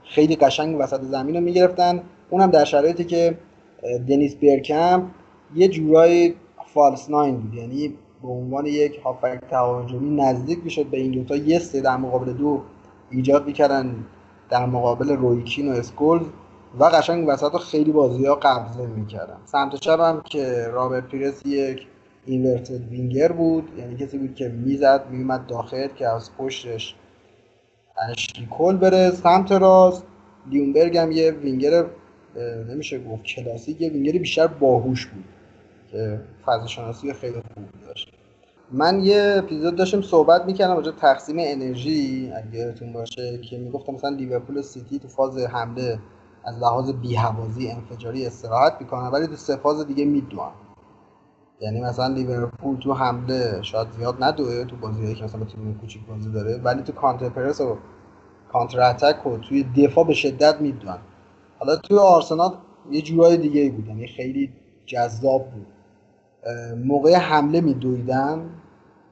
خیلی 0.03 0.35
قشنگ 0.35 0.75
وسط 0.79 1.01
زمین 1.01 1.35
رو 1.35 1.41
می‌گرفتن. 1.41 2.01
اونم 2.29 2.51
در 2.51 2.65
شرایطی 2.65 3.03
که 3.03 3.37
دنیس 4.07 4.35
برکمپ 4.35 5.11
یه 5.55 5.67
جورایی 5.67 6.35
false 6.73 7.09
nine 7.09 7.37
بود. 7.37 7.53
یعنی 7.53 7.93
به 8.21 8.27
عنوان 8.27 8.65
یک 8.65 8.99
هافبک 9.03 9.41
تهاجمی 9.49 10.21
نزدیک 10.21 10.59
می‌شد 10.63 10.85
به 10.85 10.97
این 10.97 11.11
دوتا 11.11 11.35
یه 11.35 11.59
سه 11.59 11.81
در 11.81 11.97
مقابل 11.97 12.33
دو 12.33 12.61
ایجاد 13.11 13.47
می‌کردن 13.47 13.95
در 14.49 14.65
مقابل 14.65 15.09
روی 15.09 15.36
کین 15.36 15.71
و 15.71 15.75
اسکولز 15.75 16.25
و 16.79 16.83
قشنگ 16.83 17.27
وسط 17.27 17.57
خیلی 17.57 17.91
بازی 17.91 18.25
ها 18.25 18.35
قبضه 18.35 18.87
می‌کردن. 18.87 19.37
سمت 19.45 19.75
چپ 19.75 19.99
هم 19.99 20.21
که 20.25 20.67
رابرت 20.71 21.07
پیرس 21.07 21.45
یک 21.45 21.87
inverted 22.25 22.89
winger 22.89 23.31
بود 23.31 23.69
یعنی 23.77 23.95
کسی 23.95 24.17
بود 24.17 24.35
که 24.35 24.49
می‌زد 24.49 25.05
میومد 25.11 25.47
داخل 25.47 25.87
که 25.87 26.07
از 26.07 26.29
پشتش 26.37 26.95
اشلی 27.97 28.47
کل 28.51 28.77
بره 28.77 29.11
سمت 29.11 29.51
راست. 29.51 30.03
لیونگبرگ 30.49 30.97
هم 30.97 31.11
یه 31.11 31.31
وینگر 31.31 31.85
نمیشه 32.69 33.03
گفت 33.03 33.23
کلاسیک 33.23 33.81
یه 33.81 33.89
وینگر 33.89 34.11
بیشتر 34.11 34.47
باهوش 34.47 35.05
بود 35.05 35.23
که 35.91 36.19
فضا 36.45 36.67
شناسی 36.67 37.13
خیلی 37.13 37.33
خوب 37.33 37.65
داشت. 37.87 38.09
من 38.71 38.99
یه 38.99 39.35
اپیزود 39.37 39.75
داشتم 39.75 40.01
صحبت 40.01 40.45
می‌کردم 40.45 40.75
راجع 40.75 40.91
تقسیم 40.91 41.35
انرژی. 41.39 42.31
اگه 42.35 42.59
یادتون 42.59 42.93
باشه 42.93 43.37
که 43.37 43.57
می‌گفتم 43.57 43.93
مثلا 43.93 44.09
لیورپول 44.09 44.61
سیتی 44.61 44.99
تو 44.99 45.07
فاز 45.07 45.37
حمله 45.37 45.99
از 46.43 46.59
لحاظ 46.59 46.91
بی‌هوازی 46.91 47.71
انفجاری 47.71 48.25
استراحت 48.25 48.73
می‌کنن 48.79 49.07
ولی 49.07 49.27
تو 49.27 49.35
سه 49.35 49.55
فاز 49.55 49.87
دیگه 49.87 50.05
میدوئن 50.05 50.51
یعنی 51.63 51.81
مثلا 51.81 52.07
لیورپول 52.07 52.77
تو 52.79 52.93
حمله 52.93 53.61
شاید 53.61 53.87
زیاد 53.91 54.23
ندوه 54.23 54.65
تو 54.65 54.75
بازی 54.75 55.15
که 55.15 55.23
مثلا 55.23 55.45
تیم 55.45 55.77
کوچیک 55.81 56.05
بازی 56.05 56.31
داره 56.31 56.61
ولی 56.63 56.81
تو 56.81 56.91
counter 56.91 57.29
press 57.29 57.61
و 57.61 57.77
کانتر 58.51 58.81
اتک 58.81 59.27
و 59.27 59.37
توی 59.37 59.63
دفاع 59.63 60.07
به 60.07 60.13
شدت 60.13 60.61
میدوان 60.61 60.99
حالا 61.59 61.75
توی 61.75 61.97
آرسنال 61.97 62.57
یه 62.91 63.01
جورای 63.01 63.37
دیگه 63.37 63.61
ای 63.61 63.69
بود 63.69 63.87
یعنی 63.87 64.07
خیلی 64.07 64.53
جذاب 64.85 65.51
بود. 65.51 65.67
موقع 66.85 67.15
حمله 67.15 67.61
میدویدن 67.61 68.49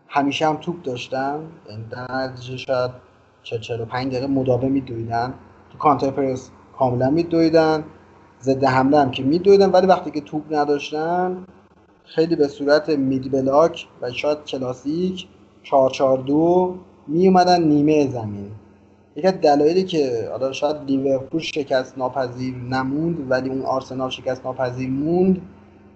همیشه 0.07 0.47
هم 0.47 0.57
توپ 0.57 0.81
داشتن 0.83 1.39
یعنی 1.69 1.83
در 1.91 2.15
نتیجه 2.15 2.57
شاید 2.57 2.91
45 3.43 4.11
دقیقه 4.11 4.27
مداوم 4.27 4.71
میدویدن. 4.71 5.33
تو 5.71 5.77
کانتر 5.77 6.11
پرس 6.11 6.49
کاملا 6.77 7.09
میدویدن 7.09 7.83
ضد 8.41 8.63
حمله 8.63 8.99
هم 8.99 9.11
که 9.11 9.23
میدویدن 9.23 9.69
ولی 9.69 9.87
وقتی 9.87 10.11
که 10.11 10.21
توپ 10.21 10.43
نداشتن 10.53 11.45
خیلی 12.15 12.35
به 12.35 12.47
صورت 12.47 12.89
مید 12.89 13.31
بلاک 13.31 13.87
و 14.01 14.11
شاید 14.11 14.45
کلاسیک 14.45 15.27
442 15.63 16.75
می 17.07 17.27
اومدن 17.27 17.63
نیمه 17.63 18.07
زمین. 18.07 18.51
یکی 19.15 19.31
دلایلی 19.31 19.83
که 19.83 20.27
حالا 20.31 20.51
شاید 20.51 20.75
لیورپول 20.85 21.41
شکست 21.41 21.97
ناپذیر 21.97 22.55
نموند 22.55 23.31
ولی 23.31 23.49
اون 23.49 23.61
آرسنال 23.61 24.09
شکست 24.09 24.45
ناپذیر 24.45 24.89
موند 24.89 25.41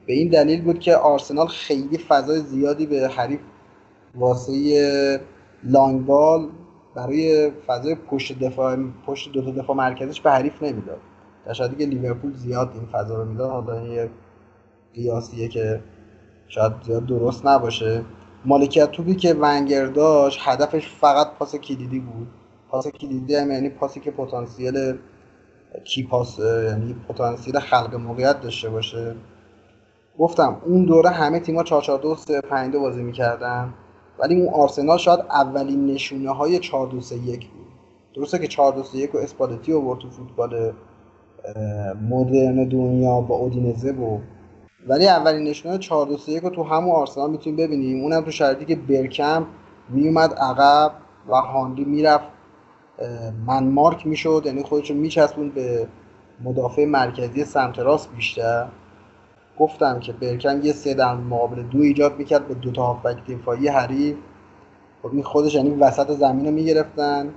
به 0.06 0.14
این 0.14 0.30
دلیل 0.30 0.62
بود 0.62 0.80
که 0.80 0.96
آرسنال 0.96 1.48
خیلی 1.48 1.98
فضای 1.98 2.40
زیادی 2.40 2.86
به 2.86 3.08
حریف 3.08 3.40
واسه 4.16 5.22
لانگ 5.64 6.06
بال 6.06 6.48
برای 6.96 7.52
فضای 7.68 7.96
پشت 7.96 8.40
دفاع 8.40 8.78
پشت 9.06 9.32
دو 9.32 9.42
تا 9.42 9.52
دفاع 9.52 9.76
مرکزش 9.76 10.22
به 10.22 10.32
حریف 10.32 10.64
نمی‌داد. 10.64 11.00
در 11.46 11.54
که 11.54 11.86
لیورپول 11.86 12.34
زیاد 12.34 12.72
این 12.74 12.86
فضا 12.86 13.16
رو 13.16 13.26
می‌داد 13.26 13.50
حالا 13.50 13.88
یه 13.88 14.10
قیاسیه 14.94 15.48
که 15.48 15.82
شاید 16.47 16.73
زیاد 16.85 17.05
درست 17.05 17.45
نباشه. 17.45 18.03
مالکیت 18.45 18.91
توپی 18.91 19.15
که 19.15 19.34
ونگر 19.34 19.85
داشت 19.85 20.39
هدفش 20.43 20.88
فقط 20.88 21.27
پاس 21.39 21.55
کلیدی 21.55 21.99
بود. 21.99 22.27
پاس 22.69 22.88
کلیدی 22.88 23.35
هم 23.35 23.51
یعنی 23.51 23.69
پاسی 23.69 23.99
که 23.99 24.11
پتانسیل 24.11 24.97
کی 25.84 26.03
پاس 26.03 26.39
یعنی 26.39 26.95
پتانسیل 27.07 27.59
خلق 27.59 27.95
موقعیت 27.95 28.41
داشته 28.41 28.69
باشه. 28.69 29.15
گفتم 30.19 30.57
اون 30.65 30.85
دوره 30.85 31.09
همه 31.09 31.39
تیم‌ها 31.39 31.63
442 31.63 32.15
352 32.15 32.80
بازی 32.80 33.03
می‌کردن. 33.03 33.73
ولی 34.19 34.41
اون 34.41 34.53
آرسنال 34.53 34.97
شاید 34.97 35.19
اولین 35.19 35.85
نشونه 35.85 36.31
های 36.31 36.59
4 36.59 36.88
2 36.88 37.01
3 37.01 37.15
1 37.15 37.23
بود. 37.49 37.65
درسته 38.15 38.39
که 38.39 38.47
4 38.47 38.73
2 38.73 38.84
3 38.84 38.97
1 38.97 39.15
و 39.15 39.17
اسپالتی 39.17 39.73
آورد 39.73 39.99
تو 39.99 40.09
فوتبال 40.09 40.73
مدرن 42.09 42.67
دنیا 42.69 43.22
با 43.22 43.35
اودینزه 43.35 43.91
و 43.91 44.19
ولی 44.88 45.07
اولین 45.07 45.44
نشونه 45.44 45.78
4 45.78 46.07
2 46.07 46.18
3 46.18 46.32
1 46.32 46.44
رو 46.44 46.49
تو 46.49 46.64
همون 46.64 46.95
آرسنال 46.95 47.32
می‌تونیم 47.32 47.57
ببینیم. 47.57 48.03
اونم 48.03 48.22
تو 48.22 48.32
شرایطی 48.32 48.66
که 48.66 48.76
برکم 48.76 49.45
میومد 49.90 50.34
عقب 50.34 50.91
و 51.30 51.36
هانلی 51.36 51.86
می‌رفت. 51.86 52.26
من 53.48 53.64
مارک 53.64 54.07
می‌شد 54.07 54.41
یعنی 54.45 54.64
خودش 54.64 54.90
رو 54.91 54.98
میچسبوند 54.98 55.53
به 55.53 55.88
مدافع 56.44 56.86
مرکزی 56.86 57.45
سمت 57.45 57.80
راست 57.80 58.10
بیشتر. 58.16 58.68
گفتم 59.60 59.99
که 59.99 60.14
برکن 60.14 60.62
یه 60.64 60.74
سه 60.74 60.94
در 60.94 61.16
مقابل 61.16 61.64
دو 61.64 61.80
ایجاد 61.80 62.18
می‌کرد 62.18 62.48
به 62.48 62.53
دو 62.53 62.72
تا 62.72 62.84
هافبک 62.86 63.28
دفاعی 63.28 63.68
حریف. 63.68 64.16
خب 65.03 65.10
این 65.14 65.24
خودش 65.24 65.56
یعنی 65.56 65.70
وسط 65.70 66.12
زمین 66.12 66.45
رو 66.45 66.52
می‌گرفتن 66.52 67.30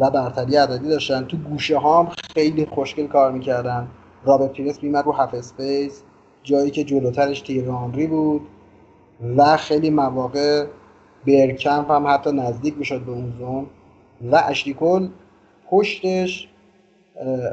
و 0.00 0.10
برتری 0.10 0.56
عددی 0.56 0.88
داشتن. 0.88 1.24
تو 1.24 1.36
گوشه 1.36 1.78
ها 1.78 2.02
هم 2.02 2.08
خیلی 2.34 2.66
خوشگل 2.66 3.06
کار 3.06 3.32
می‌کردن. 3.32 3.88
روبرت 4.24 4.52
پیرس 4.52 4.82
میومد 4.82 5.04
رو 5.04 5.12
half 5.12 5.34
space. 5.34 6.02
جایی 6.42 6.70
که 6.70 6.84
جلوترش 6.84 7.40
تیری 7.40 7.70
آنری 7.70 8.06
بود 8.06 8.40
و 9.36 9.56
خیلی 9.56 9.90
مواقع 9.90 10.66
برکمپ 11.26 11.90
هم 11.90 12.06
حتی 12.06 12.32
نزدیک 12.32 12.78
می‌شد 12.78 13.00
به 13.00 13.12
اون 13.12 13.32
زون 13.38 13.66
و 14.32 14.42
اشلی 14.46 14.77
کول 14.77 15.08
پشتش 15.70 16.48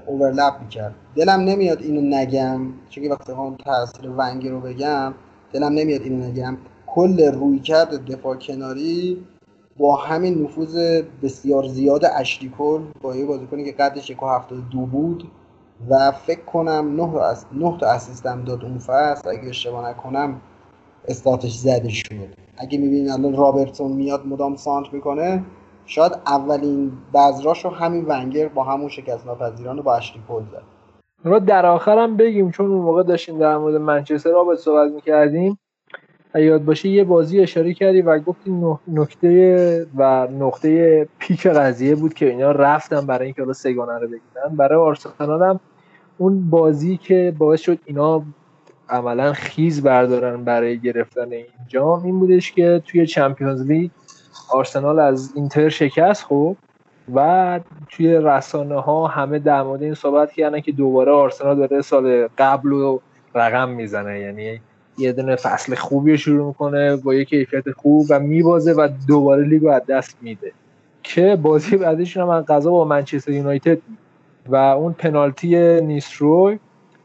overlap 0.08 0.54
می‌کرد. 0.62 0.96
دلم 1.16 1.40
نمیاد 1.40 1.82
اینو 1.82 2.02
نگم 2.02 2.62
چون 2.90 3.04
که 3.04 3.10
وقتی 3.10 3.32
هم 3.32 3.56
تاثیر 3.56 4.10
ونگر 4.10 4.50
رو 4.50 4.60
بگم 4.60 5.14
دلم 5.54 5.74
نمیاد 5.74 6.02
اینو 6.02 6.26
نگم. 6.26 6.58
کل 6.88 7.32
رویکرد 7.32 8.06
دفاع 8.12 8.36
کناری 8.36 9.26
با 9.78 9.96
همین 9.96 10.44
نفوذ 10.44 11.02
بسیار 11.24 11.68
زیاد 11.68 12.06
اشلیکل 12.16 12.82
با 13.02 13.16
یه 13.16 13.26
بازیکنی 13.26 13.66
که 13.66 13.72
قدش 13.72 14.10
یک 14.10 14.18
دو 14.72 14.80
بود 14.80 15.32
و 15.90 16.12
فکر 16.12 16.42
کنم 16.42 16.96
نه, 16.96 17.12
تا, 17.12 17.34
نه 17.52 17.78
تا 17.78 17.88
اسیستم 17.88 18.44
داد 18.44 18.66
اون 18.66 18.78
فصل. 18.78 19.30
اگه 19.30 19.50
اشتباه 19.50 19.90
نکنم 19.90 20.42
استاتش 21.08 21.54
زده 21.54 21.90
شد. 21.90 22.28
اگه 22.58 22.78
می‌بینید 22.78 23.10
الان 23.10 23.36
رابرتسون 23.36 23.92
میاد 23.92 24.26
مدام 24.26 24.56
سانت 24.56 24.94
می‌کنه 24.94 25.44
شاید 25.86 26.12
اولین 26.28 26.92
بذراش 27.14 27.66
رو 27.66 27.72
همین 27.72 28.06
ونگر 28.08 28.48
با 28.48 28.64
همون 28.64 28.90
شکست 28.90 29.26
ناپذیران 29.26 29.78
رو 29.78 29.84
با 29.84 29.96
اشلی 29.96 30.22
پول 30.28 30.44
زد. 30.44 30.64
رو 31.24 31.40
در 31.40 31.66
آخرم 31.66 32.18
بگیم 32.18 32.52
چون 32.52 32.72
اون 32.72 32.82
موقع 32.82 33.04
داشتیم 33.04 33.40
در 33.40 33.58
مورد 33.58 33.76
منچستر 33.76 34.30
را 34.30 34.56
صحبت 34.56 34.92
می‌کردیم. 34.92 35.60
یاد 36.36 36.66
باشه 36.66 36.90
یه 36.90 37.04
بازی 37.04 37.40
اشاره 37.40 37.74
کردی 37.74 38.02
و 38.02 38.20
گفتی 38.20 38.52
نکته 38.88 39.88
و 39.98 40.28
نقطه 40.28 41.08
پیک 41.20 41.48
قضیه 41.48 41.96
بود 41.96 42.14
که 42.14 42.30
اینا 42.30 42.52
رفتن 42.52 43.06
برای 43.06 43.26
اینکه 43.26 43.42
حالا 43.42 43.54
سگانه 43.54 44.00
رو 44.00 44.08
بگیرن. 44.08 44.56
برای 44.56 44.80
آرسنال 44.80 45.44
هم 45.44 45.60
اون 46.20 46.50
بازی 46.50 46.98
که 46.98 47.34
باعث 47.38 47.62
شد 47.62 47.80
اینا 47.86 48.24
عملا 48.90 49.34
خیز 49.34 49.84
بردارن 49.84 50.44
برای 50.44 50.80
گرفتن 50.80 51.32
این 51.32 51.46
جام 51.68 52.04
این 52.04 52.20
بودش 52.20 52.52
که 52.52 52.82
توی 52.86 53.08
چمپیونز 53.08 53.62
لیگ 53.62 53.92
آرسنال 54.52 55.00
از 55.00 55.32
اینتر 55.36 55.70
شکست 55.70 56.24
خب 56.24 56.56
و 57.16 57.60
توی 57.90 58.14
رسانه 58.14 58.82
ها 58.82 59.08
همه 59.08 59.40
در 59.40 59.64
مورد 59.64 59.84
این 59.84 59.94
صحبت 59.94 60.32
کردن 60.32 60.62
که 60.62 60.72
دوباره 60.72 61.12
آرسنال 61.12 61.58
داره 61.58 61.82
سال 61.82 62.28
قبل 62.38 62.70
رو 62.70 63.02
رقم 63.36 63.70
می‌زنه. 63.70 64.20
یعنی 64.20 64.62
یه 64.98 65.12
دونه 65.12 65.36
فصل 65.36 65.76
خوبی 65.76 66.18
شروع 66.18 66.48
می‌کنه 66.48 66.96
با 66.96 67.14
یه 67.14 67.26
کیفیت 67.26 67.72
خوب 67.72 68.06
و 68.10 68.20
میبازه 68.20 68.74
و 68.74 68.90
دوباره 69.08 69.48
لیگو 69.48 69.70
از 69.70 69.82
دست 69.86 70.18
میده. 70.22 70.52
که 71.04 71.36
بازی 71.42 71.78
بعدشون 71.78 72.24
هم 72.24 72.42
قضا 72.42 72.72
با 72.72 72.86
منچستر 72.86 73.32
یونایتد 73.32 73.78
و 74.48 74.56
اون 74.56 74.94
پنالتی 74.94 75.82
نیستروی 75.82 76.60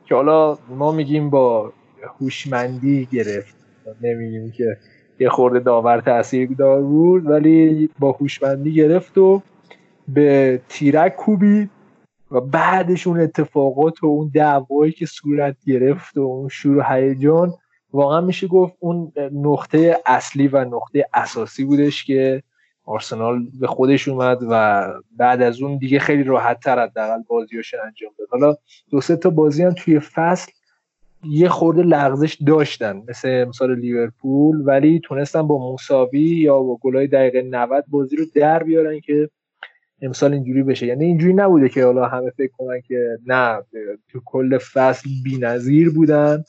که 0.05 0.15
حالا 0.15 0.59
ما 0.69 0.93
میگیم 0.93 1.31
با 1.31 1.73
هوشمندی 2.21 3.09
گرفت. 3.13 3.57
نمیگیم 4.03 4.51
که 4.51 4.77
یه 5.21 5.29
خورده 5.29 5.59
داور 5.59 6.01
تاثیر 6.01 6.49
دار 6.59 6.83
بود 6.83 7.27
ولی 7.27 7.91
با 7.99 8.13
هوشمندی 8.13 8.75
گرفت 8.75 9.19
و 9.19 9.43
به 10.09 10.61
تیرک 10.69 11.17
کوبید 11.17 11.71
و 12.31 12.41
بعدش 12.41 13.07
اون 13.07 13.21
اتفاقات 13.21 14.05
و 14.05 14.07
اون 14.07 14.31
دعوایی 14.35 14.93
که 14.93 15.07
صورت 15.07 15.57
گرفت 15.67 16.17
و 16.17 16.21
اون 16.21 16.49
شروع 16.49 16.95
هیجان 16.95 17.53
واقعا 17.93 18.21
میشه 18.21 18.47
گفت 18.47 18.77
اون 18.79 19.13
نقطه 19.33 19.97
اصلی 20.07 20.49
و 20.49 20.65
نقطه 20.65 21.07
اساسی 21.15 21.65
بودش 21.65 22.05
که 22.05 22.43
آرسنال 22.85 23.47
به 23.61 23.67
خودش 23.67 24.09
اومد 24.09 24.39
و 24.51 24.85
بعد 25.17 25.43
از 25.43 25.63
اون 25.63 25.79
دیگه 25.79 25.99
خیلی 25.99 26.23
راحت 26.23 26.61
تر 26.61 26.83
حداقل 26.83 27.23
بازیاش 27.29 27.75
انجام 27.75 28.11
داد. 28.19 28.29
حالا 28.31 28.57
دو 28.91 29.01
سه 29.01 29.17
تا 29.17 29.31
بازی 29.31 29.63
هم 29.63 29.73
توی 29.73 30.01
فصل 30.01 30.53
یه 31.25 31.49
خورده 31.49 31.83
لغزش 31.83 32.39
داشتن 32.47 33.03
مثل 33.09 33.43
امسال 33.47 33.79
لیورپول 33.79 34.63
ولی 34.65 35.01
تونستن 35.05 35.43
با 35.43 35.73
مساوی 35.73 36.21
یا 36.21 36.63
با 36.63 36.77
گلای 36.77 37.07
دقیقه 37.07 37.43
90 37.43 37.85
بازی 37.89 38.17
رو 38.17 38.25
در 38.35 38.63
بیارن 38.63 39.01
که 39.01 39.31
امسال 40.03 40.33
اینجوری 40.33 40.63
بشه. 40.63 40.87
یعنی 40.87 41.05
اینجوری 41.05 41.33
نبوده 41.33 41.69
که 41.69 41.85
حالا 41.85 42.09
همه 42.09 42.31
فکر 42.31 42.53
کنن 42.59 42.81
که 42.81 43.19
نه 43.27 43.63
تو 44.09 44.21
کل 44.25 44.59
فصل 44.59 45.11
بی‌نظیر 45.25 45.91
بودن 45.91 46.45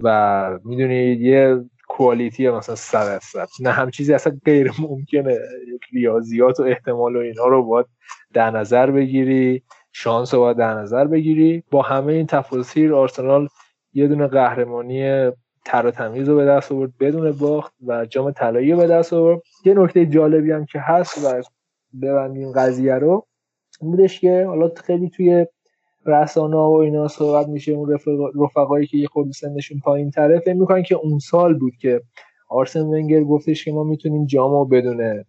و 0.00 0.58
می‌دونید 0.64 1.20
یه 1.20 1.64
کوالیتی 1.98 2.50
مثلا 2.50 2.74
صد 2.74 3.18
صد 3.18 3.48
نه 3.60 3.70
هم 3.70 3.90
چیزی 3.90 4.14
اصلا 4.14 4.38
غیر 4.44 4.72
ممکنه. 4.78 5.38
ریاضیات 5.92 6.60
و 6.60 6.62
احتمال 6.62 7.16
و 7.16 7.18
اینا 7.18 7.46
رو 7.46 7.62
باید 7.62 7.86
در 8.32 8.50
نظر 8.50 8.90
بگیری 8.90 9.62
شانس 9.92 10.34
رو 10.34 10.40
باید 10.40 10.56
در 10.56 10.74
نظر 10.74 11.04
بگیری. 11.04 11.62
با 11.70 11.82
همه 11.82 12.12
این 12.12 12.26
تفاصیل 12.26 12.92
آرسنال 12.92 13.48
یه 13.92 14.08
دونه 14.08 14.26
قهرمانی 14.26 15.30
تر 15.64 15.86
و 15.86 15.90
تمیز 15.90 16.28
رو 16.28 16.36
به 16.36 16.44
دست 16.44 16.72
آورد 16.72 16.92
بدون 17.00 17.32
باخت 17.32 17.72
و 17.86 18.06
جام 18.06 18.30
طلایی 18.30 18.74
به 18.74 18.86
دست 18.86 19.12
آورد. 19.12 19.40
یه 19.64 19.74
نکته 19.74 20.06
جالبی 20.06 20.52
هم 20.52 20.66
که 20.66 20.80
هست 20.80 21.24
و 21.24 21.42
ببندیم 22.02 22.52
قضیه 22.52 22.94
رو 22.94 23.26
بودش 23.80 24.20
که 24.20 24.44
حالا 24.46 24.70
خیلی 24.84 25.10
توی 25.10 25.46
رسانه 26.08 26.56
و 26.56 26.72
اینا 26.72 27.08
صحبت 27.08 27.48
میشه 27.48 27.72
اون 27.72 27.98
رفقایی 28.40 28.86
که 28.86 28.96
یه 28.96 29.06
خورده 29.06 29.32
سنشون 29.32 29.80
پایین 29.80 30.10
تره 30.10 30.38
فکر 30.38 30.54
می‌کنن 30.54 30.82
که 30.82 30.94
اون 30.94 31.18
سال 31.18 31.54
بود 31.54 31.72
که 31.80 32.02
آرسن 32.48 32.80
ونگر 32.80 33.24
گفتش 33.24 33.64
که 33.64 33.72
ما 33.72 33.84
می‌تونیم 33.84 34.26
جامو 34.26 34.64
بدون 34.64 35.24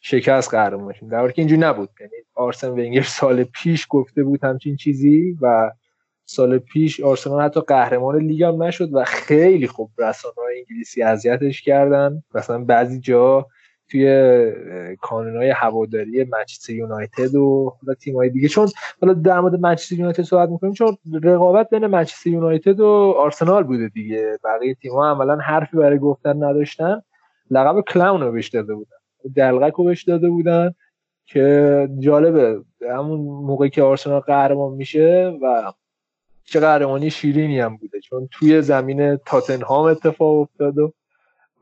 شکست 0.00 0.50
قهرمان 0.50 0.84
باشیم 0.84 1.08
در 1.08 1.18
حالی 1.18 1.32
که 1.32 1.42
اینجوری 1.42 1.60
نبود. 1.60 1.88
یعنی 2.00 2.12
آرسن 2.34 2.68
ونگر 2.68 3.02
سال 3.02 3.44
پیش 3.44 3.86
گفته 3.90 4.24
بود 4.24 4.44
همچین 4.44 4.76
چیزی 4.76 5.36
و 5.40 5.70
سال 6.24 6.58
پیش 6.58 7.00
آرسنال 7.00 7.42
حتی 7.42 7.60
قهرمان 7.60 8.18
لیگ 8.18 8.42
هم 8.42 8.62
نشد 8.62 8.94
و 8.94 9.04
خیلی 9.04 9.66
خوب 9.66 9.90
رسانه 9.98 10.34
انگلیسی 10.56 11.02
اذیتش 11.02 11.62
کردن. 11.62 12.22
مثلا 12.34 12.64
بعضی 12.64 13.00
جا 13.00 13.46
توی 13.90 14.06
های 15.10 15.50
هواداری 15.50 16.24
منچستر 16.24 16.72
یونایتد 16.72 17.34
و 17.34 17.72
تیم 18.00 18.28
دیگه. 18.28 18.48
چون 18.48 18.68
حالا 19.00 19.14
در 19.14 19.40
مورد 19.40 19.60
منچستر 19.60 19.94
یونایتد 19.94 20.22
صحبت 20.22 20.48
می‌کنیم 20.48 20.72
چون 20.72 20.96
رقابت 21.22 21.70
بین 21.70 21.86
منچستر 21.86 22.30
یونایتد 22.30 22.80
و 22.80 23.14
آرسنال 23.18 23.62
بوده 23.62 23.88
دیگه. 23.88 24.38
بقیه 24.44 24.74
تیم‌ها 24.74 25.10
عملا 25.10 25.36
حرفی 25.36 25.76
برای 25.76 25.98
گفتن 25.98 26.44
نداشتن. 26.44 27.02
لقب 27.50 27.80
کلاون 27.80 28.20
رو 28.20 28.32
بهش 28.32 28.48
داده 28.48 28.74
بودن. 28.74 28.96
دلغک 29.36 29.72
رو 29.72 29.84
بهش 29.84 30.02
داده 30.02 30.28
بودن 30.30 30.74
که 31.26 31.88
جالبه 31.98 32.60
همون 32.90 33.20
موقعی 33.20 33.70
که 33.70 33.82
آرسنال 33.82 34.20
قهرمان 34.20 34.72
میشه 34.72 35.38
و 35.42 35.72
چه 36.44 36.60
قهرمانی 36.60 37.10
شیرینی 37.10 37.60
هم 37.60 37.76
بوده. 37.76 38.00
چون 38.00 38.28
توی 38.32 38.62
زمین 38.62 39.16
تاتنهام 39.16 39.84
اتفاق 39.84 40.38
افتاد 40.40 40.78
و 40.78 40.92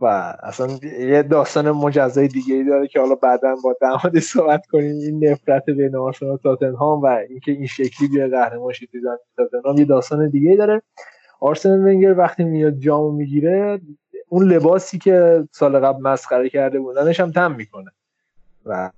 و 0.01 0.07
اصلا 0.43 0.69
یه 0.99 1.23
داستان 1.23 1.71
مجزای 1.71 2.29
دیگه 2.29 2.55
ای 2.55 2.65
داره 2.65 2.89
که 2.89 3.01
حالا 3.01 3.15
بعدا 3.15 3.57
با 3.65 3.77
دمادی 3.81 4.21
صحبت 4.21 4.67
کنیم. 4.67 4.99
این 4.99 5.29
نفرت 5.29 5.71
بین 5.71 5.97
آرسنال 5.97 6.37
تاتنهام 6.37 7.03
و 7.03 7.07
اینکه 7.07 7.53
این 7.53 7.67
شکلی 7.67 8.09
بیا 8.09 8.29
قهرمان 8.29 8.73
شد 8.73 8.87
تاتنهام 9.37 9.79
یه 9.79 9.85
داستان 9.85 10.29
دیگه 10.31 10.51
ای 10.51 10.57
داره. 10.57 10.83
آرسنال 11.41 11.79
ونگر 11.79 12.19
وقتی 12.19 12.45
میاد 12.45 12.79
جامو 12.79 13.11
می‌گیره 13.11 13.81
اون 14.29 14.45
لباسی 14.45 14.99
که 14.99 15.49
سال 15.53 15.79
قبل 15.79 16.03
مسخره 16.03 16.49
کرده 16.49 16.81
بودنش 16.81 17.21
هم 17.21 17.33
تم 17.33 17.55
می‌کنه. 17.55 17.91
و 18.67 18.91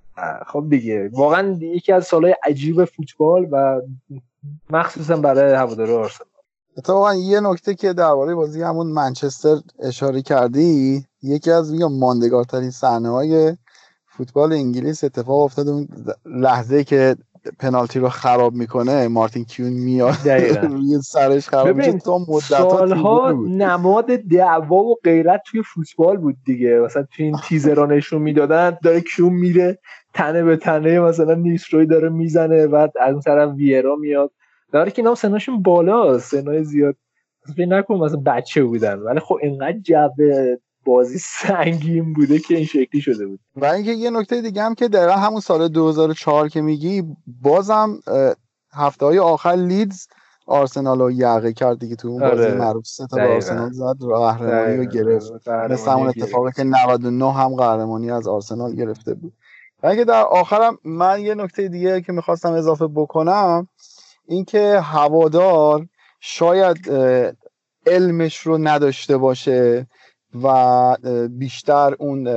خب 0.47 0.65
دیگه 0.69 1.09
واقعا 1.13 1.57
یکی 1.61 1.93
از 1.93 2.05
سالهای 2.05 2.35
عجیب 2.43 2.85
فوتبال 2.85 3.47
و 3.51 3.81
مخصوصا 4.69 5.15
برای 5.15 5.53
هوادار 5.53 5.91
آرسنال. 5.91 6.29
اتفاقا 6.77 7.15
یه 7.15 7.39
نکته 7.39 7.75
که 7.75 7.93
درباره 7.93 8.35
بازی 8.35 8.61
همون 8.61 8.87
منچستر 8.87 9.55
اشاره 9.79 10.21
کردی 10.21 11.05
یکی 11.23 11.51
از 11.51 11.71
میگم 11.71 11.93
ماندگارترین 11.93 12.71
صحنه 12.71 13.09
های 13.09 13.57
فوتبال 14.07 14.53
انگلیس 14.53 15.03
اتفاق 15.03 15.39
افتاد 15.39 15.67
اون 15.67 15.87
لحظه 16.25 16.83
که 16.83 17.15
پنالتی 17.59 17.99
رو 17.99 18.09
خراب 18.09 18.53
می‌کنه 18.53 19.07
مارتین 19.07 19.45
کیون 19.45 19.73
میاد 19.73 20.15
روی 20.71 21.01
سرش 21.01 21.49
خراب 21.49 21.75
میشه. 21.77 21.91
تا 21.93 22.25
سالها 22.41 23.31
نماد 23.47 24.05
دعوا 24.15 24.75
و 24.75 24.95
غیرت 25.03 25.41
توی 25.45 25.63
فوتبال 25.63 26.17
بود 26.17 26.35
دیگه. 26.45 26.79
مثلا 26.79 27.05
توی 27.15 27.25
این 27.25 27.37
تیزرها 27.43 27.85
نشون 27.85 28.21
می‌دادن 28.21 28.77
داره 28.83 29.01
کیون 29.01 29.33
میره 29.33 29.79
تنه 30.13 30.43
به 30.43 30.57
تنه 30.57 30.99
مثلا 30.99 31.33
نیستروی 31.33 31.85
داره 31.85 32.09
می‌زنه 32.09 32.67
بعد 32.67 32.91
از 33.01 33.13
اون 33.13 33.21
طرف 33.21 33.53
ویرا 33.55 33.95
میاد. 33.95 34.31
در 34.71 34.89
که 34.89 35.01
اینا 35.01 35.15
سناشون 35.15 35.61
بالا 35.61 36.19
سنای 36.19 36.63
زیاد. 36.63 36.95
فکر 37.55 37.65
نکن 37.65 37.95
مثلا 37.95 38.21
بچه 38.25 38.63
بودن. 38.63 38.99
ولی 38.99 39.19
خب 39.19 39.37
اینقدر 39.41 39.77
جو 39.77 40.09
بازی 40.85 41.17
سنگین 41.17 42.13
بوده 42.13 42.39
که 42.39 42.55
این 42.55 42.65
شکلی 42.65 43.01
شده 43.01 43.27
بود. 43.27 43.39
و 43.55 43.65
اینکه 43.65 43.91
یه 43.91 44.09
نکته 44.09 44.41
دیگه 44.41 44.63
هم 44.63 44.75
که 44.75 44.87
دقیقا 44.87 45.11
همون 45.11 45.39
سال 45.39 45.67
2004 45.67 46.49
که 46.49 46.61
میگی 46.61 47.03
بازم 47.41 47.99
هفته 48.73 49.05
های 49.05 49.19
آخر 49.19 49.55
لیدز 49.55 50.07
آرسنال 50.47 50.99
رو 50.99 51.11
یقه 51.11 51.53
کرد 51.53 51.79
دیگه 51.79 51.95
تو 51.95 52.07
اون 52.07 52.19
بازی. 52.19 52.43
آره. 52.43 52.53
معروف 52.53 52.87
سه 52.87 53.07
تا 53.07 53.21
آرسنال 53.21 53.71
زد 53.71 53.95
قهرمانی 53.99 54.77
رو 54.77 54.85
گرفت. 54.85 55.47
مثل 55.47 55.91
همون 55.91 56.07
اتفاقی 56.07 56.51
که 56.51 56.63
99 56.63 57.33
هم 57.33 57.55
قهرمانی 57.55 58.11
از 58.11 58.27
آرسنال 58.27 58.75
گرفته 58.75 59.13
بود. 59.13 59.33
و 59.83 59.87
اینکه 59.87 60.05
در 60.05 60.23
آخرم 60.23 60.77
من 60.83 61.21
یه 61.21 61.35
نکته 61.35 61.67
دیگه 61.67 62.01
که 62.01 62.11
می‌خواستم 62.11 62.51
اضافه 62.51 62.87
بکنم 62.87 63.67
اینکه 64.27 64.79
هوادار 64.79 65.87
شاید 66.19 66.91
علمش 67.87 68.37
رو 68.37 68.57
نداشته 68.57 69.17
باشه 69.17 69.87
و 70.43 70.97
بیشتر 71.31 71.95
اون 71.99 72.27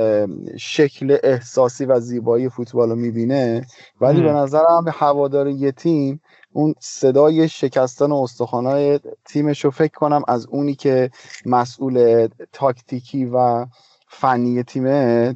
شکل 0.57 1.17
احساسی 1.23 1.85
و 1.85 1.99
زیبایی 1.99 2.49
فوتبال 2.49 2.89
رو 2.89 2.95
می‌بینه. 2.95 3.67
ولی 4.01 4.21
به 4.21 4.31
نظرم 4.31 4.85
هوادار 4.87 5.47
یه 5.47 5.71
تیم 5.71 6.21
اون 6.53 6.75
صدای 6.79 7.49
شکستن 7.49 8.11
استخوانهای 8.11 8.99
تیمش 9.25 9.65
رو 9.65 9.71
فکر 9.71 9.93
کنم 9.93 10.21
از 10.27 10.47
اونی 10.47 10.75
که 10.75 11.11
مسئول 11.45 12.27
تاکتیکی 12.51 13.25
و 13.25 13.65
فنی 14.07 14.63
تیمه 14.63 15.35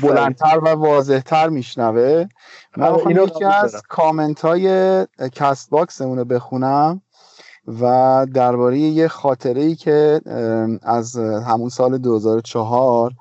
بلندتر 0.00 0.58
و 0.62 0.68
واضحتر 0.68 1.48
میشنوه. 1.48 2.26
من 2.76 2.86
آره، 2.86 3.24
یکی 3.24 3.44
از 3.44 3.82
کامنت 3.88 4.40
های 4.40 5.06
Castbox 5.32 6.02
رو 6.02 6.24
بخونم 6.24 7.02
و 7.80 8.26
درباره 8.34 8.78
یه 8.78 9.08
خاطره 9.08 9.62
ای 9.62 9.74
که 9.74 10.20
از 10.82 11.16
همون 11.16 11.68
سال 11.68 11.98
2004 11.98 13.12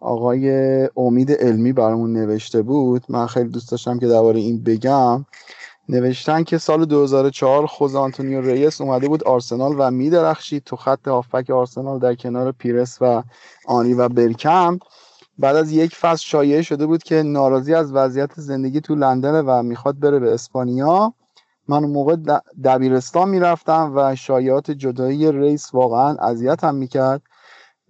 آقای 0.00 0.50
امید 0.96 1.32
علمی 1.32 1.72
برامون 1.72 2.12
نوشته 2.12 2.62
بود. 2.62 3.04
من 3.08 3.26
خیلی 3.26 3.48
دوست 3.48 3.70
داشتم 3.70 3.98
که 3.98 4.06
درباره 4.06 4.40
این 4.40 4.62
بگم. 4.62 5.26
نوشتن 5.88 6.42
که 6.42 6.58
سال 6.58 6.84
2004 6.84 7.66
خوزه 7.66 7.94
آنتونیو 7.94 8.40
ریس 8.40 8.80
اومده 8.80 9.08
بود 9.08 9.24
آرسنال 9.24 9.74
و 9.78 9.90
میدرخشید 9.90 10.64
تو 10.64 10.76
خط 10.76 11.08
هافبک 11.08 11.50
آرسنال 11.50 11.98
در 11.98 12.14
کنار 12.14 12.52
پیرس 12.52 12.98
و 13.00 13.22
آنری 13.66 13.94
و 13.94 14.08
برکمپ. 14.08 14.78
بعد 15.38 15.56
از 15.56 15.72
یک 15.72 15.96
فصل 15.96 16.24
شایعه 16.24 16.62
شده 16.62 16.86
بود 16.86 17.02
که 17.02 17.22
ناراضی 17.22 17.74
از 17.74 17.92
وضعیت 17.92 18.30
زندگی 18.36 18.80
تو 18.80 18.94
لندن 18.94 19.40
و 19.40 19.62
می‌خواد 19.62 20.00
بره 20.00 20.18
به 20.18 20.34
اسپانیا. 20.34 21.14
من 21.68 21.84
اون 21.84 21.92
موقع 21.92 22.16
دبیرستان 22.64 23.28
می‌رفتم 23.28 23.92
و 23.96 24.14
شایعات 24.14 24.70
جدایی 24.70 25.32
ریس 25.32 25.74
واقعا 25.74 26.16
اذیتم 26.16 26.74
می‌کرد. 26.74 27.22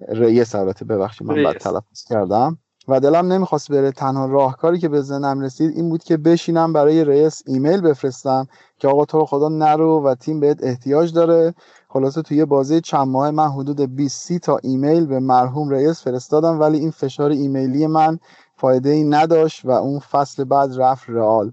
ریس 0.09 0.55
البته 0.55 0.85
ببخشید 0.85 1.27
من 1.27 1.45
بد 1.45 1.59
تلفظ 1.59 2.05
کردم. 2.09 2.59
و 2.89 3.01
دلم 3.01 3.33
نمی‌خواست 3.33 3.73
بره. 3.73 3.93
تنها 3.93 4.27
راهکاری 4.27 4.79
که 4.79 4.89
به 4.89 5.01
ذهنم 5.01 5.41
رسید 5.41 5.77
این 5.77 5.89
بود 5.89 6.05
که 6.05 6.17
بشینم 6.17 6.73
برای 6.73 7.05
ریس 7.05 7.43
ایمیل 7.47 7.81
بفرستم 7.81 8.47
که 8.79 8.89
آقا 8.89 9.05
تو 9.05 9.27
خدا 9.27 9.49
نرو 9.49 10.03
و 10.05 10.15
تیم 10.15 10.41
بهت 10.41 10.59
احتیاج 10.63 11.13
داره. 11.13 11.55
خلاصه 11.91 12.23
توی 12.23 12.45
بازی 12.45 12.81
چند 12.81 13.09
ماه 13.09 13.31
من 13.31 13.49
حدود 13.49 13.81
20 13.81 14.39
تا 14.39 14.59
ایمیل 14.63 15.07
به 15.07 15.21
مرحوم 15.21 15.69
رئیس 15.69 16.03
فرستادم 16.03 16.61
ولی 16.61 16.79
این 16.79 16.91
فشار 16.91 17.31
ایمیلی 17.31 17.87
من 17.87 18.19
فایده 18.57 18.91
ای 18.91 19.05
نداشت 19.05 19.65
و 19.65 19.71
اون 19.71 19.99
فصل 19.99 20.45
بعد 20.45 20.71
رفت 20.77 21.05
رئال. 21.11 21.53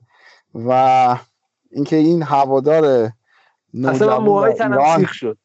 و 0.56 1.18
اینکه 1.72 1.95
این 1.95 2.24
هوادار 2.24 3.12
اصلا 3.86 4.20
موهای 4.20 4.53
تنم 4.53 4.98
سیخ 4.98 5.14
شد. 5.14 5.38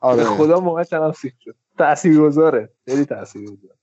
آره. 0.00 0.24
خدا 0.24 0.60
موهای 0.60 0.84
تنم 0.84 1.12
سیخ 1.12 1.32
شد. 1.40 1.54
تاثیرگذاره. 1.78 2.70
خیلی 2.84 3.04
تاثیرگذاره. 3.04 3.74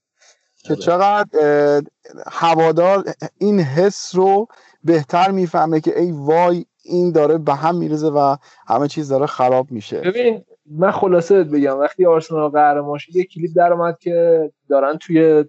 که 0.63 0.73
آره. 0.73 0.81
چقدر 0.81 1.81
هوادار 2.27 3.03
این 3.37 3.59
حس 3.59 4.15
رو 4.15 4.47
بهتر 4.83 5.31
می‌فهمه 5.31 5.79
که 5.79 5.99
ای 5.99 6.11
وای 6.11 6.65
این 6.83 7.11
داره 7.11 7.37
به 7.37 7.53
هم 7.53 7.75
میرزه 7.75 8.07
و 8.07 8.35
همه 8.67 8.87
چیز 8.87 9.09
داره 9.09 9.25
خراب 9.25 9.71
میشه. 9.71 10.01
ببین 10.01 10.43
من 10.69 10.91
خلاصه 10.91 11.43
بگم 11.43 11.79
وقتی 11.79 12.05
آرسنال 12.05 12.49
قهرمان 12.49 12.97
شد 12.97 13.15
یه 13.15 13.23
کلیپ 13.23 13.51
در 13.55 13.73
اومد 13.73 13.99
که 13.99 14.51
دارن 14.69 14.97
توی 14.97 15.45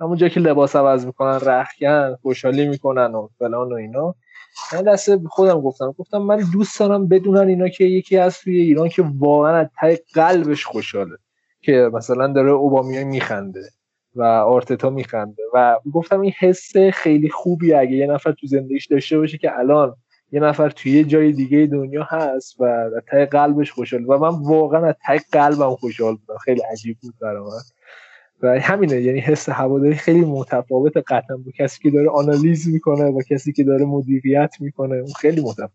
همون 0.00 0.16
که 0.16 0.40
لباس 0.40 0.76
عوض 0.76 1.06
می‌کنن 1.06 1.40
رخکن 1.40 2.14
خوشحالی 2.22 2.68
می‌کنن 2.68 3.14
و 3.14 3.28
فلان 3.38 3.72
و 3.72 3.74
اینا. 3.74 4.14
من 4.72 4.82
دست 4.82 5.26
خودم 5.26 5.60
گفتم 5.60 5.94
گفتم 5.98 6.18
من 6.18 6.42
دوست 6.52 6.80
دارم 6.80 7.08
بدونن 7.08 7.48
اینا 7.48 7.68
که 7.68 7.84
یکی 7.84 8.16
از 8.16 8.38
توی 8.38 8.60
ایران 8.60 8.88
که 8.88 9.04
واقعا 9.18 9.56
از 9.56 9.66
ته 9.80 10.00
قلبش 10.14 10.64
خوشحاله 10.64 11.16
که 11.60 11.90
مثلا 11.92 12.26
داره 12.26 12.50
اوبامیای 12.50 13.04
میخنده 13.04 13.70
و 14.14 14.22
آرتتا 14.22 14.90
میخنده. 14.90 15.42
و 15.54 15.78
گفتم 15.92 16.20
این 16.20 16.32
حس 16.38 16.76
خیلی 16.76 17.30
خوبی 17.30 17.72
اگه 17.72 17.92
یه 17.92 18.06
نفر 18.06 18.32
تو 18.32 18.46
زندگیش 18.46 18.86
داشته 18.86 19.18
باشه 19.18 19.38
که 19.38 19.58
الان 19.58 19.96
یه 20.32 20.40
نفر 20.40 20.70
توی 20.70 20.92
یه 20.92 21.04
جای 21.04 21.32
دیگه 21.32 21.66
دنیا 21.66 22.02
هست 22.10 22.60
و 22.60 22.64
از 22.64 22.92
ته 23.10 23.26
قلبش 23.26 23.72
خوشحال 23.72 24.04
و 24.04 24.18
من 24.18 24.28
واقعا 24.28 24.86
از 24.86 24.94
ته 25.06 25.20
قلبم 25.32 25.74
خوشحال 25.74 26.16
بودم. 26.16 26.38
خیلی 26.38 26.60
عجیب 26.72 26.96
بود 27.02 27.14
برای 27.20 27.40
من. 27.40 27.60
و 28.42 28.60
همینه 28.60 29.02
یعنی 29.02 29.20
حس 29.20 29.48
هواداری 29.48 29.94
خیلی 29.94 30.24
متفاوت 30.24 30.96
قطعا 30.96 31.36
با 31.36 31.50
کسی 31.58 31.82
که 31.82 31.90
داره 31.90 32.10
آنالیز 32.10 32.68
می‌کنه 32.68 33.04
و 33.04 33.22
کسی 33.30 33.52
که 33.52 33.64
داره 33.64 33.84
مدیریت 33.84 34.54
می‌کنه. 34.60 34.96
اون 34.96 35.12
خیلی 35.12 35.40
متفاوت. 35.40 35.70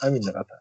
همینه 0.00 0.30
قطعا. 0.30 0.58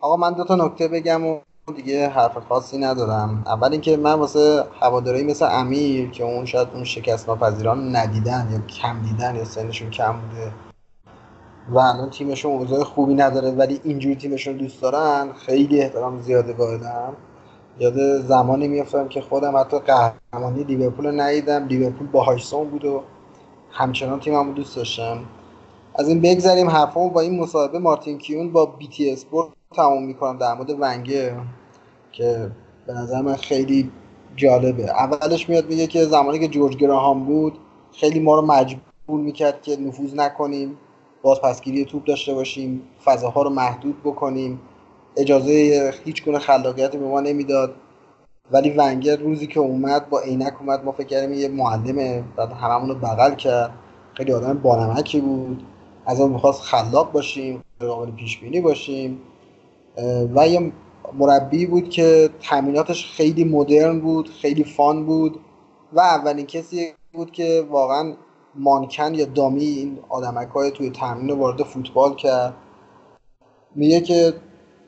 آقا 0.00 0.16
من 0.16 0.32
دو 0.32 0.44
تا 0.44 0.56
نکته 0.56 0.88
بگم 0.88 1.26
و 1.26 1.40
دیگه 1.76 2.08
حرف 2.08 2.38
خاصی 2.38 2.78
ندارم. 2.78 3.42
اول 3.46 3.72
اینکه 3.72 3.96
من 3.96 4.12
واسه 4.12 4.64
هواداری 4.80 5.24
مثل 5.24 5.48
امیر 5.50 6.10
که 6.10 6.24
اون 6.24 6.44
شاید 6.44 6.68
اون 6.74 6.84
شکست 6.84 7.28
ناپذیران 7.28 7.96
ندیدن 7.96 8.48
یا 8.52 8.60
کم 8.66 9.02
دیدن 9.02 9.36
یا 9.36 9.44
سنشون 9.44 9.90
کم 9.90 10.12
بوده 10.20 10.65
و 11.70 11.78
الان 11.78 12.10
تیمشون 12.10 12.52
اوضاع 12.52 12.84
خوبی 12.84 13.14
نداره 13.14 13.50
ولی 13.50 13.80
اینجوری 13.84 14.16
تیمشون 14.16 14.56
دوست 14.56 14.82
دارن 14.82 15.32
خیلی 15.32 15.80
احترام 15.80 16.20
زیاده 16.20 16.52
قائلم 16.52 17.16
یاد 17.78 18.20
زمانی 18.20 18.68
میافتم 18.68 19.08
که 19.08 19.20
خودم 19.20 19.56
حتی 19.56 19.78
قهرمانی 19.78 20.64
لیورپول 20.64 21.06
رو 21.06 21.12
ندیدم. 21.12 21.66
لیورپول 21.66 22.06
با 22.06 22.22
هایسون 22.22 22.68
بود 22.68 22.84
و 22.84 23.02
همچنان 23.70 24.20
تیممو 24.20 24.52
دوست 24.52 24.76
داشتم. 24.76 25.18
از 25.94 26.08
این 26.08 26.20
بگذریم 26.20 26.70
حرفمو 26.70 27.10
با 27.10 27.20
این 27.20 27.40
مصاحبه 27.40 27.78
مارتین 27.78 28.18
کیون 28.18 28.52
با 28.52 28.66
بی 28.66 28.88
تی 28.88 29.10
اسپورت 29.10 29.48
تموم 29.76 30.06
می‌کنم 30.06 30.38
در 30.38 30.54
مورد 30.54 30.70
ونگر 30.80 31.36
که 32.12 32.50
به 32.86 32.92
نظر 32.92 33.22
من 33.22 33.36
خیلی 33.36 33.90
جالبه. 34.36 34.90
اولش 34.90 35.48
میاد 35.48 35.68
میگه 35.68 35.86
که 35.86 36.04
زمانی 36.04 36.38
که 36.38 36.48
جورج 36.48 36.76
گراهام 36.76 37.24
بود 37.24 37.58
خیلی 37.92 38.20
ما 38.20 38.34
رو 38.34 38.42
مجبور 38.42 39.20
می‌کرد 39.20 39.62
که 39.62 39.76
نفوذ 39.76 40.14
نکنیم. 40.14 40.78
بازپسگیری 41.26 41.84
توپ 41.84 42.04
داشته 42.04 42.34
باشیم 42.34 42.82
فضاها 43.04 43.42
رو 43.42 43.50
محدود 43.50 44.00
بکنیم. 44.04 44.60
اجازه 45.16 45.92
هیچ 46.04 46.24
گونه 46.24 46.38
خلاقیتی 46.38 46.98
به 46.98 47.06
ما 47.06 47.20
نمی‌داد. 47.20 47.74
ولی 48.50 48.70
ونگر 48.70 49.16
روزی 49.16 49.46
که 49.46 49.60
اومد 49.60 50.08
با 50.08 50.20
عینک 50.20 50.54
اومد 50.60 50.84
ما 50.84 50.92
فکر 50.92 51.06
کردیم 51.06 51.32
یه 51.32 51.48
معلمه 51.48 52.24
بعد 52.36 52.52
هممون 52.52 52.88
رو 52.88 52.94
بغل 52.94 53.34
کرد. 53.34 53.70
خیلی 54.14 54.32
آدم 54.32 54.58
بانمکی 54.58 55.20
بود. 55.20 55.62
از 56.06 56.20
اون 56.20 56.32
می‌خواست 56.32 56.62
خلاق 56.62 57.12
باشیم 57.12 57.62
قابل 57.80 58.10
پیش 58.10 58.38
بینی 58.38 58.60
باشیم. 58.60 59.20
و 60.34 60.48
یه 60.48 60.72
مربی 61.18 61.66
بود 61.66 61.90
که 61.90 62.30
تمریناتش 62.40 63.06
خیلی 63.06 63.44
مدرن 63.44 64.00
بود 64.00 64.28
خیلی 64.28 64.64
فان 64.64 65.06
بود. 65.06 65.40
و 65.92 66.00
اولین 66.00 66.46
کسی 66.46 66.92
بود 67.12 67.30
که 67.30 67.66
واقعا 67.70 68.14
مانکن 68.58 69.14
یا 69.14 69.24
دامی 69.24 69.64
این 69.64 69.98
آدمک 70.08 70.48
های 70.48 70.70
توی 70.70 70.90
تمرین 70.90 71.30
وارد 71.30 71.62
فوتبال 71.62 72.14
کرد. 72.14 72.54
میگه 73.74 74.00
که 74.00 74.34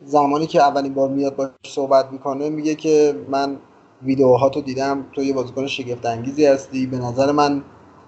زمانی 0.04 0.46
که 0.46 0.62
اولین 0.62 0.94
بار 0.94 1.08
میاد 1.08 1.36
باش 1.36 1.50
صحبت 1.66 2.12
می‌کنه 2.12 2.50
میگه 2.50 2.74
که 2.74 3.14
من 3.28 3.56
ویدیوهاتو 4.02 4.60
دیدم 4.60 5.04
تو 5.12 5.22
یه 5.22 5.34
بازیکن 5.34 5.66
شگفت 5.66 6.06
انگیزی 6.06 6.46
هستی 6.46 6.86
به 6.86 6.98
نظر 6.98 7.32
من 7.32 7.62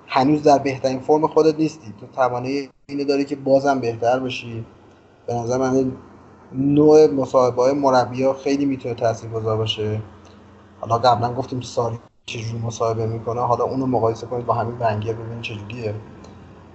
هنوز 0.07 0.43
در 0.43 0.59
بهترین 0.59 1.01
فرم 1.01 1.27
خودت 1.27 1.59
نیستی. 1.59 1.95
تو 2.01 2.07
توانایی 2.07 2.71
اینو 2.87 3.05
داری 3.05 3.25
که 3.25 3.37
بازم 3.37 3.81
بهتر 3.81 4.19
بشی. 4.19 4.65
به 5.27 5.35
نظر 5.35 5.59
من 5.59 5.93
نوع 6.53 7.07
مصاحبه 7.07 7.63
های 7.63 7.73
مربی 7.73 8.25
ها 8.25 8.33
خیلی 8.33 8.65
می‌تونه 8.65 8.95
تاثیر 8.95 9.31
گذار 9.31 9.57
باشه. 9.57 10.03
حالا 10.81 10.99
قبلا 10.99 11.35
گفتیم 11.35 11.61
ساری 11.61 11.99
چجوری 12.31 12.59
مصاحبه 12.59 13.07
می‌کنه 13.07 13.41
حالا 13.41 13.65
اونو 13.65 13.87
مقایسه 13.87 14.27
کنید 14.27 14.47
با 14.47 14.55
همین 14.55 14.77
ونگر 14.81 15.13
ببینید 15.13 15.43
چجوریه. 15.43 15.95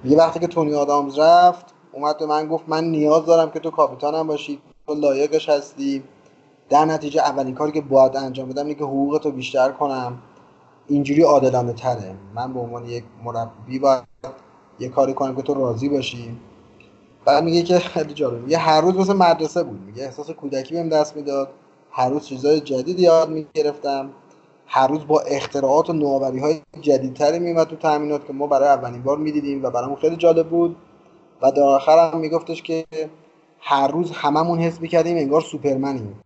یه 0.05 0.17
وقتی 0.17 0.39
که 0.39 0.47
تونی 0.47 0.73
آدامز 0.73 1.19
رفت 1.19 1.65
اومد 1.91 2.17
به 2.17 2.25
من 2.25 2.47
گفت 2.47 2.63
من 2.67 2.83
نیاز 2.83 3.25
دارم 3.25 3.51
که 3.51 3.59
تو 3.59 3.71
کاپیتانم 3.71 4.27
باشی 4.27 4.59
تو 4.87 4.93
لایقش 4.93 5.49
هستی. 5.49 6.03
در 6.69 6.85
نتیجه 6.85 7.21
اولین 7.21 7.55
کاری 7.55 7.71
که 7.71 7.81
باید 7.81 8.17
انجام 8.17 8.49
بدم 8.49 8.65
اینه 8.65 8.75
که 8.75 8.83
حقوق 8.83 9.17
تو 9.17 9.31
بیشتر 9.31 9.71
کنم. 9.71 10.17
اینجوری 10.87 11.21
عادلانه 11.21 11.73
تره. 11.73 12.15
من 12.35 12.53
به 12.53 12.59
عنوان 12.59 12.85
یک 12.85 13.03
مربی 13.23 13.79
باید 13.79 14.03
یه 14.79 14.89
کاری 14.89 15.13
کنم 15.13 15.35
که 15.35 15.41
تو 15.41 15.53
راضی 15.53 15.89
باشی. 15.89 16.37
بعد 17.25 17.43
میگه 17.43 17.63
که 17.63 17.79
خیلی 17.79 18.13
جالب. 18.13 18.41
میگه 18.41 18.57
هر 18.57 18.81
روز 18.81 18.95
مثل 18.95 19.13
مدرسه 19.13 19.63
بود. 19.63 19.81
میگه 19.81 20.03
احساس 20.03 20.29
کودکی 20.29 20.73
بهم 20.73 20.89
دست 20.89 21.15
می‌داد. 21.15 21.49
هر 21.91 22.09
روز 22.09 22.25
چیزای 22.25 22.59
جدید 22.59 22.99
یاد 22.99 23.29
می‌گرفتم. 23.29 24.09
هر 24.67 24.87
روز 24.87 25.07
با 25.07 25.19
اختراعات 25.19 25.89
و 25.89 25.93
نوآوری 25.93 26.39
های 26.39 26.61
جدیدتری 26.81 27.39
میومد 27.39 27.67
تو 27.67 27.75
تامینات 27.75 28.27
که 28.27 28.33
ما 28.33 28.47
برای 28.47 28.67
اولین 28.67 29.03
بار 29.03 29.17
می‌دیدیم 29.17 29.63
و 29.63 29.69
برامون 29.69 29.95
خیلی 29.95 30.15
جالب 30.15 30.49
بود. 30.49 30.75
و 31.41 31.51
در 31.51 31.63
آخر 31.63 32.11
هم 32.11 32.19
میگفتش 32.19 32.61
که 32.61 32.85
هر 33.59 33.87
روز 33.87 34.11
هممون 34.11 34.59
حس 34.59 34.81
می‌کردیم 34.81 35.17
انگار 35.17 35.41
سوپرمنیم. 35.41 36.19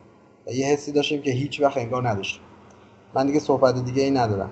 و 0.48 0.52
یه 0.52 0.66
حسی 0.66 0.92
داشتیم 0.92 1.22
که 1.22 1.32
هیچ 1.32 1.62
وقت 1.62 1.78
انگار 1.78 2.10
نداشتیم. 2.10 2.42
من 3.14 3.28
دیگه 3.28 3.40
صحبت 3.40 3.84
دیگه 3.86 4.04
ای 4.04 4.12
ندارم. 4.12 4.50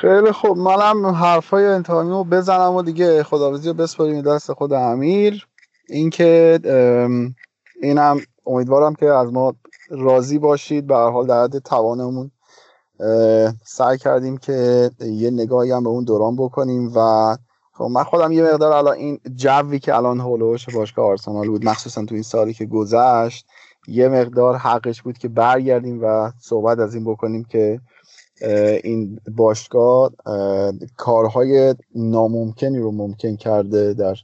خیلی 0.00 0.32
خوب. 0.32 0.58
منم 0.58 1.06
حرفای 1.06 1.66
انتهایی 1.66 2.10
رو 2.10 2.24
بزنم 2.24 2.74
و 2.74 2.82
دیگه 2.82 3.22
خداوزی 3.22 3.68
رو 3.68 3.74
بسپاریم 3.74 4.22
دست 4.22 4.52
خود 4.52 4.72
امیر. 4.72 5.46
اینکه 5.88 6.60
اینم 7.82 8.20
امیدوارم 8.46 8.94
که 8.94 9.06
از 9.06 9.32
ما 9.32 9.54
راضی 9.90 10.38
باشید. 10.38 10.86
به 10.86 10.94
هر 10.94 11.10
حال 11.10 11.26
در 11.26 11.42
حد 11.42 11.58
توانمون. 11.58 12.30
سعی 13.64 13.98
کردیم 13.98 14.36
که 14.36 14.90
یه 15.00 15.30
نگاهی 15.30 15.70
هم 15.70 15.84
به 15.84 15.90
اون 15.90 16.04
دوران 16.04 16.36
بکنیم 16.36 16.92
و 16.96 17.36
خب 17.72 17.84
من 17.84 18.04
خودم 18.04 18.32
یه 18.32 18.42
مقدار 18.42 18.72
الان 18.72 18.96
این 18.96 19.20
جوی 19.34 19.78
که 19.78 19.96
الان 19.96 20.20
هولوش 20.20 20.68
باشگاه 20.68 21.06
آرسنال 21.06 21.48
بود 21.48 21.64
مخصوصا 21.64 22.04
تو 22.04 22.14
این 22.14 22.22
سالی 22.22 22.54
که 22.54 22.66
گذشت 22.66 23.46
یه 23.88 24.08
مقدار 24.08 24.56
حقش 24.56 25.02
بود 25.02 25.18
که 25.18 25.28
برگردیم 25.28 26.02
و 26.02 26.32
صحبت 26.40 26.78
از 26.78 26.94
این 26.94 27.04
بکنیم 27.04 27.44
که 27.44 27.80
این 28.84 29.20
باشگاه 29.36 30.12
کارهای 30.96 31.74
ناممکنی 31.94 32.78
رو 32.78 32.92
ممکن 32.92 33.36
کرده 33.36 33.94
در 33.94 34.16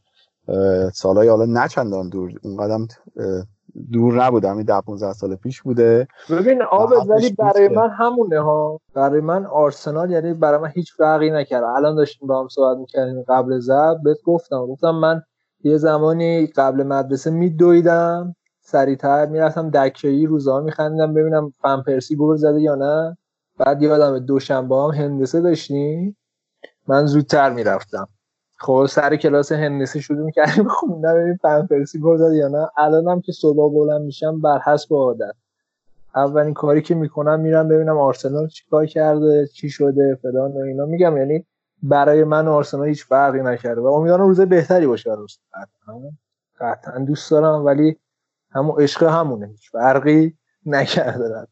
سالهای 0.94 1.28
حالا 1.28 1.44
نه 1.44 1.68
چندان 1.68 2.08
دور 2.08 2.32
اون 2.42 2.56
قدم 2.56 2.88
دور 3.92 4.24
نبودم. 4.24 4.56
این 4.56 4.66
ده 4.66 4.80
15 4.80 5.12
سال 5.12 5.36
پیش 5.36 5.62
بوده. 5.62 6.08
ببین 6.30 6.62
آب 6.62 6.92
ولی 7.08 7.30
برای 7.30 7.68
من 7.68 7.90
همونه 7.90 8.40
ها. 8.40 8.80
برای 8.94 9.20
من 9.20 9.46
آرسنال 9.46 10.10
یعنی 10.10 10.34
برای 10.34 10.60
من 10.60 10.70
هیچ 10.74 10.92
فرقی 10.96 11.30
نکرد. 11.30 11.64
الان 11.64 11.94
داشتیم 11.94 12.28
با 12.28 12.40
هم 12.40 12.48
صحبت 12.48 12.78
می‌کردیم 12.78 13.24
قبل 13.28 13.58
زب 13.58 13.96
بهت 14.04 14.18
گفتم. 14.24 14.66
گفتم 14.66 14.90
من 14.90 15.22
یه 15.64 15.76
زمانی 15.76 16.46
قبل 16.46 16.82
مدرسه 16.82 17.30
میدویدم. 17.30 18.36
سریعتر 18.60 19.26
می‌رفتم 19.26 19.70
دکه‌ای 19.70 20.26
روزا 20.26 20.60
میخندیدم 20.60 21.14
ببینم 21.14 21.52
فنپرسی 21.62 22.16
گل 22.16 22.36
زده 22.36 22.60
یا 22.60 22.74
نه. 22.74 23.16
بعد 23.58 23.82
یادم 23.82 24.18
دوشنبه 24.18 24.76
هم 24.76 24.90
هندسه 24.90 25.40
داشتیم. 25.40 26.16
من 26.88 27.06
زودتر 27.06 27.50
می‌رفتم. 27.50 28.08
خب 28.60 28.86
سر 28.90 29.16
کلاس 29.16 29.52
هندسه 29.52 30.00
شروع 30.00 30.24
می‌کردیم 30.24 30.68
خوندن 30.68 31.14
ببین 31.14 31.36
فنپرسی 31.36 32.00
گل 32.00 32.16
زده 32.16 32.36
یا 32.36 32.48
نه. 32.48 32.68
الانم 32.78 33.20
که 33.20 33.32
صبح 33.32 33.74
بلند 33.74 34.00
میشم 34.00 34.40
بر 34.40 34.58
حسب 34.58 34.94
عادت. 34.94 35.34
اولین 36.14 36.54
کاری 36.54 36.82
که 36.82 36.94
می‌کنم 36.94 37.40
میرم 37.40 37.68
ببینم 37.68 37.98
آرسنال 37.98 38.48
چیکار 38.48 38.86
کرده 38.86 39.46
چی 39.46 39.70
شده 39.70 40.18
فلان 40.22 40.52
و 40.52 40.58
اینا. 40.58 40.86
میگم 40.86 41.16
یعنی 41.16 41.46
برای 41.82 42.24
من 42.24 42.48
آرسنال 42.48 42.88
هیچ 42.88 43.06
فرقی 43.06 43.42
نکرده. 43.42 43.80
و 43.80 43.86
امیدوارم 43.86 44.26
روز 44.26 44.40
بهتری 44.40 44.86
باشه 44.86 45.10
برای 45.10 46.10
قطعا 46.60 46.98
دوست 46.98 47.30
دارم 47.30 47.64
ولی 47.64 47.96
همون 48.50 48.82
عشق 48.82 49.02
همونه. 49.02 49.46
هیچ 49.46 49.70
فرقی 49.70 50.36
نکرده. 50.66 51.46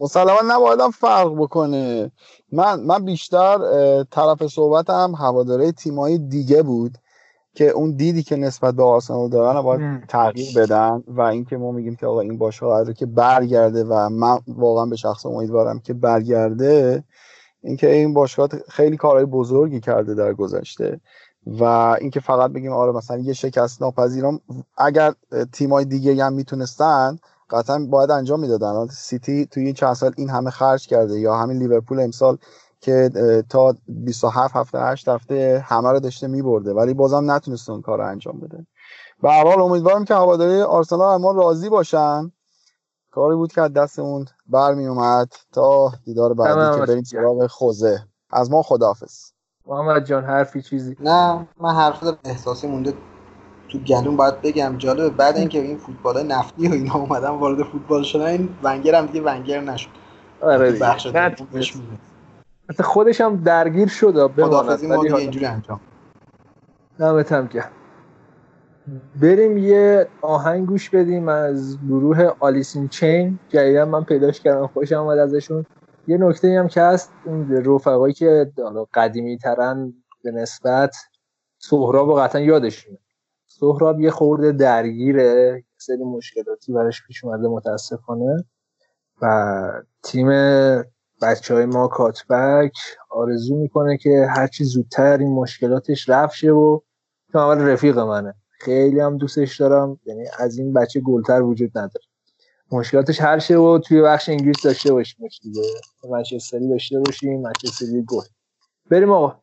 مسلما 0.00 0.38
نباید 0.48 0.80
فرق 0.90 1.34
بکنه. 1.34 2.10
من 2.52 2.80
من 2.80 3.04
بیشتر 3.04 3.58
طرف 4.10 4.46
صحبتم 4.46 5.14
هواداره 5.14 5.72
تیمایی 5.72 6.18
دیگه 6.18 6.62
بود 6.62 6.98
که 7.54 7.68
اون 7.68 7.96
دیدی 7.96 8.22
که 8.22 8.36
نسبت 8.36 8.74
به 8.74 8.82
آرسنال 8.82 9.28
دارن 9.28 9.62
باید 9.62 10.06
تغییر 10.06 10.58
بدن 10.58 11.02
و 11.06 11.20
اینکه 11.20 11.56
ما 11.56 11.72
میگیم 11.72 11.96
که 11.96 12.06
آقا 12.06 12.20
این 12.20 12.38
باشگاه 12.38 12.92
که 12.92 13.06
برگرده 13.06 13.84
و 13.84 14.08
من 14.08 14.38
واقعا 14.48 14.86
به 14.86 14.96
شخص 14.96 15.26
امیدوارم 15.26 15.78
که 15.78 15.94
برگرده 15.94 17.04
اینکه 17.62 17.90
این 17.90 18.14
باشگاه 18.14 18.48
خیلی 18.68 18.96
کارهای 18.96 19.24
بزرگی 19.24 19.80
کرده 19.80 20.14
در 20.14 20.32
گذشته 20.32 21.00
و 21.46 21.64
اینکه 22.00 22.20
فقط 22.20 22.50
بگیم 22.50 22.72
آره 22.72 22.92
مثلا 22.92 23.18
یه 23.18 23.32
شکست 23.32 23.82
ناپذیرم 23.82 24.40
اگر 24.78 25.14
تیمای 25.52 25.84
دیگه 25.84 26.24
هم 26.24 26.32
می‌تونستن 26.32 27.18
قطعا 27.52 27.86
باید 27.90 28.10
انجام 28.10 28.40
می‌دادن. 28.40 28.86
سیتی 28.86 29.46
توی 29.46 29.64
این 29.64 29.74
چند 29.74 29.94
سال 29.94 30.12
این 30.16 30.30
همه 30.30 30.50
خرج 30.50 30.86
کرده 30.86 31.20
یا 31.20 31.36
همین 31.36 31.58
لیورپول 31.58 32.00
امسال 32.00 32.38
که 32.80 33.10
تا 33.48 33.74
27 33.88 34.56
هفته 34.56 34.78
8 34.78 35.08
هفته 35.08 35.64
همه 35.66 35.90
رو 35.90 36.00
داشته 36.00 36.26
میبرده 36.26 36.72
ولی 36.72 36.94
بازم 36.94 37.30
نتونست 37.30 37.70
اون 37.70 37.82
کار 37.82 37.98
رو 37.98 38.08
انجام 38.08 38.40
بده. 38.40 38.66
به 39.22 39.30
هر 39.30 39.44
حال 39.44 39.60
امیدوارم 39.60 40.04
که 40.04 40.14
هواداری 40.14 40.60
آرسنال 40.62 41.20
ما 41.20 41.32
راضی 41.32 41.68
باشن. 41.68 42.32
کاری 43.10 43.36
بود 43.36 43.52
که 43.52 43.60
از 43.60 43.72
دستمون 43.72 44.26
برمی 44.46 44.86
اومد 44.86 45.32
تا 45.52 45.92
دیدار 46.04 46.34
بعدی 46.34 46.80
که 46.80 46.86
بریم 46.86 47.02
سراغ 47.02 47.46
خوزه. 47.46 48.06
از 48.30 48.50
ما 48.50 48.62
خداحافظ. 48.62 49.14
محمد 49.66 50.04
جان 50.04 50.24
حرفی 50.24 50.62
چیزی؟ 50.62 50.96
نه 51.00 51.46
من 51.60 51.74
حرف 51.74 52.04
احساسی 52.24 52.66
مونده 52.66 52.94
تو 53.72 53.78
گلون 53.78 54.16
باید 54.16 54.40
بگم 54.40 54.74
جالبه 54.78 55.10
بعد 55.10 55.36
اینکه 55.36 55.60
این 55.60 55.76
فوتبال 55.76 56.26
نفتی 56.26 56.68
و 56.68 56.72
اینا 56.72 56.94
اومدن 56.94 57.28
وارد 57.28 57.62
فوتبال 57.62 58.02
شدن 58.02 58.26
این 58.26 58.48
ونگر 58.62 58.94
هم 58.94 59.06
دیگه 59.06 59.20
ونگر 59.20 59.60
نشد. 59.60 59.88
آره 60.40 60.72
بخش 60.72 61.06
خودش 62.80 63.20
هم 63.20 63.36
درگیر 63.36 63.88
شد 63.88 64.30
خدافزی 64.42 64.86
ما 64.86 65.02
دیگه 65.02 65.14
اینجوری 65.14 65.46
انجام 65.46 65.80
نمتم 67.00 67.46
که 67.46 67.64
بریم 69.20 69.58
یه 69.58 70.08
آهنگ 70.22 70.66
گوش 70.66 70.90
بدیم 70.90 71.28
از 71.28 71.78
گروه 71.88 72.30
آلیسین 72.40 72.88
چین 72.88 73.38
جدیدا 73.48 73.84
من 73.84 74.04
پیداش 74.04 74.40
کردم 74.40 74.66
خوشم 74.66 74.96
آمد 74.96 75.18
ازشون. 75.18 75.66
یه 76.06 76.16
نکته 76.16 76.58
هم 76.58 76.68
که 76.68 76.82
هست 76.82 77.12
اون 77.24 77.64
رفقایی 77.66 78.14
که 78.14 78.52
قدیمی 78.94 79.38
ترن 79.38 79.94
به 80.24 80.30
نسبت 80.30 80.96
سهراب 81.58 82.20
قطعا 82.20 82.40
یادشونه. 82.40 82.98
سهراب 83.62 84.00
یه 84.00 84.10
خورده 84.10 84.52
درگیره 84.52 85.64
سری 85.76 86.04
مشکلاتی 86.04 86.72
براش 86.72 87.02
پیش 87.06 87.24
اومده 87.24 87.48
متاسفانه. 87.48 88.44
و 89.22 89.82
تیم 90.02 90.28
بچه 91.22 91.54
های 91.54 91.66
ما 91.66 91.88
کاتبک 91.88 92.72
آرزو 93.10 93.56
می‌کنه 93.56 93.96
که 93.96 94.26
هرچی 94.30 94.64
زودتر 94.64 95.18
این 95.18 95.32
مشکلاتش 95.32 96.08
رفت 96.08 96.34
شه 96.34 96.50
و 96.50 96.80
چون 97.32 97.40
اول 97.40 97.58
رفیق 97.58 97.98
منه. 97.98 98.34
خیلی 98.50 99.00
هم 99.00 99.16
دوستش 99.16 99.60
دارم 99.60 100.00
یعنی 100.06 100.24
از 100.38 100.58
این 100.58 100.72
بچه 100.72 101.00
گلتر 101.00 101.42
وجود 101.42 101.70
نداره. 101.78 102.06
مشکلاتش 102.72 103.20
هر 103.20 103.38
شه 103.38 103.56
و 103.56 103.78
توی 103.78 104.02
بخش 104.02 104.28
انگلیس 104.28 104.62
داشته 104.64 104.92
باشیم 104.92 105.28
دیگه. 105.42 105.62
داشته 106.70 107.00
باشیم 107.00 107.40
منچستری 107.40 108.04
گل. 108.06 108.24
بریم 108.90 109.10
آقا. 109.10 109.41